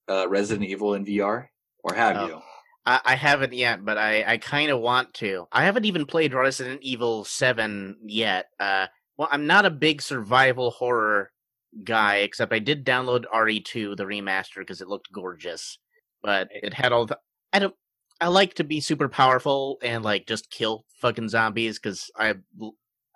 uh, 0.08 0.28
Resident 0.28 0.68
Evil 0.68 0.94
in 0.94 1.04
VR, 1.04 1.46
or 1.82 1.94
have 1.94 2.16
Oh. 2.16 2.26
you? 2.26 2.42
I, 2.86 3.00
I 3.04 3.14
haven't 3.14 3.52
yet, 3.52 3.84
but 3.84 3.98
I, 3.98 4.24
I 4.26 4.36
kind 4.38 4.70
of 4.70 4.80
want 4.80 5.12
to. 5.14 5.46
I 5.52 5.64
haven't 5.64 5.84
even 5.84 6.06
played 6.06 6.32
Resident 6.34 6.82
Evil 6.82 7.24
7 7.24 7.96
yet. 8.04 8.46
Uh, 8.58 8.86
well, 9.18 9.28
I'm 9.30 9.46
not 9.46 9.66
a 9.66 9.70
big 9.70 10.00
survival 10.00 10.70
horror 10.70 11.30
guy, 11.84 12.16
except 12.18 12.52
I 12.54 12.58
did 12.58 12.84
download 12.86 13.24
RE2, 13.34 13.96
the 13.96 14.04
remaster, 14.04 14.56
because 14.60 14.80
it 14.80 14.88
looked 14.88 15.12
gorgeous. 15.12 15.78
But 16.22 16.48
it 16.52 16.72
had 16.74 16.92
all 16.92 17.06
the. 17.06 17.18
I 17.52 17.58
don't. 17.58 17.74
I 18.20 18.28
like 18.28 18.54
to 18.54 18.64
be 18.64 18.80
super 18.80 19.08
powerful 19.08 19.78
and 19.82 20.04
like 20.04 20.26
just 20.26 20.50
kill 20.50 20.84
fucking 21.00 21.28
zombies 21.28 21.78
because 21.78 22.10
I 22.16 22.34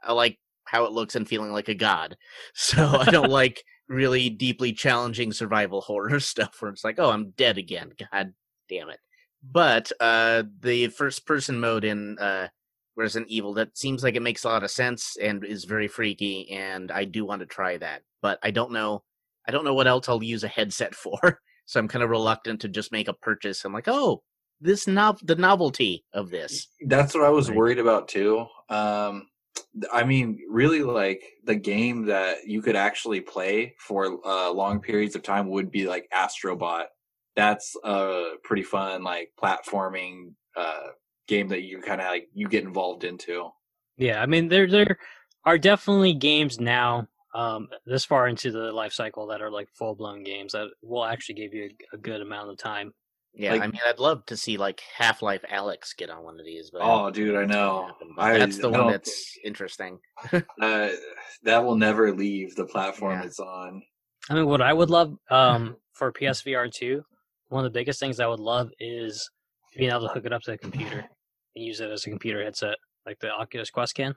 I 0.03 0.13
like 0.13 0.39
how 0.65 0.85
it 0.85 0.93
looks 0.93 1.15
and 1.15 1.29
feeling 1.29 1.53
like 1.53 1.69
a 1.69 1.75
god. 1.75 2.17
So 2.55 2.87
I 2.87 3.07
don't 3.07 3.31
like 3.43 3.63
really 3.89 4.31
deeply 4.31 4.73
challenging 4.73 5.33
survival 5.33 5.81
horror 5.81 6.21
stuff 6.21 6.57
where 6.61 6.71
it's 6.71 6.85
like, 6.85 6.99
oh, 6.99 7.11
I'm 7.11 7.31
dead 7.31 7.59
again. 7.59 7.93
God 8.13 8.33
damn 8.69 8.89
it. 8.91 9.01
But 9.43 9.93
uh, 10.01 10.45
the 10.61 10.89
first 10.89 11.27
person 11.27 11.61
mode 11.61 11.85
in 11.85 12.19
uh, 12.19 12.49
Resident 12.97 13.31
Evil 13.31 13.55
that 13.55 13.77
seems 13.77 14.03
like 14.03 14.15
it 14.15 14.23
makes 14.23 14.45
a 14.45 14.49
lot 14.49 14.63
of 14.63 14.71
sense 14.71 15.17
and 15.21 15.45
is 15.45 15.65
very 15.65 15.89
freaky, 15.89 16.51
and 16.51 16.91
I 16.91 17.05
do 17.05 17.27
want 17.27 17.41
to 17.41 17.47
try 17.47 17.77
that. 17.77 18.03
But 18.23 18.39
I 18.43 18.51
don't 18.51 18.73
know. 18.73 19.03
I 19.47 19.53
don't 19.53 19.65
know 19.65 19.75
what 19.75 19.87
else 19.87 20.09
I'll 20.09 20.23
use 20.23 20.45
a 20.45 20.49
headset 20.49 20.95
for, 20.95 21.41
so 21.67 21.79
I'm 21.79 21.89
kind 21.89 22.03
of 22.03 22.09
reluctant 22.09 22.63
to 22.63 22.69
just 22.69 22.93
make 22.93 23.09
a 23.09 23.13
purchase. 23.13 23.65
I'm 23.67 23.73
like, 23.75 23.89
oh, 23.89 24.23
this 24.61 24.87
nov 24.87 25.21
the 25.25 25.35
novelty 25.37 26.05
of 26.13 26.31
this. 26.31 26.69
That's 26.87 27.15
what 27.15 27.25
I 27.25 27.31
was 27.31 27.49
Right. 27.49 27.59
worried 27.59 27.79
about 27.79 28.09
too. 28.09 28.47
Um, 28.69 29.29
I 29.93 30.05
mean, 30.05 30.41
really, 30.49 30.83
like 30.83 31.23
the 31.45 31.55
game 31.55 32.07
that 32.07 32.47
you 32.47 32.63
could 32.63 32.77
actually 32.77 33.21
play 33.21 33.75
for 33.79 34.19
uh, 34.27 34.51
long 34.51 34.81
periods 34.81 35.15
of 35.15 35.23
time 35.23 35.49
would 35.51 35.71
be 35.71 35.87
like 35.87 36.09
Astrobot. 36.13 36.87
That's 37.37 37.77
a 37.85 38.33
pretty 38.43 38.63
fun, 38.63 39.03
like 39.03 39.33
platforming 39.41 40.35
uh, 40.57 40.89
game 41.27 41.49
that 41.49 41.63
you 41.63 41.81
kind 41.81 42.01
of 42.01 42.07
like 42.09 42.29
you 42.33 42.49
get 42.49 42.65
involved 42.65 43.05
into. 43.05 43.49
Yeah, 43.97 44.23
I 44.23 44.27
mean 44.27 44.49
there 44.49 44.69
there 44.69 44.99
are 45.45 45.59
definitely 45.59 46.15
games 46.15 46.59
now 46.59 47.07
um, 47.35 47.69
this 47.87 48.05
far 48.05 48.29
into 48.29 48.51
the 48.53 48.73
life 48.73 48.93
cycle 48.93 49.27
that 49.29 49.43
are 49.43 49.51
like 49.51 49.69
full 49.75 49.95
blown 49.95 50.23
games 50.23 50.53
that 50.53 50.69
will 50.83 51.05
actually 51.05 51.35
give 51.37 51.53
you 51.55 51.71
a, 51.93 51.97
a 51.97 51.99
good 51.99 52.21
amount 52.21 52.51
of 52.51 52.57
time. 52.59 52.93
Yeah, 53.37 53.53
Like- 53.53 53.62
I 53.62 53.66
mean, 53.66 53.80
I'd 53.87 53.99
love 53.99 54.24
to 54.26 54.37
see 54.37 54.57
like 54.57 54.80
Half 54.97 55.20
Life 55.22 55.45
Alyx 55.51 55.97
get 55.97 56.09
on 56.11 56.22
one 56.22 56.39
of 56.39 56.47
these, 56.47 56.70
but 56.70 56.82
Oh, 56.85 57.11
dude, 57.11 57.35
I 57.35 57.41
think 57.41 57.51
it's 57.51 57.57
gonna 57.57 57.66
know. 57.66 57.87
happen, 57.87 58.14
I- 58.16 58.39
that's 58.39 58.59
the 58.59 58.70
I 58.70 58.78
one 58.78 58.91
that's 58.93 59.39
interesting. 59.45 59.99
Uh, 60.61 60.91
that 61.43 61.64
will 61.64 61.76
never 61.76 62.14
leave 62.14 62.55
the 62.55 62.64
platform 62.64 63.18
Yeah. 63.20 63.26
it's 63.26 63.41
on. 63.41 63.82
I 64.30 64.35
mean, 64.35 64.47
what 64.47 64.62
I 64.62 64.72
would 64.72 64.89
love 64.91 65.16
um, 65.30 65.76
for 65.95 66.12
PSVR 66.12 66.72
two, 66.72 67.03
one 67.49 67.64
of 67.64 67.72
the 67.72 67.78
biggest 67.78 67.99
things 68.01 68.20
I 68.20 68.26
would 68.26 68.41
love 68.41 68.70
is 68.78 69.28
being 69.76 69.91
able 69.91 70.03
to 70.03 70.14
hook 70.14 70.24
it 70.26 70.32
up 70.32 70.43
to 70.43 70.53
a 70.53 70.59
computer 70.59 71.01
and 71.57 71.64
use 71.64 71.80
it 71.80 71.91
as 71.91 72.07
a 72.07 72.11
computer 72.11 72.43
headset, 72.43 72.76
like 73.05 73.18
the 73.18 73.30
Oculus 73.30 73.70
Quest 73.70 73.95
can. 73.97 74.14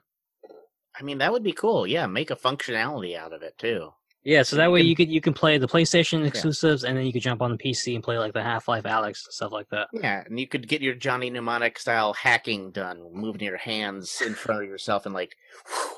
I 0.98 1.02
mean, 1.02 1.18
that 1.18 1.32
would 1.32 1.42
be 1.42 1.52
cool. 1.52 1.86
Yeah, 1.86 2.06
make 2.06 2.30
a 2.30 2.36
functionality 2.36 3.16
out 3.16 3.32
of 3.32 3.42
it 3.42 3.58
too. 3.58 3.90
Yeah, 4.28 4.42
so 4.42 4.56
You 4.56 4.58
that 4.58 4.70
way 4.72 4.80
can- 4.80 4.88
you 4.88 4.94
could 4.96 5.08
you 5.08 5.20
can 5.22 5.32
play 5.32 5.56
the 5.56 5.66
PlayStation 5.66 6.26
exclusives, 6.26 6.84
and 6.84 6.98
then 6.98 7.06
you 7.06 7.14
could 7.14 7.22
jump 7.22 7.40
on 7.40 7.50
the 7.50 7.56
PC 7.56 7.94
and 7.94 8.04
play 8.04 8.18
like 8.18 8.34
the 8.34 8.42
Half 8.42 8.68
Life 8.68 8.84
Alyx 8.84 9.24
and 9.24 9.32
stuff 9.32 9.52
like 9.52 9.70
that. 9.70 9.88
Yeah, 9.94 10.22
and 10.26 10.38
you 10.38 10.46
could 10.46 10.68
get 10.68 10.82
your 10.82 10.94
Johnny 10.94 11.30
Mnemonic 11.30 11.78
style 11.78 12.12
hacking 12.12 12.70
done, 12.72 13.02
moving 13.10 13.40
your 13.40 13.56
hands 13.56 14.20
in 14.20 14.34
front 14.34 14.62
of 14.64 14.68
yourself 14.68 15.06
and 15.06 15.14
like, 15.14 15.34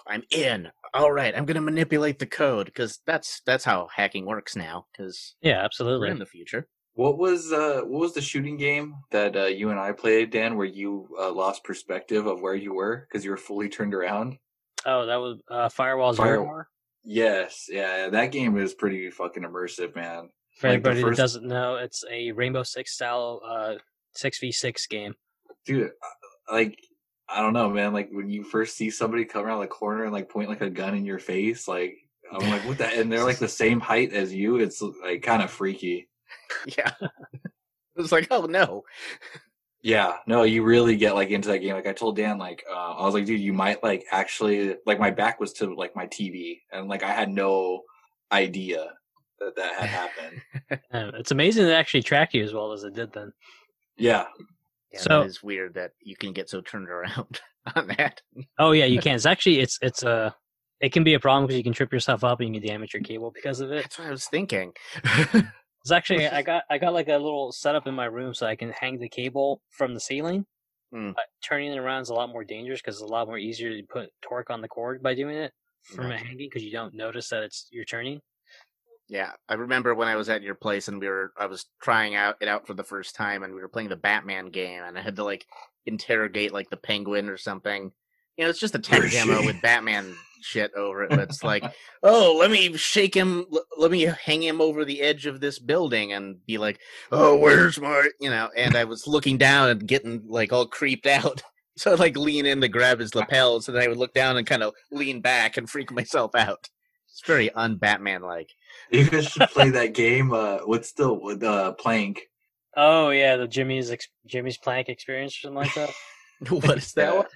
I'm 0.06 0.22
in. 0.30 0.68
All 0.94 1.10
right, 1.10 1.34
I'm 1.36 1.44
gonna 1.44 1.60
manipulate 1.60 2.20
the 2.20 2.26
code 2.26 2.66
because 2.66 3.00
that's 3.04 3.40
that's 3.46 3.64
how 3.64 3.88
hacking 3.96 4.26
works 4.26 4.54
now. 4.54 4.86
Because 4.92 5.34
Yeah, 5.42 5.58
we're 5.58 5.64
absolutely. 5.64 6.10
in 6.10 6.20
the 6.20 6.26
future. 6.26 6.68
What 6.94 7.18
was 7.18 7.52
uh 7.52 7.80
what 7.84 8.00
was 8.00 8.14
the 8.14 8.20
shooting 8.20 8.56
game 8.56 8.94
that 9.10 9.34
uh, 9.36 9.46
you 9.46 9.70
and 9.70 9.80
I 9.80 9.90
played, 9.90 10.30
Dan, 10.30 10.56
where 10.56 10.66
you 10.66 11.08
uh, 11.20 11.32
lost 11.32 11.64
perspective 11.64 12.26
of 12.26 12.40
where 12.42 12.54
you 12.54 12.74
were 12.74 13.08
because 13.10 13.24
you 13.24 13.32
were 13.32 13.36
fully 13.36 13.68
turned 13.68 13.92
around? 13.92 14.36
Oh, 14.86 15.06
that 15.06 15.16
was 15.16 15.40
uh, 15.50 15.68
Firewall 15.68 16.14
Zero 16.14 16.46
Hour. 16.46 16.68
Yes, 17.04 17.66
yeah, 17.68 18.08
that 18.10 18.32
game 18.32 18.56
is 18.58 18.74
pretty 18.74 19.10
fucking 19.10 19.42
immersive, 19.42 19.94
man. 19.96 20.30
For 20.58 20.68
Like 20.68 20.82
the 20.82 20.90
anybody 20.90 21.02
first- 21.02 21.16
that 21.16 21.22
doesn't 21.22 21.46
know, 21.46 21.76
it's 21.76 22.04
a 22.10 22.32
Rainbow 22.32 22.62
Six 22.62 22.92
style 22.92 23.40
uh 23.46 23.74
six 24.14 24.38
v 24.38 24.52
six 24.52 24.86
game. 24.86 25.14
Dude, 25.64 25.86
uh, 25.88 26.52
like 26.54 26.78
I 27.28 27.40
don't 27.40 27.52
know, 27.52 27.70
man. 27.70 27.92
Like 27.92 28.10
when 28.12 28.28
you 28.28 28.42
first 28.44 28.76
see 28.76 28.90
somebody 28.90 29.24
come 29.24 29.44
around 29.46 29.60
the 29.60 29.66
corner 29.68 30.04
and 30.04 30.12
like 30.12 30.28
point 30.28 30.48
like 30.48 30.60
a 30.60 30.68
gun 30.70 30.94
in 30.94 31.06
your 31.06 31.18
face, 31.20 31.66
like 31.68 31.96
I'm 32.32 32.48
like, 32.50 32.64
what 32.66 32.78
the? 32.78 32.86
And 32.86 33.10
they're 33.10 33.24
like 33.24 33.38
the 33.38 33.48
same 33.48 33.80
height 33.80 34.12
as 34.12 34.32
you. 34.34 34.56
It's 34.56 34.82
like 34.82 35.22
kind 35.22 35.42
of 35.42 35.50
freaky. 35.50 36.08
Yeah, 36.76 36.92
it's 37.96 38.12
like, 38.12 38.28
oh 38.30 38.42
no. 38.46 38.84
Yeah, 39.82 40.16
no, 40.26 40.42
you 40.42 40.62
really 40.62 40.96
get 40.96 41.14
like 41.14 41.30
into 41.30 41.48
that 41.48 41.58
game. 41.58 41.74
Like 41.74 41.86
I 41.86 41.92
told 41.94 42.16
Dan, 42.16 42.36
like 42.38 42.62
uh, 42.70 42.74
I 42.94 43.04
was 43.04 43.14
like, 43.14 43.24
dude, 43.24 43.40
you 43.40 43.52
might 43.54 43.82
like 43.82 44.04
actually 44.10 44.76
like 44.84 44.98
my 45.00 45.10
back 45.10 45.40
was 45.40 45.52
to 45.54 45.74
like 45.74 45.96
my 45.96 46.06
TV, 46.06 46.60
and 46.70 46.86
like 46.88 47.02
I 47.02 47.12
had 47.12 47.30
no 47.30 47.82
idea 48.30 48.92
that 49.38 49.56
that 49.56 49.74
had 49.74 49.88
happened. 49.88 50.42
Uh, 50.92 51.10
it's 51.18 51.30
amazing 51.30 51.64
that 51.64 51.70
it 51.72 51.74
actually 51.76 52.02
tracked 52.02 52.34
you 52.34 52.44
as 52.44 52.52
well 52.52 52.72
as 52.72 52.84
it 52.84 52.94
did 52.94 53.12
then. 53.12 53.32
yeah, 53.96 54.26
Yeah, 54.92 55.00
So- 55.00 55.20
that 55.20 55.26
is 55.26 55.42
weird 55.42 55.74
that 55.74 55.92
you 56.02 56.14
can 56.16 56.32
get 56.32 56.48
so 56.50 56.60
turned 56.60 56.88
around 56.88 57.40
on 57.74 57.88
that. 57.96 58.20
Oh 58.58 58.72
yeah, 58.72 58.84
you 58.84 59.00
can. 59.06 59.14
It's 59.14 59.24
actually 59.26 59.60
it's 59.60 59.78
it's 59.82 60.04
uh 60.04 60.30
it 60.80 60.92
can 60.92 61.04
be 61.04 61.14
a 61.14 61.20
problem 61.20 61.46
because 61.46 61.56
you 61.56 61.62
can 61.64 61.72
trip 61.72 61.92
yourself 61.92 62.22
up 62.24 62.40
and 62.40 62.54
you 62.54 62.60
can 62.60 62.68
damage 62.68 62.92
your 62.94 63.02
cable 63.02 63.30
because 63.34 63.60
of 63.60 63.70
it. 63.72 63.82
That's 63.82 63.98
what 63.98 64.08
I 64.08 64.10
was 64.10 64.26
thinking. 64.26 64.72
It's 65.82 65.92
actually 65.92 66.26
I 66.28 66.42
got 66.42 66.64
I 66.70 66.78
got 66.78 66.92
like 66.92 67.08
a 67.08 67.16
little 67.16 67.52
setup 67.52 67.86
in 67.86 67.94
my 67.94 68.04
room 68.04 68.34
so 68.34 68.46
I 68.46 68.56
can 68.56 68.70
hang 68.70 68.98
the 68.98 69.08
cable 69.08 69.62
from 69.70 69.94
the 69.94 70.00
ceiling. 70.00 70.46
Mm. 70.94 71.14
But 71.14 71.24
turning 71.42 71.72
it 71.72 71.78
around 71.78 72.02
is 72.02 72.10
a 72.10 72.14
lot 72.14 72.30
more 72.30 72.44
dangerous 72.44 72.80
because 72.80 72.96
it's 72.96 73.08
a 73.08 73.12
lot 73.12 73.28
more 73.28 73.38
easier 73.38 73.70
to 73.70 73.82
put 73.88 74.10
torque 74.22 74.50
on 74.50 74.60
the 74.60 74.68
cord 74.68 75.02
by 75.02 75.14
doing 75.14 75.36
it 75.36 75.52
from 75.84 76.06
it 76.06 76.10
Gotcha. 76.10 76.24
hanging 76.24 76.48
because 76.50 76.64
you 76.64 76.72
don't 76.72 76.94
notice 76.94 77.28
that 77.28 77.42
it's 77.42 77.68
you're 77.70 77.84
turning. 77.84 78.20
Yeah, 79.08 79.32
I 79.48 79.54
remember 79.54 79.94
when 79.94 80.08
I 80.08 80.16
was 80.16 80.28
at 80.28 80.42
your 80.42 80.54
place 80.54 80.88
and 80.88 81.00
we 81.00 81.08
were 81.08 81.32
I 81.38 81.46
was 81.46 81.66
trying 81.82 82.14
out 82.14 82.36
it 82.40 82.48
out 82.48 82.66
for 82.66 82.74
the 82.74 82.84
first 82.84 83.14
time 83.14 83.42
and 83.42 83.54
we 83.54 83.60
were 83.60 83.68
playing 83.68 83.88
the 83.88 83.96
Batman 83.96 84.50
game 84.50 84.82
and 84.84 84.98
I 84.98 85.02
had 85.02 85.16
to 85.16 85.24
like 85.24 85.46
interrogate 85.86 86.52
like 86.52 86.70
the 86.70 86.76
penguin 86.76 87.28
or 87.28 87.36
something. 87.36 87.92
You 88.36 88.44
know, 88.44 88.50
it's 88.50 88.60
just 88.60 88.74
a 88.74 88.78
oh, 88.78 88.80
tech 88.80 89.10
demo 89.10 89.44
with 89.44 89.62
Batman 89.62 90.14
shit 90.42 90.72
over 90.74 91.04
it, 91.04 91.10
but 91.10 91.20
it's 91.20 91.44
like, 91.44 91.64
oh, 92.02 92.36
let 92.38 92.50
me 92.50 92.76
shake 92.76 93.14
him, 93.14 93.46
let 93.76 93.90
me 93.90 94.02
hang 94.02 94.42
him 94.42 94.60
over 94.60 94.84
the 94.84 95.00
edge 95.00 95.26
of 95.26 95.40
this 95.40 95.58
building 95.58 96.12
and 96.12 96.44
be 96.46 96.58
like, 96.58 96.80
oh, 97.12 97.36
where's 97.36 97.80
my, 97.80 98.08
you 98.20 98.30
know? 98.30 98.48
And 98.56 98.76
I 98.76 98.84
was 98.84 99.06
looking 99.06 99.38
down 99.38 99.70
and 99.70 99.86
getting 99.86 100.22
like 100.26 100.52
all 100.52 100.66
creeped 100.66 101.06
out. 101.06 101.42
So 101.76 101.92
I'd 101.94 101.98
like 101.98 102.16
lean 102.16 102.44
in 102.44 102.60
to 102.60 102.68
grab 102.68 102.98
his 102.98 103.14
lapels, 103.14 103.66
and 103.66 103.74
then 103.74 103.84
I 103.84 103.88
would 103.88 103.96
look 103.96 104.12
down 104.12 104.36
and 104.36 104.46
kind 104.46 104.62
of 104.62 104.74
lean 104.90 105.22
back 105.22 105.56
and 105.56 105.70
freak 105.70 105.90
myself 105.90 106.34
out. 106.34 106.68
It's 107.08 107.22
very 107.26 107.50
un-Batman 107.52 108.20
like. 108.22 108.50
you 108.90 109.08
guys 109.08 109.26
should 109.28 109.48
play 109.48 109.70
that 109.70 109.94
game. 109.94 110.32
Uh, 110.32 110.58
what's 110.58 110.92
the 110.92 111.10
with 111.10 111.42
uh 111.42 111.72
plank? 111.72 112.20
Oh 112.76 113.10
yeah, 113.10 113.36
the 113.36 113.48
Jimmy's 113.48 113.90
ex- 113.90 114.08
Jimmy's 114.26 114.58
plank 114.58 114.88
experience 114.88 115.36
or 115.36 115.48
something 115.48 115.56
like 115.56 115.74
that. 115.74 115.90
what 116.48 116.78
is 116.78 116.92
that? 116.94 117.12
Yeah. 117.12 117.16
one? 117.18 117.26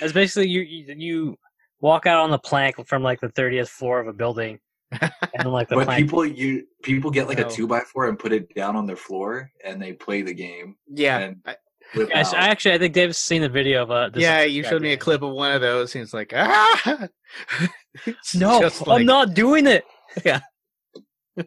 It's 0.00 0.12
basically 0.12 0.48
you 0.48 0.60
you 0.60 0.94
you 0.96 1.38
walk 1.86 2.04
out 2.06 2.18
on 2.24 2.30
the 2.30 2.38
plank 2.50 2.74
from 2.88 3.02
like 3.02 3.20
the 3.20 3.28
thirtieth 3.30 3.68
floor 3.68 4.00
of 4.00 4.08
a 4.08 4.12
building, 4.12 4.58
and 4.92 5.50
like 5.58 5.68
the 5.68 5.76
But 5.80 5.84
plank. 5.86 6.04
people 6.04 6.24
you 6.26 6.66
people 6.82 7.10
get 7.10 7.28
like 7.28 7.38
No. 7.38 7.46
a 7.46 7.50
two 7.50 7.66
by 7.66 7.80
four 7.92 8.08
and 8.08 8.18
put 8.18 8.32
it 8.32 8.54
down 8.54 8.76
on 8.76 8.84
their 8.86 8.96
floor 9.08 9.50
and 9.64 9.80
they 9.80 9.92
play 9.92 10.22
the 10.22 10.34
game. 10.34 10.76
Yeah, 10.88 11.18
And 11.18 11.36
I- 11.46 11.56
flip 11.92 12.10
I, 12.14 12.20
s- 12.20 12.34
out. 12.34 12.40
I 12.42 12.48
actually 12.48 12.74
I 12.74 12.78
think 12.78 12.94
Dave's 12.94 13.18
seen 13.18 13.42
the 13.42 13.48
video 13.48 13.82
of 13.84 13.90
uh. 13.90 14.08
This 14.10 14.22
yeah. 14.22 14.42
You 14.42 14.62
showed 14.64 14.82
me 14.82 14.92
a 14.92 14.96
clip 14.96 15.22
of 15.22 15.32
one 15.32 15.52
of 15.52 15.60
those, 15.60 15.94
and 15.94 16.02
it's 16.02 16.12
like, 16.14 16.32
ah, 16.34 17.08
It's 18.06 18.34
No, 18.34 18.58
like- 18.58 18.72
I'm 19.00 19.06
not 19.06 19.34
doing 19.34 19.66
it. 19.66 19.84
Yeah. 20.24 20.40
that 21.36 21.46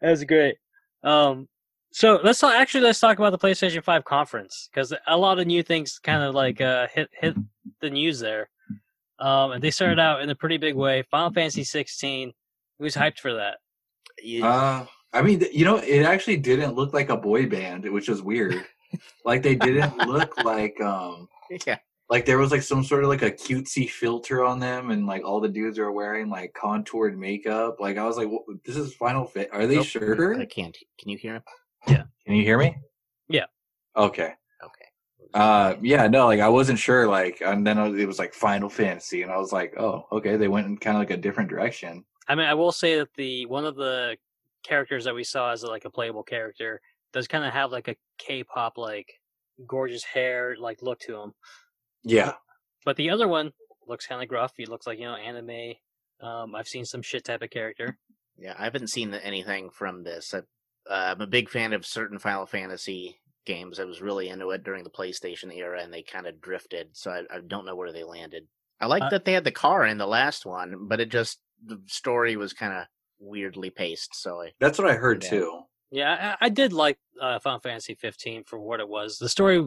was 0.00 0.24
great. 0.24 0.56
Um, 1.02 1.48
so 1.92 2.18
let's 2.24 2.40
talk, 2.40 2.54
actually 2.54 2.82
let's 2.84 2.98
talk 3.00 3.18
about 3.18 3.30
the 3.30 3.38
PlayStation 3.38 3.82
Five 3.84 4.04
conference 4.04 4.68
because 4.72 4.92
a 5.06 5.16
lot 5.16 5.38
of 5.38 5.46
new 5.46 5.62
things 5.62 5.98
kind 5.98 6.22
of 6.22 6.34
like 6.34 6.60
uh, 6.60 6.86
hit 6.92 7.08
hit 7.20 7.34
the 7.80 7.90
news 7.90 8.18
there. 8.20 8.48
Um, 9.18 9.52
and 9.52 9.62
they 9.62 9.70
started 9.70 9.98
out 9.98 10.22
in 10.22 10.30
a 10.30 10.34
pretty 10.34 10.56
big 10.58 10.74
way. 10.74 11.02
Final 11.10 11.30
Fantasy 11.32 11.64
16. 11.64 12.32
Who's 12.78 12.94
hyped 12.94 13.20
for 13.20 13.34
that? 13.34 13.58
You- 14.22 14.44
Uh, 14.44 14.86
I 15.12 15.22
mean, 15.22 15.44
you 15.52 15.64
know, 15.64 15.76
it 15.76 16.02
actually 16.02 16.38
didn't 16.38 16.74
look 16.74 16.92
like 16.92 17.08
a 17.08 17.16
boy 17.16 17.46
band, 17.46 17.88
which 17.90 18.08
was 18.08 18.20
weird. 18.20 18.64
like 19.24 19.42
they 19.42 19.54
didn't 19.54 19.96
look 20.08 20.36
like 20.44 20.80
um 20.80 21.28
yeah, 21.66 21.78
like 22.08 22.24
there 22.26 22.38
was 22.38 22.50
like 22.52 22.62
some 22.62 22.82
sort 22.84 23.02
of 23.04 23.08
like 23.10 23.22
a 23.22 23.30
cutesy 23.30 23.88
filter 23.88 24.44
on 24.44 24.58
them, 24.60 24.90
and 24.90 25.06
like 25.06 25.24
all 25.24 25.40
the 25.40 25.48
dudes 25.48 25.78
are 25.78 25.92
wearing 25.92 26.28
like 26.28 26.52
contoured 26.54 27.16
makeup. 27.18 27.76
Like 27.80 27.96
I 27.96 28.04
was 28.04 28.16
like, 28.16 28.28
what, 28.28 28.42
"This 28.64 28.76
is 28.76 28.94
Final 28.94 29.24
Fit? 29.24 29.50
Are 29.52 29.66
they 29.66 29.76
Nope, 29.76 29.86
sure? 29.86 30.40
I 30.40 30.46
can't. 30.46 30.76
Can 30.98 31.08
you 31.10 31.18
hear 31.18 31.34
him? 31.36 31.42
Yeah. 31.86 32.02
Can 32.26 32.34
you 32.34 32.42
hear 32.42 32.58
me? 32.58 32.76
Yeah. 33.28 33.46
Okay. 33.96 34.32
Okay. 35.34 35.42
Uh, 35.42 35.76
yeah, 35.82 36.06
no, 36.06 36.26
like 36.26 36.40
I 36.40 36.48
wasn't 36.48 36.78
sure, 36.78 37.08
like, 37.08 37.40
and 37.40 37.66
then 37.66 37.78
it 37.98 38.06
was 38.06 38.18
like 38.18 38.34
Final 38.34 38.68
Fantasy, 38.68 39.22
and 39.22 39.32
I 39.32 39.38
was 39.38 39.52
like, 39.52 39.74
oh, 39.78 40.06
okay, 40.12 40.36
they 40.36 40.48
went 40.48 40.66
in 40.66 40.76
kind 40.76 40.96
of 40.96 41.00
like 41.00 41.10
a 41.10 41.16
different 41.16 41.50
direction. 41.50 42.04
I 42.28 42.34
mean, 42.34 42.46
I 42.46 42.54
will 42.54 42.72
say 42.72 42.98
that 42.98 43.12
the 43.16 43.46
one 43.46 43.64
of 43.64 43.76
the 43.76 44.16
characters 44.62 45.04
that 45.04 45.14
we 45.14 45.24
saw 45.24 45.52
as 45.52 45.62
like 45.62 45.84
a 45.84 45.90
playable 45.90 46.22
character 46.22 46.80
does 47.12 47.28
kind 47.28 47.44
of 47.44 47.52
have 47.52 47.72
like 47.72 47.88
a 47.88 47.96
K-pop 48.18 48.78
like 48.78 49.20
gorgeous 49.66 50.04
hair 50.04 50.56
like 50.58 50.82
look 50.82 51.00
to 51.00 51.20
him. 51.20 51.32
Yeah, 52.02 52.34
But 52.84 52.96
the 52.96 53.10
other 53.10 53.28
one 53.28 53.52
looks 53.88 54.06
kind 54.06 54.22
of 54.22 54.28
gruff. 54.28 54.52
He 54.56 54.66
looks 54.66 54.86
like 54.86 54.98
you 54.98 55.04
know 55.04 55.16
anime. 55.16 55.74
Um, 56.20 56.54
I've 56.54 56.68
seen 56.68 56.84
some 56.84 57.02
shit 57.02 57.24
type 57.24 57.42
of 57.42 57.50
character. 57.50 57.98
Yeah, 58.38 58.54
I 58.58 58.64
haven't 58.64 58.88
seen 58.88 59.12
anything 59.14 59.70
from 59.70 60.04
this. 60.04 60.34
I, 60.34 60.38
uh, 60.38 60.42
I'm 61.12 61.20
a 61.20 61.26
big 61.26 61.48
fan 61.48 61.72
of 61.72 61.86
certain 61.86 62.18
Final 62.18 62.46
Fantasy 62.46 63.18
games. 63.44 63.80
I 63.80 63.84
was 63.84 64.00
really 64.00 64.28
into 64.28 64.50
it 64.50 64.64
during 64.64 64.84
the 64.84 64.90
PlayStation 64.90 65.54
era, 65.54 65.82
and 65.82 65.92
they 65.92 66.02
kind 66.02 66.26
of 66.26 66.40
drifted. 66.40 66.88
So 66.92 67.10
I, 67.10 67.22
I 67.34 67.40
don't 67.46 67.66
know 67.66 67.76
where 67.76 67.92
they 67.92 68.04
landed. 68.04 68.46
I 68.80 68.86
like 68.86 69.02
Uh, 69.02 69.10
that 69.10 69.24
they 69.24 69.32
had 69.32 69.44
the 69.44 69.50
car 69.52 69.84
in 69.86 69.98
the 69.98 70.06
last 70.06 70.44
one, 70.46 70.88
but 70.88 71.00
it 71.00 71.08
just 71.08 71.40
the 71.64 71.80
story 71.86 72.36
was 72.36 72.52
kind 72.52 72.72
of 72.72 72.86
weirdly 73.18 73.70
paced. 73.70 74.14
So 74.14 74.42
I, 74.42 74.52
that's 74.60 74.78
what 74.78 74.90
I 74.90 74.94
heard 74.94 75.22
Yeah. 75.22 75.30
too. 75.30 75.60
Yeah, 75.90 76.36
I, 76.40 76.46
I 76.46 76.48
did 76.48 76.72
like 76.72 76.98
uh, 77.20 77.38
Final 77.38 77.60
Fantasy 77.60 77.94
15 77.94 78.44
for 78.44 78.58
what 78.58 78.80
it 78.80 78.88
was. 78.88 79.18
The 79.18 79.28
story 79.28 79.64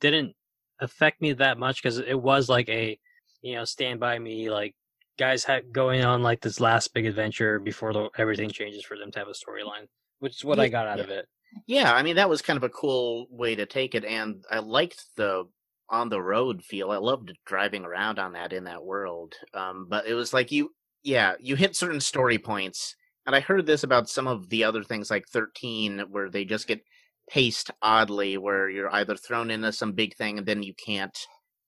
didn't 0.00 0.34
affect 0.80 1.22
me 1.22 1.32
that 1.34 1.58
much 1.58 1.82
because 1.82 1.98
it 1.98 2.20
was 2.20 2.48
like 2.48 2.68
a 2.68 2.98
you 3.42 3.54
know 3.54 3.64
stand 3.64 4.00
by 4.00 4.18
me 4.18 4.50
like 4.50 4.74
guys 5.18 5.44
had 5.44 5.72
going 5.72 6.04
on 6.04 6.22
like 6.22 6.40
this 6.40 6.60
last 6.60 6.92
big 6.94 7.06
adventure 7.06 7.58
before 7.58 7.92
the, 7.92 8.08
everything 8.16 8.50
changes 8.50 8.84
for 8.84 8.96
them 8.96 9.10
to 9.12 9.18
have 9.18 9.28
a 9.28 9.32
storyline, 9.32 9.86
which 10.18 10.36
is 10.36 10.44
what 10.44 10.58
I 10.58 10.68
got 10.68 10.86
out 10.86 10.98
yeah. 10.98 11.04
of 11.04 11.10
it. 11.10 11.28
Yeah, 11.66 11.92
I 11.92 12.02
mean 12.02 12.16
that 12.16 12.28
was 12.28 12.42
kind 12.42 12.56
of 12.56 12.64
a 12.64 12.68
cool 12.68 13.26
way 13.30 13.54
to 13.54 13.66
take 13.66 13.94
it, 13.94 14.04
and 14.04 14.44
I 14.50 14.58
liked 14.60 15.04
the 15.16 15.44
on 15.90 16.08
the 16.08 16.22
road 16.22 16.62
feel. 16.62 16.90
I 16.90 16.96
loved 16.96 17.32
driving 17.44 17.84
around 17.84 18.18
on 18.18 18.32
that 18.32 18.52
in 18.52 18.64
that 18.64 18.84
world. 18.84 19.34
Um, 19.52 19.86
but 19.88 20.06
it 20.06 20.14
was 20.14 20.32
like 20.32 20.52
you, 20.52 20.70
yeah, 21.02 21.34
you 21.40 21.56
hit 21.56 21.76
certain 21.76 22.00
story 22.00 22.38
points, 22.38 22.94
and 23.26 23.34
I 23.34 23.40
heard 23.40 23.66
this 23.66 23.82
about 23.82 24.08
some 24.08 24.26
of 24.26 24.48
the 24.48 24.64
other 24.64 24.84
things 24.84 25.10
like 25.10 25.24
13, 25.32 26.04
where 26.10 26.30
they 26.30 26.44
just 26.44 26.66
get 26.66 26.82
paced 27.28 27.70
oddly, 27.82 28.38
where 28.38 28.68
you're 28.70 28.94
either 28.94 29.16
thrown 29.16 29.50
into 29.50 29.72
some 29.72 29.92
big 29.92 30.16
thing 30.16 30.38
and 30.38 30.46
then 30.46 30.62
you 30.62 30.74
can't. 30.74 31.16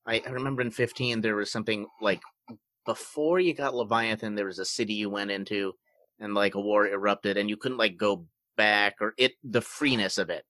I, 0.07 0.23
I 0.27 0.31
remember 0.31 0.63
in 0.63 0.71
15 0.71 1.21
there 1.21 1.37
was 1.37 1.53
something 1.53 1.87
like 2.01 2.21
before 2.87 3.39
you 3.39 3.55
got 3.55 3.75
Leviathan, 3.75 4.35
there 4.35 4.47
was 4.47 4.59
a 4.59 4.65
city 4.65 4.95
you 4.95 5.11
went 5.11 5.31
into, 5.31 5.73
and 6.19 6.35
like 6.35 6.55
a 6.55 6.61
war 6.61 6.87
erupted, 6.87 7.37
and 7.37 7.49
you 7.49 7.57
couldn't 7.57 7.79
like 7.79 7.97
go 7.97 8.27
back 8.57 8.97
or 9.01 9.15
it 9.19 9.33
the 9.45 9.61
freeness 9.61 10.19
of 10.19 10.31
it 10.31 10.45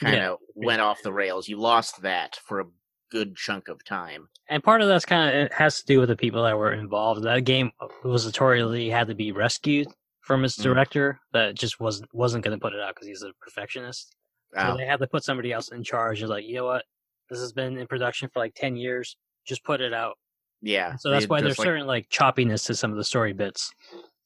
kind 0.00 0.16
of 0.16 0.38
Yeah. 0.56 0.66
went 0.66 0.80
off 0.80 1.02
the 1.02 1.12
rails. 1.12 1.48
You 1.48 1.58
lost 1.58 2.02
that 2.02 2.36
for 2.44 2.60
a 2.60 2.64
good 3.10 3.36
chunk 3.36 3.68
of 3.68 3.84
time. 3.84 4.28
And 4.48 4.62
part 4.62 4.80
of 4.82 4.88
that's 4.88 5.04
kind 5.04 5.28
of 5.28 5.34
it 5.46 5.52
has 5.54 5.80
to 5.80 5.86
do 5.86 6.00
with 6.00 6.08
the 6.08 6.16
people 6.16 6.42
that 6.44 6.56
were 6.58 6.72
involved. 6.72 7.22
That 7.24 7.44
game 7.44 7.70
was 8.04 8.24
notoriously 8.26 8.90
had 8.90 9.08
to 9.08 9.14
be 9.14 9.32
rescued 9.32 9.88
from 10.20 10.44
its 10.44 10.58
Mm. 10.58 10.62
director 10.64 11.18
that 11.32 11.54
just 11.54 11.80
wasn't 11.80 12.08
wasn't 12.14 12.44
going 12.44 12.56
to 12.58 12.60
put 12.62 12.74
it 12.74 12.80
out 12.80 12.94
because 12.94 13.08
he's 13.08 13.22
a 13.22 13.32
perfectionist. 13.40 14.14
So 14.54 14.60
Oh, 14.72 14.76
they 14.76 14.86
had 14.86 15.00
to 15.00 15.06
put 15.06 15.24
somebody 15.24 15.52
else 15.52 15.70
in 15.70 15.82
charge. 15.84 16.20
And 16.20 16.30
like, 16.30 16.44
you 16.46 16.54
know 16.56 16.64
what? 16.66 16.84
This 17.30 17.40
has 17.40 17.52
been 17.52 17.76
in 17.76 17.86
production 17.86 18.28
for 18.32 18.38
like 18.40 18.54
ten 18.54 18.76
years. 18.76 19.16
Just 19.46 19.64
put 19.64 19.80
it 19.80 19.92
out. 19.92 20.16
yeah. 20.60 20.96
So 20.96 21.10
that's 21.10 21.28
why 21.28 21.40
there's 21.40 21.58
like- 21.58 21.64
certain 21.66 21.86
like 21.86 22.08
choppiness 22.08 22.66
to 22.66 22.74
some 22.74 22.90
of 22.90 22.96
the 22.96 23.04
story 23.04 23.32
bits 23.32 23.70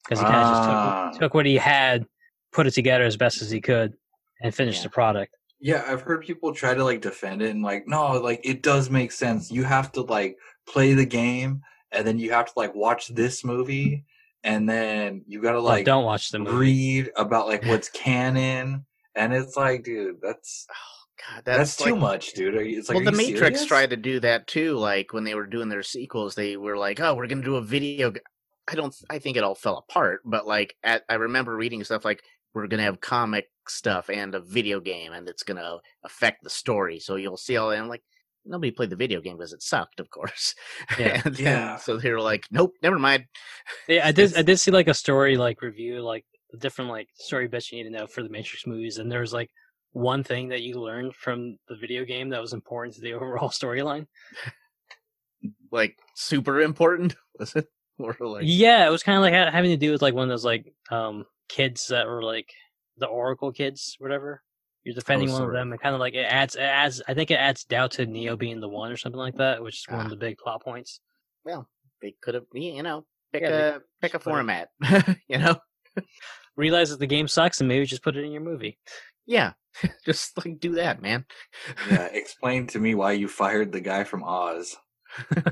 because 0.04 0.18
he 0.18 0.24
kind 0.24 0.36
of 0.36 0.50
just 0.56 0.68
Ah. 0.68 1.10
took, 1.12 1.20
took 1.20 1.34
what 1.34 1.44
he 1.46 1.56
had, 1.56 2.06
put 2.52 2.66
it 2.66 2.72
together 2.74 3.04
as 3.04 3.16
best 3.16 3.42
as 3.42 3.50
he 3.50 3.60
could, 3.60 3.94
and 4.42 4.54
finish 4.54 4.76
Yeah. 4.78 4.82
the 4.84 4.88
product. 4.90 5.34
Yeah, 5.60 5.84
I've 5.86 6.02
heard 6.02 6.22
people 6.24 6.52
try 6.54 6.74
to 6.74 6.82
like 6.84 7.00
defend 7.00 7.40
it 7.42 7.50
and 7.50 7.62
like, 7.62 7.84
no, 7.86 8.12
like 8.20 8.40
it 8.44 8.62
does 8.62 8.90
make 8.90 9.12
sense. 9.12 9.50
You 9.50 9.62
have 9.64 9.92
to 9.92 10.02
like 10.02 10.36
play 10.66 10.94
the 10.94 11.06
game 11.06 11.60
and 11.92 12.04
then 12.06 12.18
you 12.18 12.32
have 12.32 12.46
to 12.46 12.52
like 12.56 12.74
watch 12.74 13.08
this 13.14 13.44
movie 13.44 14.04
and 14.42 14.68
then 14.68 15.22
you 15.28 15.40
gotta 15.40 15.58
Well, 15.58 15.66
like 15.66 15.84
don't 15.84 16.04
watch 16.04 16.30
the 16.30 16.40
movie. 16.40 16.56
read 16.56 17.10
about 17.16 17.46
like 17.46 17.64
what's 17.64 17.88
canon. 18.06 18.86
And 19.14 19.32
it's 19.32 19.56
like, 19.56 19.84
dude, 19.84 20.16
that's 20.20 20.66
oh, 20.68 20.74
God, 21.34 21.42
that's, 21.44 21.76
that's, 21.76 21.76
too 21.76 21.92
like- 21.92 22.00
much, 22.00 22.32
dude. 22.32 22.56
Are 22.56 22.64
you, 22.64 22.80
it's 22.80 22.88
like, 22.88 22.96
well, 22.98 23.06
are 23.06 23.10
the 23.12 23.16
Matrix 23.16 23.58
serious? 23.60 23.66
tried 23.66 23.90
to 23.90 23.96
do 23.96 24.18
that 24.18 24.48
too. 24.48 24.76
Like 24.78 25.12
when 25.12 25.22
they 25.22 25.36
were 25.36 25.46
doing 25.46 25.68
their 25.68 25.84
sequels, 25.84 26.34
they 26.34 26.56
were 26.56 26.76
like, 26.76 26.98
"Oh, 26.98 27.14
we're 27.14 27.28
gonna 27.28 27.42
do 27.44 27.54
a 27.56 27.62
video." 27.62 28.10
g-" 28.10 28.20
I 28.66 28.74
don't. 28.74 28.92
I 29.10 29.20
think 29.20 29.36
it 29.36 29.44
all 29.44 29.54
fell 29.54 29.76
apart. 29.78 30.22
But 30.24 30.44
like, 30.46 30.74
at, 30.82 31.04
I 31.08 31.14
remember 31.14 31.54
reading 31.54 31.84
stuff 31.84 32.04
like, 32.04 32.22
"We're 32.54 32.66
gonna 32.66 32.82
have 32.84 33.00
comic 33.00 33.50
stuff 33.68 34.10
and 34.10 34.34
a 34.34 34.40
video 34.40 34.80
game, 34.80 35.12
and 35.12 35.28
it's 35.28 35.42
gonna 35.42 35.78
affect 36.04 36.42
the 36.42 36.50
story." 36.50 36.98
So 36.98 37.16
you'll 37.16 37.36
see 37.36 37.56
all 37.56 37.70
that. 37.70 37.78
I'm 37.78 37.88
like, 37.88 38.02
nobody 38.44 38.70
played 38.72 38.90
the 38.90 38.96
video 38.96 39.20
game 39.20 39.36
because 39.36 39.52
it 39.52 39.62
sucked, 39.62 40.00
of 40.00 40.10
course. 40.10 40.54
Yeah. 40.98 41.22
and 41.24 41.34
then- 41.36 41.44
Yeah. 41.44 41.76
So 41.76 41.96
they 41.96 42.10
were 42.10 42.20
like, 42.20 42.46
"Nope, 42.50 42.74
never 42.82 42.98
mind." 42.98 43.26
Yeah, 43.88 44.06
I 44.06 44.12
did. 44.18 44.36
I 44.36 44.42
did 44.42 44.58
see 44.58 44.70
like 44.70 44.88
a 44.88 44.94
story 44.94 45.36
like 45.36 45.62
review, 45.62 46.00
like 46.00 46.24
the 46.50 46.58
different 46.58 46.90
like 46.90 47.08
story 47.14 47.48
bits 47.48 47.70
you 47.72 47.78
need 47.78 47.90
to 47.90 47.96
know 47.98 48.06
for 48.06 48.22
the 48.22 48.28
Matrix 48.28 48.66
movies, 48.66 48.98
and 48.98 49.10
there 49.10 49.20
was 49.20 49.32
like 49.32 49.50
one 49.92 50.24
thing 50.24 50.48
that 50.48 50.62
you 50.62 50.74
learned 50.80 51.14
from 51.14 51.58
the 51.68 51.76
video 51.76 52.04
game 52.04 52.30
that 52.30 52.40
was 52.40 52.52
important 52.54 52.94
to 52.94 53.00
the 53.02 53.12
overall 53.14 53.48
storyline. 53.50 54.06
Like 55.70 55.96
super 56.14 56.60
important 56.60 57.16
was 57.38 57.54
it? 57.56 57.66
Or 57.98 58.16
like, 58.20 58.42
Yeah, 58.46 58.86
it 58.86 58.90
was 58.90 59.02
kind 59.02 59.16
of 59.16 59.22
like 59.22 59.32
having 59.52 59.70
to 59.70 59.76
do 59.76 59.92
with 59.92 60.02
like 60.02 60.14
one 60.14 60.24
of 60.24 60.28
those 60.28 60.44
like 60.44 60.72
um 60.90 61.24
kids 61.48 61.86
that 61.88 62.06
were 62.06 62.22
like 62.22 62.50
the 62.98 63.06
Oracle 63.06 63.52
kids, 63.52 63.96
whatever. 63.98 64.42
You're 64.84 64.94
defending 64.96 65.30
one 65.30 65.42
of 65.42 65.52
them, 65.52 65.70
and 65.70 65.80
kind 65.80 65.94
of 65.94 66.00
like 66.00 66.14
it 66.14 66.26
adds, 66.28 66.56
it 66.56 66.62
adds. 66.62 67.00
I 67.06 67.14
think 67.14 67.30
it 67.30 67.34
adds 67.36 67.64
doubt 67.64 67.92
to 67.92 68.06
Neo 68.06 68.36
being 68.36 68.60
the 68.60 68.68
one 68.68 68.90
or 68.90 68.96
something 68.96 69.18
like 69.20 69.36
that, 69.36 69.62
which 69.62 69.76
is 69.76 69.86
one 69.88 70.00
Ah. 70.00 70.04
of 70.04 70.10
the 70.10 70.16
big 70.16 70.38
plot 70.38 70.62
points. 70.62 71.00
Well, 71.44 71.68
they 72.00 72.14
could 72.20 72.34
have, 72.34 72.44
you 72.52 72.82
know, 72.82 73.06
pick 73.32 73.42
Yeah, 73.42 73.76
a 73.76 73.80
pick 74.00 74.14
a 74.14 74.18
just 74.18 74.24
put 74.24 74.30
it- 74.30 74.32
format, 74.32 74.68
you 75.28 75.38
know. 75.38 75.56
Realize 76.56 76.90
that 76.90 76.98
the 76.98 77.06
game 77.06 77.28
sucks, 77.28 77.60
and 77.60 77.68
maybe 77.68 77.86
just 77.86 78.02
put 78.02 78.16
it 78.16 78.24
in 78.24 78.32
your 78.32 78.42
movie. 78.42 78.78
Yeah, 79.24 79.52
just 80.04 80.36
like 80.44 80.58
do 80.58 80.74
that, 80.74 81.00
man. 81.00 81.26
Yeah, 81.88 82.06
explain 82.06 82.66
to 82.68 82.80
me 82.80 82.94
why 82.96 83.12
you 83.12 83.28
fired 83.28 83.70
the 83.70 83.80
guy 83.80 84.02
from 84.04 84.24
Oz. 84.24 84.76
I, 85.36 85.50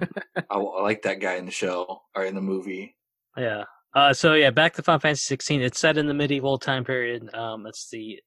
I 0.50 0.56
like 0.58 1.02
that 1.02 1.20
guy 1.20 1.34
in 1.36 1.46
the 1.46 1.52
show 1.52 2.00
or 2.16 2.24
in 2.24 2.34
the 2.34 2.40
movie. 2.40 2.96
Yeah. 3.36 3.64
Uh, 3.94 4.12
so 4.12 4.34
yeah, 4.34 4.50
back 4.50 4.74
to 4.74 4.82
Final 4.82 5.00
Fantasy 5.00 5.24
16. 5.24 5.62
It's 5.62 5.80
set 5.80 5.98
in 5.98 6.06
the 6.06 6.14
medieval 6.14 6.58
time 6.58 6.84
period. 6.84 7.34
Um, 7.34 7.66
it's 7.66 7.88
the 7.90 8.20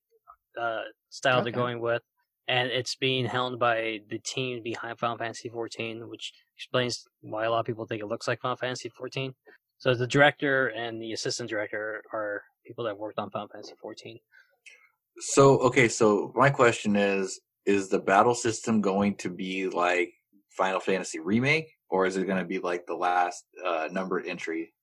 uh, 0.59 0.81
style 1.09 1.41
they're 1.41 1.53
going 1.53 1.79
with, 1.79 2.01
and 2.47 2.69
it's 2.69 2.95
being 2.95 3.25
helmed 3.25 3.59
by 3.59 3.99
the 4.09 4.19
team 4.19 4.61
behind 4.61 4.99
Final 4.99 5.17
Fantasy 5.17 5.49
14, 5.49 6.09
which 6.09 6.33
explains 6.57 7.05
why 7.21 7.45
a 7.45 7.51
lot 7.51 7.61
of 7.61 7.65
people 7.65 7.85
think 7.85 8.01
it 8.01 8.07
looks 8.07 8.27
like 8.27 8.41
Final 8.41 8.57
Fantasy 8.57 8.89
14. 8.89 9.33
So 9.77 9.93
the 9.95 10.07
director 10.07 10.67
and 10.67 11.01
the 11.01 11.13
assistant 11.13 11.49
director 11.49 12.03
are 12.13 12.41
people 12.65 12.83
that 12.85 12.97
worked 12.97 13.19
on 13.19 13.29
Final 13.29 13.47
Fantasy 13.47 13.73
14. 13.81 14.19
So 15.19 15.59
okay, 15.59 15.87
so 15.87 16.31
my 16.35 16.49
question 16.49 16.95
is: 16.95 17.39
Is 17.65 17.87
the 17.87 17.99
battle 17.99 18.35
system 18.35 18.81
going 18.81 19.15
to 19.17 19.29
be 19.29 19.69
like 19.69 20.11
Final 20.57 20.79
Fantasy 20.79 21.19
remake, 21.19 21.69
or 21.89 22.05
is 22.05 22.17
it 22.17 22.25
going 22.25 22.39
to 22.39 22.45
be 22.45 22.59
like 22.59 22.85
the 22.85 22.95
last 22.95 23.45
uh, 23.65 23.87
numbered 23.91 24.25
entry? 24.25 24.73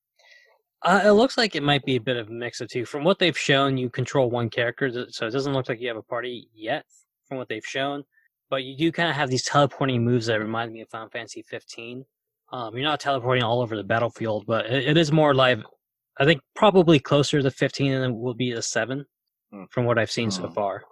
Uh, 0.82 1.02
it 1.04 1.10
looks 1.10 1.36
like 1.36 1.54
it 1.54 1.62
might 1.62 1.84
be 1.84 1.96
a 1.96 2.00
bit 2.00 2.16
of 2.16 2.28
a 2.28 2.32
mix 2.32 2.60
of 2.60 2.68
two. 2.68 2.84
From 2.86 3.04
what 3.04 3.18
they've 3.18 3.36
shown, 3.36 3.76
you 3.76 3.90
control 3.90 4.30
one 4.30 4.48
character, 4.48 5.06
so 5.10 5.26
it 5.26 5.30
doesn't 5.30 5.52
look 5.52 5.68
like 5.68 5.80
you 5.80 5.88
have 5.88 5.96
a 5.96 6.02
party 6.02 6.48
yet. 6.54 6.86
From 7.28 7.38
what 7.38 7.48
they've 7.48 7.64
shown, 7.64 8.02
but 8.48 8.64
you 8.64 8.76
do 8.76 8.90
kind 8.90 9.08
of 9.08 9.14
have 9.14 9.30
these 9.30 9.44
teleporting 9.44 10.04
moves 10.04 10.26
that 10.26 10.40
remind 10.40 10.72
me 10.72 10.80
of 10.80 10.88
Final 10.88 11.08
Fantasy 11.10 11.42
15. 11.42 12.04
Um, 12.50 12.74
you're 12.74 12.82
not 12.82 12.98
teleporting 12.98 13.44
all 13.44 13.60
over 13.60 13.76
the 13.76 13.84
battlefield, 13.84 14.46
but 14.46 14.66
it, 14.66 14.88
it 14.88 14.96
is 14.96 15.12
more 15.12 15.32
live. 15.32 15.62
I 16.18 16.24
think 16.24 16.40
probably 16.56 16.98
closer 16.98 17.40
to 17.40 17.48
15 17.52 17.92
than 17.92 18.10
it 18.10 18.16
will 18.16 18.34
be 18.34 18.52
the 18.52 18.62
seven, 18.62 19.06
Hmm. 19.52 19.64
from 19.70 19.84
what 19.84 19.96
I've 19.96 20.10
seen 20.10 20.32
so 20.32 20.48
Hmm. 20.48 20.54
far. 20.54 20.84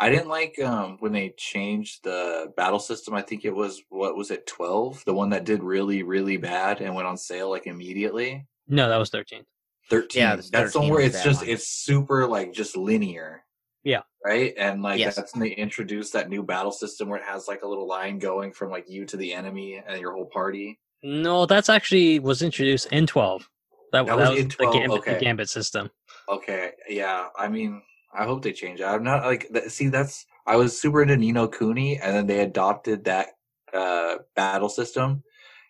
I 0.00 0.10
didn't 0.10 0.28
like 0.28 0.58
um, 0.58 0.96
when 0.98 1.12
they 1.12 1.32
changed 1.36 2.02
the 2.02 2.52
battle 2.56 2.80
system. 2.80 3.14
I 3.14 3.22
think 3.22 3.44
it 3.44 3.54
was 3.54 3.80
what 3.90 4.16
was 4.16 4.32
it 4.32 4.44
twelve, 4.48 5.04
the 5.04 5.14
one 5.14 5.30
that 5.30 5.44
did 5.44 5.62
really 5.62 6.02
really 6.02 6.36
bad 6.38 6.80
and 6.80 6.92
went 6.96 7.06
on 7.06 7.16
sale 7.16 7.50
like 7.50 7.68
immediately. 7.68 8.48
No, 8.68 8.88
that 8.88 8.96
was 8.96 9.10
13. 9.10 9.44
Thirteen. 9.90 10.22
Yeah, 10.22 10.36
that's 10.36 10.72
the 10.72 10.78
one 10.80 10.88
13 10.88 10.90
where 10.90 10.98
was 11.02 11.06
it's 11.06 11.16
that 11.18 11.24
just 11.24 11.40
one. 11.42 11.50
it's 11.50 11.68
super 11.68 12.26
like 12.26 12.52
just 12.52 12.76
linear. 12.76 13.44
Yeah. 13.84 14.02
Right, 14.24 14.54
and 14.56 14.80
like 14.82 15.00
Yes. 15.00 15.16
that's 15.16 15.34
when 15.34 15.40
they 15.42 15.50
introduced 15.54 16.12
that 16.12 16.28
new 16.30 16.42
battle 16.44 16.70
system 16.70 17.08
where 17.08 17.18
it 17.18 17.24
has 17.26 17.48
like 17.48 17.62
a 17.62 17.68
little 17.68 17.88
line 17.88 18.18
going 18.18 18.52
from 18.52 18.70
like 18.70 18.88
you 18.88 19.04
to 19.06 19.16
the 19.16 19.34
enemy 19.34 19.82
and 19.84 20.00
your 20.00 20.12
whole 20.12 20.26
party. 20.32 20.78
No, 21.02 21.46
that's 21.46 21.68
actually 21.68 22.20
was 22.20 22.42
introduced 22.42 22.86
in 22.92 23.06
12. 23.08 23.48
That, 23.92 24.06
That 24.06 24.16
that 24.16 24.30
was 24.30 24.38
in 24.38 24.48
the 24.48 24.70
Gambit, 24.72 24.90
okay. 25.00 25.14
the 25.14 25.20
Gambit 25.20 25.48
system. 25.50 25.90
Okay, 26.28 26.70
yeah. 26.88 27.26
I 27.36 27.48
mean, 27.48 27.82
I 28.14 28.24
hope 28.24 28.42
they 28.42 28.52
change 28.52 28.80
it. 28.80 28.84
I'm 28.84 29.02
not 29.02 29.24
like 29.24 29.48
that. 29.50 29.72
See, 29.72 29.88
that's 29.88 30.24
I 30.46 30.56
was 30.56 30.80
super 30.80 31.02
into 31.02 31.16
Ni 31.16 31.32
no 31.32 31.48
Kuni, 31.48 31.98
and 31.98 32.14
then 32.16 32.26
they 32.28 32.40
adopted 32.40 33.04
that 33.04 33.30
uh, 33.74 34.18
battle 34.36 34.68
system, 34.68 35.24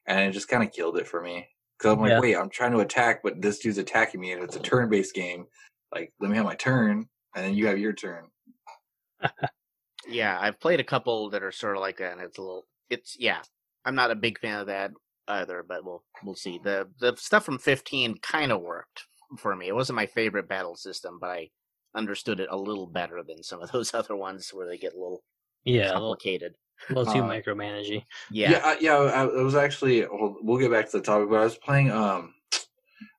and 0.07 0.21
it 0.29 0.33
just 0.33 0.49
kind 0.49 0.63
of 0.63 0.71
killed 0.71 0.99
it 0.99 1.09
for 1.09 1.23
me. 1.23 1.49
Because 1.83 1.95
I'm 1.97 2.01
like, 2.01 2.11
Yeah. 2.11 2.19
wait, 2.19 2.37
I'm 2.37 2.49
trying 2.49 2.73
to 2.73 2.79
attack, 2.79 3.23
but 3.25 3.43
this 3.43 3.59
dude's 3.59 3.79
attacking 3.79 4.21
me, 4.21 4.33
and 4.33 4.43
it's 4.43 4.55
a 4.57 4.61
turn-based 4.61 5.15
game. 5.15 5.47
Like, 5.93 6.13
let 6.21 6.31
me 6.31 6.37
have 6.37 6.47
my 6.47 6.55
turn, 6.55 7.09
and 7.35 7.45
then 7.45 7.55
you 7.55 7.67
have 7.67 7.79
your 7.79 7.93
turn. 7.93 8.29
Yeah, 10.07 10.39
I've 10.41 10.59
played 10.61 10.81
a 10.81 10.85
couple 10.85 11.31
that 11.31 11.43
are 11.43 11.53
sort 11.53 11.77
of 11.77 11.81
like 11.81 11.99
that, 11.99 12.13
and 12.13 12.21
it's 12.21 12.39
a 12.39 12.43
little. 12.43 12.67
It's 12.91 13.17
yeah. 13.19 13.43
I'm 13.85 13.95
not 13.95 14.11
a 14.11 14.17
big 14.17 14.39
fan 14.39 14.61
of 14.61 14.67
that 14.67 14.93
either, 15.29 15.63
but 15.63 15.85
we'll 15.85 16.05
we'll 16.23 16.35
see. 16.35 16.59
the 16.59 16.89
The 17.01 17.17
stuff 17.17 17.45
from 17.45 17.59
15 17.59 18.19
kind 18.19 18.53
of 18.53 18.61
worked 18.63 19.07
for 19.39 19.55
me. 19.57 19.69
It 19.69 19.75
wasn't 19.75 19.97
my 19.97 20.07
favorite 20.07 20.49
battle 20.49 20.77
system, 20.77 21.19
but 21.21 21.31
I 21.31 21.51
understood 21.95 22.41
it 22.41 22.49
a 22.51 22.57
little 22.57 22.87
better 22.87 23.23
than 23.23 23.43
some 23.43 23.63
of 23.63 23.71
those 23.73 23.95
other 23.95 24.17
ones 24.17 24.51
where 24.53 24.67
they 24.67 24.79
get 24.79 24.95
a 24.95 24.99
little 24.99 25.23
Yeah, 25.65 25.93
complicated. 25.93 26.57
A 26.91 26.95
little 26.95 27.13
too 27.13 27.21
Uh, 27.21 27.29
micromanagey. 27.29 28.05
Yeah, 28.31 28.51
yeah, 28.51 28.61
I, 28.65 28.79
yeah. 28.81 28.97
I, 28.97 29.23
I 29.23 29.43
was 29.43 29.55
actually. 29.55 30.03
Well, 30.03 30.37
we'll 30.41 30.59
get 30.59 30.71
back 30.71 30.91
to 30.91 30.99
the 30.99 31.03
topic, 31.03 31.29
but 31.31 31.41
I 31.41 31.45
was 31.45 31.57
playing. 31.57 31.91
Um, 31.91 32.35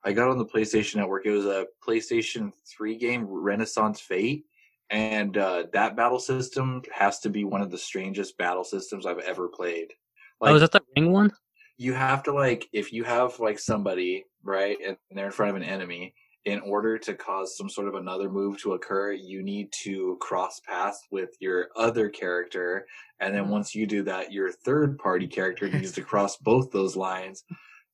I 0.03 0.11
got 0.13 0.29
on 0.29 0.37
the 0.37 0.45
PlayStation 0.45 0.97
Network. 0.97 1.25
It 1.25 1.31
was 1.31 1.45
a 1.45 1.67
PlayStation 1.85 2.51
Three 2.67 2.97
game, 2.97 3.25
Renaissance 3.25 3.99
Fate, 3.99 4.45
and 4.89 5.37
uh, 5.37 5.63
that 5.73 5.95
battle 5.95 6.19
system 6.19 6.81
has 6.93 7.19
to 7.19 7.29
be 7.29 7.43
one 7.43 7.61
of 7.61 7.71
the 7.71 7.77
strangest 7.77 8.37
battle 8.37 8.63
systems 8.63 9.05
I've 9.05 9.19
ever 9.19 9.47
played. 9.47 9.93
oh, 10.41 10.55
is 10.55 10.61
that 10.61 10.71
the 10.71 10.81
ring 10.95 11.11
one? 11.11 11.31
you 11.77 11.93
have 11.93 12.23
to 12.23 12.31
like 12.31 12.67
if 12.71 12.93
you 12.93 13.03
have 13.03 13.39
like 13.39 13.59
somebody 13.59 14.25
right 14.43 14.77
and 14.85 14.97
they're 15.11 15.27
in 15.27 15.31
front 15.31 15.49
of 15.49 15.55
an 15.55 15.63
enemy 15.63 16.13
in 16.45 16.59
order 16.59 16.97
to 16.97 17.13
cause 17.13 17.57
some 17.57 17.69
sort 17.69 17.87
of 17.87 17.95
another 17.95 18.29
move 18.29 18.59
to 18.61 18.73
occur 18.73 19.11
you 19.13 19.41
need 19.41 19.71
to 19.71 20.17
cross 20.19 20.59
paths 20.59 21.07
with 21.11 21.29
your 21.39 21.69
other 21.75 22.09
character 22.09 22.85
and 23.19 23.33
then 23.33 23.43
mm-hmm. 23.43 23.53
once 23.53 23.73
you 23.73 23.85
do 23.87 24.03
that 24.03 24.31
your 24.31 24.51
third 24.51 24.97
party 24.97 25.27
character 25.27 25.69
needs 25.69 25.91
to 25.91 26.01
cross 26.11 26.37
both 26.37 26.71
those 26.71 26.95
lines 26.95 27.43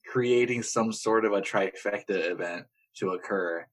creating 0.07 0.63
some 0.63 0.91
sort 0.91 1.25
of 1.25 1.33
a 1.33 1.41
trifecta 1.41 2.31
event 2.31 2.65
to 2.95 3.11
occur 3.11 3.65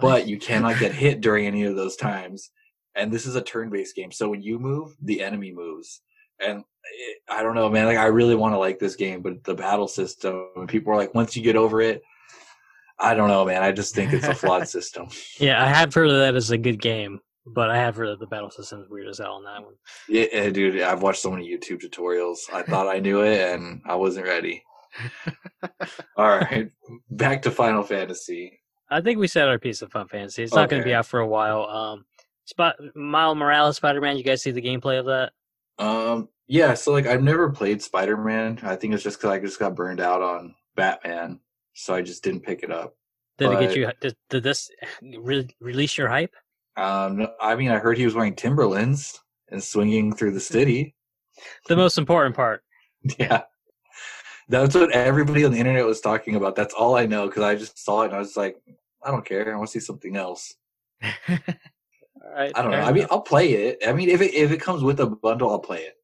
but 0.00 0.26
you 0.26 0.38
cannot 0.38 0.78
get 0.78 0.92
hit 0.94 1.20
during 1.20 1.46
any 1.46 1.64
of 1.64 1.76
those 1.76 1.96
times. 1.96 2.50
And 2.94 3.12
this 3.12 3.26
is 3.26 3.36
a 3.36 3.42
turn-based 3.42 3.96
game, 3.96 4.12
so 4.12 4.28
when 4.28 4.42
you 4.42 4.58
move, 4.58 4.94
the 5.00 5.22
enemy 5.22 5.52
moves. 5.52 6.02
And 6.40 6.64
it, 6.84 7.18
I 7.28 7.42
don't 7.42 7.54
know, 7.54 7.70
man. 7.70 7.86
Like 7.86 7.96
I 7.96 8.06
really 8.06 8.34
want 8.34 8.54
to 8.54 8.58
like 8.58 8.78
this 8.78 8.96
game, 8.96 9.22
but 9.22 9.44
the 9.44 9.54
battle 9.54 9.88
system. 9.88 10.46
and 10.56 10.68
People 10.68 10.92
are 10.92 10.96
like, 10.96 11.14
once 11.14 11.36
you 11.36 11.42
get 11.42 11.56
over 11.56 11.80
it, 11.80 12.02
I 12.98 13.14
don't 13.14 13.28
know, 13.28 13.44
man. 13.44 13.62
I 13.62 13.72
just 13.72 13.94
think 13.94 14.12
it's 14.12 14.26
a 14.26 14.34
flawed 14.34 14.68
system. 14.68 15.08
Yeah, 15.38 15.62
I 15.62 15.68
have 15.68 15.92
heard 15.92 16.08
of 16.08 16.18
that 16.18 16.34
as 16.34 16.50
a 16.50 16.58
good 16.58 16.80
game, 16.80 17.20
but 17.46 17.70
I 17.70 17.76
have 17.76 17.96
heard 17.96 18.08
that 18.08 18.20
the 18.20 18.26
battle 18.26 18.50
system 18.50 18.80
is 18.80 18.88
weird 18.88 19.08
as 19.08 19.18
hell 19.18 19.34
on 19.34 19.44
that 19.44 19.62
one. 19.62 19.74
Yeah, 20.08 20.26
yeah, 20.32 20.50
dude. 20.50 20.80
I've 20.80 21.02
watched 21.02 21.20
so 21.20 21.30
many 21.30 21.48
YouTube 21.48 21.82
tutorials. 21.82 22.38
I 22.52 22.62
thought 22.62 22.88
I 22.88 22.98
knew 22.98 23.22
it, 23.22 23.54
and 23.54 23.82
I 23.86 23.96
wasn't 23.96 24.26
ready. 24.26 24.62
All 26.16 26.28
right, 26.28 26.70
back 27.10 27.42
to 27.42 27.50
Final 27.50 27.82
Fantasy. 27.82 28.60
I 28.90 29.00
think 29.00 29.18
we 29.18 29.26
said 29.26 29.48
our 29.48 29.58
piece 29.58 29.80
of 29.80 29.90
Fun 29.90 30.06
Fantasy. 30.08 30.42
It's 30.42 30.54
not 30.54 30.68
going 30.68 30.82
to 30.82 30.86
be 30.86 30.94
out 30.94 31.06
for 31.06 31.20
a 31.20 31.26
while. 31.26 31.64
Um, 31.64 32.04
Spot 32.44 32.76
Miles 32.94 33.36
Morales 33.36 33.76
Spider 33.76 34.00
Man. 34.00 34.18
You 34.18 34.24
guys 34.24 34.42
see 34.42 34.50
the 34.50 34.60
gameplay 34.60 34.98
of 34.98 35.06
that? 35.06 35.32
Um, 35.78 36.28
yeah. 36.46 36.74
So 36.74 36.92
like, 36.92 37.06
I've 37.06 37.22
never 37.22 37.50
played 37.50 37.82
Spider 37.82 38.16
Man. 38.16 38.58
I 38.62 38.76
think 38.76 38.92
it's 38.92 39.02
just 39.02 39.18
because 39.18 39.30
I 39.30 39.38
just 39.38 39.58
got 39.58 39.74
burned 39.74 40.00
out 40.00 40.20
on 40.20 40.54
Batman, 40.76 41.40
so 41.74 41.94
I 41.94 42.02
just 42.02 42.22
didn't 42.22 42.42
pick 42.42 42.62
it 42.62 42.70
up. 42.70 42.96
Did 43.38 43.52
it 43.52 43.60
get 43.60 43.76
you? 43.76 43.90
Did, 44.00 44.16
did 44.30 44.42
this 44.42 44.70
re- 45.18 45.48
release 45.60 45.96
your 45.98 46.08
hype? 46.08 46.34
Um, 46.76 47.26
I 47.40 47.54
mean, 47.54 47.70
I 47.70 47.78
heard 47.78 47.98
he 47.98 48.04
was 48.04 48.14
wearing 48.14 48.34
Timberlands 48.34 49.20
and 49.50 49.62
swinging 49.62 50.14
through 50.14 50.32
the 50.32 50.40
city. 50.40 50.94
The 51.68 51.76
most 51.76 51.98
important 51.98 52.36
part. 52.36 52.62
Yeah. 53.18 53.42
That's 54.48 54.74
what 54.74 54.92
everybody 54.92 55.44
on 55.44 55.52
the 55.52 55.58
internet 55.58 55.86
was 55.86 56.00
talking 56.00 56.36
about. 56.36 56.54
That's 56.54 56.74
all 56.74 56.94
I 56.94 57.06
know 57.06 57.26
because 57.26 57.42
I 57.42 57.56
just 57.56 57.82
saw 57.82 58.02
it 58.02 58.06
and 58.06 58.14
I 58.14 58.18
was 58.18 58.36
like, 58.36 58.56
I 59.02 59.10
don't 59.10 59.24
care. 59.24 59.52
I 59.52 59.56
want 59.56 59.70
to 59.70 59.80
see 59.80 59.84
something 59.84 60.16
else. 60.16 60.54
All 61.02 61.38
right. 62.32 62.52
I 62.54 62.62
don't 62.62 62.70
know. 62.70 62.80
I 62.80 62.92
mean. 62.92 63.06
I'll 63.10 63.22
play 63.22 63.52
it. 63.52 63.82
I 63.86 63.92
mean, 63.92 64.08
if 64.08 64.20
it 64.20 64.34
if 64.34 64.52
it 64.52 64.60
comes 64.60 64.82
with 64.82 65.00
a 65.00 65.06
bundle, 65.06 65.50
I'll 65.50 65.58
play 65.58 65.80
it. 65.80 65.94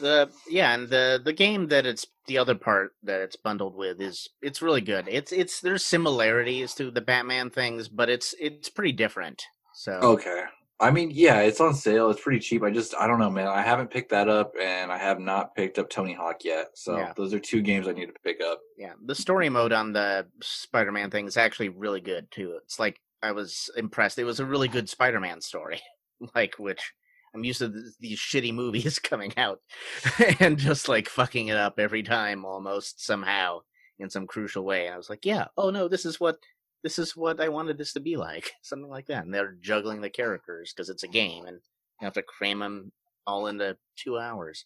The 0.00 0.30
yeah, 0.48 0.74
and 0.74 0.88
the 0.88 1.20
the 1.24 1.32
game 1.32 1.68
that 1.68 1.86
it's 1.86 2.06
the 2.26 2.38
other 2.38 2.54
part 2.54 2.92
that 3.02 3.20
it's 3.20 3.36
bundled 3.36 3.76
with 3.76 4.00
is 4.00 4.28
it's 4.42 4.62
really 4.62 4.80
good. 4.80 5.06
It's 5.08 5.32
it's 5.32 5.60
there's 5.60 5.84
similarities 5.84 6.74
to 6.74 6.90
the 6.90 7.00
Batman 7.00 7.50
things, 7.50 7.88
but 7.88 8.08
it's 8.08 8.34
it's 8.40 8.68
pretty 8.68 8.92
different. 8.92 9.44
So 9.74 9.92
Okay. 10.02 10.44
I 10.78 10.90
mean, 10.90 11.10
yeah, 11.10 11.40
it's 11.40 11.60
on 11.62 11.72
sale. 11.72 12.10
It's 12.10 12.20
pretty 12.20 12.38
cheap. 12.38 12.62
I 12.62 12.68
just, 12.70 12.94
I 12.96 13.06
don't 13.06 13.18
know, 13.18 13.30
man. 13.30 13.46
I 13.48 13.62
haven't 13.62 13.90
picked 13.90 14.10
that 14.10 14.28
up, 14.28 14.52
and 14.60 14.92
I 14.92 14.98
have 14.98 15.18
not 15.18 15.54
picked 15.54 15.78
up 15.78 15.88
Tony 15.88 16.12
Hawk 16.12 16.44
yet. 16.44 16.66
So 16.74 16.98
Yeah. 16.98 17.12
those 17.16 17.32
are 17.32 17.38
two 17.38 17.62
games 17.62 17.88
I 17.88 17.92
need 17.92 18.06
to 18.08 18.12
pick 18.22 18.42
up. 18.42 18.60
Yeah, 18.76 18.92
the 19.02 19.14
story 19.14 19.48
mode 19.48 19.72
on 19.72 19.94
the 19.94 20.26
Spider-Man 20.42 21.10
thing 21.10 21.26
is 21.26 21.38
actually 21.38 21.70
really 21.70 22.02
good 22.02 22.30
too. 22.30 22.58
It's 22.62 22.78
like 22.78 23.00
I 23.22 23.32
was 23.32 23.70
impressed. 23.74 24.18
It 24.18 24.24
was 24.24 24.38
a 24.38 24.44
really 24.44 24.68
good 24.68 24.90
Spider-Man 24.90 25.40
story, 25.40 25.80
like 26.34 26.56
which 26.58 26.92
I'm 27.36 27.44
used 27.44 27.58
to 27.60 27.70
th- 27.70 27.84
these 28.00 28.18
shitty 28.18 28.52
movies 28.54 28.98
coming 29.02 29.32
out 29.36 29.60
and 30.40 30.58
just 30.58 30.88
like 30.88 31.08
fucking 31.08 31.48
it 31.48 31.56
up 31.56 31.78
every 31.78 32.02
time 32.02 32.44
almost 32.44 33.04
somehow 33.04 33.60
in 33.98 34.10
some 34.10 34.26
crucial 34.26 34.64
way. 34.64 34.86
And 34.86 34.94
I 34.94 34.96
was 34.96 35.10
like, 35.10 35.24
yeah, 35.26 35.46
oh 35.56 35.70
no, 35.70 35.86
this 35.88 36.04
is 36.06 36.18
what 36.18 36.38
this 36.82 36.98
is 36.98 37.16
what 37.16 37.40
I 37.40 37.48
wanted 37.48 37.78
this 37.78 37.92
to 37.94 38.00
be 38.00 38.16
like, 38.28 38.52
something 38.62 38.88
like 38.88 39.06
that. 39.06 39.24
And 39.24 39.34
they're 39.34 39.56
juggling 39.60 40.00
the 40.00 40.10
characters 40.10 40.72
because 40.74 40.88
it's 40.88 41.02
a 41.02 41.08
game 41.08 41.46
and 41.46 41.58
you 42.00 42.04
have 42.04 42.14
to 42.14 42.22
cram 42.22 42.60
them 42.60 42.92
all 43.26 43.46
into 43.48 43.76
two 43.96 44.18
hours. 44.18 44.64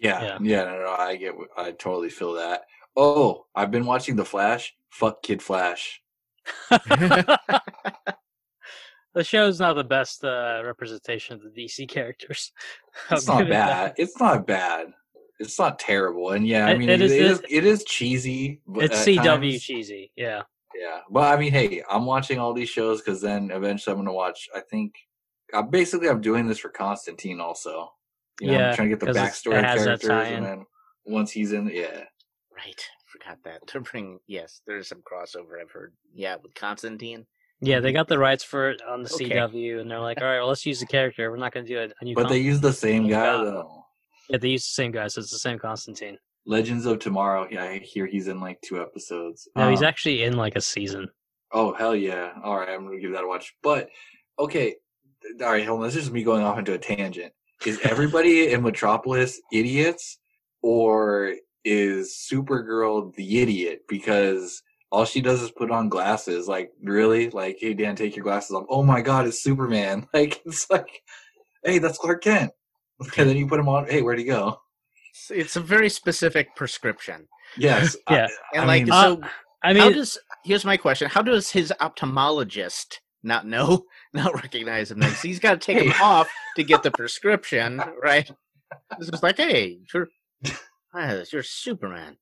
Yeah, 0.00 0.22
Yeah. 0.22 0.38
yeah, 0.40 0.64
no, 0.64 0.78
no, 0.82 0.96
I 0.98 1.16
get, 1.16 1.34
I 1.56 1.72
totally 1.72 2.10
feel 2.10 2.34
that. 2.34 2.62
Oh, 2.96 3.46
I've 3.54 3.70
been 3.70 3.86
watching 3.86 4.16
The 4.16 4.24
Flash. 4.24 4.74
Fuck 4.90 5.22
Kid 5.22 5.42
Flash. 5.42 6.00
The 9.14 9.24
show's 9.24 9.58
not 9.60 9.74
the 9.74 9.84
best 9.84 10.24
uh, 10.24 10.62
representation 10.64 11.34
of 11.36 11.42
the 11.42 11.50
DC 11.50 11.88
characters. 11.96 12.52
It's 13.10 13.26
not 13.26 13.38
give 13.38 13.48
it 13.48 13.50
that. 13.50 13.68
bad. 13.68 13.94
It's 13.96 14.18
not 14.20 14.46
bad. 14.46 14.88
It's 15.40 15.58
not 15.58 15.78
terrible. 15.78 16.30
And 16.30 16.46
yeah, 16.46 16.66
I 16.66 16.76
mean, 16.76 16.88
it 16.88 17.00
it 17.00 17.04
is- 17.04 17.12
is, 17.12 17.18
it 17.20 17.24
is, 17.24 17.38
it- 17.40 17.50
it 17.50 17.64
is 17.64 17.84
cheesy. 17.84 18.60
But 18.66 18.84
It's 18.84 19.04
CW 19.04 19.24
times- 19.24 19.62
cheesy. 19.62 20.12
Yeah. 20.16 20.42
Yeah, 20.78 21.00
but 21.10 21.32
I 21.34 21.40
mean, 21.40 21.50
hey, 21.52 21.82
I'm 21.90 22.06
watching 22.06 22.38
all 22.38 22.52
these 22.52 22.68
shows 22.68 23.00
because 23.00 23.20
then 23.20 23.50
eventually 23.50 23.92
I'm 23.92 23.96
going 23.98 24.06
to 24.06 24.12
watch. 24.12 24.48
I 24.54 24.60
think, 24.60 24.94
uh, 25.52 25.62
basically, 25.62 26.08
I'm 26.08 26.20
doing 26.20 26.46
this 26.46 26.58
for 26.58 26.68
Constantine 26.68 27.40
also. 27.40 27.90
You 28.40 28.48
know, 28.48 28.52
Yeah, 28.52 28.68
I'm 28.70 28.76
trying 28.76 28.90
to 28.90 28.96
get 28.96 29.00
the 29.04 29.12
backstory 29.18 29.58
of 29.58 29.64
characters, 29.82 30.08
and 30.10 30.44
then 30.46 30.66
once 31.04 31.32
he's 31.32 31.52
in, 31.52 31.68
yeah, 31.72 32.04
Right. 32.54 32.80
Forgot 33.06 33.38
that. 33.44 33.66
To 33.68 33.80
bring 33.80 34.20
yes, 34.28 34.60
there's 34.66 34.86
some 34.88 35.02
crossover 35.02 35.60
I've 35.60 35.70
heard. 35.72 35.94
Yeah, 36.14 36.36
with 36.40 36.54
Constantine. 36.54 37.26
Yeah, 37.60 37.80
they 37.80 37.92
got 37.92 38.06
the 38.08 38.18
rights 38.18 38.44
for 38.44 38.70
it 38.70 38.80
on 38.88 39.02
the 39.02 39.12
Okay. 39.12 39.30
CW, 39.30 39.80
and 39.80 39.90
they're 39.90 39.98
like, 40.00 40.20
"All 40.20 40.26
right, 40.28 40.38
well, 40.38 40.48
let's 40.48 40.64
use 40.64 40.78
the 40.80 40.86
character. 40.86 41.30
We're 41.30 41.36
not 41.38 41.52
going 41.52 41.66
to 41.66 41.72
do 41.72 41.92
a, 42.00 42.04
new." 42.04 42.14
but 42.14 42.28
they 42.28 42.38
use 42.38 42.60
the 42.60 42.72
same 42.72 43.08
guy 43.08 43.24
God. 43.32 43.44
though. 43.46 43.84
yeah, 44.28 44.38
they 44.38 44.48
use 44.50 44.64
the 44.64 44.74
same 44.82 44.92
guy, 44.92 45.08
so 45.08 45.20
it's 45.20 45.30
the 45.32 45.38
same 45.38 45.58
Constantine. 45.58 46.18
Legends 46.46 46.86
of 46.86 46.98
Tomorrow. 47.00 47.48
Yeah, 47.50 47.64
I 47.64 47.78
hear 47.78 48.06
he's 48.06 48.28
in 48.28 48.40
like 48.40 48.60
two 48.62 48.80
episodes. 48.80 49.48
No, 49.56 49.68
he's 49.70 49.80
Um, 49.80 49.86
actually 49.86 50.22
in 50.22 50.36
like 50.36 50.54
a 50.56 50.60
season. 50.60 51.08
Oh 51.52 51.72
hell 51.74 51.96
yeah! 51.96 52.32
All 52.44 52.56
right, 52.56 52.68
I'm 52.68 52.84
gonna 52.86 53.00
give 53.00 53.12
that 53.12 53.24
a 53.24 53.28
watch. 53.28 53.54
But 53.62 53.88
okay, 54.38 54.76
all 55.40 55.50
right, 55.50 55.66
hold 55.66 55.80
on. 55.80 55.86
This 55.86 55.96
is 55.96 56.10
me 56.10 56.22
going 56.22 56.42
off 56.44 56.58
into 56.58 56.74
a 56.74 56.78
tangent. 56.78 57.32
Is 57.66 57.80
everybody 57.84 58.52
in 58.52 58.62
Metropolis 58.62 59.40
idiots, 59.52 60.18
or 60.62 61.34
is 61.64 62.16
Supergirl 62.32 63.14
the 63.16 63.40
idiot 63.40 63.80
because 63.88 64.62
all 64.90 65.04
she 65.04 65.20
does 65.20 65.42
is 65.42 65.50
put 65.50 65.70
on 65.70 65.88
glasses? 65.88 66.48
Like 66.48 66.70
really? 66.82 67.30
Like 67.30 67.58
hey 67.60 67.74
Dan, 67.74 67.96
take 67.96 68.16
your 68.16 68.24
glasses 68.24 68.52
off. 68.52 68.66
Oh 68.68 68.82
my 68.82 69.00
God, 69.00 69.26
it's 69.26 69.42
Superman! 69.42 70.06
Like 70.14 70.40
it's 70.44 70.70
like, 70.70 71.02
hey, 71.64 71.78
that's 71.78 71.98
Clark 71.98 72.22
Kent. 72.22 72.52
And 73.16 73.28
then 73.28 73.36
you 73.36 73.46
put 73.46 73.60
him 73.60 73.68
on. 73.68 73.86
Hey, 73.86 74.02
where'd 74.02 74.18
he 74.18 74.24
go? 74.24 74.60
It's, 75.12 75.30
it's 75.30 75.56
a 75.56 75.60
very 75.60 75.88
specific 75.88 76.54
prescription. 76.56 77.28
Yes. 77.56 77.96
Yeah. 78.10 78.26
I, 78.26 78.56
And 78.56 78.62
I 78.64 78.66
like 78.66 78.82
mean, 78.84 78.92
Uh, 78.92 79.02
so 79.02 79.20
I 79.62 79.74
how 79.74 79.84
mean, 79.86 79.92
does 79.92 80.18
here's 80.44 80.64
my 80.64 80.76
question. 80.76 81.08
How 81.08 81.22
does 81.22 81.50
his 81.50 81.72
ophthalmologist 81.80 82.98
not 83.22 83.46
know, 83.46 83.84
not 84.14 84.34
recognize 84.34 84.90
him 84.90 84.98
then? 85.00 85.10
'Cause 85.10 85.22
he's 85.22 85.38
gotta 85.38 85.58
take 85.58 85.78
him 85.78 85.92
off 86.02 86.28
to 86.56 86.64
get 86.64 86.82
the 86.82 86.90
prescription, 86.90 87.80
right? 88.02 88.30
This 88.98 89.08
is 89.08 89.22
like, 89.22 89.36
hey, 89.36 89.78
you're 89.92 90.08
ah, 90.46 90.60
you're 90.94 91.42
Superman. 91.42 92.16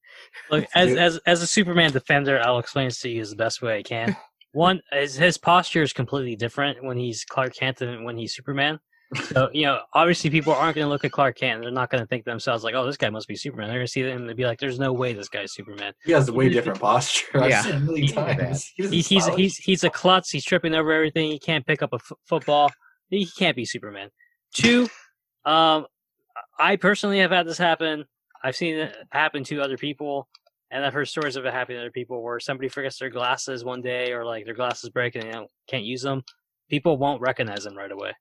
look 0.51 0.67
as 0.75 0.95
as 0.97 1.19
as 1.27 1.43
a 1.43 1.47
Superman 1.47 1.93
defender, 1.93 2.41
I'll 2.43 2.59
explain 2.59 2.89
this 2.89 3.01
to 3.01 3.09
you 3.11 3.21
as 3.21 3.31
the 3.31 3.37
best 3.37 3.63
way 3.63 3.79
I 3.79 3.83
can. 3.83 4.17
One, 4.53 4.81
his, 4.91 5.17
his 5.17 5.37
posture 5.37 5.83
is 5.83 5.93
completely 5.93 6.35
different 6.35 6.83
when 6.83 6.97
he's 6.97 7.25
Clark 7.25 7.55
Kent 7.55 7.83
and 7.83 8.05
when 8.07 8.17
he's 8.17 8.35
Superman. 8.35 8.79
So 9.27 9.51
you 9.53 9.67
know, 9.67 9.81
obviously, 9.95 10.31
people 10.31 10.53
aren't 10.53 10.75
going 10.75 10.85
to 10.87 10.89
look 10.89 11.05
at 11.05 11.13
Clark 11.13 11.37
Kent. 11.37 11.63
They're 11.63 11.71
not 11.71 11.91
going 11.91 12.03
to 12.03 12.07
think 12.09 12.25
to 12.25 12.31
themselves 12.31 12.65
like, 12.65 12.75
"Oh, 12.75 12.85
this 12.85 12.97
guy 12.97 13.09
must 13.09 13.29
be 13.29 13.37
Superman." 13.37 13.69
They're 13.69 13.77
going 13.79 13.87
to 13.87 13.93
see 13.93 14.01
him 14.03 14.27
and 14.29 14.37
be 14.37 14.45
like, 14.47 14.59
"There's 14.59 14.81
no 14.81 14.93
way 14.93 15.13
this 15.13 15.29
guy's 15.29 15.53
Superman." 15.55 15.93
he 16.05 16.11
has 16.13 16.29
a 16.29 16.33
way 16.33 16.49
different 16.49 16.81
posture. 16.81 17.41
I've 17.41 17.51
Yeah. 17.51 17.63
seen 17.63 17.75
a 17.77 17.81
million 17.81 18.07
He- 18.09 18.13
times. 18.13 18.73
He 18.77 18.89
He's 18.89 19.07
he's 19.07 19.27
he's 19.29 19.57
he's 19.59 19.85
a 19.85 19.91
klutz. 19.91 20.31
He's 20.31 20.45
tripping 20.45 20.75
over 20.75 20.91
everything. 20.93 21.31
He 21.31 21.39
can't 21.39 21.65
pick 21.65 21.83
up 21.83 21.93
a 21.93 21.97
f- 21.97 22.13
football. 22.27 22.71
He 23.09 23.29
can't 23.39 23.55
be 23.55 23.65
Superman. 23.65 24.09
Two, 24.53 24.89
um, 25.45 25.87
I 26.59 26.75
personally 26.75 27.21
have 27.21 27.31
had 27.31 27.47
this 27.47 27.59
happen. 27.59 28.07
I've 28.47 28.55
seen 28.55 28.77
it 28.77 28.97
happen 29.11 29.43
to 29.45 29.61
other 29.61 29.77
people, 29.77 30.29
and 30.71 30.85
I've 30.85 30.93
heard 30.93 31.09
stories 31.09 31.35
of 31.35 31.45
it 31.47 31.53
happening 31.53 31.79
to 31.79 31.83
other 31.83 31.91
people 31.91 32.23
where 32.23 32.39
somebody 32.39 32.69
forgets 32.69 32.97
their 32.97 33.11
glasses 33.11 33.65
one 33.65 33.83
day, 33.83 34.13
or 34.13 34.25
like 34.25 34.45
their 34.45 34.55
glasses 34.55 34.89
break 34.89 35.17
and 35.17 35.25
they 35.25 35.33
don't, 35.33 35.51
can't 35.67 35.83
use 35.83 36.03
them. 36.03 36.23
People 36.71 36.97
won't 36.97 37.21
recognize 37.21 37.65
them 37.65 37.77
right 37.77 37.91
away. 37.91 38.13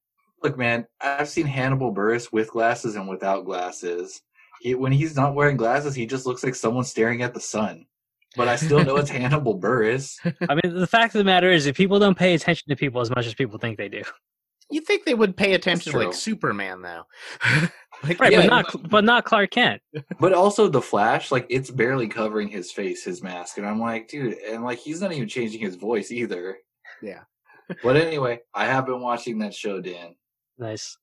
Look, 0.42 0.58
man, 0.58 0.88
I've 1.00 1.30
seen 1.30 1.46
Hannibal 1.46 1.94
Buress 1.94 2.32
with 2.32 2.50
glasses 2.50 2.96
and 2.96 3.08
without 3.08 3.46
glasses. 3.46 4.20
He, 4.62 4.74
when 4.74 4.92
he's 4.92 5.16
not 5.16 5.36
wearing 5.36 5.58
glasses, 5.58 5.94
he 5.94 6.08
just 6.08 6.26
looks 6.26 6.44
like 6.44 6.56
someone 6.56 6.86
staring 6.86 7.22
at 7.22 7.36
the 7.36 7.40
sun. 7.40 7.86
But 8.36 8.48
I 8.48 8.56
still 8.56 8.84
know 8.84 8.98
it's 8.98 9.10
Hannibal 9.12 9.60
Buress. 9.60 10.16
I 10.50 10.56
mean, 10.56 10.76
the 10.76 10.88
fact 10.88 11.14
of 11.14 11.20
the 11.20 11.24
matter 11.24 11.52
is, 11.52 11.68
if 11.68 11.78
people 11.78 12.00
don't 12.00 12.18
pay 12.18 12.34
attention 12.34 12.68
to 12.70 12.76
people 12.76 13.00
as 13.00 13.12
much 13.12 13.28
as 13.28 13.36
people 13.36 13.60
think 13.60 13.78
they 13.78 13.90
do, 13.90 14.02
You 14.72 14.82
think 14.82 15.06
they 15.06 15.14
would 15.14 15.38
pay 15.38 15.54
attention 15.54 15.92
to 15.92 16.00
like 16.00 16.14
Superman 16.16 16.82
though? 16.82 17.04
like, 18.04 18.20
right? 18.20 18.32
Yeah, 18.32 18.42
but 18.42 18.50
not, 18.50 18.90
but 18.90 19.04
not 19.04 19.26
Clark 19.26 19.52
Kent. 19.52 19.82
But 20.20 20.34
also 20.34 20.68
the 20.68 20.82
Flash, 20.82 21.32
like 21.32 21.46
it's 21.50 21.72
barely 21.72 22.08
covering 22.08 22.48
his 22.48 22.72
face, 22.72 23.04
his 23.04 23.22
mask, 23.22 23.58
and 23.58 23.66
I'm 23.66 23.80
like, 23.80 24.08
dude, 24.08 24.38
and 24.50 24.64
like 24.64 24.80
he's 24.80 25.02
not 25.02 25.12
even 25.12 25.28
changing 25.28 25.62
his 25.62 25.76
voice 25.76 26.12
either. 26.12 26.58
Yeah. 27.02 27.22
but 27.84 27.98
anyway, 27.98 28.40
I 28.54 28.66
have 28.66 28.86
been 28.86 29.02
watching 29.02 29.40
that 29.40 29.54
show, 29.54 29.82
Dan. 29.82 30.16
Nice. 30.58 30.98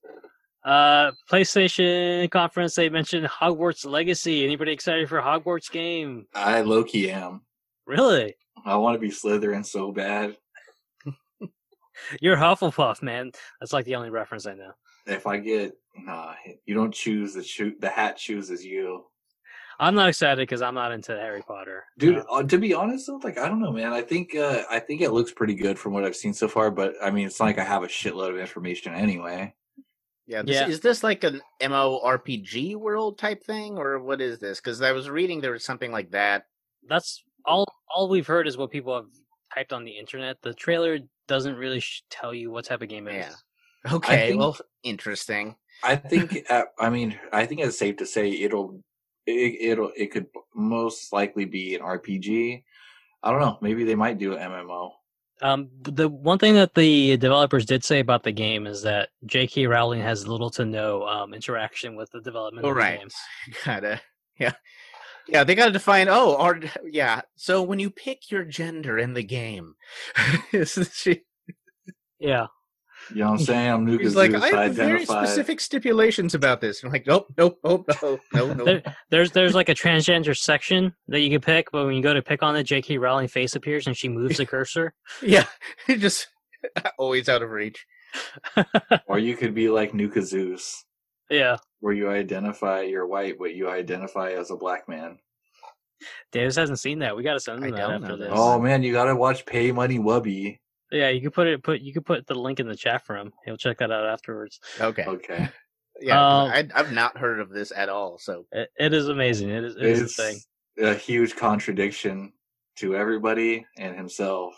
Uh, 0.63 1.11
PlayStation 1.29 2.29
conference. 2.31 2.75
They 2.75 2.89
mentioned 2.89 3.27
Hogwarts 3.27 3.85
Legacy. 3.85 4.45
Anybody 4.45 4.71
excited 4.71 5.09
for 5.09 5.21
Hogwarts 5.21 5.69
game? 5.69 6.25
I 6.33 6.61
low 6.61 6.83
key 6.83 7.11
am. 7.11 7.41
Really? 7.85 8.35
I 8.65 8.77
want 8.77 8.95
to 8.95 8.99
be 8.99 9.09
Slytherin 9.09 9.65
so 9.65 9.91
bad. 9.91 10.37
You're 12.21 12.37
Hufflepuff, 12.37 13.01
man. 13.01 13.31
That's 13.59 13.73
like 13.73 13.85
the 13.85 13.95
only 13.95 14.09
reference 14.09 14.45
I 14.45 14.53
know. 14.53 14.71
If 15.05 15.27
I 15.27 15.37
get 15.37 15.73
nah, 15.97 16.33
you 16.65 16.73
don't 16.75 16.93
choose 16.93 17.33
the 17.33 17.43
shoot. 17.43 17.79
The 17.81 17.89
hat 17.89 18.17
chooses 18.17 18.63
you, 18.65 19.03
I'm 19.79 19.95
not 19.95 20.09
excited 20.09 20.37
because 20.41 20.61
I'm 20.61 20.75
not 20.75 20.91
into 20.91 21.11
Harry 21.11 21.41
Potter. 21.41 21.83
dude. 21.97 22.17
Uh, 22.19 22.23
uh, 22.31 22.43
to 22.43 22.57
be 22.57 22.73
honest, 22.73 23.07
though, 23.07 23.19
like 23.23 23.37
I 23.37 23.47
don't 23.49 23.61
know, 23.61 23.71
man. 23.71 23.91
I 23.93 24.01
think 24.01 24.35
uh, 24.35 24.63
I 24.69 24.79
think 24.79 25.01
it 25.01 25.11
looks 25.11 25.31
pretty 25.31 25.55
good 25.55 25.77
from 25.77 25.93
what 25.93 26.03
I've 26.05 26.15
seen 26.15 26.33
so 26.33 26.47
far. 26.47 26.71
But 26.71 26.93
I 27.01 27.11
mean, 27.11 27.27
it's 27.27 27.39
not 27.39 27.45
like 27.47 27.59
I 27.59 27.63
have 27.63 27.83
a 27.83 27.87
shitload 27.87 28.29
of 28.29 28.37
information 28.37 28.93
anyway. 28.93 29.53
Yeah, 30.25 30.41
this, 30.41 30.55
Yeah. 30.55 30.67
is 30.69 30.79
this 30.79 31.03
like 31.03 31.25
an 31.25 31.41
MMORPG 31.61 32.75
world 32.77 33.17
type 33.17 33.43
thing, 33.43 33.77
or 33.77 33.99
what 33.99 34.21
is 34.21 34.39
this? 34.39 34.59
Because 34.59 34.81
I 34.81 34.91
was 34.93 35.09
reading 35.09 35.41
there 35.41 35.51
was 35.51 35.65
something 35.65 35.91
like 35.91 36.11
that. 36.11 36.45
that's 36.87 37.23
all. 37.45 37.65
All 37.95 38.09
we've 38.09 38.25
heard 38.25 38.47
is 38.47 38.57
what 38.57 38.71
people 38.71 38.95
have 38.95 39.05
typed 39.53 39.71
on 39.73 39.83
the 39.83 39.91
internet. 39.91 40.37
The 40.41 40.53
trailer 40.53 40.97
doesn't 41.27 41.55
really 41.55 41.79
sh- 41.79 42.01
tell 42.09 42.33
you 42.33 42.49
what 42.51 42.65
type 42.65 42.81
of 42.81 42.87
game 42.89 43.07
it 43.07 43.27
is. 43.27 43.43
Okay, 43.91 44.29
think- 44.29 44.39
well, 44.39 44.57
interesting. 44.83 45.55
I 45.83 45.95
think. 45.97 46.45
uh, 46.49 46.63
I 46.79 46.89
mean, 46.89 47.19
I 47.33 47.45
think 47.45 47.59
it's 47.61 47.77
safe 47.77 47.97
to 47.97 48.05
say 48.05 48.29
it'll. 48.31 48.81
It, 49.25 49.71
it'll. 49.71 49.91
It 49.97 50.11
could 50.11 50.27
most 50.55 51.11
likely 51.11 51.45
be 51.45 51.75
an 51.75 51.81
RPG. 51.81 52.63
I 53.21 53.31
don't 53.31 53.41
know. 53.41 53.57
Maybe 53.61 53.83
they 53.83 53.95
might 53.95 54.17
do 54.17 54.35
an 54.35 54.49
MMO. 54.51 54.91
Um, 55.41 55.69
the 55.81 56.07
one 56.07 56.37
thing 56.39 56.53
that 56.53 56.73
the 56.75 57.17
developers 57.17 57.65
did 57.65 57.83
say 57.83 57.99
about 57.99 58.23
the 58.23 58.31
game 58.31 58.65
is 58.67 58.81
that 58.83 59.09
J.K. 59.25 59.65
Rowling 59.67 60.01
has 60.01 60.25
little 60.27 60.49
to 60.51 60.63
no 60.63 61.05
um, 61.05 61.33
interaction 61.33 61.95
with 61.97 62.09
the 62.11 62.21
development 62.21 62.65
Oh, 62.65 62.69
of 62.69 62.75
the 62.75 62.79
right. 62.79 62.99
game. 62.99 63.09
Gotta, 63.65 64.01
yeah, 64.39 64.53
yeah. 65.27 65.43
They 65.43 65.55
gotta 65.55 65.71
define. 65.71 66.07
Oh, 66.09 66.35
or 66.35 66.61
yeah. 66.85 67.21
So 67.35 67.61
when 67.61 67.79
you 67.79 67.89
pick 67.89 68.31
your 68.31 68.45
gender 68.45 68.97
in 68.97 69.13
the 69.15 69.23
game, 69.23 69.73
is 70.53 70.89
she- 70.93 71.23
Yeah, 72.19 72.47
You 73.09 73.17
know 73.23 73.31
what 73.31 73.39
I'm 73.39 73.45
saying? 73.45 73.69
I'm 73.71 73.85
Nuka 73.85 74.03
he's 74.03 74.15
like, 74.15 74.33
I 74.33 74.47
I 74.49 74.63
have 74.63 74.75
very 74.75 75.05
specific 75.05 75.59
stipulations 75.59 76.33
about 76.35 76.61
this. 76.61 76.83
I'm 76.83 76.91
like, 76.91 77.05
nope, 77.07 77.27
nope, 77.37 77.59
nope, 77.63 77.89
no, 78.01 78.19
no, 78.33 78.53
no. 78.53 78.65
There- 78.65 78.83
there's 79.09 79.31
there's 79.31 79.53
like 79.55 79.69
a 79.69 79.75
transgender 79.75 80.35
section 80.37 80.93
that 81.07 81.19
you 81.19 81.29
can 81.29 81.41
pick, 81.41 81.71
but 81.71 81.85
when 81.85 81.95
you 81.95 82.01
go 82.03 82.13
to 82.13 82.21
pick 82.21 82.43
on 82.43 82.55
it, 82.55 82.63
J.K. 82.63 82.97
Rowling 82.97 83.27
face 83.27 83.55
appears 83.55 83.87
and 83.87 83.95
she 83.97 84.09
moves 84.09 84.37
the 84.37 84.45
cursor. 84.45 84.93
yeah, 85.21 85.45
just 85.87 86.27
always 86.97 87.27
out 87.29 87.41
of 87.41 87.49
reach. 87.49 87.85
Or 89.07 89.19
you 89.19 89.35
could 89.35 89.53
be 89.55 89.69
like 89.69 89.93
Nuka 89.93 90.21
Zeus, 90.21 90.85
yeah, 91.29 91.57
where 91.79 91.93
you 91.93 92.09
identify 92.09 92.81
you're 92.81 93.07
white, 93.07 93.35
but 93.39 93.53
you 93.55 93.69
identify 93.69 94.31
as 94.33 94.51
a 94.51 94.55
black 94.55 94.87
man. 94.87 95.17
Davis 96.31 96.55
hasn't 96.55 96.79
seen 96.79 96.99
that. 96.99 97.15
We 97.15 97.23
got 97.23 97.33
to 97.33 97.39
send 97.39 97.63
I 97.63 97.67
him 97.67 97.75
that 97.75 97.89
after 97.91 98.17
this. 98.17 98.29
Oh 98.31 98.59
man, 98.59 98.83
you 98.83 98.91
gotta 98.93 99.15
watch 99.15 99.45
Pay 99.45 99.71
Money 99.71 99.99
Wubby. 99.99 100.59
Yeah, 100.93 101.09
you 101.09 101.21
could 101.21 101.33
put 101.33 101.47
it 101.47 101.63
put 101.63 101.81
you 101.81 101.91
could 101.91 102.05
put 102.05 102.27
the 102.27 102.35
link 102.35 102.59
in 102.59 102.67
the 102.67 102.75
chat 102.75 103.05
for 103.05 103.17
him. 103.17 103.33
He'll 103.45 103.57
check 103.57 103.79
that 103.79 103.91
out 103.91 104.05
afterwards. 104.05 104.59
Okay, 104.79 105.03
Okay. 105.05 105.49
Yeah, 106.01 106.19
Um, 106.19 106.49
I, 106.51 106.67
I've 106.73 106.91
not 106.91 107.17
heard 107.17 107.39
of 107.39 107.49
this 107.49 107.71
at 107.75 107.87
all. 107.87 108.17
So 108.17 108.45
It, 108.51 108.67
it 108.79 108.93
is 108.93 109.09
amazing. 109.09 109.49
It 109.51 109.63
is, 109.63 109.75
it 109.75 109.83
is 109.83 110.01
a 110.19 110.23
thing. 110.23 110.39
a 110.79 110.93
huge 110.95 111.35
contradiction 111.35 112.33
to 112.77 112.95
everybody 112.95 113.65
and 113.77 113.95
himself. 113.95 114.55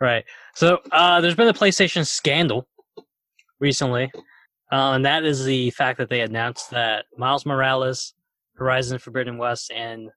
Right. 0.00 0.24
So 0.54 0.80
uh, 0.92 1.20
there's 1.20 1.34
been 1.34 1.48
a 1.48 1.54
PlayStation 1.54 2.06
scandal 2.06 2.66
recently, 3.60 4.10
uh, 4.72 4.92
and 4.92 5.04
that 5.04 5.24
is 5.24 5.44
the 5.44 5.70
fact 5.70 5.98
that 5.98 6.08
they 6.08 6.22
announced 6.22 6.70
that 6.70 7.04
Miles 7.16 7.46
Morales, 7.46 8.14
Horizon 8.56 8.98
Forbidden 8.98 9.38
West, 9.38 9.70
and 9.70 10.10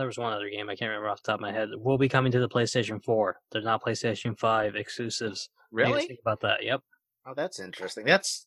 there 0.00 0.06
was 0.06 0.18
one 0.18 0.32
other 0.32 0.48
game 0.48 0.68
I 0.70 0.76
can't 0.76 0.88
remember 0.88 1.10
off 1.10 1.22
the 1.22 1.32
top 1.32 1.36
of 1.36 1.42
my 1.42 1.52
head 1.52 1.68
will 1.76 1.98
be 1.98 2.08
coming 2.08 2.32
to 2.32 2.40
the 2.40 2.48
PlayStation 2.48 3.04
4. 3.04 3.36
They're 3.52 3.62
not 3.62 3.82
PlayStation 3.84 4.38
5 4.38 4.74
exclusives. 4.74 5.50
What 5.70 5.84
do 5.84 5.88
you 5.88 5.94
guys 5.94 5.96
really, 5.98 6.08
think 6.08 6.20
about 6.20 6.40
that? 6.40 6.64
Yep. 6.64 6.80
oh, 7.26 7.34
that's 7.36 7.60
interesting. 7.60 8.06
That's 8.06 8.46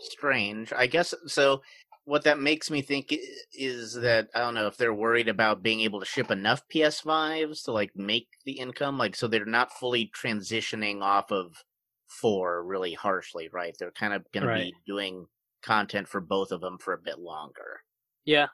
strange. 0.00 0.72
I 0.72 0.86
guess 0.86 1.14
so. 1.26 1.62
What 2.04 2.24
that 2.24 2.38
makes 2.38 2.70
me 2.70 2.82
think 2.82 3.12
is 3.52 3.94
that 3.94 4.28
I 4.34 4.38
don't 4.40 4.54
know 4.54 4.66
if 4.68 4.76
they're 4.76 4.94
worried 4.94 5.28
about 5.28 5.62
being 5.62 5.80
able 5.80 5.98
to 6.00 6.06
ship 6.06 6.30
enough 6.30 6.62
PS5s 6.72 7.64
to 7.64 7.72
like 7.72 7.90
make 7.96 8.28
the 8.44 8.52
income, 8.52 8.96
like 8.98 9.16
so 9.16 9.26
they're 9.26 9.44
not 9.44 9.72
fully 9.72 10.10
transitioning 10.20 11.02
off 11.02 11.32
of 11.32 11.64
four 12.06 12.64
really 12.64 12.94
harshly, 12.94 13.48
right? 13.52 13.74
They're 13.78 13.90
kind 13.90 14.14
of 14.14 14.24
going 14.32 14.46
Right. 14.46 14.58
to 14.58 14.64
be 14.66 14.74
doing 14.86 15.26
content 15.62 16.06
for 16.08 16.20
both 16.20 16.52
of 16.52 16.60
them 16.60 16.78
for 16.78 16.94
a 16.94 16.98
bit 16.98 17.18
longer. 17.18 17.80
Yeah. 18.24 18.46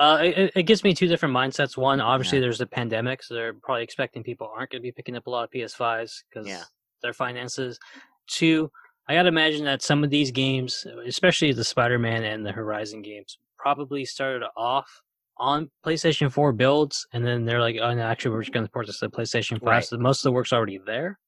Uh, 0.00 0.18
it, 0.22 0.52
it- 0.56 0.62
gives 0.64 0.82
me 0.82 0.94
two 0.94 1.06
different 1.06 1.34
mindsets. 1.34 1.76
One, 1.76 2.00
obviously, 2.00 2.40
there's 2.40 2.60
a 2.60 2.66
pandemic, 2.66 3.22
so 3.22 3.34
they're 3.34 3.52
probably 3.52 3.84
expecting 3.84 4.22
people 4.22 4.50
aren't 4.52 4.70
going 4.70 4.80
to 4.80 4.86
be 4.86 4.92
picking 4.92 5.14
up 5.16 5.26
a 5.26 5.30
lot 5.30 5.44
of 5.44 5.50
PS5s 5.50 6.22
because 6.28 6.48
Yeah. 6.48 6.62
their 7.02 7.12
finances. 7.12 7.78
Two, 8.26 8.70
I 9.08 9.14
got 9.14 9.22
to 9.22 9.28
imagine 9.28 9.64
that 9.66 9.82
some 9.82 10.02
of 10.02 10.10
these 10.10 10.30
games, 10.30 10.86
especially 11.06 11.52
the 11.52 11.64
Spider-Man 11.64 12.24
and 12.24 12.46
the 12.46 12.52
Horizon 12.52 13.02
games, 13.02 13.38
probably 13.58 14.04
started 14.06 14.42
off 14.56 14.88
on 15.36 15.70
PlayStation 15.84 16.30
4 16.32 16.52
builds, 16.52 17.06
and 17.12 17.26
then 17.26 17.44
they're 17.44 17.60
like, 17.60 17.76
"Oh 17.80 17.92
no, 17.94 18.02
actually, 18.02 18.32
we're 18.32 18.42
just 18.42 18.52
going 18.52 18.64
to 18.66 18.70
port 18.72 18.86
this 18.86 19.00
to 19.00 19.08
PlayStation 19.10 19.58
5." 19.60 19.62
Right. 19.62 19.84
So 19.84 19.98
most 19.98 20.20
of 20.20 20.24
the 20.24 20.32
work's 20.32 20.52
already 20.52 20.78
there. 20.78 21.18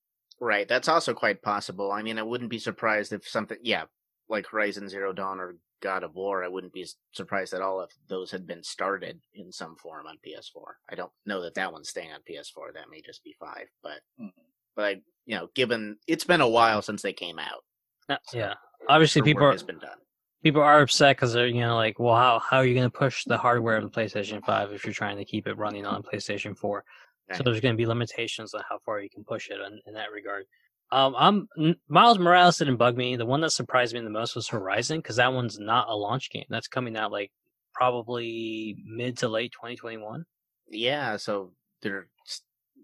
Right, 0.40 0.66
that's 0.66 0.88
also 0.88 1.12
quite 1.14 1.40
possible. 1.42 1.92
I 1.92 2.02
mean, 2.02 2.18
I 2.18 2.22
wouldn't 2.22 2.50
be 2.50 2.58
surprised 2.58 3.12
if 3.12 3.26
something, 3.28 3.58
yeah, 3.62 3.84
like 4.28 4.46
Horizon 4.48 4.88
Zero 4.88 5.12
Dawn 5.12 5.40
or 5.40 5.56
God 5.82 6.04
of 6.04 6.14
War, 6.14 6.42
I 6.42 6.48
wouldn't 6.48 6.72
be 6.72 6.86
surprised 7.10 7.52
at 7.52 7.60
all 7.60 7.82
if 7.82 7.90
those 8.08 8.30
had 8.30 8.46
been 8.46 8.62
started 8.62 9.20
in 9.34 9.52
some 9.52 9.76
form 9.76 10.06
on 10.06 10.16
PS4. 10.24 10.62
I 10.88 10.94
don't 10.94 11.12
know 11.26 11.42
that 11.42 11.54
that 11.54 11.72
one's 11.72 11.90
staying 11.90 12.12
on 12.12 12.20
PS4. 12.22 12.72
That 12.72 12.88
may 12.90 13.02
just 13.02 13.22
be 13.22 13.34
five, 13.38 13.66
but 13.82 14.00
Mhm. 14.18 14.32
but 14.74 14.84
I, 14.86 14.90
you 15.26 15.36
know, 15.36 15.48
given 15.54 15.98
it's 16.06 16.24
been 16.24 16.40
a 16.40 16.48
while 16.48 16.80
since 16.80 17.02
they 17.02 17.12
came 17.12 17.38
out, 17.38 17.64
Uh, 18.08 18.16
So, 18.24 18.38
yeah, 18.38 18.54
obviously, 18.88 19.22
people 19.22 19.44
are 19.44 19.52
has 19.52 19.62
been 19.62 19.78
done. 19.78 19.98
people 20.42 20.62
are 20.62 20.80
upset 20.80 21.16
because 21.16 21.32
they're 21.32 21.46
you 21.46 21.60
know 21.60 21.76
like, 21.76 21.98
well, 21.98 22.16
how 22.16 22.38
how 22.38 22.58
are 22.58 22.64
you 22.64 22.74
going 22.74 22.90
to 22.90 22.98
push 22.98 23.24
the 23.24 23.36
hardware 23.36 23.76
of 23.76 23.82
the 23.84 23.90
PlayStation 23.90 24.42
5 24.44 24.72
if 24.72 24.84
you're 24.84 24.94
trying 24.94 25.16
to 25.18 25.24
keep 25.24 25.46
it 25.46 25.58
running 25.58 25.84
on 25.84 26.02
PlayStation 26.10 26.56
4? 26.56 26.84
So 27.32 27.42
there's 27.42 27.60
going 27.60 27.74
to 27.74 27.78
be 27.78 27.86
limitations 27.86 28.52
on 28.54 28.62
how 28.68 28.78
far 28.84 29.00
you 29.00 29.08
can 29.08 29.24
push 29.24 29.48
it 29.50 29.58
in, 29.60 29.80
in 29.86 29.94
that 29.94 30.10
regard. 30.12 30.46
Um, 30.92 31.14
I'm 31.16 31.76
Miles 31.88 32.18
Morales 32.18 32.58
didn't 32.58 32.76
bug 32.76 32.98
me. 32.98 33.16
The 33.16 33.24
one 33.24 33.40
that 33.40 33.50
surprised 33.50 33.94
me 33.94 34.00
the 34.00 34.10
most 34.10 34.36
was 34.36 34.48
Horizon 34.48 34.98
because 34.98 35.16
that 35.16 35.32
one's 35.32 35.58
not 35.58 35.88
a 35.88 35.96
launch 35.96 36.30
game. 36.30 36.44
That's 36.50 36.68
coming 36.68 36.96
out 36.98 37.10
like 37.10 37.32
probably 37.72 38.76
mid 38.84 39.16
to 39.18 39.28
late 39.28 39.52
2021. 39.52 40.24
Yeah, 40.68 41.16
so 41.16 41.52
there, 41.80 42.08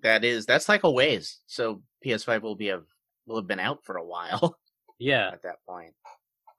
that 0.03 0.25
is 0.25 0.47
that's 0.47 0.71
like 0.71 0.85
a 0.85 0.91
ways. 0.91 1.41
So 1.47 1.83
PS5 2.05 2.41
will 2.41 2.57
be 2.57 2.71
a 2.71 2.81
will 3.27 3.37
have 3.37 3.47
been 3.47 3.61
out 3.61 3.85
for 3.85 3.97
a 3.97 4.05
while 4.05 4.57
Yeah. 4.99 5.29
at 5.31 5.43
that 5.43 5.57
point. 5.69 5.93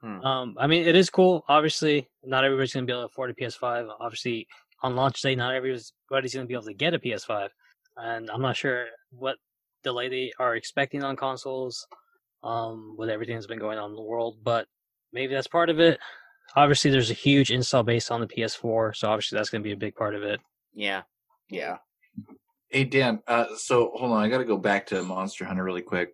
Hmm. 0.02 0.22
Um, 0.24 0.56
I 0.60 0.68
mean, 0.68 0.88
it 0.88 0.96
is 0.96 1.10
cool. 1.10 1.44
Obviously, 1.50 2.08
not 2.24 2.46
everybody's 2.46 2.74
going 2.74 2.86
to 2.86 2.92
be 2.92 2.94
able 2.94 3.08
to 3.08 3.12
afford 3.12 3.32
a 3.32 3.34
PS5. 3.34 3.90
Obviously, 4.00 4.48
on 4.84 4.96
launch 4.96 5.20
day, 5.24 5.34
not 5.34 5.56
everybody's 5.56 5.92
going 6.10 6.24
to 6.24 6.46
be 6.46 6.54
able 6.54 6.64
to 6.64 6.74
get 6.76 6.94
a 6.94 7.00
PS5. 7.00 7.50
And 7.98 8.30
I'm 8.30 8.42
not 8.42 8.56
sure 8.56 8.86
what 9.10 9.36
delay 9.84 10.10
they 10.10 10.32
are 10.40 10.56
expecting 10.56 11.04
on 11.04 11.16
consoles 11.16 11.88
um, 12.44 12.96
with 12.98 13.10
everything 13.10 13.36
that's 13.36 13.48
been 13.48 13.60
going 13.60 13.78
on 13.78 13.92
in 13.92 13.96
the 13.96 14.02
world, 14.02 14.38
but 14.44 14.68
maybe 15.14 15.34
that's 15.34 15.48
part 15.48 15.70
of 15.70 15.80
it. 15.80 16.00
Obviously, 16.56 16.90
there's 16.90 17.12
a 17.12 17.16
huge 17.16 17.52
install 17.52 17.84
base 17.84 18.10
on 18.10 18.22
the 18.22 18.28
PS4, 18.28 18.96
so 18.96 19.10
obviously 19.10 19.38
that's 19.38 19.50
going 19.50 19.62
to 19.62 19.68
be 19.68 19.74
a 19.74 19.78
big 19.78 19.96
part 19.96 20.16
of 20.16 20.24
it. 20.24 20.40
Yeah, 20.74 21.04
yeah. 21.50 21.78
Hey 22.70 22.84
Dan, 22.84 23.22
uh, 23.28 23.46
so 23.56 23.92
hold 23.96 24.12
on, 24.12 24.24
I 24.24 24.30
got 24.30 24.38
to 24.40 24.46
go 24.46 24.58
back 24.58 24.86
to 24.88 25.02
Monster 25.02 25.46
Hunter 25.46 25.64
really 25.64 25.82
quick. 25.82 26.14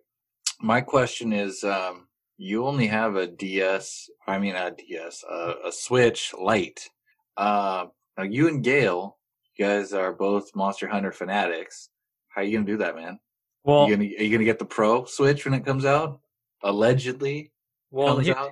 My 0.60 0.80
question 0.80 1.32
is, 1.32 1.62
um, 1.64 2.08
you 2.38 2.66
only 2.66 2.86
have 2.86 3.16
a 3.16 3.26
DS. 3.26 4.08
I 4.26 4.38
mean, 4.38 4.54
a 4.54 4.70
DS, 4.70 5.22
uh, 5.30 5.54
a 5.66 5.72
Switch 5.72 6.32
Lite. 6.38 6.88
Uh, 7.36 7.86
now 8.16 8.24
you 8.24 8.48
and 8.48 8.64
Gail, 8.64 9.18
you 9.56 9.66
guys 9.66 9.92
are 9.92 10.12
both 10.12 10.54
Monster 10.54 10.88
Hunter 10.88 11.12
fanatics. 11.12 11.90
How 12.28 12.42
you 12.42 12.56
gonna 12.56 12.66
do 12.66 12.78
that, 12.78 12.96
man? 12.96 13.18
Well, 13.66 13.88
you 13.88 13.96
gonna 13.96 14.08
are 14.18 14.22
you 14.22 14.30
gonna 14.30 14.44
get 14.44 14.58
the 14.58 14.64
Pro 14.64 15.04
Switch 15.06 15.44
when 15.44 15.52
it 15.54 15.64
comes 15.64 15.84
out? 15.84 16.20
Allegedly 16.62 17.52
well, 17.90 18.18
here- 18.18 18.34
out. 18.36 18.50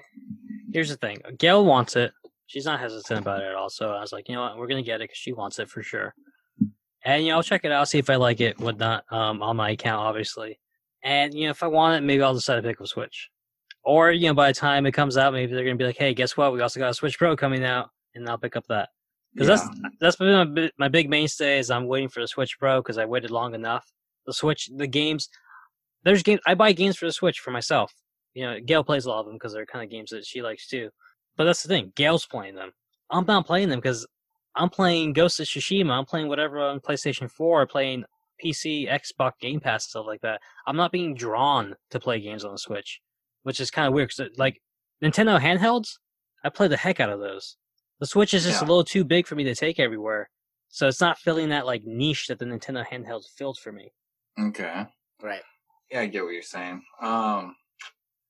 here's 0.72 0.88
the 0.88 0.96
thing. 0.96 1.20
Gail 1.38 1.64
wants 1.64 1.96
it. 1.96 2.12
She's 2.46 2.64
not 2.66 2.80
hesitant 2.80 3.20
about 3.20 3.40
it 3.40 3.46
at 3.46 3.54
all. 3.54 3.70
So 3.70 3.90
I 3.92 4.00
was 4.00 4.12
like, 4.12 4.28
you 4.28 4.34
know 4.34 4.42
what, 4.42 4.58
we're 4.58 4.66
gonna 4.66 4.82
get 4.82 4.96
it 4.96 5.04
because 5.04 5.16
she 5.16 5.32
wants 5.32 5.58
it 5.58 5.68
for 5.70 5.82
sure. 5.82 6.14
And 7.04 7.24
you 7.24 7.30
know, 7.30 7.36
I'll 7.36 7.42
check 7.42 7.64
it 7.64 7.72
out, 7.72 7.88
see 7.88 7.98
if 7.98 8.10
I 8.10 8.16
like 8.16 8.40
it, 8.40 8.58
whatnot, 8.58 9.04
um, 9.10 9.42
on 9.42 9.56
my 9.56 9.70
account, 9.70 10.00
obviously. 10.00 10.58
And 11.02 11.32
you 11.34 11.44
know, 11.44 11.50
if 11.50 11.62
I 11.62 11.66
want 11.68 11.96
it, 12.02 12.06
maybe 12.06 12.22
I'll 12.22 12.34
decide 12.34 12.56
to 12.56 12.62
pick 12.62 12.78
up 12.80 12.84
a 12.84 12.88
Switch. 12.88 13.30
Or 13.84 14.10
you 14.10 14.26
know, 14.28 14.34
by 14.34 14.48
the 14.48 14.54
time 14.58 14.84
it 14.86 14.92
comes 14.92 15.16
out, 15.16 15.32
maybe 15.32 15.52
they're 15.54 15.64
gonna 15.64 15.76
be 15.76 15.84
like, 15.84 15.98
hey, 15.98 16.12
guess 16.14 16.36
what? 16.36 16.52
We 16.52 16.60
also 16.60 16.80
got 16.80 16.90
a 16.90 16.94
Switch 16.94 17.18
Pro 17.18 17.36
coming 17.36 17.64
out, 17.64 17.90
and 18.14 18.28
I'll 18.28 18.38
pick 18.38 18.56
up 18.56 18.66
that. 18.68 18.88
Because 19.34 19.48
Yeah. 19.48 19.68
that's 19.82 19.96
that's 20.00 20.16
been 20.16 20.54
my, 20.54 20.70
my 20.78 20.88
big 20.88 21.08
mainstay 21.10 21.58
is 21.58 21.70
I'm 21.70 21.86
waiting 21.86 22.08
for 22.08 22.20
the 22.20 22.28
Switch 22.28 22.58
Pro 22.58 22.80
because 22.80 22.98
I 22.98 23.04
waited 23.04 23.30
long 23.30 23.54
enough. 23.54 23.84
The 24.26 24.32
Switch, 24.32 24.70
the 24.74 24.86
games, 24.86 25.28
there's 26.04 26.22
games 26.22 26.40
I 26.46 26.54
buy 26.54 26.72
games 26.72 26.96
for 26.96 27.06
the 27.06 27.12
Switch 27.12 27.40
for 27.40 27.50
myself. 27.50 27.92
You 28.34 28.44
know, 28.44 28.60
Gail 28.60 28.82
plays 28.84 29.04
a 29.06 29.10
lot 29.10 29.20
of 29.20 29.26
them 29.26 29.36
because 29.36 29.52
they're 29.52 29.66
kind 29.66 29.84
of 29.84 29.90
games 29.90 30.10
that 30.10 30.24
she 30.26 30.42
likes 30.42 30.66
too. 30.66 30.90
But 31.36 31.44
that's 31.44 31.62
the 31.62 31.68
thing, 31.68 31.92
Gail's 31.94 32.26
playing 32.26 32.54
them. 32.56 32.72
I'm 33.10 33.26
not 33.26 33.46
playing 33.46 33.68
them 33.68 33.78
because 33.78 34.06
I'm 34.56 34.70
playing 34.70 35.12
Ghost 35.12 35.38
of 35.40 35.46
Tsushima. 35.46 35.90
I'm 35.90 36.04
playing 36.04 36.28
whatever 36.28 36.58
on 36.60 36.80
PlayStation 36.80 37.30
4, 37.30 37.66
playing 37.66 38.04
PC, 38.44 38.88
Xbox, 38.90 39.32
Game 39.40 39.60
Pass, 39.60 39.86
stuff 39.88 40.06
like 40.06 40.20
that. 40.22 40.40
I'm 40.66 40.76
not 40.76 40.90
being 40.92 41.14
drawn 41.14 41.74
to 41.90 42.00
play 42.00 42.20
games 42.20 42.44
on 42.44 42.52
the 42.52 42.58
Switch, 42.58 43.00
which 43.44 43.60
is 43.60 43.70
kind 43.70 43.86
of 43.86 43.94
weird. 43.94 44.10
Cause 44.10 44.20
uh, 44.20 44.28
like 44.36 44.60
Nintendo 45.02 45.40
handhelds, 45.40 45.98
I 46.44 46.48
play 46.50 46.68
the 46.68 46.76
heck 46.76 46.98
out 47.00 47.10
of 47.10 47.20
those. 47.20 47.56
The 48.00 48.06
Switch 48.06 48.34
is 48.34 48.44
just 48.44 48.60
Yeah. 48.60 48.66
a 48.66 48.68
little 48.68 48.84
too 48.84 49.04
big 49.04 49.26
for 49.26 49.34
me 49.36 49.44
to 49.44 49.54
take 49.54 49.78
everywhere, 49.78 50.28
so 50.68 50.88
it's 50.88 51.00
not 51.00 51.18
filling 51.18 51.50
that 51.50 51.66
like 51.66 51.84
niche 51.84 52.26
that 52.28 52.38
the 52.40 52.44
Nintendo 52.44 52.84
handhelds 52.86 53.26
filled 53.36 53.58
for 53.58 53.70
me. 53.72 53.92
Okay. 54.40 54.86
Right. 55.22 55.42
Yeah, 55.90 56.00
I 56.00 56.06
get 56.06 56.24
what 56.24 56.32
you're 56.32 56.42
saying. 56.42 56.82
Um, 57.00 57.54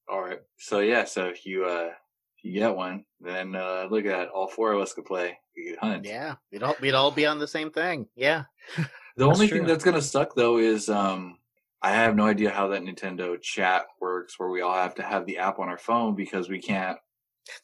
all 0.09 0.21
right. 0.23 0.41
So 0.59 0.81
yeah, 0.81 1.05
so 1.05 1.27
if 1.27 1.47
you 1.47 1.65
uh 1.65 1.91
if 2.39 2.45
you 2.45 2.53
get 2.53 2.75
one, 2.77 3.05
then 3.21 3.55
uh 3.55 3.87
look 3.91 4.05
at 4.05 4.11
that. 4.17 4.29
All 4.29 4.49
four 4.49 4.73
of 4.73 4.81
us 4.81 4.93
could 4.93 5.07
play. 5.07 5.39
We 5.57 5.71
could 5.71 5.79
hunt. 5.79 6.05
Yeah, 6.05 6.35
we'd 6.53 6.63
all 6.63 6.77
we'd 6.81 6.95
all 6.95 7.11
be 7.11 7.27
on 7.27 7.39
the 7.39 7.49
same 7.49 7.71
thing. 7.71 8.07
Yeah. 8.15 8.45
The 9.17 9.25
only 9.27 9.47
true. 9.47 9.59
thing 9.59 9.67
that's 9.69 9.85
gonna 9.85 10.03
suck 10.03 10.35
though 10.35 10.59
is 10.59 10.89
um 10.89 11.39
I 11.81 11.93
have 11.93 12.17
no 12.17 12.27
idea 12.27 12.51
how 12.51 12.67
that 12.69 12.83
Nintendo 12.83 13.41
chat 13.41 13.85
works 14.01 14.41
where 14.41 14.49
we 14.51 14.61
all 14.61 14.75
have 14.75 14.97
to 14.97 15.03
have 15.05 15.25
the 15.25 15.39
app 15.39 15.61
on 15.61 15.69
our 15.69 15.79
phone 15.79 16.17
because 16.17 16.49
we 16.49 16.59
can't 16.59 16.99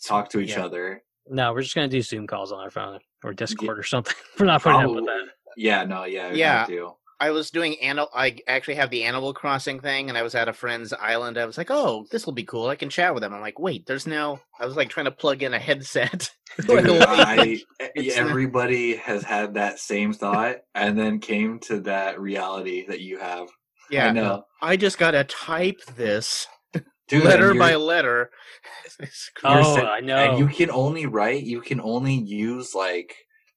talk 0.06 0.28
to 0.30 0.38
each 0.38 0.50
Yeah. 0.50 0.64
other. 0.66 1.02
No, 1.26 1.52
we're 1.52 1.62
just 1.62 1.74
gonna 1.74 1.88
do 1.88 2.02
Zoom 2.02 2.28
calls 2.28 2.52
on 2.52 2.60
our 2.60 2.70
phone 2.70 3.00
or 3.24 3.32
Discord 3.32 3.80
or 3.80 3.82
something. 3.82 4.14
we're 4.38 4.46
not 4.46 4.62
putting 4.62 4.80
up 4.80 4.94
with 4.94 5.06
that. 5.06 5.24
Yeah, 5.56 5.82
no, 5.82 6.04
yeah, 6.04 6.32
Yeah. 6.32 6.66
Have 7.20 7.26
to. 7.26 7.26
I 7.26 7.30
was 7.30 7.50
doing 7.50 7.76
animal. 7.80 8.08
I 8.14 8.38
actually 8.46 8.74
have 8.76 8.90
the 8.90 9.04
Animal 9.04 9.32
Crossing 9.34 9.80
thing, 9.80 10.08
and 10.08 10.16
I 10.18 10.22
was 10.22 10.34
at 10.34 10.48
a 10.48 10.52
friend's 10.52 10.92
island. 10.92 11.38
I 11.38 11.44
was 11.46 11.58
like, 11.58 11.70
"Oh, 11.70 12.06
this 12.10 12.26
will 12.26 12.32
be 12.32 12.44
cool. 12.44 12.68
I 12.68 12.76
can 12.76 12.90
chat 12.90 13.14
with 13.14 13.22
them." 13.22 13.32
I'm 13.34 13.40
like, 13.40 13.58
"Wait, 13.58 13.86
there's 13.86 14.06
no." 14.06 14.40
I 14.58 14.66
was 14.66 14.76
like 14.76 14.88
trying 14.90 15.06
to 15.06 15.10
plug 15.12 15.42
in 15.42 15.54
a 15.54 15.58
headset. 15.58 16.30
Dude, 16.66 16.86
I, 17.02 17.60
It's 17.94 18.16
not- 18.16 18.28
everybody 18.28 18.96
has 18.96 19.22
had 19.22 19.54
that 19.54 19.78
same 19.78 20.12
thought 20.12 20.56
and 20.74 20.98
then 20.98 21.20
came 21.20 21.60
to 21.60 21.80
that 21.82 22.20
reality 22.20 22.86
that 22.88 23.00
you 23.00 23.18
have. 23.18 23.48
yeah, 23.90 24.06
I 24.08 24.10
know. 24.12 24.44
I 24.60 24.76
just 24.76 24.98
gotta 24.98 25.24
type 25.24 25.80
this 25.96 26.46
Dude, 27.08 27.24
letter 27.24 27.54
by 27.54 27.74
letter. 27.76 28.30
Oh, 29.44 29.74
set- 29.76 29.86
I 29.86 30.00
know. 30.00 30.16
And 30.16 30.38
you 30.38 30.46
can 30.48 30.70
only 30.70 31.06
write, 31.06 31.44
you 31.44 31.60
can 31.60 31.80
only 31.80 32.14
use 32.14 32.74
like, 32.74 33.14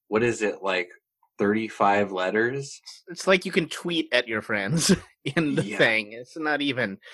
what 0.07 0.24
is 0.24 0.41
it, 0.41 0.61
like 0.61 0.89
35 1.39 2.11
letters? 2.11 2.79
it's 3.07 3.27
like 3.27 3.45
you 3.45 3.51
can 3.51 3.67
tweet 3.67 4.07
at 4.11 4.27
your 4.27 4.41
friends 4.41 4.95
in 5.36 5.55
the 5.55 5.63
Yeah. 5.65 5.77
thing. 5.77 6.13
It's 6.13 6.38
not 6.38 6.61
even. 6.61 6.97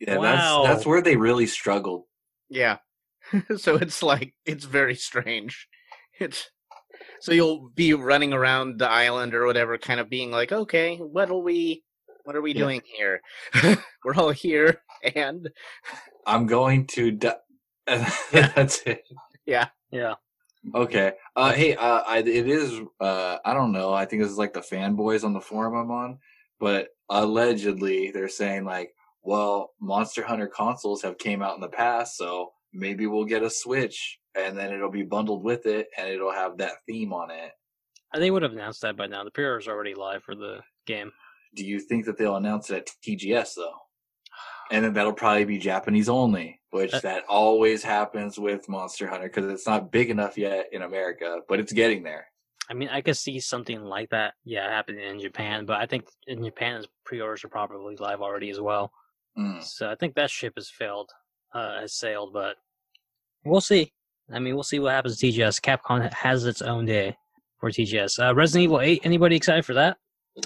Yeah, 0.00 0.16
Wow. 0.16 0.62
that's 0.62 0.76
that's 0.76 0.86
where 0.86 1.02
they 1.02 1.16
really 1.16 1.44
struggled. 1.46 2.04
Yeah. 2.48 2.78
so 3.56 3.74
it's 3.76 4.02
like 4.02 4.32
it's 4.46 4.64
very 4.64 4.94
strange. 4.94 5.68
It's 6.18 6.48
so 7.20 7.32
you'll 7.32 7.68
be 7.74 7.92
running 7.92 8.32
around 8.32 8.78
the 8.78 8.88
island 8.88 9.34
or 9.34 9.44
whatever, 9.44 9.76
kind 9.76 10.00
of 10.00 10.08
being 10.08 10.30
like, 10.30 10.52
okay, 10.52 10.96
what 10.96 11.28
are 11.28 11.38
we 11.38 11.82
what 12.24 12.34
are 12.34 12.40
we 12.40 12.52
Yeah. 12.52 12.60
doing 12.60 12.80
here? 12.96 13.20
We're 14.04 14.14
all 14.16 14.30
here 14.30 14.80
and 15.14 15.50
I'm 16.26 16.46
going 16.46 16.86
to. 16.88 17.10
Di- 17.10 17.36
that's 18.32 18.80
it. 18.86 19.02
Yeah. 19.44 19.68
Yeah. 19.90 20.14
Okay. 20.74 21.12
Uh, 21.36 21.52
hey, 21.52 21.74
uh, 21.76 22.02
I, 22.06 22.18
it 22.18 22.48
is. 22.48 22.80
Uh, 23.00 23.38
I 23.44 23.54
don't 23.54 23.72
know. 23.72 23.92
I 23.92 24.04
think 24.04 24.22
this 24.22 24.30
is 24.30 24.38
like 24.38 24.52
the 24.52 24.60
fanboys 24.60 25.24
on 25.24 25.32
the 25.32 25.40
forum 25.40 25.74
I'm 25.74 25.90
on, 25.90 26.18
but 26.58 26.88
allegedly 27.10 28.10
they're 28.10 28.28
saying 28.28 28.64
like, 28.64 28.94
well, 29.22 29.72
Monster 29.80 30.22
Hunter 30.22 30.46
consoles 30.46 31.02
have 31.02 31.18
came 31.18 31.42
out 31.42 31.54
in 31.54 31.60
the 31.60 31.68
past, 31.68 32.16
so 32.16 32.52
maybe 32.72 33.06
we'll 33.06 33.24
get 33.24 33.42
a 33.42 33.50
Switch, 33.50 34.18
and 34.34 34.56
then 34.56 34.72
it'll 34.72 34.90
be 34.90 35.02
bundled 35.02 35.42
with 35.42 35.66
it, 35.66 35.88
and 35.98 36.08
it'll 36.08 36.32
have 36.32 36.58
that 36.58 36.72
theme 36.86 37.12
on 37.12 37.30
it. 37.30 37.52
They 38.14 38.30
would 38.30 38.42
have 38.42 38.52
announced 38.52 38.82
that 38.82 38.96
by 38.96 39.06
now. 39.06 39.24
The 39.24 39.30
pre-order 39.30 39.58
is 39.58 39.68
already 39.68 39.94
live 39.94 40.22
for 40.22 40.34
the 40.34 40.60
game. 40.86 41.10
Do 41.54 41.64
you 41.64 41.80
think 41.80 42.04
that 42.04 42.18
they'll 42.18 42.36
announce 42.36 42.70
it 42.70 42.76
at 42.76 42.90
TGS 43.04 43.54
though? 43.56 43.74
And 44.70 44.84
then 44.84 44.92
that'll 44.94 45.12
probably 45.12 45.44
be 45.44 45.58
Japanese 45.58 46.08
only, 46.08 46.60
which 46.70 46.94
Uh, 46.94 47.00
that 47.00 47.24
always 47.28 47.82
happens 47.82 48.38
with 48.38 48.68
Monster 48.68 49.06
Hunter 49.06 49.28
because 49.28 49.50
it's 49.50 49.66
not 49.66 49.90
big 49.90 50.10
enough 50.10 50.36
yet 50.38 50.68
in 50.72 50.82
America, 50.82 51.40
but 51.48 51.60
it's 51.60 51.72
getting 51.72 52.02
there. 52.02 52.26
I 52.70 52.74
mean, 52.74 52.88
I 52.88 53.02
could 53.02 53.16
see 53.16 53.40
something 53.40 53.82
like 53.82 54.08
that, 54.10 54.34
yeah, 54.44 54.70
happening 54.70 55.04
in 55.04 55.20
Japan, 55.20 55.66
but 55.66 55.80
I 55.80 55.86
think 55.86 56.06
in 56.26 56.42
Japan, 56.42 56.84
pre-orders 57.04 57.44
are 57.44 57.48
probably 57.48 57.96
live 57.96 58.22
already 58.22 58.48
as 58.48 58.60
well. 58.60 58.90
Mm. 59.38 59.62
So 59.62 59.90
I 59.90 59.96
think 59.96 60.14
that 60.14 60.30
ship 60.30 60.54
has 60.56 60.70
failed, 60.70 61.10
uh, 61.52 61.80
has 61.80 61.92
sailed, 61.92 62.32
but 62.32 62.56
we'll 63.44 63.60
see. 63.60 63.92
I 64.32 64.38
mean, 64.38 64.54
we'll 64.54 64.62
see 64.62 64.78
what 64.78 64.92
happens 64.92 65.18
to 65.18 65.26
TGS. 65.26 65.60
Capcom 65.60 66.10
has 66.14 66.46
its 66.46 66.62
own 66.62 66.86
day 66.86 67.14
for 67.60 67.70
TGS. 67.70 68.18
Uh, 68.18 68.34
Resident 68.34 68.64
Evil 68.64 68.80
8, 68.80 69.02
anybody 69.04 69.36
excited 69.36 69.66
for 69.66 69.74
that? 69.74 69.98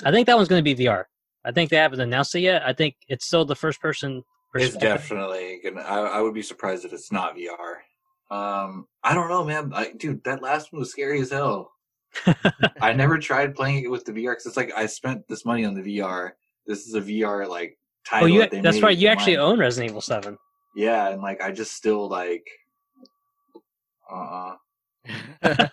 I 0.04 0.10
think 0.10 0.26
that 0.26 0.36
one's 0.36 0.48
going 0.48 0.64
to 0.64 0.74
be 0.74 0.84
VR. 0.84 1.04
I 1.44 1.52
think 1.52 1.70
they 1.70 1.76
haven't 1.76 2.00
announced 2.00 2.34
it 2.34 2.40
yet. 2.40 2.62
I 2.66 2.72
think 2.72 2.96
it's 3.08 3.26
still 3.26 3.44
the 3.44 3.56
first 3.56 3.80
person 3.80 4.22
It's 4.54 4.76
definitely 4.76 5.60
gonna. 5.62 5.82
I, 5.82 6.18
I 6.18 6.20
would 6.20 6.34
be 6.34 6.42
surprised 6.42 6.84
if 6.84 6.92
it's 6.92 7.12
not 7.12 7.36
VR. 7.36 7.76
Um, 8.30 8.86
I 9.02 9.14
don't 9.14 9.28
know, 9.28 9.44
man. 9.44 9.72
I, 9.74 9.92
dude, 9.92 10.24
that 10.24 10.42
last 10.42 10.72
one 10.72 10.80
was 10.80 10.90
scary 10.90 11.20
as 11.20 11.30
hell. 11.30 11.72
I 12.80 12.92
never 12.92 13.18
tried 13.18 13.54
playing 13.54 13.84
it 13.84 13.90
with 13.90 14.04
the 14.04 14.12
VR 14.12 14.32
because 14.32 14.46
it's 14.46 14.56
like 14.56 14.72
I 14.74 14.86
spent 14.86 15.26
this 15.28 15.44
money 15.44 15.64
on 15.64 15.74
the 15.74 15.82
VR. 15.98 16.32
This 16.66 16.86
is 16.86 16.94
a 16.94 17.00
VR 17.00 17.48
like 17.48 17.78
oh, 17.78 18.10
title. 18.10 18.28
you, 18.28 18.40
that 18.40 18.62
that's 18.62 18.82
right. 18.82 18.96
You 18.96 19.08
actually 19.08 19.36
mine. 19.36 19.46
own 19.46 19.58
Resident 19.58 19.90
Evil 19.90 20.00
7. 20.00 20.36
Yeah, 20.76 21.08
and 21.08 21.22
like 21.22 21.42
I 21.42 21.52
just 21.52 21.72
still 21.72 22.08
like. 22.08 22.46
Uh. 24.10 24.54
uh 25.42 25.66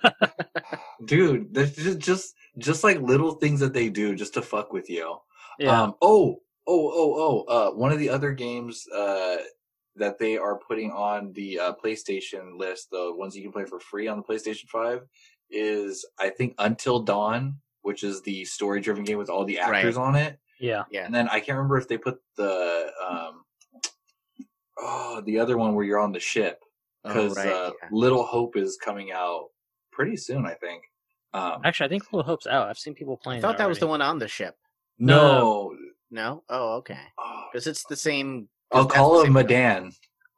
Dude, 1.06 1.54
just 1.54 2.00
just 2.00 2.36
just 2.58 2.84
like 2.84 3.00
little 3.02 3.34
things 3.34 3.60
that 3.60 3.74
they 3.74 3.90
do 3.90 4.16
just 4.16 4.34
to 4.36 4.42
fuck 4.42 4.72
with 4.72 4.90
you. 4.90 5.18
Yeah. 5.60 5.82
Um, 5.82 5.96
oh, 6.02 6.42
oh, 6.68 6.92
oh, 6.94 7.46
oh. 7.48 7.54
Uh, 7.54 7.72
one 7.76 7.92
of 7.92 8.00
the 8.00 8.10
other 8.10 8.32
games 8.32 8.86
uh, 8.94 9.38
that 9.96 10.18
they 10.20 10.38
are 10.38 10.60
putting 10.60 10.92
on 10.92 11.32
the 11.34 11.60
uh, 11.60 11.74
PlayStation 11.84 12.58
list, 12.58 12.90
the 12.92 13.14
ones 13.16 13.36
you 13.36 13.44
can 13.44 13.52
play 13.52 13.66
for 13.66 13.80
free 13.80 14.08
on 14.08 14.18
the 14.18 14.24
PlayStation 14.24 14.68
5, 14.68 15.02
is 15.50 16.06
I 16.20 16.30
think 16.30 16.56
Until 16.58 17.00
Dawn, 17.00 17.58
which 17.82 18.04
is 18.04 18.22
the 18.24 18.46
story 18.46 18.82
driven 18.82 19.04
game 19.04 19.18
with 19.18 19.30
all 19.30 19.46
the 19.46 19.60
actors 19.60 19.98
on 19.98 20.16
it. 20.16 20.40
yeah. 20.60 20.84
yeah. 20.92 21.06
And 21.06 21.14
then 21.14 21.30
I 21.30 21.40
can't 21.40 21.58
remember 21.58 21.78
if 21.78 21.88
they 21.88 21.98
put 21.98 22.20
the. 22.36 22.92
Um, 23.08 23.44
oh, 24.78 25.22
the 25.26 25.40
other 25.40 25.58
one 25.58 25.76
where 25.76 25.86
you're 25.86 26.00
on 26.00 26.12
the 26.12 26.20
ship. 26.20 26.64
Oh, 27.04 27.14
Because 27.14 27.38
right, 27.38 27.48
uh, 27.48 27.72
yeah. 27.82 27.90
Little 27.92 28.24
Hope 28.24 28.58
is 28.58 28.78
coming 28.84 29.12
out 29.12 29.50
pretty 29.92 30.18
soon, 30.18 30.46
I 30.46 30.54
think. 30.56 30.84
Um, 31.34 31.62
Actually, 31.64 31.86
I 31.86 31.90
think 31.90 32.12
Little 32.12 32.26
Hope's 32.26 32.48
out. 32.48 32.68
I've 32.68 32.78
seen 32.78 32.96
people 32.96 33.18
playing. 33.18 33.40
I 33.40 33.42
thought 33.42 33.56
it 33.56 33.58
that 33.60 33.70
was 33.70 33.80
the 33.80 33.88
one 33.88 34.02
on 34.02 34.20
the 34.20 34.28
ship. 34.28 34.56
No. 35.00 35.76
No? 36.12 36.44
Oh, 36.50 36.76
okay. 36.78 36.98
Oh, 37.18 37.46
Because 37.52 37.68
it's 37.68 37.84
the 37.90 37.96
same. 37.96 38.48
I'll 38.72 38.86
call 38.86 39.16
the 39.16 39.20
it 39.22 39.24
same- 39.26 39.34
Medan. 39.34 39.92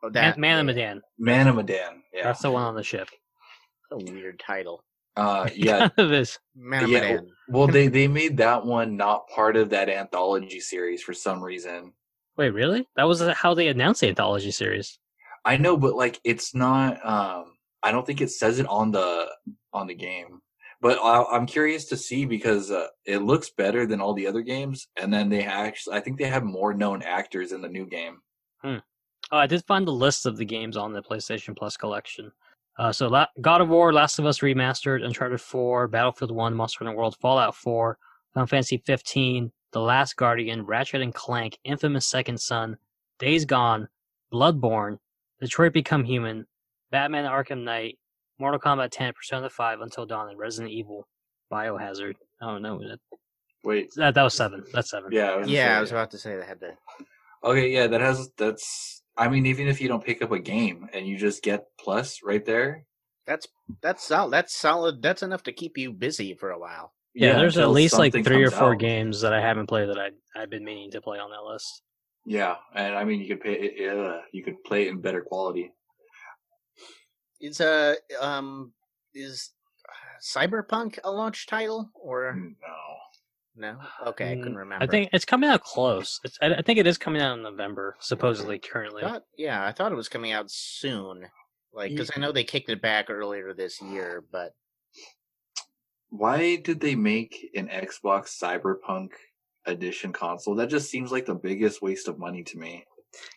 Oh, 0.04 0.10
Man, 0.10 0.14
that 0.14 0.38
Man 0.38 0.60
of 0.70 0.78
yeah, 0.78 0.84
Medan. 0.94 1.02
Man 1.18 1.48
of 1.48 1.56
Medan. 1.56 2.04
Yeah. 2.14 2.24
That's 2.24 2.42
the 2.42 2.52
one 2.52 2.64
on 2.64 2.76
the 2.76 2.84
ship. 2.84 3.10
A 3.92 3.98
weird 3.98 4.40
title. 4.40 4.84
Uh, 5.16 5.50
yeah. 5.56 5.90
this 5.98 6.38
Man 6.56 6.84
of 6.84 6.90
Yeah, 6.90 7.02
Medan. 7.02 7.28
Well, 7.50 7.68
they 7.68 7.88
they 7.88 8.08
made 8.08 8.38
that 8.38 8.66
one 8.66 8.98
not 8.98 9.28
part 9.30 9.56
of 9.58 9.70
that 9.72 9.90
anthology 9.90 10.60
series 10.60 11.02
for 11.02 11.14
some 11.14 11.42
reason. 11.44 11.94
Wait, 12.38 12.50
really? 12.52 12.88
That 12.96 13.06
was 13.06 13.22
how 13.22 13.54
they 13.56 13.68
announced 13.70 14.02
the 14.02 14.10
anthology 14.10 14.52
series. 14.52 15.00
I 15.46 15.58
know, 15.58 15.78
but 15.78 15.96
like 15.96 16.20
it's 16.24 16.54
not. 16.54 17.04
Um, 17.06 17.54
I 17.82 17.92
don't 17.92 18.06
think 18.06 18.22
it 18.22 18.30
says 18.32 18.60
it 18.60 18.68
on 18.68 18.92
the 18.92 19.28
on 19.74 19.88
the 19.88 19.96
game. 19.96 20.40
But 20.80 21.00
I, 21.00 21.24
I'm 21.32 21.46
curious 21.48 21.86
to 21.86 21.98
see 21.98 22.26
because 22.26 22.70
uh, 22.70 22.88
it 23.06 23.20
looks 23.20 23.50
better 23.50 23.86
than 23.86 24.00
all 24.00 24.14
the 24.14 24.28
other 24.28 24.42
games, 24.42 24.88
and 24.96 25.12
then 25.12 25.30
they 25.30 25.44
actually, 25.44 25.98
I 25.98 26.00
think 26.02 26.18
they 26.18 26.30
have 26.30 26.44
more 26.44 26.74
known 26.74 27.02
actors 27.02 27.52
in 27.52 27.62
the 27.62 27.70
new 27.70 27.88
game. 27.88 28.20
Oh, 29.32 29.38
I 29.38 29.48
did 29.48 29.66
find 29.66 29.86
the 29.88 29.92
list 29.92 30.26
of 30.26 30.38
the 30.38 30.46
games 30.46 30.78
on 30.78 30.94
the 30.94 31.02
PlayStation 31.02 31.56
Plus 31.58 31.76
collection. 31.76 32.32
Uh, 32.78 32.92
so 32.92 33.08
La- 33.08 33.28
God 33.42 33.62
of 33.62 33.70
War, 33.70 33.92
Last 33.92 34.20
of 34.20 34.26
Us 34.26 34.40
Remastered, 34.40 35.04
Uncharted 35.04 35.42
4, 35.42 35.88
Battlefield 35.88 36.32
1, 36.32 36.54
Monster 36.54 36.86
Hunter 36.86 36.98
World, 36.98 37.18
Fallout 37.20 37.56
4, 37.56 37.98
Final 38.34 38.48
Fantasy 38.48 38.78
15, 38.86 39.52
The 39.72 39.82
Last 39.82 40.16
Guardian, 40.16 40.64
Ratchet 40.64 41.02
and 41.02 41.14
Clank, 41.14 41.58
Infamous 41.64 42.08
Second 42.08 42.40
Son, 42.40 42.78
Days 43.20 43.46
Gone, 43.46 43.90
Bloodborne, 44.32 45.00
Detroit 45.42 45.74
Become 45.74 46.04
Human, 46.04 46.46
Batman 46.92 47.26
Arkham 47.26 47.64
Knight, 47.64 47.98
Mortal 48.40 48.60
Kombat 48.60 48.90
10, 48.92 49.14
Persona 49.14 49.50
5, 49.50 49.82
Until 49.82 50.06
Dawn, 50.06 50.30
and 50.30 50.38
Resident 50.38 50.72
Evil, 50.72 51.08
Biohazard. 51.52 52.16
Oh, 52.42 52.50
I 52.50 52.52
don't 52.54 52.62
know. 52.62 52.80
That, 52.80 53.00
Wait, 53.64 53.90
that, 53.96 54.14
that 54.14 54.24
was 54.24 54.34
seven. 54.34 54.64
That's 54.74 54.92
seven. 54.92 55.10
yeah, 55.12 55.32
I 55.32 55.38
was 55.38 55.50
Yeah, 55.50 55.68
say, 55.68 55.74
I 55.74 55.82
was 55.82 55.92
about 55.92 56.12
to 56.12 56.18
say 56.18 56.38
they 56.38 56.46
had 56.46 56.60
to. 56.62 56.74
Okay, 57.44 57.72
yeah, 57.72 57.88
that 57.88 58.02
has 58.02 58.30
that's. 58.38 59.04
I 59.18 59.28
mean, 59.30 59.46
even 59.48 59.68
if 59.68 59.82
you 59.82 59.88
don't 59.88 60.04
pick 60.04 60.22
up 60.22 60.32
a 60.32 60.40
game 60.40 60.88
and 60.94 61.08
you 61.08 61.18
just 61.18 61.42
get 61.42 61.66
plus 61.80 62.20
right 62.24 62.46
there, 62.46 62.86
That's 63.26 63.48
that's 63.82 64.04
solid. 64.04 64.32
That's 64.32 64.56
solid. 64.56 65.02
That's 65.02 65.24
enough 65.24 65.44
to 65.44 65.52
keep 65.52 65.78
you 65.78 65.92
busy 65.92 66.36
for 66.36 66.52
a 66.52 66.60
while. 66.60 66.94
Yeah, 67.16 67.34
there's 67.34 67.58
at 67.58 67.70
least 67.72 67.98
like 67.98 68.14
three 68.14 68.44
or 68.44 68.52
four 68.52 68.74
out. 68.74 68.80
games 68.80 69.22
that 69.22 69.34
I 69.34 69.42
haven't 69.42 69.68
played 69.68 69.90
that 69.90 69.98
I 69.98 70.10
I've 70.40 70.52
been 70.52 70.64
meaning 70.64 70.92
to 70.92 71.02
play 71.02 71.18
on 71.18 71.32
that 71.32 71.44
list. 71.52 71.82
Yeah, 72.26 72.56
and 72.76 72.96
I 72.96 73.04
mean, 73.06 73.22
you 73.22 73.28
could 73.28 73.42
pay. 73.42 73.74
Yeah, 73.76 74.20
you 74.32 74.44
could 74.44 74.64
play 74.64 74.84
it 74.88 74.90
in 74.90 75.02
better 75.02 75.22
quality. 75.22 75.72
Is 77.40 77.62
uh 77.62 77.96
um 78.20 78.74
is 79.14 79.52
Cyberpunk 80.22 81.00
a 81.04 81.12
launch 81.12 81.46
title 81.48 81.90
or 81.94 82.34
No, 82.36 82.56
no? 83.56 83.78
Okay, 84.08 84.32
I 84.32 84.36
couldn't 84.36 84.54
Mm, 84.56 84.58
remember. 84.58 84.84
I 84.84 84.88
think 84.88 85.10
it's 85.14 85.26
coming 85.26 85.50
out 85.50 85.62
close. 85.64 86.20
It's, 86.24 86.38
I, 86.42 86.56
I 86.56 86.62
think 86.64 86.80
it 86.80 86.88
is 86.88 86.98
coming 86.98 87.22
out 87.22 87.38
in 87.38 87.44
November, 87.44 87.96
supposedly 88.00 88.58
currently. 88.60 89.02
thought, 89.04 89.24
yeah, 89.38 89.64
I 89.66 89.72
thought 89.72 89.92
it 89.92 89.96
was 89.96 90.10
coming 90.10 90.32
out 90.32 90.50
soon. 90.50 91.26
Like, 91.74 91.92
because 91.92 92.10
I 92.16 92.20
know 92.20 92.32
they 92.32 92.44
kicked 92.44 92.70
it 92.70 92.82
back 92.82 93.10
earlier 93.12 93.54
this 93.54 93.80
year, 93.82 94.24
but 94.32 94.56
why 96.10 96.56
did 96.56 96.80
they 96.80 96.96
make 96.96 97.50
an 97.56 97.68
Xbox 97.68 98.30
Cyberpunk 98.42 99.10
edition 99.66 100.14
console? 100.14 100.56
That 100.56 100.70
just 100.70 100.90
seems 100.90 101.12
like 101.12 101.26
the 101.28 101.36
biggest 101.36 101.82
waste 101.82 102.08
of 102.08 102.18
money 102.18 102.44
to 102.44 102.58
me. 102.58 102.86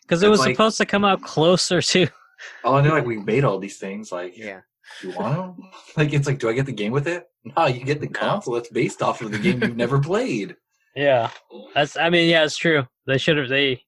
Because 0.03 0.23
it 0.23 0.29
was 0.29 0.39
like- 0.39 0.55
supposed 0.55 0.77
to 0.77 0.85
come 0.85 1.05
out 1.05 1.21
closer 1.21 1.81
to. 1.93 2.07
Oh, 2.63 2.75
and 2.75 2.85
they're 2.85 2.93
like, 2.93 3.05
we 3.05 3.17
made 3.33 3.43
all 3.43 3.59
these 3.59 3.77
things. 3.77 4.11
Like, 4.11 4.37
yeah, 4.37 4.61
you 5.01 5.11
want 5.11 5.35
them? 5.57 5.69
Like, 5.97 6.13
it's 6.13 6.27
like, 6.27 6.39
do 6.39 6.49
I 6.49 6.53
get 6.53 6.65
the 6.65 6.71
game 6.71 6.91
with 6.91 7.07
it? 7.07 7.27
No, 7.57 7.65
you 7.67 7.83
get 7.83 7.99
the 7.99 8.07
No. 8.07 8.19
console 8.19 8.53
that's 8.55 8.69
based 8.69 9.01
off 9.01 9.21
of 9.21 9.31
the 9.31 9.39
game 9.39 9.61
you've 9.61 9.75
never 9.75 9.99
played. 9.99 10.55
Yeah, 10.95 11.29
that's. 11.73 11.97
I 11.97 12.09
mean, 12.09 12.29
yeah, 12.29 12.43
it's 12.43 12.57
true. 12.57 12.85
They 13.07 13.17
should 13.17 13.37
have. 13.37 13.49
They. 13.49 13.81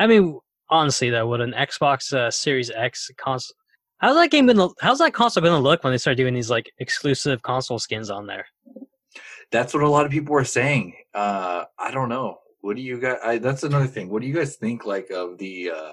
I 0.00 0.06
mean, 0.06 0.38
honestly, 0.68 1.08
though, 1.10 1.26
would 1.28 1.40
an 1.40 1.52
Xbox 1.52 2.12
uh, 2.12 2.30
Series 2.30 2.70
X 2.70 3.10
console? 3.16 3.54
How's 3.98 4.16
that 4.16 4.30
game 4.30 4.46
gonna? 4.46 4.68
How's 4.80 4.98
that 4.98 5.14
console 5.14 5.42
gonna 5.42 5.58
look 5.58 5.82
when 5.84 5.92
they 5.92 5.98
start 5.98 6.16
doing 6.16 6.34
these 6.34 6.50
like 6.50 6.70
exclusive 6.80 7.42
console 7.42 7.78
skins 7.78 8.10
on 8.10 8.26
there? 8.26 8.46
That's 9.52 9.72
what 9.72 9.82
a 9.84 9.88
lot 9.88 10.04
of 10.04 10.10
people 10.12 10.34
are 10.36 10.44
saying. 10.44 10.94
Uh, 11.14 11.64
I 11.78 11.90
don't 11.92 12.08
know. 12.08 12.38
What 12.60 12.76
do 12.76 12.82
you 12.82 13.00
guys? 13.00 13.18
I, 13.24 13.38
that's 13.38 13.62
another 13.62 13.86
thing. 13.86 14.08
What 14.10 14.20
do 14.20 14.28
you 14.28 14.34
guys 14.34 14.56
think 14.56 14.84
like 14.84 15.10
of 15.10 15.38
the 15.38 15.70
uh, 15.70 15.92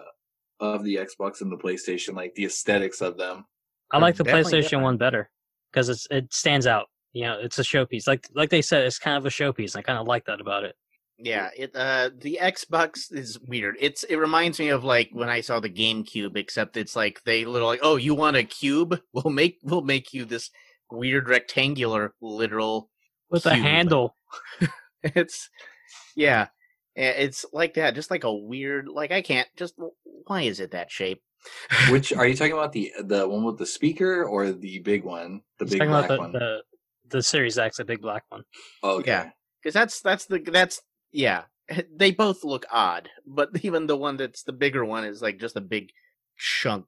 of 0.64 0.84
the 0.84 0.96
Xbox 0.96 1.42
and 1.42 1.52
the 1.52 1.58
PlayStation? 1.58 2.16
Like 2.16 2.34
the 2.36 2.46
aesthetics 2.46 3.02
of 3.02 3.18
them. 3.18 3.46
I 3.92 4.00
like 4.00 4.16
the 4.16 4.24
PlayStation 4.24 4.62
different. 4.64 4.84
one 4.84 4.98
better 4.98 5.30
because 5.72 5.90
it's 5.90 6.08
it 6.10 6.34
stands 6.34 6.66
out. 6.66 6.88
You 7.12 7.24
know, 7.26 7.40
it's 7.40 7.60
a 7.60 7.64
showpiece. 7.64 8.08
Like 8.08 8.28
like 8.34 8.50
they 8.50 8.62
said, 8.62 8.86
it's 8.86 8.98
kind 8.98 9.18
of 9.18 9.26
a 9.26 9.30
showpiece. 9.30 9.76
I 9.76 9.82
kind 9.82 10.00
of 10.00 10.08
like 10.08 10.26
that 10.26 10.42
about 10.42 10.64
it. 10.64 10.76
yeah. 11.20 11.50
It 11.56 11.76
uh 11.76 12.10
the 12.18 12.40
Xbox 12.42 13.12
is 13.12 13.40
weird. 13.42 13.76
It's 13.80 14.04
it 14.04 14.16
reminds 14.16 14.60
me 14.60 14.70
of 14.70 14.84
like 14.84 15.10
when 15.12 15.30
I 15.30 15.42
saw 15.42 15.60
the 15.60 15.70
GameCube, 15.70 16.36
except 16.38 16.78
it's 16.78 16.96
like 16.96 17.22
they 17.26 17.46
little 17.46 17.68
like, 17.68 17.82
oh, 17.84 17.98
you 17.98 18.16
want 18.16 18.38
a 18.38 18.44
cube? 18.44 19.00
We'll 19.14 19.34
make 19.34 19.60
we'll 19.64 19.84
make 19.84 20.14
you 20.14 20.26
this 20.26 20.50
weird 20.92 21.30
rectangular 21.30 22.14
literal 22.22 22.90
With 23.30 23.46
a 23.46 23.54
handle, 23.56 24.16
it's 25.04 25.50
yeah 26.16 26.48
it's 26.96 27.46
like 27.54 27.74
that 27.74 27.96
just 27.96 28.12
like 28.12 28.24
a 28.24 28.34
weird 28.34 28.88
like 28.88 29.12
i 29.12 29.22
can't 29.22 29.48
just 29.58 29.74
why 30.28 30.42
is 30.42 30.60
it 30.60 30.72
that 30.72 30.92
shape 30.92 31.22
Which 31.90 32.14
are 32.14 32.26
you 32.30 32.36
talking 32.36 32.54
about? 32.54 32.72
The 32.72 32.94
the 33.04 33.28
one 33.28 33.44
with 33.44 33.58
the 33.58 33.66
speaker 33.66 34.24
or 34.24 34.52
the 34.54 34.80
big 34.80 35.04
one? 35.04 35.42
The 35.60 35.66
big 35.66 35.80
black 35.88 36.08
the, 36.08 36.18
one. 36.18 36.32
the 36.32 36.64
the 37.10 37.22
Series 37.22 37.58
X, 37.58 37.78
the 37.78 37.86
big 37.86 38.02
black 38.02 38.24
one. 38.30 38.44
Oh, 38.82 39.00
okay. 39.00 39.12
Yeah. 39.12 39.30
because 39.62 39.74
that's 39.74 40.00
that's 40.02 40.26
the 40.28 40.40
that's 40.40 40.82
yeah 41.12 41.44
they 41.96 42.12
both 42.12 42.44
look 42.44 42.66
odd 42.72 43.10
but 43.28 43.50
even 43.62 43.88
the 43.88 43.98
one 43.98 44.18
that's 44.18 44.44
the 44.44 44.54
bigger 44.54 44.86
one 44.86 45.04
is 45.04 45.22
like 45.22 45.38
just 45.40 45.58
a 45.58 45.62
big 45.62 45.90
chunk 46.38 46.88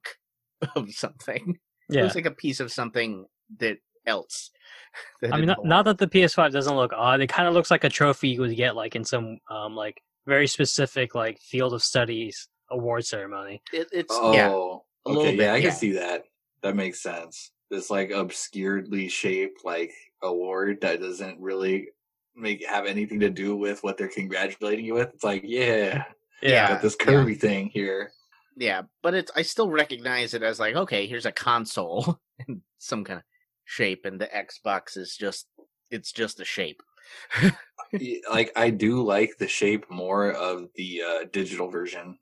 of 0.74 0.90
something 0.92 1.58
Yeah, 1.90 2.02
looks 2.02 2.14
like 2.14 2.26
a 2.26 2.30
piece 2.30 2.60
of 2.60 2.72
something 2.72 3.26
that 3.58 3.78
else 4.06 4.50
I 5.30 5.36
mean, 5.36 5.46
not, 5.46 5.62
not 5.64 5.84
that 5.84 5.98
the 5.98 6.06
PS5 6.06 6.52
doesn't 6.52 6.74
look 6.74 6.92
odd. 6.94 7.20
It 7.20 7.26
kind 7.26 7.46
of 7.46 7.52
looks 7.52 7.70
like 7.70 7.84
a 7.84 7.88
trophy 7.90 8.30
you 8.30 8.40
would 8.40 8.56
get 8.56 8.74
like 8.76 8.96
in 8.96 9.04
some 9.04 9.38
um 9.50 9.74
like 9.76 10.00
very 10.26 10.46
specific 10.46 11.14
like 11.14 11.38
field 11.38 11.74
of 11.74 11.82
studies 11.82 12.48
award 12.70 13.04
ceremony. 13.04 13.60
it, 13.74 13.88
it's 13.92 14.14
Oh, 14.18 14.32
yeah 14.32 14.48
a 14.48 14.52
okay. 14.52 14.78
little 15.06 15.24
bit, 15.36 15.38
yeah, 15.40 15.52
I 15.52 15.56
yeah. 15.56 15.68
can 15.68 15.72
see 15.78 15.92
that. 15.92 16.24
That 16.62 16.76
makes 16.76 17.02
sense. 17.02 17.52
This 17.70 17.90
like 17.90 18.10
obscurely 18.10 19.08
shaped 19.08 19.64
like 19.64 19.92
award 20.22 20.78
that 20.80 21.00
doesn't 21.02 21.38
really 21.40 21.88
make 22.34 22.64
have 22.66 22.86
anything 22.86 23.20
to 23.20 23.28
do 23.30 23.54
with 23.54 23.82
what 23.84 23.98
they're 23.98 24.08
congratulating 24.08 24.84
you 24.86 24.94
with. 24.94 25.10
It's 25.14 25.24
like, 25.24 25.42
yeah, 25.44 26.04
Yeah. 26.42 26.68
got 26.68 26.80
this 26.82 26.96
yeah. 27.00 27.06
curvy 27.06 27.38
thing 27.38 27.68
here. 27.68 28.12
Yeah, 28.56 28.82
but 29.02 29.12
it's 29.14 29.30
I 29.36 29.42
still 29.42 29.68
recognize 29.70 30.32
it 30.32 30.42
as 30.42 30.58
like 30.58 30.74
okay, 30.74 31.06
here's 31.06 31.26
a 31.26 31.32
console 31.32 32.18
and 32.48 32.62
some 32.78 33.04
kind 33.04 33.18
of 33.18 33.24
shape, 33.66 34.06
and 34.06 34.18
the 34.18 34.28
Xbox 34.28 34.96
is 34.96 35.14
just 35.14 35.46
it's 35.90 36.12
just 36.12 36.40
a 36.40 36.44
shape. 36.44 36.82
Like 38.30 38.50
I 38.56 38.70
do 38.70 39.02
like 39.02 39.38
the 39.38 39.46
shape 39.46 39.88
more 39.88 40.32
of 40.32 40.66
the 40.74 41.02
uh, 41.02 41.24
digital 41.32 41.70
version. 41.70 42.18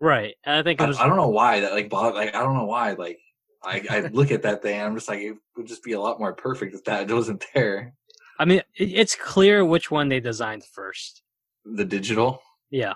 Right, 0.00 0.34
I 0.46 0.62
think 0.62 0.80
it 0.80 0.84
I, 0.84 0.88
was. 0.88 0.98
I 0.98 1.06
don't 1.06 1.18
know 1.18 1.28
why 1.28 1.60
that 1.60 1.72
like 1.72 1.90
bother, 1.90 2.14
like 2.14 2.34
I 2.34 2.40
don't 2.40 2.56
know 2.56 2.64
why 2.64 2.92
like 2.92 3.18
I, 3.62 3.82
I 3.90 4.00
look 4.12 4.30
at 4.30 4.42
that 4.42 4.62
thing 4.62 4.78
and 4.78 4.86
I'm 4.86 4.94
just 4.94 5.08
like 5.08 5.20
it 5.20 5.36
would 5.56 5.66
just 5.66 5.84
be 5.84 5.92
a 5.92 6.00
lot 6.00 6.18
more 6.18 6.32
perfect 6.32 6.74
if 6.74 6.84
that 6.84 7.10
wasn't 7.10 7.44
there. 7.54 7.92
I 8.38 8.46
mean, 8.46 8.62
it's 8.74 9.14
clear 9.14 9.64
which 9.64 9.90
one 9.90 10.08
they 10.08 10.20
designed 10.20 10.64
first. 10.64 11.22
The 11.64 11.84
digital. 11.84 12.40
Yeah, 12.70 12.94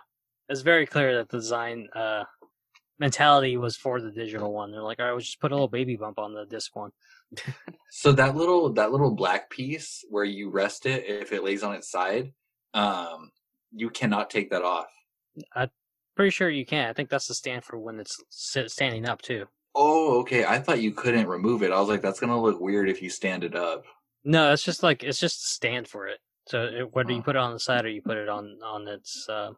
it's 0.49 0.63
very 0.63 0.87
clear 0.87 1.15
that 1.17 1.29
the 1.29 1.39
design 1.39 1.89
uh 1.95 2.25
mentality 2.99 3.57
was 3.57 3.77
for 3.77 4.01
the 4.01 4.11
digital 4.11 4.53
one. 4.53 4.73
They're 4.73 4.83
like, 4.83 4.99
all 4.99 5.05
right, 5.05 5.13
we'll 5.13 5.21
just 5.21 5.41
put 5.41 5.53
a 5.53 5.55
little 5.55 5.69
baby 5.69 5.97
bump 5.97 6.19
on 6.19 6.35
the 6.35 6.47
disc 6.47 6.75
one. 6.75 6.91
So 7.91 8.13
that 8.13 8.37
little 8.37 8.73
that 8.75 8.93
little 8.93 9.15
black 9.15 9.51
piece 9.51 10.05
where 10.09 10.25
you 10.25 10.51
rest 10.51 10.87
it 10.87 11.05
if 11.07 11.33
it 11.33 11.43
lays 11.43 11.63
on 11.63 11.75
its 11.75 11.91
side, 11.91 12.33
um, 12.75 13.31
you 13.73 13.91
cannot 13.91 14.31
take 14.31 14.51
that 14.51 14.63
off. 14.63 14.87
I'm 15.55 15.71
pretty 16.15 16.31
sure 16.31 16.49
you 16.49 16.67
can. 16.67 16.89
I 16.89 16.93
think 16.93 17.09
that's 17.09 17.27
the 17.27 17.35
stand 17.35 17.65
for 17.65 17.79
when 17.79 17.99
it's 17.99 18.23
standing 18.67 19.09
up 19.09 19.23
too. 19.23 19.47
Oh, 19.75 20.21
okay. 20.21 20.45
I 20.45 20.59
thought 20.59 20.83
you 20.83 20.93
couldn't 20.93 21.27
remove 21.27 21.63
it. 21.63 21.73
I 21.73 21.81
was 21.81 21.89
like, 21.89 22.03
that's 22.03 22.21
gonna 22.21 22.41
look 22.41 22.61
weird 22.61 22.89
if 22.89 23.03
you 23.03 23.11
stand 23.11 23.43
it 23.43 23.57
up. 23.57 23.85
No, 24.25 24.53
it's 24.53 24.65
just 24.65 24.83
like 24.83 25.03
it's 25.03 25.21
just 25.21 25.43
a 25.43 25.49
stand 25.49 25.89
for 25.89 26.07
it. 26.07 26.19
So 26.47 26.65
it, 26.65 26.95
whether 26.95 27.13
you 27.13 27.23
put 27.23 27.37
it 27.37 27.41
on 27.41 27.53
the 27.53 27.61
side 27.61 27.85
or 27.85 27.91
you 27.91 28.03
put 28.03 28.17
it 28.17 28.29
on 28.29 28.59
on 28.65 28.87
its 28.89 29.27
uh, 29.29 29.53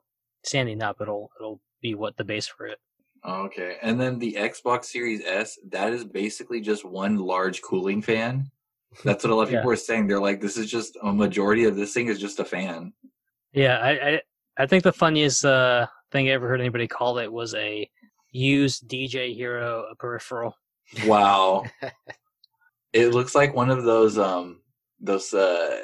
standing 0.44 0.82
up, 0.82 0.96
it'll 1.00 1.30
it'll 1.38 1.60
be 1.82 1.94
what 1.94 2.16
the 2.16 2.24
base 2.24 2.46
for 2.46 2.66
it. 2.66 2.78
Okay. 3.26 3.76
And 3.82 4.00
then 4.00 4.18
the 4.18 4.34
Xbox 4.38 4.86
Series 4.86 5.22
S, 5.24 5.58
that 5.70 5.92
is 5.92 6.04
basically 6.04 6.60
just 6.60 6.84
one 6.84 7.16
large 7.18 7.60
cooling 7.62 8.02
fan. 8.02 8.50
That's 9.04 9.24
what 9.24 9.32
a 9.32 9.34
lot 9.36 9.42
of 9.44 9.50
Yeah. 9.52 9.58
people 9.60 9.72
are 9.72 9.76
saying. 9.76 10.06
They're 10.06 10.20
like, 10.20 10.40
this 10.40 10.56
is 10.56 10.70
just 10.70 10.96
a 11.02 11.12
majority 11.12 11.64
of 11.64 11.76
this 11.76 11.92
thing 11.92 12.08
is 12.08 12.18
just 12.18 12.40
a 12.40 12.44
fan. 12.44 12.92
Yeah, 13.52 13.78
I 13.78 13.90
I, 13.90 14.20
I 14.58 14.66
think 14.66 14.84
the 14.84 14.92
funniest 14.92 15.44
uh, 15.44 15.86
thing 16.12 16.28
I 16.28 16.32
ever 16.32 16.48
heard 16.48 16.60
anybody 16.60 16.86
call 16.88 17.18
it 17.18 17.30
was 17.32 17.54
a 17.54 17.88
used 18.32 18.88
DJ 18.88 19.34
Hero 19.34 19.86
peripheral. 19.98 20.54
Wow. 21.04 21.64
it 22.92 23.08
looks 23.08 23.34
like 23.34 23.54
one 23.54 23.70
of 23.70 23.84
those 23.84 24.18
um 24.18 24.60
those 25.00 25.32
uh 25.32 25.80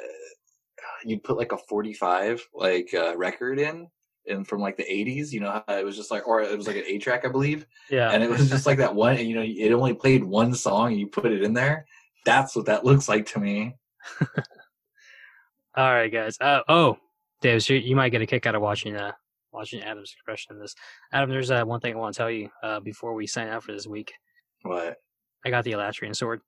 you 1.05 1.19
put 1.19 1.37
like 1.37 1.51
a 1.53 1.57
45 1.57 2.45
like 2.53 2.93
uh 2.93 3.15
record 3.17 3.59
in 3.59 3.87
and 4.29 4.47
from 4.47 4.61
like 4.61 4.77
the 4.77 4.83
80s 4.83 5.31
you 5.31 5.39
know 5.39 5.63
it 5.67 5.85
was 5.85 5.95
just 5.95 6.11
like 6.11 6.27
or 6.27 6.41
it 6.41 6.57
was 6.57 6.67
like 6.67 6.75
an 6.75 6.83
a 6.85 6.97
track 6.97 7.25
I 7.25 7.29
believe 7.29 7.65
Yeah, 7.89 8.11
and 8.11 8.23
it 8.23 8.29
was 8.29 8.49
just 8.49 8.65
like 8.65 8.77
that 8.79 8.93
one 8.95 9.17
and 9.17 9.27
you 9.27 9.35
know 9.35 9.43
it 9.45 9.71
only 9.73 9.93
played 9.93 10.23
one 10.23 10.53
song 10.53 10.91
and 10.91 10.99
you 10.99 11.07
put 11.07 11.31
it 11.31 11.43
in 11.43 11.53
there 11.53 11.85
that's 12.25 12.55
what 12.55 12.65
that 12.65 12.85
looks 12.85 13.07
like 13.07 13.25
to 13.27 13.39
me 13.39 13.75
All 15.77 15.93
right, 15.93 16.11
guys. 16.11 16.37
Uh, 16.41 16.61
oh, 16.67 16.97
Dave, 17.41 17.61
so 17.61 17.73
you 17.75 17.95
might 17.95 18.09
get 18.09 18.23
a 18.23 18.25
kick 18.25 18.47
out 18.47 18.55
of 18.55 18.63
watching 18.63 18.95
uh 18.95 19.11
watching 19.51 19.81
Adam's 19.83 20.11
expression 20.11 20.55
in 20.55 20.59
this. 20.59 20.73
Adam, 21.13 21.29
there's 21.29 21.51
uh, 21.51 21.63
one 21.63 21.79
thing 21.79 21.93
I 21.93 21.97
want 21.97 22.15
to 22.15 22.17
tell 22.17 22.31
you 22.31 22.49
uh, 22.63 22.79
before 22.79 23.13
we 23.13 23.27
sign 23.27 23.47
out 23.47 23.63
for 23.63 23.73
this 23.73 23.85
week. 23.85 24.11
what 24.63 24.97
I 25.45 25.51
got 25.51 25.63
the 25.63 25.73
Alatreon 25.73 26.15
sword. 26.15 26.41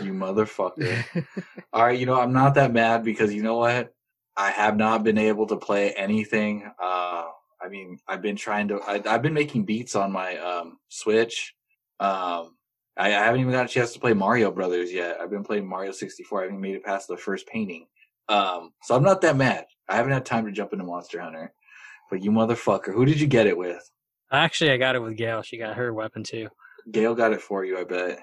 you 0.00 0.12
motherfucker 0.12 1.02
all 1.72 1.86
right 1.86 1.98
you 1.98 2.04
know 2.04 2.20
I'm 2.20 2.34
not 2.34 2.54
that 2.56 2.74
mad 2.74 3.02
because 3.02 3.32
you 3.32 3.42
know 3.42 3.56
what 3.56 3.94
I 4.38 4.50
have 4.50 4.76
not 4.76 5.04
been 5.04 5.18
able 5.18 5.46
to 5.48 5.56
play 5.56 5.92
anything 5.92 6.70
uh 6.82 7.24
I 7.60 7.68
mean, 7.68 7.98
I've 8.06 8.22
been 8.22 8.36
trying 8.36 8.68
to. 8.68 8.80
I, 8.80 9.02
I've 9.06 9.22
been 9.22 9.34
making 9.34 9.64
beats 9.64 9.96
on 9.96 10.12
my 10.12 10.36
um, 10.38 10.78
Switch. 10.88 11.54
Um, 12.00 12.56
I, 12.96 13.08
I 13.08 13.24
haven't 13.24 13.40
even 13.40 13.52
got 13.52 13.66
a 13.66 13.68
chance 13.68 13.92
to 13.92 14.00
play 14.00 14.12
Mario 14.12 14.50
Brothers 14.50 14.92
yet. 14.92 15.20
I've 15.20 15.30
been 15.30 15.44
playing 15.44 15.68
Mario 15.68 15.92
64. 15.92 16.40
I 16.40 16.44
haven't 16.44 16.60
made 16.60 16.76
it 16.76 16.84
past 16.84 17.08
the 17.08 17.16
first 17.16 17.46
painting. 17.46 17.86
Um, 18.28 18.72
so 18.82 18.94
I'm 18.94 19.02
not 19.02 19.20
that 19.22 19.36
mad. 19.36 19.66
I 19.88 19.96
haven't 19.96 20.12
had 20.12 20.26
time 20.26 20.44
to 20.46 20.52
jump 20.52 20.72
into 20.72 20.84
Monster 20.84 21.20
Hunter. 21.20 21.52
But 22.10 22.22
you 22.22 22.30
motherfucker, 22.30 22.92
who 22.92 23.04
did 23.04 23.20
you 23.20 23.26
get 23.26 23.46
it 23.46 23.56
with? 23.56 23.90
Actually, 24.30 24.70
I 24.72 24.76
got 24.76 24.94
it 24.94 25.02
with 25.02 25.16
Gail. 25.16 25.42
She 25.42 25.58
got 25.58 25.76
her 25.76 25.92
weapon 25.92 26.22
too. 26.22 26.48
Gail 26.90 27.14
got 27.14 27.32
it 27.32 27.42
for 27.42 27.64
you, 27.64 27.78
I 27.78 27.84
bet. 27.84 28.20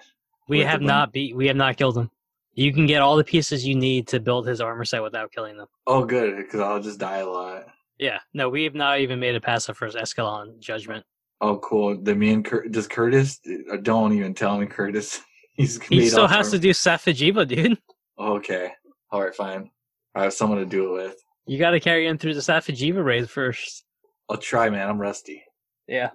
We 0.48 0.60
With 0.60 0.68
have 0.68 0.82
not 0.82 1.12
beat. 1.12 1.36
We 1.36 1.48
have 1.48 1.56
not 1.56 1.78
killed 1.78 1.98
him. 1.98 2.10
You 2.56 2.74
can 2.74 2.86
get 2.86 3.02
all 3.02 3.18
the 3.18 3.24
pieces 3.24 3.68
you 3.68 3.76
need 3.76 4.08
to 4.08 4.20
build 4.20 4.48
his 4.48 4.62
armor 4.62 4.86
set 4.86 5.04
without 5.04 5.32
killing 5.32 5.58
them. 5.58 5.68
Oh, 5.88 6.06
good, 6.06 6.38
because 6.38 6.62
I'll 6.62 6.82
just 6.82 7.00
die 7.00 7.18
a 7.18 7.28
lot. 7.30 7.66
Yeah, 8.00 8.20
no, 8.34 8.50
we 8.50 8.64
have 8.64 8.76
not 8.76 9.00
even 9.00 9.20
made 9.20 9.36
it 9.36 9.44
past 9.44 9.68
the 9.68 9.74
first 9.74 9.98
Escaton 9.98 10.60
judgment. 10.60 11.06
Oh, 11.42 11.58
cool. 11.58 11.98
The 12.02 12.16
me 12.16 12.32
and 12.32 12.46
Cur- 12.46 12.68
does 12.70 12.88
Curtis? 12.88 13.40
uh, 13.72 13.78
Don't 13.82 14.14
even 14.14 14.34
tell 14.34 14.58
me, 14.58 14.66
Curtis. 14.68 15.22
He's 15.54 15.82
He 15.84 16.08
still 16.10 16.28
has 16.28 16.48
armor. 16.48 16.52
to 16.52 16.60
do 16.60 16.70
Safi'jiiva, 16.72 17.48
dude. 17.48 17.78
Okay. 18.18 18.72
All 19.12 19.22
right, 19.22 19.36
fine. 19.36 19.70
I 20.16 20.24
have 20.24 20.34
someone 20.34 20.60
to 20.60 20.66
do 20.66 20.90
it 20.98 21.04
with. 21.04 21.16
You 21.46 21.60
got 21.60 21.72
to 21.72 21.80
carry 21.80 22.08
him 22.08 22.18
through 22.18 22.34
the 22.34 22.40
Safi'jiiva 22.40 23.04
raid 23.04 23.30
first. 23.30 23.84
I'll 24.30 24.38
try, 24.38 24.70
man. 24.70 24.90
I'm 24.90 24.98
rusty. 25.00 25.44
Yeah. 25.88 26.12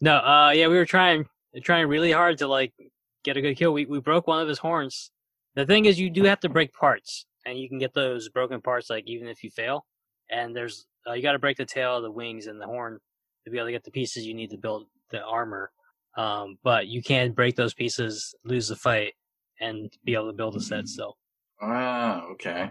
No, 0.00 0.16
uh, 0.16 0.52
yeah, 0.54 0.68
we 0.68 0.76
were 0.76 0.86
trying, 0.86 1.26
trying 1.62 1.86
really 1.88 2.10
hard 2.12 2.38
to 2.38 2.46
like 2.46 2.72
get 3.24 3.36
a 3.36 3.42
good 3.42 3.56
kill. 3.56 3.72
We 3.72 3.84
we 3.86 4.00
broke 4.00 4.26
one 4.26 4.40
of 4.40 4.48
his 4.48 4.58
horns. 4.58 5.10
The 5.54 5.66
thing 5.66 5.84
is, 5.86 5.98
you 5.98 6.10
do 6.10 6.24
have 6.24 6.40
to 6.40 6.48
break 6.48 6.72
parts, 6.72 7.26
and 7.44 7.58
you 7.58 7.68
can 7.68 7.78
get 7.78 7.92
those 7.94 8.28
broken 8.28 8.60
parts 8.60 8.88
like 8.90 9.04
even 9.06 9.28
if 9.28 9.42
you 9.42 9.50
fail. 9.50 9.84
And 10.30 10.54
there's 10.54 10.86
uh, 11.08 11.12
you 11.14 11.22
got 11.22 11.32
to 11.32 11.38
break 11.38 11.56
the 11.56 11.64
tail, 11.66 12.00
the 12.00 12.10
wings, 12.10 12.46
and 12.46 12.60
the 12.60 12.66
horn 12.66 12.98
to 13.44 13.50
be 13.50 13.56
able 13.58 13.66
to 13.68 13.72
get 13.72 13.84
the 13.84 13.90
pieces 13.90 14.26
you 14.26 14.34
need 14.34 14.50
to 14.50 14.58
build 14.58 14.86
the 15.10 15.22
armor. 15.22 15.70
Um, 16.16 16.58
but 16.62 16.86
you 16.88 17.02
can 17.02 17.32
break 17.32 17.56
those 17.56 17.74
pieces, 17.74 18.34
lose 18.44 18.68
the 18.68 18.76
fight, 18.76 19.14
and 19.60 19.92
be 20.04 20.14
able 20.14 20.26
to 20.28 20.32
build 20.36 20.56
a 20.56 20.60
set 20.60 20.88
still. 20.88 21.16
Ah, 21.62 22.22
okay. 22.32 22.70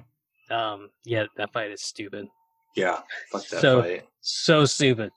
Um, 0.50 0.90
yeah, 1.06 1.26
that 1.38 1.52
fight 1.54 1.72
is 1.72 1.82
stupid. 1.82 2.28
Yeah, 2.76 3.00
fuck 3.32 3.46
that 3.48 3.62
So- 3.62 3.82
fight. 3.82 4.06
So 4.22 4.66
stupid. 4.66 5.12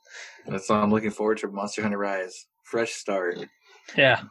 That's 0.47 0.69
why 0.69 0.77
I'm 0.77 0.89
looking 0.89 1.11
forward 1.11 1.37
to 1.39 1.47
Monster 1.49 1.81
Hunter 1.81 1.97
Rise. 1.97 2.47
Fresh 2.63 2.93
start. 2.93 3.37
Yeah. 3.97 4.21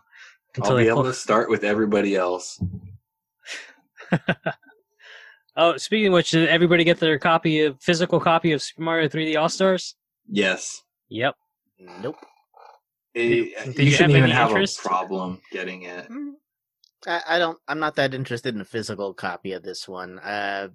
I'll 0.62 0.76
be 0.76 0.88
able 0.88 1.04
to 1.04 1.12
start 1.12 1.50
with 1.50 1.62
everybody 1.62 2.16
else. 2.16 2.58
Oh, 5.54 5.76
speaking 5.76 6.06
of 6.06 6.14
which, 6.14 6.30
did 6.30 6.48
everybody 6.48 6.82
get 6.82 6.98
their 6.98 7.18
copy 7.18 7.60
of 7.60 7.80
physical 7.80 8.18
copy 8.18 8.52
of 8.52 8.62
Super 8.62 8.82
Mario 8.82 9.08
3D 9.08 9.38
All 9.38 9.50
Stars? 9.50 9.94
Yes. 10.26 10.82
Yep. 11.10 11.34
Nope. 12.00 12.16
It, 13.14 13.54
Did 13.64 13.78
you 13.78 13.84
you 13.84 13.90
shouldn't 13.90 14.14
have 14.14 14.24
even 14.24 14.30
have 14.30 14.48
interest? 14.50 14.80
a 14.80 14.88
problem 14.88 15.42
getting 15.50 15.82
it. 15.82 16.08
Mm, 16.08 16.32
I, 17.06 17.20
I 17.28 17.38
don't. 17.38 17.58
I'm 17.68 17.78
not 17.78 17.96
that 17.96 18.14
interested 18.14 18.54
in 18.54 18.62
a 18.62 18.64
physical 18.64 19.12
copy 19.12 19.52
of 19.52 19.62
this 19.62 19.86
one. 19.86 20.18
Uh, 20.20 20.68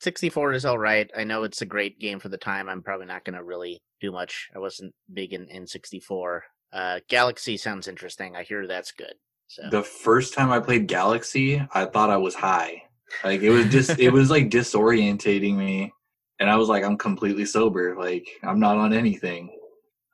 64 0.00 0.52
is 0.52 0.64
all 0.64 0.78
right. 0.78 1.10
I 1.16 1.24
know 1.24 1.42
it's 1.42 1.62
a 1.62 1.66
great 1.66 1.98
game 1.98 2.20
for 2.20 2.28
the 2.28 2.36
time. 2.36 2.68
I'm 2.68 2.82
probably 2.82 3.06
not 3.06 3.24
going 3.24 3.36
to 3.36 3.42
really 3.42 3.82
do 4.00 4.12
much. 4.12 4.50
I 4.54 4.60
wasn't 4.60 4.94
big 5.12 5.32
in, 5.32 5.48
in 5.48 5.66
64. 5.66 6.44
Uh, 6.72 7.00
Galaxy 7.08 7.56
sounds 7.56 7.88
interesting. 7.88 8.36
I 8.36 8.44
hear 8.44 8.66
that's 8.66 8.92
good. 8.92 9.14
So 9.48 9.62
The 9.70 9.82
first 9.82 10.34
time 10.34 10.50
I 10.50 10.60
played 10.60 10.86
Galaxy, 10.88 11.64
I 11.72 11.84
thought 11.84 12.10
I 12.10 12.16
was 12.16 12.34
high. 12.34 12.82
Like 13.22 13.42
it 13.42 13.50
was 13.50 13.66
just 13.68 13.98
it 14.00 14.10
was 14.10 14.30
like 14.30 14.50
disorientating 14.50 15.54
me. 15.56 15.92
And 16.40 16.50
I 16.50 16.56
was 16.56 16.68
like, 16.68 16.82
I'm 16.82 16.96
completely 16.98 17.44
sober. 17.44 17.94
Like 17.96 18.26
I'm 18.42 18.58
not 18.58 18.76
on 18.76 18.92
anything. 18.92 19.50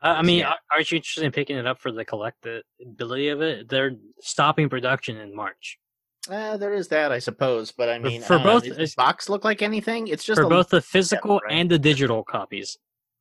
I 0.02 0.16
I 0.16 0.22
mean, 0.22 0.40
Yeah. 0.40 0.54
aren't 0.72 0.90
you 0.90 0.96
interested 0.96 1.24
in 1.24 1.32
picking 1.32 1.56
it 1.56 1.66
up 1.66 1.78
for 1.80 1.92
the 1.92 2.04
collectability 2.04 3.32
of 3.32 3.40
it? 3.40 3.68
They're 3.68 3.92
stopping 4.20 4.68
production 4.68 5.16
in 5.16 5.34
March 5.34 5.78
uh, 6.30 6.54
there 6.58 6.74
is 6.74 6.86
that, 6.88 7.10
I 7.10 7.18
suppose. 7.18 7.72
But 7.72 7.88
I 7.88 7.98
For- 7.98 8.06
mean, 8.06 8.20
for 8.20 8.34
I 8.34 8.36
don't 8.36 8.46
know, 8.46 8.52
both- 8.60 8.76
does 8.76 8.90
the 8.94 8.94
box 9.02 9.30
look 9.30 9.42
like 9.42 9.62
anything? 9.62 10.06
It's 10.08 10.22
just 10.22 10.38
for 10.38 10.46
a, 10.46 10.50
both 10.50 10.68
the 10.68 10.82
physical 10.82 11.40
right. 11.42 11.52
and 11.58 11.70
the 11.70 11.78
digital 11.78 12.22
copies. 12.22 12.76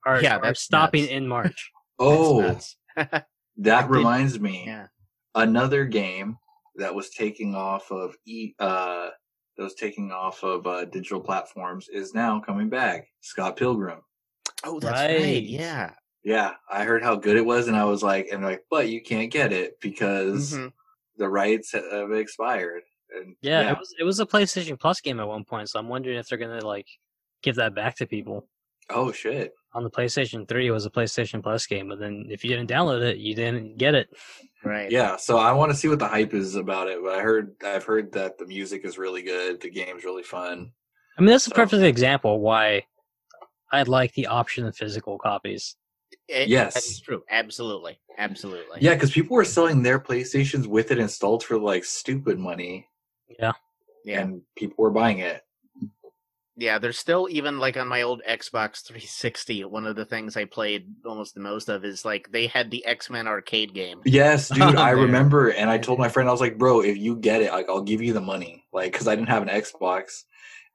Are, 0.05 0.21
Yeah, 0.21 0.37
are 0.37 0.53
stopping 0.53 1.03
nuts. 1.03 1.13
in 1.13 1.27
March. 1.27 1.71
Oh, 1.97 2.41
That's 2.43 2.75
nuts. 2.97 3.23
that 3.57 3.89
reminds 3.89 4.37
me. 4.41 4.63
yeah. 4.65 4.87
Another 5.35 5.85
game 5.85 6.37
that 6.75 6.93
was 6.93 7.09
taking 7.11 7.55
off 7.55 7.91
of 7.91 8.15
e 8.25 8.53
uh 8.59 9.09
that 9.57 9.63
was 9.63 9.73
taking 9.75 10.11
off 10.11 10.41
of 10.43 10.65
uh, 10.65 10.85
digital 10.85 11.19
platforms 11.19 11.89
is 11.89 12.13
now 12.13 12.39
coming 12.39 12.69
back. 12.69 13.07
Scott 13.19 13.57
Pilgrim. 13.57 13.99
Oh, 14.63 14.79
that's 14.79 14.93
right. 14.93 15.17
Right. 15.19 15.43
Yeah. 15.43 15.93
Yeah, 16.23 16.53
I 16.71 16.83
heard 16.83 17.03
how 17.03 17.15
good 17.15 17.35
it 17.37 17.45
was, 17.45 17.67
and 17.67 17.75
I 17.77 17.83
was 17.85 18.01
like, 18.03 18.27
and 18.31 18.43
like, 18.43 18.63
but 18.69 18.89
you 18.89 19.01
can't 19.01 19.31
get 19.31 19.51
it 19.53 19.79
because 19.81 20.53
Mhm. 20.53 20.71
the 21.17 21.29
rights 21.29 21.71
have 21.73 22.11
expired. 22.11 22.83
And 23.15 23.35
Yeah, 23.41 23.71
it 23.71 23.79
was 23.79 23.93
it 23.99 24.03
was 24.03 24.19
a 24.19 24.25
PlayStation 24.25 24.79
Plus 24.79 25.01
game 25.01 25.19
at 25.19 25.27
one 25.27 25.43
point, 25.45 25.69
so 25.69 25.79
I'm 25.79 25.89
wondering 25.89 26.17
if 26.17 26.27
they're 26.27 26.37
gonna 26.37 26.65
like 26.65 26.87
give 27.43 27.55
that 27.55 27.75
back 27.75 27.95
to 27.97 28.07
people. 28.07 28.47
oh 28.89 29.11
shit. 29.11 29.53
On 29.73 29.83
the 29.83 29.89
PlayStation 29.91 30.47
3, 30.47 30.67
it 30.67 30.71
was 30.71 30.85
a 30.87 30.89
PlayStation 30.89 31.43
Plus 31.43 31.67
game, 31.67 31.89
but 31.89 31.99
then 31.99 32.25
if 32.29 32.43
you 32.43 32.49
didn't 32.49 32.69
download 32.69 33.03
it, 33.03 33.17
you 33.17 33.35
didn't 33.35 33.77
get 33.77 33.93
it. 33.93 34.09
Right. 34.65 34.89
Yeah, 34.91 35.15
so 35.15 35.37
I 35.37 35.51
want 35.51 35.71
to 35.71 35.77
see 35.77 35.87
what 35.87 35.99
the 35.99 36.07
hype 36.07 36.33
is 36.33 36.55
about 36.55 36.87
it. 36.87 36.99
But 37.03 37.13
I 37.19 37.21
heard, 37.21 37.55
I've 37.63 37.83
heard 37.83 38.11
that 38.13 38.39
the 38.39 38.47
music 38.47 38.83
is 38.83 38.97
really 38.97 39.21
good, 39.21 39.61
the 39.61 39.69
game's 39.69 40.03
really 40.03 40.23
fun. 40.23 40.71
I 41.17 41.21
mean, 41.21 41.29
that's 41.29 41.45
a 41.47 41.51
perfect 41.51 41.83
example 41.83 42.39
why 42.39 42.85
I'd 43.71 43.87
like 43.87 44.13
the 44.15 44.25
option 44.27 44.65
of 44.65 44.75
physical 44.75 45.19
copies. 45.19 45.75
It- 46.27 46.47
Yes. 46.47 46.73
That's 46.73 46.99
true. 47.01 47.23
Absolutely. 47.29 47.99
Absolutely. 48.17 48.79
Yeah, 48.81 48.95
because 48.95 49.11
people 49.11 49.35
were 49.35 49.45
selling 49.45 49.83
their 49.83 49.99
PlayStations 49.99 50.65
with 50.65 50.89
it 50.91 50.97
installed 50.97 51.43
for 51.43 51.59
like 51.59 51.85
stupid 51.85 52.39
money, 52.39 52.89
Yeah, 53.39 53.51
Yeah. 54.03 54.21
and 54.21 54.41
people 54.55 54.75
were 54.83 54.89
buying 54.91 55.19
it. 55.19 55.43
Yeah, 56.59 56.77
there's 56.77 56.99
still 56.99 57.27
even 57.31 57.57
like 57.57 57.77
on 57.77 57.87
my 57.87 58.01
old 58.01 58.21
Xbox 58.27 58.85
360, 58.85 59.63
one 59.65 59.85
of 59.87 59.95
the 59.95 60.03
things 60.03 60.35
I 60.35 60.43
played 60.43 60.87
almost 61.05 61.33
the 61.33 61.39
most 61.39 61.69
of 61.69 61.85
is 61.85 62.03
like 62.03 62.31
they 62.31 62.47
had 62.47 62.69
the 62.69 62.85
X-Men 62.85 63.27
arcade 63.27 63.73
game. 63.73 64.01
Yes, 64.03 64.51
oh, 64.55 64.55
dude, 64.55 64.75
I 64.75 64.89
remember, 64.91 65.49
and 65.49 65.69
I 65.69 65.77
told 65.77 65.99
my 65.99 66.09
friend, 66.09 66.27
I 66.27 66.31
was 66.33 66.41
like, 66.41 66.57
"Bro, 66.57 66.81
if 66.81 66.97
you 66.97 67.15
get 67.15 67.41
it, 67.41 67.51
like, 67.51 67.69
I'll 67.69 67.81
give 67.81 68.01
you 68.01 68.11
the 68.11 68.21
money." 68.21 68.65
Like, 68.73 68.91
because 68.91 69.07
I 69.07 69.15
didn't 69.15 69.29
have 69.29 69.41
an 69.41 69.47
Xbox, 69.49 70.25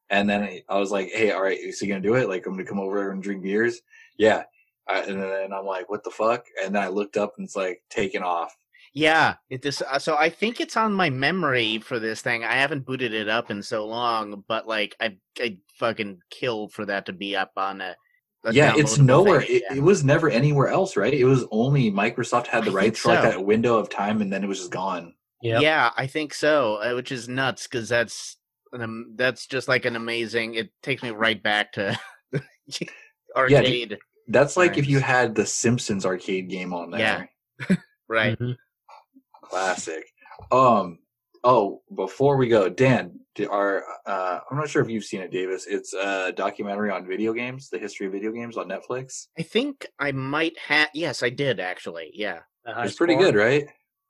and 0.08 0.28
then 0.28 0.62
I- 0.68 0.78
was 0.78 0.90
like, 0.90 1.10
"Hey, 1.10 1.32
all 1.32 1.42
right, 1.42 1.58
is 1.58 1.78
he 1.80 1.86
gonna 1.86 2.00
do 2.00 2.14
it? 2.14 2.28
Like, 2.28 2.46
I'm 2.46 2.54
gonna 2.54 2.64
come 2.64 2.80
over 2.80 3.10
and 3.10 3.22
drink 3.22 3.42
beers." 3.42 3.82
Yeah, 4.16 4.44
I, 4.88 5.00
and 5.00 5.20
then 5.20 5.52
I'm 5.52 5.66
like, 5.66 5.90
"What 5.90 6.02
the 6.02 6.10
fuck?" 6.10 6.46
And 6.64 6.74
then 6.74 6.82
I 6.82 6.88
looked 6.88 7.18
up, 7.18 7.34
and 7.36 7.44
it's 7.44 7.56
like 7.56 7.82
taken 7.90 8.22
off. 8.22 8.56
Yeah, 8.94 9.34
it 9.50 9.60
this 9.60 9.82
uh, 9.82 9.98
so 9.98 10.16
I 10.16 10.30
think 10.30 10.60
it's 10.60 10.76
on 10.76 10.92
my 10.94 11.10
memory 11.10 11.80
for 11.80 11.98
this 11.98 12.22
thing. 12.22 12.44
I 12.44 12.52
haven't 12.52 12.86
booted 12.86 13.12
it 13.12 13.28
up 13.28 13.50
in 13.50 13.60
so 13.60 13.86
long, 13.86 14.44
but 14.46 14.68
like 14.68 14.94
I 15.00 15.16
I 15.38 15.58
fucking 15.80 16.20
kill 16.30 16.68
for 16.68 16.86
that 16.86 17.06
to 17.06 17.12
be 17.12 17.34
up 17.34 17.50
on 17.56 17.80
a, 17.80 17.96
a 18.44 18.52
yeah, 18.52 18.72
it's 18.76 18.98
nowhere. 18.98 19.40
It, 19.40 19.64
again. 19.64 19.78
it 19.78 19.82
was 19.82 20.04
never 20.04 20.30
anywhere 20.30 20.68
else, 20.68 20.96
right? 20.96 21.12
It 21.12 21.24
was 21.24 21.44
only 21.50 21.90
Microsoft 21.90 22.46
had 22.46 22.60
the 22.60 22.66
think 22.66 22.76
rights 22.76 23.00
for 23.00 23.08
like 23.08 23.22
that 23.22 23.44
window 23.44 23.76
of 23.78 23.90
time, 23.90 24.20
and 24.22 24.32
then 24.32 24.44
it 24.44 24.46
was 24.46 24.58
just 24.58 24.70
gone. 24.70 25.14
Yep. 25.42 25.60
Yeah, 25.60 25.90
I 25.96 26.06
think 26.06 26.32
so, 26.32 26.76
uh, 26.76 26.94
which 26.94 27.10
is 27.10 27.28
nuts 27.28 27.66
because 27.66 27.88
that's 27.88 28.36
an, 28.72 28.80
am- 28.80 29.14
that's 29.16 29.48
just 29.48 29.66
like 29.66 29.86
an 29.86 29.96
amazing. 29.96 30.54
It 30.54 30.70
takes 30.82 31.02
me 31.02 31.10
right 31.10 31.42
back 31.42 31.72
to 31.72 31.98
arcade, 33.36 33.98
That's 34.28 34.56
like 34.56 34.78
if 34.78 34.86
you 34.86 35.00
had 35.00 35.34
the 35.34 35.44
Simpsons 35.44 36.06
arcade 36.06 36.48
game 36.48 36.72
on 36.72 36.92
there. 36.92 37.28
Yeah. 37.68 37.76
right? 38.08 38.38
Mhm. 38.38 38.54
Classic. 39.48 40.04
Um. 40.50 40.98
Oh, 41.46 41.82
before 41.94 42.38
we 42.38 42.48
go, 42.48 42.70
Dan, 42.70 43.20
d- 43.34 43.46
are 43.46 43.84
uh, 44.06 44.40
I'm 44.50 44.56
not 44.56 44.68
sure 44.70 44.80
if 44.82 44.88
you've 44.88 45.04
seen 45.04 45.20
it, 45.20 45.30
Davis. 45.30 45.66
It's 45.66 45.92
a 45.92 46.32
documentary 46.34 46.90
on 46.90 47.06
video 47.06 47.34
games, 47.34 47.68
the 47.68 47.78
history 47.78 48.06
of 48.06 48.12
video 48.12 48.32
games 48.32 48.56
on 48.56 48.66
Netflix. 48.66 49.26
I 49.38 49.42
think 49.42 49.86
I 49.98 50.12
might 50.12 50.58
have. 50.58 50.88
Yes, 50.94 51.22
I 51.22 51.28
did 51.28 51.60
actually. 51.60 52.10
Yeah. 52.14 52.40
The 52.64 52.72
high 52.72 52.84
It's 52.86 52.94
pretty 52.96 53.16
good, 53.16 53.34
right? 53.34 53.66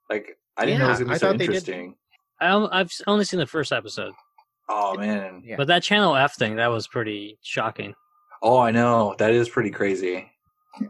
Like 0.08 0.38
I 0.56 0.64
didn't 0.64 0.78
know 0.80 0.86
it 0.86 0.90
was 0.90 0.98
gonna 1.00 1.12
be 1.12 1.18
so 1.18 1.26
thought 1.26 1.38
they 1.38 1.46
did- 1.46 1.56
interesting. 1.56 1.96
I 2.40 2.54
I've 2.70 2.92
only 3.08 3.24
seen 3.24 3.40
the 3.40 3.46
first 3.46 3.72
episode, 3.72 4.12
Oh 4.68 4.96
man. 4.96 5.42
Yeah. 5.44 5.56
but 5.56 5.66
that 5.68 5.82
Channel 5.82 6.14
F 6.14 6.34
thing 6.36 6.56
that 6.56 6.68
was 6.68 6.86
pretty 6.86 7.38
shocking. 7.42 7.94
Oh, 8.42 8.58
I 8.58 8.70
know. 8.70 9.14
That 9.18 9.32
is 9.32 9.48
pretty 9.48 9.70
crazy. 9.70 10.30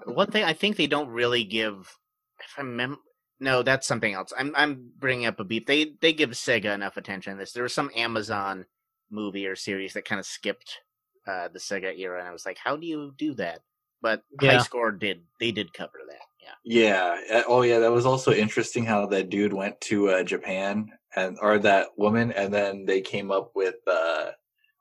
One 0.05 0.31
thing 0.31 0.45
I 0.45 0.53
think 0.53 0.77
they 0.77 0.87
don't 0.89 1.09
really 1.09 1.45
give. 1.45 1.97
If 2.41 2.59
I 2.59 2.63
mem, 2.65 2.99
no, 3.41 3.63
that's 3.63 3.87
something 3.87 4.15
else. 4.15 4.33
I'm 4.37 4.53
I'm 4.57 4.91
bringing 4.99 5.27
up 5.27 5.41
a 5.41 5.45
beep. 5.45 5.67
They 5.67 5.93
they 6.01 6.13
give 6.13 6.31
Sega 6.31 6.75
enough 6.75 6.97
attention. 6.97 7.39
This 7.39 7.53
there 7.53 7.63
was 7.63 7.75
some 7.75 7.91
Amazon 7.97 8.67
movie 9.11 9.47
or 9.47 9.57
series 9.57 9.93
that 9.95 10.05
kind 10.05 10.19
of 10.19 10.27
skipped 10.27 10.79
uh, 11.27 11.49
the 11.49 11.59
Sega 11.59 11.99
era, 11.99 12.19
and 12.21 12.29
I 12.29 12.33
was 12.33 12.47
like, 12.47 12.59
how 12.63 12.77
do 12.77 12.87
you 12.87 13.13
do 13.17 13.35
that? 13.35 13.61
But 14.03 14.23
High 14.41 14.59
Score 14.59 14.93
did 14.93 15.23
they 15.41 15.51
did 15.51 15.73
cover 15.73 15.99
that. 16.09 16.21
Yeah. 16.65 17.17
Yeah. 17.31 17.39
uh, 17.39 17.43
Oh, 17.49 17.63
yeah. 17.63 17.79
That 17.79 17.91
was 17.93 18.05
also 18.07 18.33
interesting 18.33 18.85
how 18.85 19.07
that 19.07 19.31
dude 19.31 19.53
went 19.55 19.81
to 19.83 20.11
uh, 20.11 20.23
Japan 20.25 20.91
and 21.17 21.39
or 21.41 21.59
that 21.61 21.89
woman, 21.97 22.33
and 22.33 22.53
then 22.53 22.85
they 22.85 23.01
came 23.01 23.31
up 23.31 23.53
with. 23.55 23.77
uh 23.87 24.31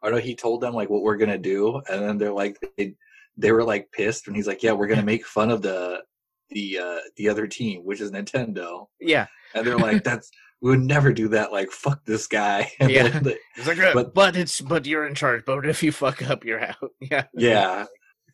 Or 0.01 0.11
no, 0.11 0.17
he 0.17 0.35
told 0.35 0.59
them 0.61 0.73
like 0.73 0.89
what 0.89 1.01
we're 1.03 1.17
gonna 1.17 1.37
do, 1.37 1.81
and 1.89 2.01
then 2.01 2.17
they're 2.17 2.33
like 2.33 2.57
they 2.77 2.95
they 3.37 3.51
were 3.53 3.63
like 3.63 3.91
pissed 3.91 4.27
when 4.27 4.35
he's 4.35 4.47
like, 4.47 4.61
"Yeah, 4.61 4.73
we're 4.73 4.87
gonna 4.87 5.03
make 5.13 5.25
fun 5.25 5.49
of 5.51 5.61
the 5.61 6.03
the 6.49 6.79
uh 6.79 6.97
the 7.17 7.29
other 7.29 7.47
team, 7.47 7.81
which 7.83 8.01
is 8.01 8.11
Nintendo," 8.11 8.87
Yeah, 8.99 9.27
and 9.55 9.65
they're 9.65 9.77
like, 9.77 10.03
"That's 10.03 10.29
we 10.61 10.69
would 10.71 10.81
never 10.81 11.11
do 11.13 11.27
that. 11.29 11.51
Like, 11.51 11.71
fuck 11.71 12.05
this 12.05 12.27
guy." 12.27 12.71
And 12.79 12.89
Yeah. 12.91 13.07
then 13.09 13.23
they- 13.23 13.37
it's 13.57 13.67
like, 13.67 13.79
uh, 13.79 13.93
But- 13.93 14.13
but, 14.13 14.35
it's 14.35 14.61
but 14.61 14.85
you're 14.85 15.05
in 15.07 15.15
charge. 15.15 15.43
But 15.45 15.65
if 15.65 15.83
you 15.83 15.91
fuck 15.91 16.21
up, 16.29 16.45
you're 16.45 16.61
out. 16.63 16.77
Yeah, 17.01 17.25
yeah. 17.33 17.85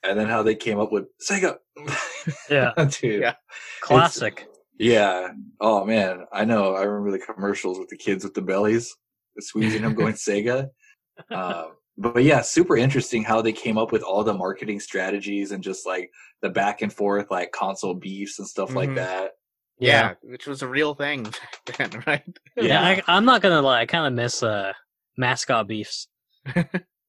And 0.03 0.17
then 0.17 0.27
how 0.29 0.43
they 0.43 0.55
came 0.55 0.79
up 0.79 0.91
with 0.93 1.05
Sega, 1.27 1.57
Yeah, 2.49 2.71
dude. 3.01 3.21
Yeah. 3.21 3.33
classic. 3.81 4.47
Yeah. 4.77 5.29
Oh 5.59 5.83
man, 5.85 6.25
I 6.31 6.45
know. 6.45 6.73
I 6.75 6.83
remember 6.83 7.11
the 7.17 7.23
commercials 7.25 7.77
with 7.79 7.89
the 7.89 7.97
kids 7.97 8.23
with 8.23 8.33
the 8.33 8.41
bellies, 8.41 8.95
squeezing 9.39 9.81
them, 9.81 9.93
going 9.95 10.13
Sega. 10.13 10.67
Um, 11.29 11.71
but, 11.99 12.13
but 12.15 12.23
yeah, 12.23 12.41
super 12.41 12.75
interesting 12.77 13.23
how 13.23 13.41
they 13.41 13.53
came 13.53 13.77
up 13.77 13.91
with 13.91 14.01
all 14.03 14.23
the 14.23 14.33
marketing 14.33 14.79
strategies 14.79 15.51
and 15.51 15.63
just 15.63 15.85
like 15.85 16.09
the 16.41 16.49
back 16.49 16.81
and 16.81 16.91
forth, 16.91 17.29
like 17.29 17.51
console 17.51 17.93
beefs 17.93 18.39
and 18.39 18.47
stuff 18.47 18.75
like 18.75 18.89
Mhm. 18.89 18.95
that. 18.95 19.31
yeah, 19.79 20.13
which 20.23 20.47
was 20.47 20.61
a 20.61 20.67
real 20.67 20.93
thing 20.95 21.27
then, 21.77 22.03
right? 22.07 22.23
Yeah, 22.57 22.81
I, 22.83 23.03
I'm 23.07 23.25
not 23.25 23.41
gonna 23.41 23.61
lie. 23.61 23.81
I 23.81 23.85
kind 23.85 24.07
of 24.07 24.13
miss 24.13 24.41
uh, 24.43 24.73
mascot 25.17 25.67
beefs. 25.67 26.07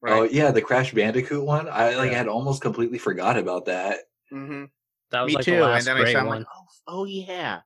Oh 0.02 0.22
yeah, 0.22 0.50
the 0.50 0.62
Crash 0.62 0.94
Bandicoot 0.94 1.44
one. 1.44 1.68
I 1.68 1.94
like 1.96 2.10
Yeah. 2.10 2.18
had 2.18 2.28
almost 2.28 2.62
completely 2.62 2.96
forgot 2.96 3.36
about 3.36 3.66
that. 3.66 3.98
hmm 4.30 4.64
That 5.10 5.20
was 5.20 5.32
Me 5.32 5.34
like 5.36 5.44
too. 5.44 5.56
the 5.56 5.60
last 5.60 5.86
and 5.86 5.86
then 5.88 5.96
I 5.96 6.00
great 6.00 6.14
found 6.14 6.28
one. 6.28 6.38
like, 6.38 6.46
oh, 6.56 6.66
oh 6.88 7.04
yeah. 7.04 7.60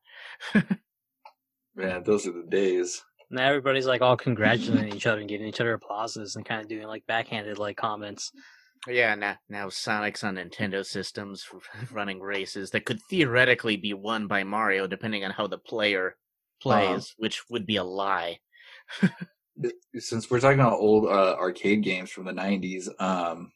Man, 1.77 2.03
those 2.03 2.27
are 2.27 2.33
the 2.33 2.43
days. 2.49 3.05
Now 3.35 3.49
everybody's 3.49 3.87
like 3.87 4.01
all 4.01 4.17
congratulating 4.17 4.95
each 4.95 5.07
other 5.07 5.21
and 5.21 5.29
giving 5.29 5.49
each 5.49 5.61
other 5.61 5.75
applauses 5.75 6.37
and 6.37 6.45
kind 6.45 6.61
of 6.61 6.69
doing 6.69 6.87
like 6.87 7.05
backhanded 7.07 7.59
like 7.59 7.77
comments. 7.77 8.31
Yeah, 8.87 9.15
now 9.15 9.37
now 9.49 9.69
Sonic's 9.69 10.23
on 10.23 10.37
Nintendo 10.37 10.85
systems 10.85 11.45
running 11.93 12.21
races 12.21 12.71
that 12.71 12.85
could 12.85 13.01
theoretically 13.11 13.77
be 13.77 13.93
won 13.93 14.27
by 14.29 14.45
Mario 14.45 14.87
depending 14.87 15.25
on 15.25 15.33
how 15.33 15.47
the 15.47 15.59
player 15.59 16.17
plays, 16.63 17.15
which 17.19 17.43
would 17.51 17.67
be 17.67 17.77
a 17.77 17.85
lie. 17.85 18.39
since 19.99 20.31
we're 20.31 20.41
talking 20.41 20.61
about 20.61 20.79
old 20.79 21.07
uh, 21.07 21.37
arcade 21.39 21.83
games 21.83 22.11
from 22.11 22.25
the 22.25 22.33
90s 22.33 22.89
um 23.01 23.53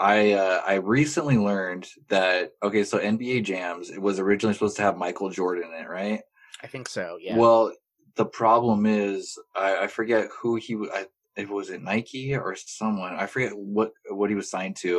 i 0.00 0.32
uh, 0.32 0.60
i 0.66 0.74
recently 0.74 1.38
learned 1.38 1.86
that 2.08 2.50
okay 2.64 2.82
so 2.82 2.98
nba 2.98 3.42
jams 3.42 3.90
it 3.90 4.02
was 4.02 4.18
originally 4.18 4.52
supposed 4.52 4.76
to 4.76 4.82
have 4.82 4.98
michael 4.98 5.30
jordan 5.30 5.70
in 5.72 5.84
it 5.84 5.88
right 5.88 6.22
I 6.62 6.66
think 6.66 6.88
so. 6.88 7.18
Yeah. 7.20 7.36
well 7.36 7.72
the 8.20 8.30
problem 8.42 8.80
is 8.86 9.20
i, 9.66 9.68
I 9.84 9.86
forget 9.98 10.22
who 10.38 10.50
he 10.64 10.72
I, 10.98 11.00
if 11.40 11.46
it 11.48 11.56
was 11.60 11.70
it 11.70 11.82
nike 11.90 12.26
or 12.34 12.54
someone 12.56 13.12
i 13.22 13.26
forget 13.34 13.52
what 13.76 13.90
what 14.18 14.30
he 14.30 14.36
was 14.40 14.50
signed 14.56 14.76
to. 14.84 14.94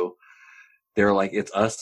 They're 0.94 1.14
like 1.22 1.30
it's 1.40 1.52
us 1.64 1.76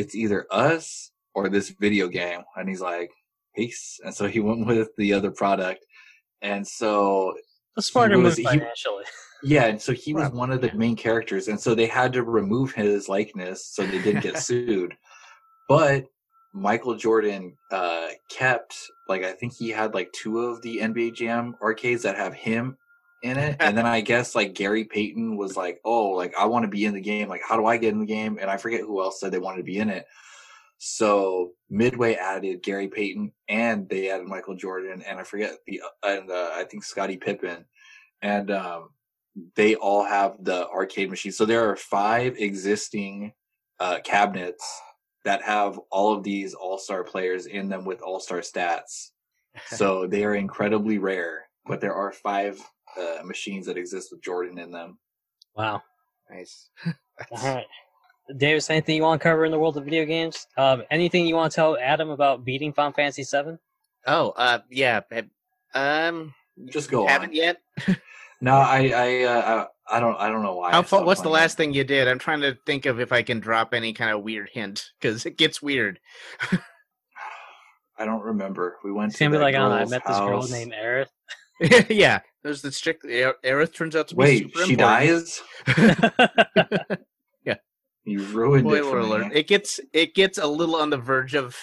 it's 0.00 0.14
either 0.22 0.40
us 0.50 1.12
or 1.34 1.48
this 1.48 1.68
video 1.84 2.06
game. 2.20 2.42
And 2.56 2.68
he's 2.68 2.80
like 2.92 3.10
peace. 3.56 3.84
And 4.04 4.12
so 4.18 4.24
he 4.34 4.40
went 4.40 4.66
with 4.72 4.90
the 4.96 5.10
other 5.12 5.30
product. 5.42 5.82
And 6.42 6.66
so 6.66 7.34
A 7.76 7.82
smarter 7.82 8.18
was- 8.18 8.38
move 8.38 8.50
he- 8.50 8.58
financially. 8.58 9.04
yeah, 9.54 9.66
and 9.70 9.80
so 9.80 9.92
he 9.92 10.10
was 10.14 10.30
one 10.32 10.50
of 10.50 10.60
the 10.60 10.72
main 10.84 10.96
characters, 10.96 11.46
and 11.48 11.58
so 11.64 11.74
they 11.74 11.86
had 11.86 12.12
to 12.14 12.22
remove 12.24 12.72
his 12.72 13.08
likeness 13.08 13.58
so 13.74 13.80
they 13.86 14.00
didn't 14.02 14.22
get 14.28 14.38
sued. 14.48 14.92
But 15.68 16.04
Michael 16.58 16.94
Jordan 16.94 17.56
uh, 17.70 18.08
kept 18.30 18.76
like 19.08 19.24
I 19.24 19.32
think 19.32 19.54
he 19.54 19.70
had 19.70 19.94
like 19.94 20.12
two 20.12 20.40
of 20.40 20.62
the 20.62 20.78
NBA 20.78 21.14
Jam 21.14 21.56
arcades 21.62 22.02
that 22.02 22.16
have 22.16 22.34
him 22.34 22.76
in 23.22 23.38
it, 23.38 23.56
and 23.60 23.76
then 23.76 23.86
I 23.86 24.00
guess 24.00 24.34
like 24.34 24.54
Gary 24.54 24.84
Payton 24.84 25.36
was 25.36 25.56
like, 25.56 25.80
"Oh, 25.84 26.10
like 26.10 26.34
I 26.38 26.46
want 26.46 26.64
to 26.64 26.68
be 26.70 26.84
in 26.84 26.94
the 26.94 27.00
game. 27.00 27.28
Like, 27.28 27.42
how 27.46 27.56
do 27.56 27.66
I 27.66 27.76
get 27.76 27.92
in 27.92 28.00
the 28.00 28.06
game?" 28.06 28.38
And 28.40 28.50
I 28.50 28.56
forget 28.56 28.80
who 28.80 29.00
else 29.02 29.20
said 29.20 29.32
they 29.32 29.38
wanted 29.38 29.58
to 29.58 29.64
be 29.64 29.78
in 29.78 29.88
it. 29.88 30.06
So 30.78 31.52
Midway 31.70 32.14
added 32.14 32.62
Gary 32.62 32.88
Payton, 32.88 33.32
and 33.48 33.88
they 33.88 34.10
added 34.10 34.26
Michael 34.26 34.56
Jordan, 34.56 35.02
and 35.02 35.18
I 35.18 35.24
forget 35.24 35.52
the 35.66 35.82
and 36.02 36.30
uh, 36.30 36.50
I 36.54 36.64
think 36.64 36.84
Scottie 36.84 37.16
Pippen, 37.16 37.64
and 38.22 38.50
um, 38.50 38.90
they 39.54 39.74
all 39.74 40.04
have 40.04 40.36
the 40.40 40.68
arcade 40.68 41.10
machines. 41.10 41.36
So 41.36 41.44
there 41.44 41.68
are 41.70 41.76
five 41.76 42.36
existing 42.38 43.32
uh, 43.80 43.98
cabinets 44.04 44.64
that 45.28 45.42
have 45.42 45.78
all 45.90 46.14
of 46.14 46.22
these 46.22 46.54
all 46.54 46.78
star 46.78 47.04
players 47.04 47.44
in 47.44 47.68
them 47.68 47.84
with 47.84 48.00
all 48.00 48.18
star 48.18 48.38
stats. 48.38 49.10
So 49.66 50.06
they 50.06 50.24
are 50.24 50.36
incredibly 50.36 50.98
rare, 50.98 51.48
but 51.66 51.80
there 51.80 51.92
are 51.92 52.12
five 52.12 52.62
uh, 52.96 53.24
machines 53.24 53.66
that 53.66 53.76
exist 53.76 54.10
with 54.12 54.22
Jordan 54.22 54.56
in 54.56 54.70
them. 54.70 54.98
Wow. 55.56 55.82
nice. 56.30 56.70
All 56.86 57.54
right. 57.54 57.66
Davis, 58.36 58.70
anything 58.70 58.94
you 58.94 59.02
want 59.02 59.20
to 59.20 59.22
cover 59.28 59.44
in 59.44 59.50
the 59.50 59.58
world 59.58 59.76
of 59.76 59.82
video 59.84 60.04
games? 60.04 60.46
Um, 60.56 60.84
anything 60.92 61.26
you 61.26 61.34
want 61.34 61.50
to 61.50 61.56
tell 61.56 61.76
Adam 61.76 62.10
about 62.10 62.44
beating 62.44 62.72
Final 62.72 62.92
Fantasy 62.92 63.24
VII? 63.24 63.56
Oh, 64.06 64.30
uh, 64.36 64.60
yeah. 64.70 65.00
Um, 65.74 66.32
Just 66.66 66.88
go 66.88 67.04
haven't 67.04 67.30
on. 67.30 67.34
yet. 67.34 67.56
No, 68.40 68.54
I, 68.54 68.92
I, 68.94 69.22
uh, 69.24 69.66
I 69.90 69.96
I 69.96 70.00
don't, 70.00 70.16
I 70.20 70.28
don't 70.28 70.42
know 70.42 70.54
why. 70.54 70.70
How 70.72 70.80
I 70.80 70.82
far, 70.82 71.04
what's 71.04 71.20
the 71.22 71.28
last 71.30 71.54
it. 71.54 71.56
thing 71.56 71.74
you 71.74 71.84
did? 71.84 72.08
I'm 72.08 72.18
trying 72.18 72.40
to 72.42 72.56
think 72.66 72.86
of 72.86 73.00
if 73.00 73.12
I 73.12 73.22
can 73.22 73.40
drop 73.40 73.72
any 73.74 73.92
kind 73.92 74.10
of 74.10 74.22
weird 74.22 74.50
hint 74.52 74.84
because 75.00 75.24
it 75.26 75.36
gets 75.38 75.60
weird. 75.62 75.98
I 77.98 78.04
don't 78.04 78.22
remember. 78.22 78.76
We 78.84 78.92
went 78.92 79.10
It's 79.10 79.18
to 79.18 79.24
gonna 79.24 79.36
be 79.38 79.42
like, 79.42 79.54
I 79.54 79.64
I 79.64 79.78
girl's 79.78 79.90
met 79.90 80.02
this 80.06 80.18
girl 80.18 80.40
house. 80.42 80.50
named 80.52 80.72
Aerith. 80.72 81.08
yeah, 81.90 82.20
there's 82.44 82.62
the 82.62 82.70
strict. 82.70 83.04
Aerith 83.04 83.74
turns 83.74 83.96
out 83.96 84.08
to 84.08 84.14
be 84.14 84.18
Wait, 84.20 84.38
super 84.54 84.64
she 84.66 84.72
important. 84.74 85.42
dies. 85.76 86.98
Yeah. 87.44 87.54
You 88.04 88.22
ruined 88.26 88.66
it 88.66 88.70
Spoiler 88.84 88.90
for 88.90 88.98
alert! 89.00 89.28
me. 89.28 89.34
It 89.40 89.48
gets 89.48 89.80
it 89.92 90.14
gets 90.14 90.38
a 90.38 90.46
little 90.46 90.76
on 90.76 90.90
the 90.90 90.98
verge 90.98 91.34
of. 91.34 91.56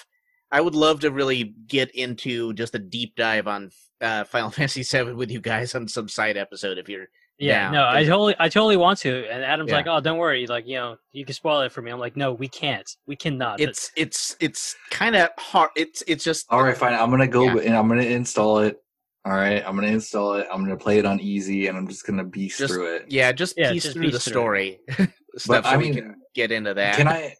I 0.51 0.61
would 0.61 0.75
love 0.75 0.99
to 1.01 1.11
really 1.11 1.55
get 1.67 1.89
into 1.95 2.53
just 2.53 2.75
a 2.75 2.79
deep 2.79 3.15
dive 3.15 3.47
on 3.47 3.71
uh, 4.01 4.23
Final 4.25 4.49
Fantasy 4.51 4.83
VII 4.83 5.13
with 5.13 5.31
you 5.31 5.41
guys 5.41 5.73
on 5.75 5.87
some 5.87 6.07
side 6.07 6.37
episode 6.37 6.77
if 6.77 6.87
you're. 6.89 7.07
Yeah, 7.37 7.65
Yeah, 7.65 7.71
no, 7.71 7.87
I 7.87 8.03
totally, 8.03 8.35
I 8.39 8.49
totally 8.49 8.77
want 8.77 8.99
to. 8.99 9.27
And 9.29 9.43
Adam's 9.43 9.69
Yeah. 9.69 9.75
like, 9.77 9.87
oh, 9.87 9.99
don't 9.99 10.17
worry, 10.17 10.47
like 10.47 10.67
you 10.67 10.75
know, 10.75 10.97
you 11.11 11.25
can 11.25 11.33
spoil 11.33 11.61
it 11.61 11.71
for 11.71 11.81
me. 11.81 11.91
I'm 11.91 11.99
like, 11.99 12.15
no, 12.15 12.33
we 12.33 12.47
can't, 12.47 12.89
we 13.07 13.15
cannot. 13.15 13.59
It's 13.59 13.91
it's 13.95 14.35
it's 14.39 14.75
kind 14.91 15.15
of 15.15 15.29
hard. 15.37 15.71
It's 15.75 16.03
it's 16.07 16.23
just 16.23 16.45
All 16.49 16.63
right, 16.63 16.77
fine. 16.77 16.93
I'm 16.93 17.09
gonna 17.11 17.27
go 17.27 17.43
Yeah. 17.45 17.61
and 17.67 17.75
I'm 17.75 17.87
gonna 17.87 18.03
install 18.03 18.59
it. 18.59 18.77
All 19.25 19.33
right, 19.33 19.63
I'm 19.65 19.75
gonna 19.75 19.87
install 19.87 20.35
it. 20.35 20.47
I'm 20.51 20.63
gonna 20.63 20.77
play 20.77 20.99
it 20.99 21.05
on 21.05 21.19
easy, 21.19 21.67
and 21.67 21.77
I'm 21.77 21.87
just 21.87 22.05
gonna 22.05 22.23
beast 22.23 22.59
Just- 22.59 22.73
through 22.73 22.95
it. 22.95 23.05
yeah, 23.09 23.31
just 23.31 23.57
Yeah, 23.57 23.71
piece 23.71 23.83
just 23.83 23.93
through 23.95 24.03
piece 24.05 24.13
the 24.13 24.19
through 24.19 24.29
it. 24.31 24.33
story 24.33 24.79
stuff 25.37 25.65
I 25.65 25.73
so 25.73 25.79
mean, 25.79 25.95
we 25.95 26.01
can 26.01 26.15
get 26.35 26.51
into 26.51 26.73
that. 26.75 26.95
Can 26.95 27.07
I? 27.07 27.35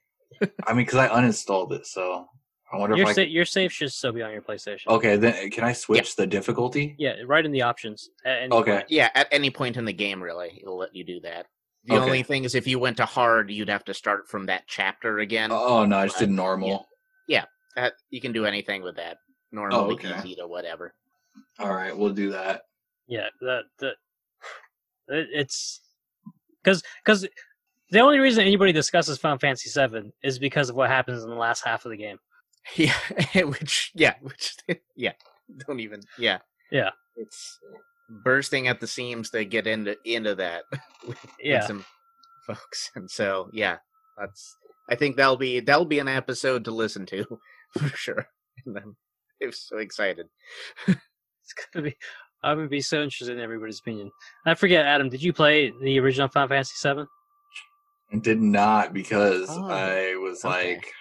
I 0.68 0.74
mean, 0.74 0.86
because 0.86 0.96
I 1.00 1.08
uninstalled 1.10 1.72
it, 1.72 1.86
so 1.86 2.28
I 2.72 2.78
wonder 2.78 2.96
your 2.96 3.04
if 3.06 3.10
I. 3.10 3.14
sa- 3.14 3.22
your 3.22 3.46
save 3.46 3.72
should 3.72 3.92
still 3.92 4.12
be 4.12 4.22
on 4.22 4.32
your 4.32 4.42
PlayStation. 4.42 4.88
okay, 4.88 5.16
then 5.18 5.50
can 5.52 5.64
I 5.64 5.72
switch 5.74 6.16
the 6.16 6.26
difficulty? 6.28 6.96
Yeah, 6.98 7.14
right 7.26 7.46
in 7.46 7.52
the 7.52 7.62
options. 7.62 8.10
at 8.26 8.42
any 8.44 8.52
Okay. 8.56 8.72
point. 8.78 8.86
Yeah, 8.90 9.10
at 9.16 9.28
any 9.32 9.50
point 9.52 9.78
in 9.78 9.86
the 9.86 9.94
game, 9.94 10.22
really, 10.22 10.60
it'll 10.62 10.78
let 10.78 10.96
you 10.96 11.04
do 11.04 11.20
that. 11.22 11.46
The 11.86 11.96
Okay. 11.96 12.04
only 12.04 12.24
thing 12.24 12.44
is, 12.44 12.56
if 12.56 12.66
you 12.66 12.80
went 12.80 12.98
to 12.98 13.06
hard, 13.06 13.52
you'd 13.52 13.70
have 13.70 13.86
to 13.86 13.94
start 13.94 14.28
from 14.28 14.48
that 14.48 14.64
chapter 14.68 15.20
again. 15.20 15.52
Oh, 15.52 15.64
oh 15.82 15.86
no, 15.86 15.98
I 16.00 16.06
just 16.08 16.18
did 16.20 16.30
But, 16.30 16.36
normal. 16.36 16.88
That 17.28 17.48
uh, 17.78 17.90
you 18.10 18.22
can 18.22 18.32
do 18.32 18.46
anything 18.46 18.82
with 18.84 18.96
that. 18.96 19.18
Normal, 19.52 19.78
Oh, 19.82 19.92
okay. 19.92 20.16
easy 20.20 20.36
to 20.36 20.48
whatever. 20.48 20.94
All 21.60 21.74
right, 21.74 21.96
we'll 21.96 22.14
do 22.14 22.32
that. 22.32 22.62
Yeah, 23.06 23.28
that 23.42 23.64
that 23.80 23.96
it, 25.10 25.28
it's 25.34 25.82
because 26.64 26.82
because 27.04 27.28
the 27.92 28.00
only 28.00 28.20
reason 28.20 28.46
anybody 28.46 28.72
discusses 28.72 29.18
Final 29.18 29.38
Fantasy 29.40 29.70
VII 29.70 30.14
is 30.24 30.40
because 30.40 30.70
of 30.70 30.78
what 30.78 30.90
happens 30.90 31.22
in 31.24 31.30
the 31.30 31.36
last 31.36 31.66
half 31.66 31.84
of 31.84 31.92
the 31.92 31.98
game. 31.98 32.18
Yeah, 32.76 32.94
which 33.44 33.92
yeah, 33.96 34.16
which 34.22 34.56
yeah, 34.96 35.14
don't 35.68 35.80
even 35.80 36.02
yeah 36.18 36.40
Yeah. 36.72 36.90
It's 37.16 37.60
bursting 38.24 38.68
at 38.68 38.80
the 38.80 38.88
seams 38.88 39.30
to 39.32 39.46
get 39.46 39.68
into 39.68 39.96
into 40.06 40.36
that. 40.36 40.64
with 41.08 41.18
Yeah, 41.40 41.62
some 41.66 41.86
folks, 42.48 42.92
and 42.96 43.10
so 43.10 43.50
yeah, 43.54 43.78
that's. 44.18 44.58
I 44.90 44.96
think 44.96 45.16
that'll 45.16 45.38
be 45.38 45.60
that'll 45.62 45.86
be 45.86 46.00
an 46.00 46.08
episode 46.08 46.66
to 46.66 46.72
listen 46.72 47.06
to 47.08 47.26
for 47.78 47.88
sure. 47.90 48.28
And 48.66 48.78
I'm, 48.78 48.96
I'm 49.42 49.52
so 49.52 49.78
excited. 49.78 50.28
it's 50.88 51.54
gonna 51.74 51.86
be. 51.90 51.96
I'm 52.44 52.58
gonna 52.58 52.68
be 52.68 52.82
so 52.82 53.02
interested 53.02 53.38
in 53.38 53.44
everybody's 53.44 53.80
opinion. 53.80 54.12
I 54.46 54.56
forget, 54.56 54.86
Adam. 54.86 55.10
Did 55.10 55.24
you 55.24 55.34
play 55.34 55.72
the 55.82 56.00
original 56.00 56.28
Final 56.28 56.50
Fantasy 56.50 56.74
Seven? 56.76 57.08
I 58.14 58.18
did 58.18 58.42
not 58.42 58.94
because 58.94 59.48
Oh, 59.50 59.68
I 59.70 60.16
was 60.18 60.44
okay. 60.46 60.76
like, 60.76 60.92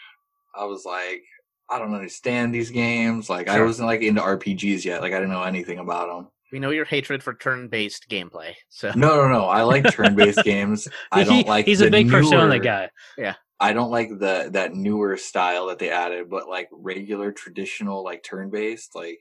I 0.56 0.64
was 0.64 0.84
like, 0.86 1.22
I 1.70 1.78
don't 1.78 1.94
understand 1.94 2.54
these 2.54 2.70
games. 2.70 3.28
Like, 3.30 3.48
I 3.48 3.62
wasn't 3.62 3.86
like 3.88 4.02
into 4.02 4.20
RPGs 4.20 4.84
yet. 4.84 5.00
Like, 5.00 5.12
I 5.12 5.16
didn't 5.16 5.30
know 5.32 5.42
anything 5.44 5.78
about 5.78 6.08
them. 6.08 6.28
We 6.52 6.58
know 6.60 6.70
your 6.70 6.84
hatred 6.84 7.22
for 7.22 7.34
turn-based 7.34 8.06
gameplay, 8.08 8.54
so 8.68 8.92
No, 8.94 9.16
no, 9.16 9.28
no. 9.28 9.44
I 9.46 9.62
like 9.62 9.90
turn-based 9.90 10.38
games. 10.44 10.86
I 11.10 11.24
don't 11.24 11.46
like. 11.48 11.64
He's 11.66 11.80
a 11.80 11.90
big 11.90 12.10
Persona 12.10 12.46
newer- 12.46 12.58
guy. 12.58 12.90
Yeah. 13.18 13.34
I 13.58 13.72
don't 13.72 13.90
like 13.90 14.10
the 14.10 14.50
that 14.52 14.74
newer 14.74 15.16
style 15.16 15.66
that 15.68 15.78
they 15.78 15.88
added, 15.90 16.28
but 16.28 16.48
like 16.48 16.68
regular 16.72 17.32
traditional 17.32 18.04
like 18.04 18.22
turn-based, 18.22 18.94
like 18.94 19.18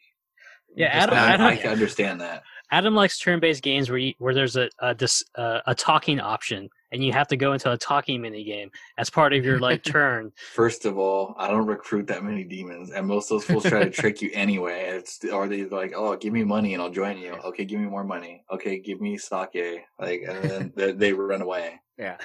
Yeah, 0.75 0.87
Adam- 0.87 1.15
I, 1.15 1.17
Adam- 1.33 1.45
I 1.47 1.55
can 1.55 1.71
understand 1.71 2.21
that. 2.21 2.43
Adam 2.71 2.93
likes 2.95 3.19
turn-based 3.19 3.63
games 3.63 3.89
where 3.89 3.99
you, 3.99 4.13
where 4.17 4.33
there's 4.33 4.55
a 4.55 4.69
a, 4.79 4.93
dis, 4.95 5.23
uh, 5.35 5.59
a 5.67 5.73
talking 5.75 6.19
option, 6.19 6.69
and 6.93 7.03
you 7.03 7.11
have 7.11 7.27
to 7.29 7.35
go 7.35 7.51
into 7.53 7.71
a 7.71 7.77
talking 7.77 8.21
mini 8.21 8.43
game 8.43 8.69
as 8.97 9.09
part 9.09 9.33
of 9.33 9.43
your 9.43 9.59
like 9.59 9.83
turn. 9.95 10.31
First 10.53 10.85
of 10.85 10.97
all, 10.97 11.35
I 11.37 11.49
don't 11.49 11.65
recruit 11.65 12.07
that 12.07 12.23
many 12.23 12.43
demons, 12.43 12.91
and 12.91 13.07
most 13.07 13.31
of 13.31 13.39
those 13.39 13.45
fools 13.45 13.63
try 13.63 13.83
to 13.83 13.89
trick 14.01 14.21
you 14.21 14.29
anyway. 14.33 14.85
It's 14.89 15.23
or 15.25 15.47
they 15.47 15.65
like, 15.65 15.93
oh, 15.95 16.15
give 16.15 16.31
me 16.31 16.43
money 16.43 16.73
and 16.73 16.81
I'll 16.81 16.89
join 16.91 17.17
you. 17.17 17.33
Okay, 17.33 17.65
give 17.65 17.79
me 17.79 17.87
more 17.87 18.03
money. 18.05 18.45
Okay, 18.51 18.79
give 18.79 19.01
me 19.01 19.17
sake. 19.17 19.81
Like, 19.99 20.21
and 20.27 20.43
then 20.43 20.73
they, 20.77 20.91
they 20.93 21.13
run 21.13 21.41
away. 21.41 21.81
Yeah. 21.97 22.17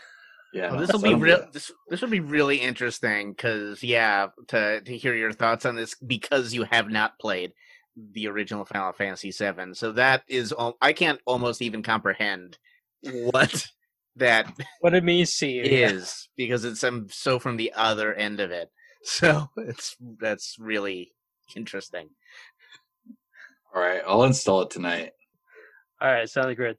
Yeah, 0.53 0.70
Well, 0.70 0.81
this 0.81 0.93
will 0.93 1.01
so 1.01 1.09
be 1.09 1.15
real. 1.15 1.39
good. 1.40 1.53
This 1.53 1.70
this 1.89 2.01
will 2.01 2.09
be 2.09 2.20
really 2.20 2.57
interesting 2.57 3.32
because 3.32 3.82
yeah, 3.82 4.28
to 4.49 4.81
to 4.81 4.97
hear 4.97 5.15
your 5.15 5.32
thoughts 5.32 5.66
on 5.66 5.77
this 5.77 5.95
because 5.97 6.55
you 6.55 6.62
have 6.65 6.89
not 6.89 7.19
played 7.19 7.53
the 8.12 8.28
original 8.28 8.65
Final 8.65 8.93
Fantasy 8.93 9.31
VII. 9.31 9.74
So 9.74 9.93
that 9.93 10.23
is 10.28 10.55
al- 10.59 10.78
I 10.81 10.93
can't 10.95 11.20
almost 11.27 11.61
even 11.61 11.82
comprehend 11.82 12.57
what 13.03 13.66
that 14.19 14.53
What 14.81 14.95
it 14.95 15.05
means 15.05 15.36
to 15.39 15.47
you 15.47 15.62
is 15.62 16.28
because 16.36 16.65
it's 16.65 16.85
um, 16.85 17.09
so 17.11 17.39
from 17.39 17.57
the 17.57 17.73
other 17.74 18.15
end 18.15 18.40
of 18.40 18.51
it. 18.51 18.70
So 19.05 19.49
it's 19.57 19.97
that's 20.20 20.57
really 20.59 21.12
interesting. 21.55 22.11
All 23.73 23.81
right, 23.81 24.03
I'll 24.07 24.24
install 24.24 24.62
it 24.62 24.70
tonight. 24.70 25.12
All 26.01 26.11
right, 26.11 26.28
sounds 26.28 26.57
good. 26.57 26.77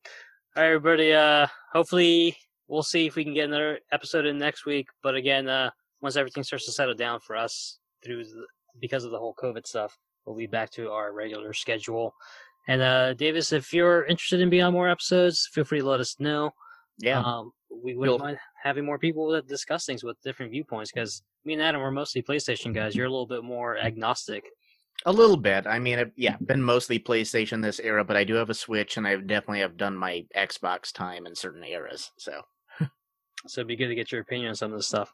All 0.56 0.64
right, 0.64 0.70
everybody. 0.74 1.14
Uh, 1.14 1.48
hopefully, 1.72 2.36
we'll 2.68 2.84
see 2.84 3.06
if 3.08 3.16
we 3.16 3.24
can 3.24 3.34
get 3.34 3.48
another 3.48 3.80
episode 3.92 4.26
in 4.26 4.38
next 4.38 4.66
week. 4.66 4.88
But 5.02 5.16
again, 5.16 5.48
uh, 5.48 5.70
once 6.02 6.18
everything 6.18 6.44
starts 6.44 6.66
to 6.66 6.72
settle 6.72 6.94
down 6.94 7.20
for 7.22 7.36
us 7.36 7.80
through 8.04 8.26
the, 8.26 8.46
because 8.80 9.06
of 9.06 9.12
the 9.12 9.18
whole 9.18 9.34
COVID 9.42 9.66
stuff, 9.66 9.98
we'll 10.26 10.36
be 10.36 10.46
back 10.46 10.72
to 10.72 10.92
our 10.92 11.14
regular 11.14 11.54
schedule. 11.54 12.14
And 12.68 12.82
uh, 12.82 13.14
Davis, 13.14 13.52
if 13.52 13.74
you're 13.74 14.06
interested 14.06 14.42
in 14.42 14.50
being 14.50 14.64
on 14.64 14.74
more 14.74 14.90
episodes, 14.90 15.50
feel 15.54 15.64
free 15.64 15.80
to 15.80 15.88
let 15.88 16.00
us 16.00 16.20
know. 16.20 16.52
Yeah. 17.00 17.22
Um, 17.22 17.52
we 17.72 17.96
wouldn't 17.96 18.14
You'll- 18.16 18.20
mind 18.20 18.38
having 18.62 18.86
more 18.86 19.00
people 19.00 19.30
that 19.30 19.48
discuss 19.48 19.86
things 19.86 20.04
with 20.04 20.22
different 20.22 20.52
viewpoints 20.52 20.92
because 20.92 21.24
me 21.46 21.54
and 21.54 21.62
Adam 21.62 21.82
are 21.82 21.92
mostly 21.92 22.22
PlayStation 22.22 22.74
guys. 22.74 22.96
You're 22.96 23.06
a 23.06 23.10
little 23.10 23.26
bit 23.28 23.44
more 23.44 23.78
agnostic. 23.78 24.44
A 25.06 25.12
little 25.12 25.38
bit. 25.38 25.66
I 25.66 25.80
mean, 25.80 25.98
I've, 25.98 26.12
yeah, 26.18 26.36
been 26.46 26.62
mostly 26.62 27.00
PlayStation 27.00 27.62
this 27.62 27.80
era, 27.80 28.04
but 28.04 28.18
I 28.18 28.26
do 28.26 28.34
have 28.34 28.50
a 28.50 28.54
Switch, 28.54 28.98
and 28.98 29.08
I 29.08 29.16
definitely 29.16 29.62
have 29.62 29.78
done 29.78 29.96
my 29.96 30.26
Xbox 30.36 30.92
time 30.92 31.26
in 31.26 31.34
certain 31.36 31.64
eras. 31.64 32.12
So 32.18 32.42
So 33.48 33.62
it'd 33.62 33.68
be 33.68 33.78
good 33.78 33.88
to 33.88 33.96
get 33.96 34.12
your 34.12 34.20
opinion 34.22 34.50
on 34.50 34.56
some 34.56 34.74
of 34.74 34.78
this 34.78 34.88
stuff. 34.88 35.14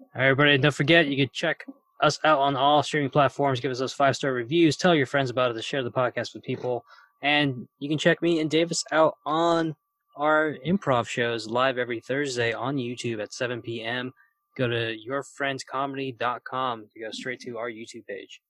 All 0.00 0.06
right, 0.14 0.26
everybody, 0.26 0.58
don't 0.58 0.72
forget 0.74 1.08
you 1.08 1.16
can 1.16 1.30
check 1.32 1.64
us 2.02 2.20
out 2.22 2.38
on 2.38 2.54
all 2.54 2.82
streaming 2.84 3.10
platforms. 3.10 3.58
Give 3.58 3.72
us 3.72 3.80
those 3.80 3.92
five 3.92 4.14
star 4.14 4.32
reviews. 4.32 4.76
Tell 4.76 4.94
your 4.94 5.06
friends 5.06 5.30
about 5.30 5.50
it. 5.50 5.54
To 5.54 5.62
share 5.62 5.82
the 5.82 5.90
podcast 5.90 6.32
with 6.34 6.44
people, 6.44 6.84
and 7.22 7.66
you 7.80 7.88
can 7.88 7.98
check 7.98 8.22
me 8.22 8.38
and 8.38 8.48
Davis 8.48 8.84
out 8.92 9.16
on 9.26 9.74
our 10.16 10.56
improv 10.66 11.06
shows 11.06 11.46
live 11.46 11.78
every 11.78 12.00
Thursday 12.00 12.52
on 12.52 12.76
YouTube 12.76 13.22
at 13.22 13.32
7 13.32 13.62
p.m. 13.62 14.12
Go 14.56 14.68
to 14.68 14.96
yourfriendscomedy.com 15.08 16.88
to 16.94 17.00
go 17.00 17.10
straight 17.10 17.40
to 17.40 17.58
our 17.58 17.70
YouTube 17.70 18.06
page. 18.06 18.40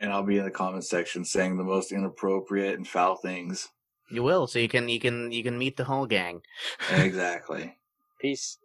And 0.00 0.10
I'll 0.10 0.24
be 0.24 0.38
in 0.38 0.44
the 0.44 0.50
comment 0.50 0.84
section 0.84 1.24
saying 1.24 1.58
the 1.58 1.64
most 1.64 1.92
inappropriate 1.92 2.76
and 2.76 2.88
foul 2.88 3.16
things. 3.16 3.68
you 4.10 4.22
will, 4.22 4.46
so 4.46 4.58
you 4.58 4.68
can 4.68 4.88
you 4.88 4.98
can 4.98 5.30
you 5.30 5.42
can 5.42 5.58
meet 5.58 5.76
the 5.76 5.84
whole 5.84 6.06
gang. 6.06 6.42
exactly. 6.90 7.76
Peace. 8.20 8.58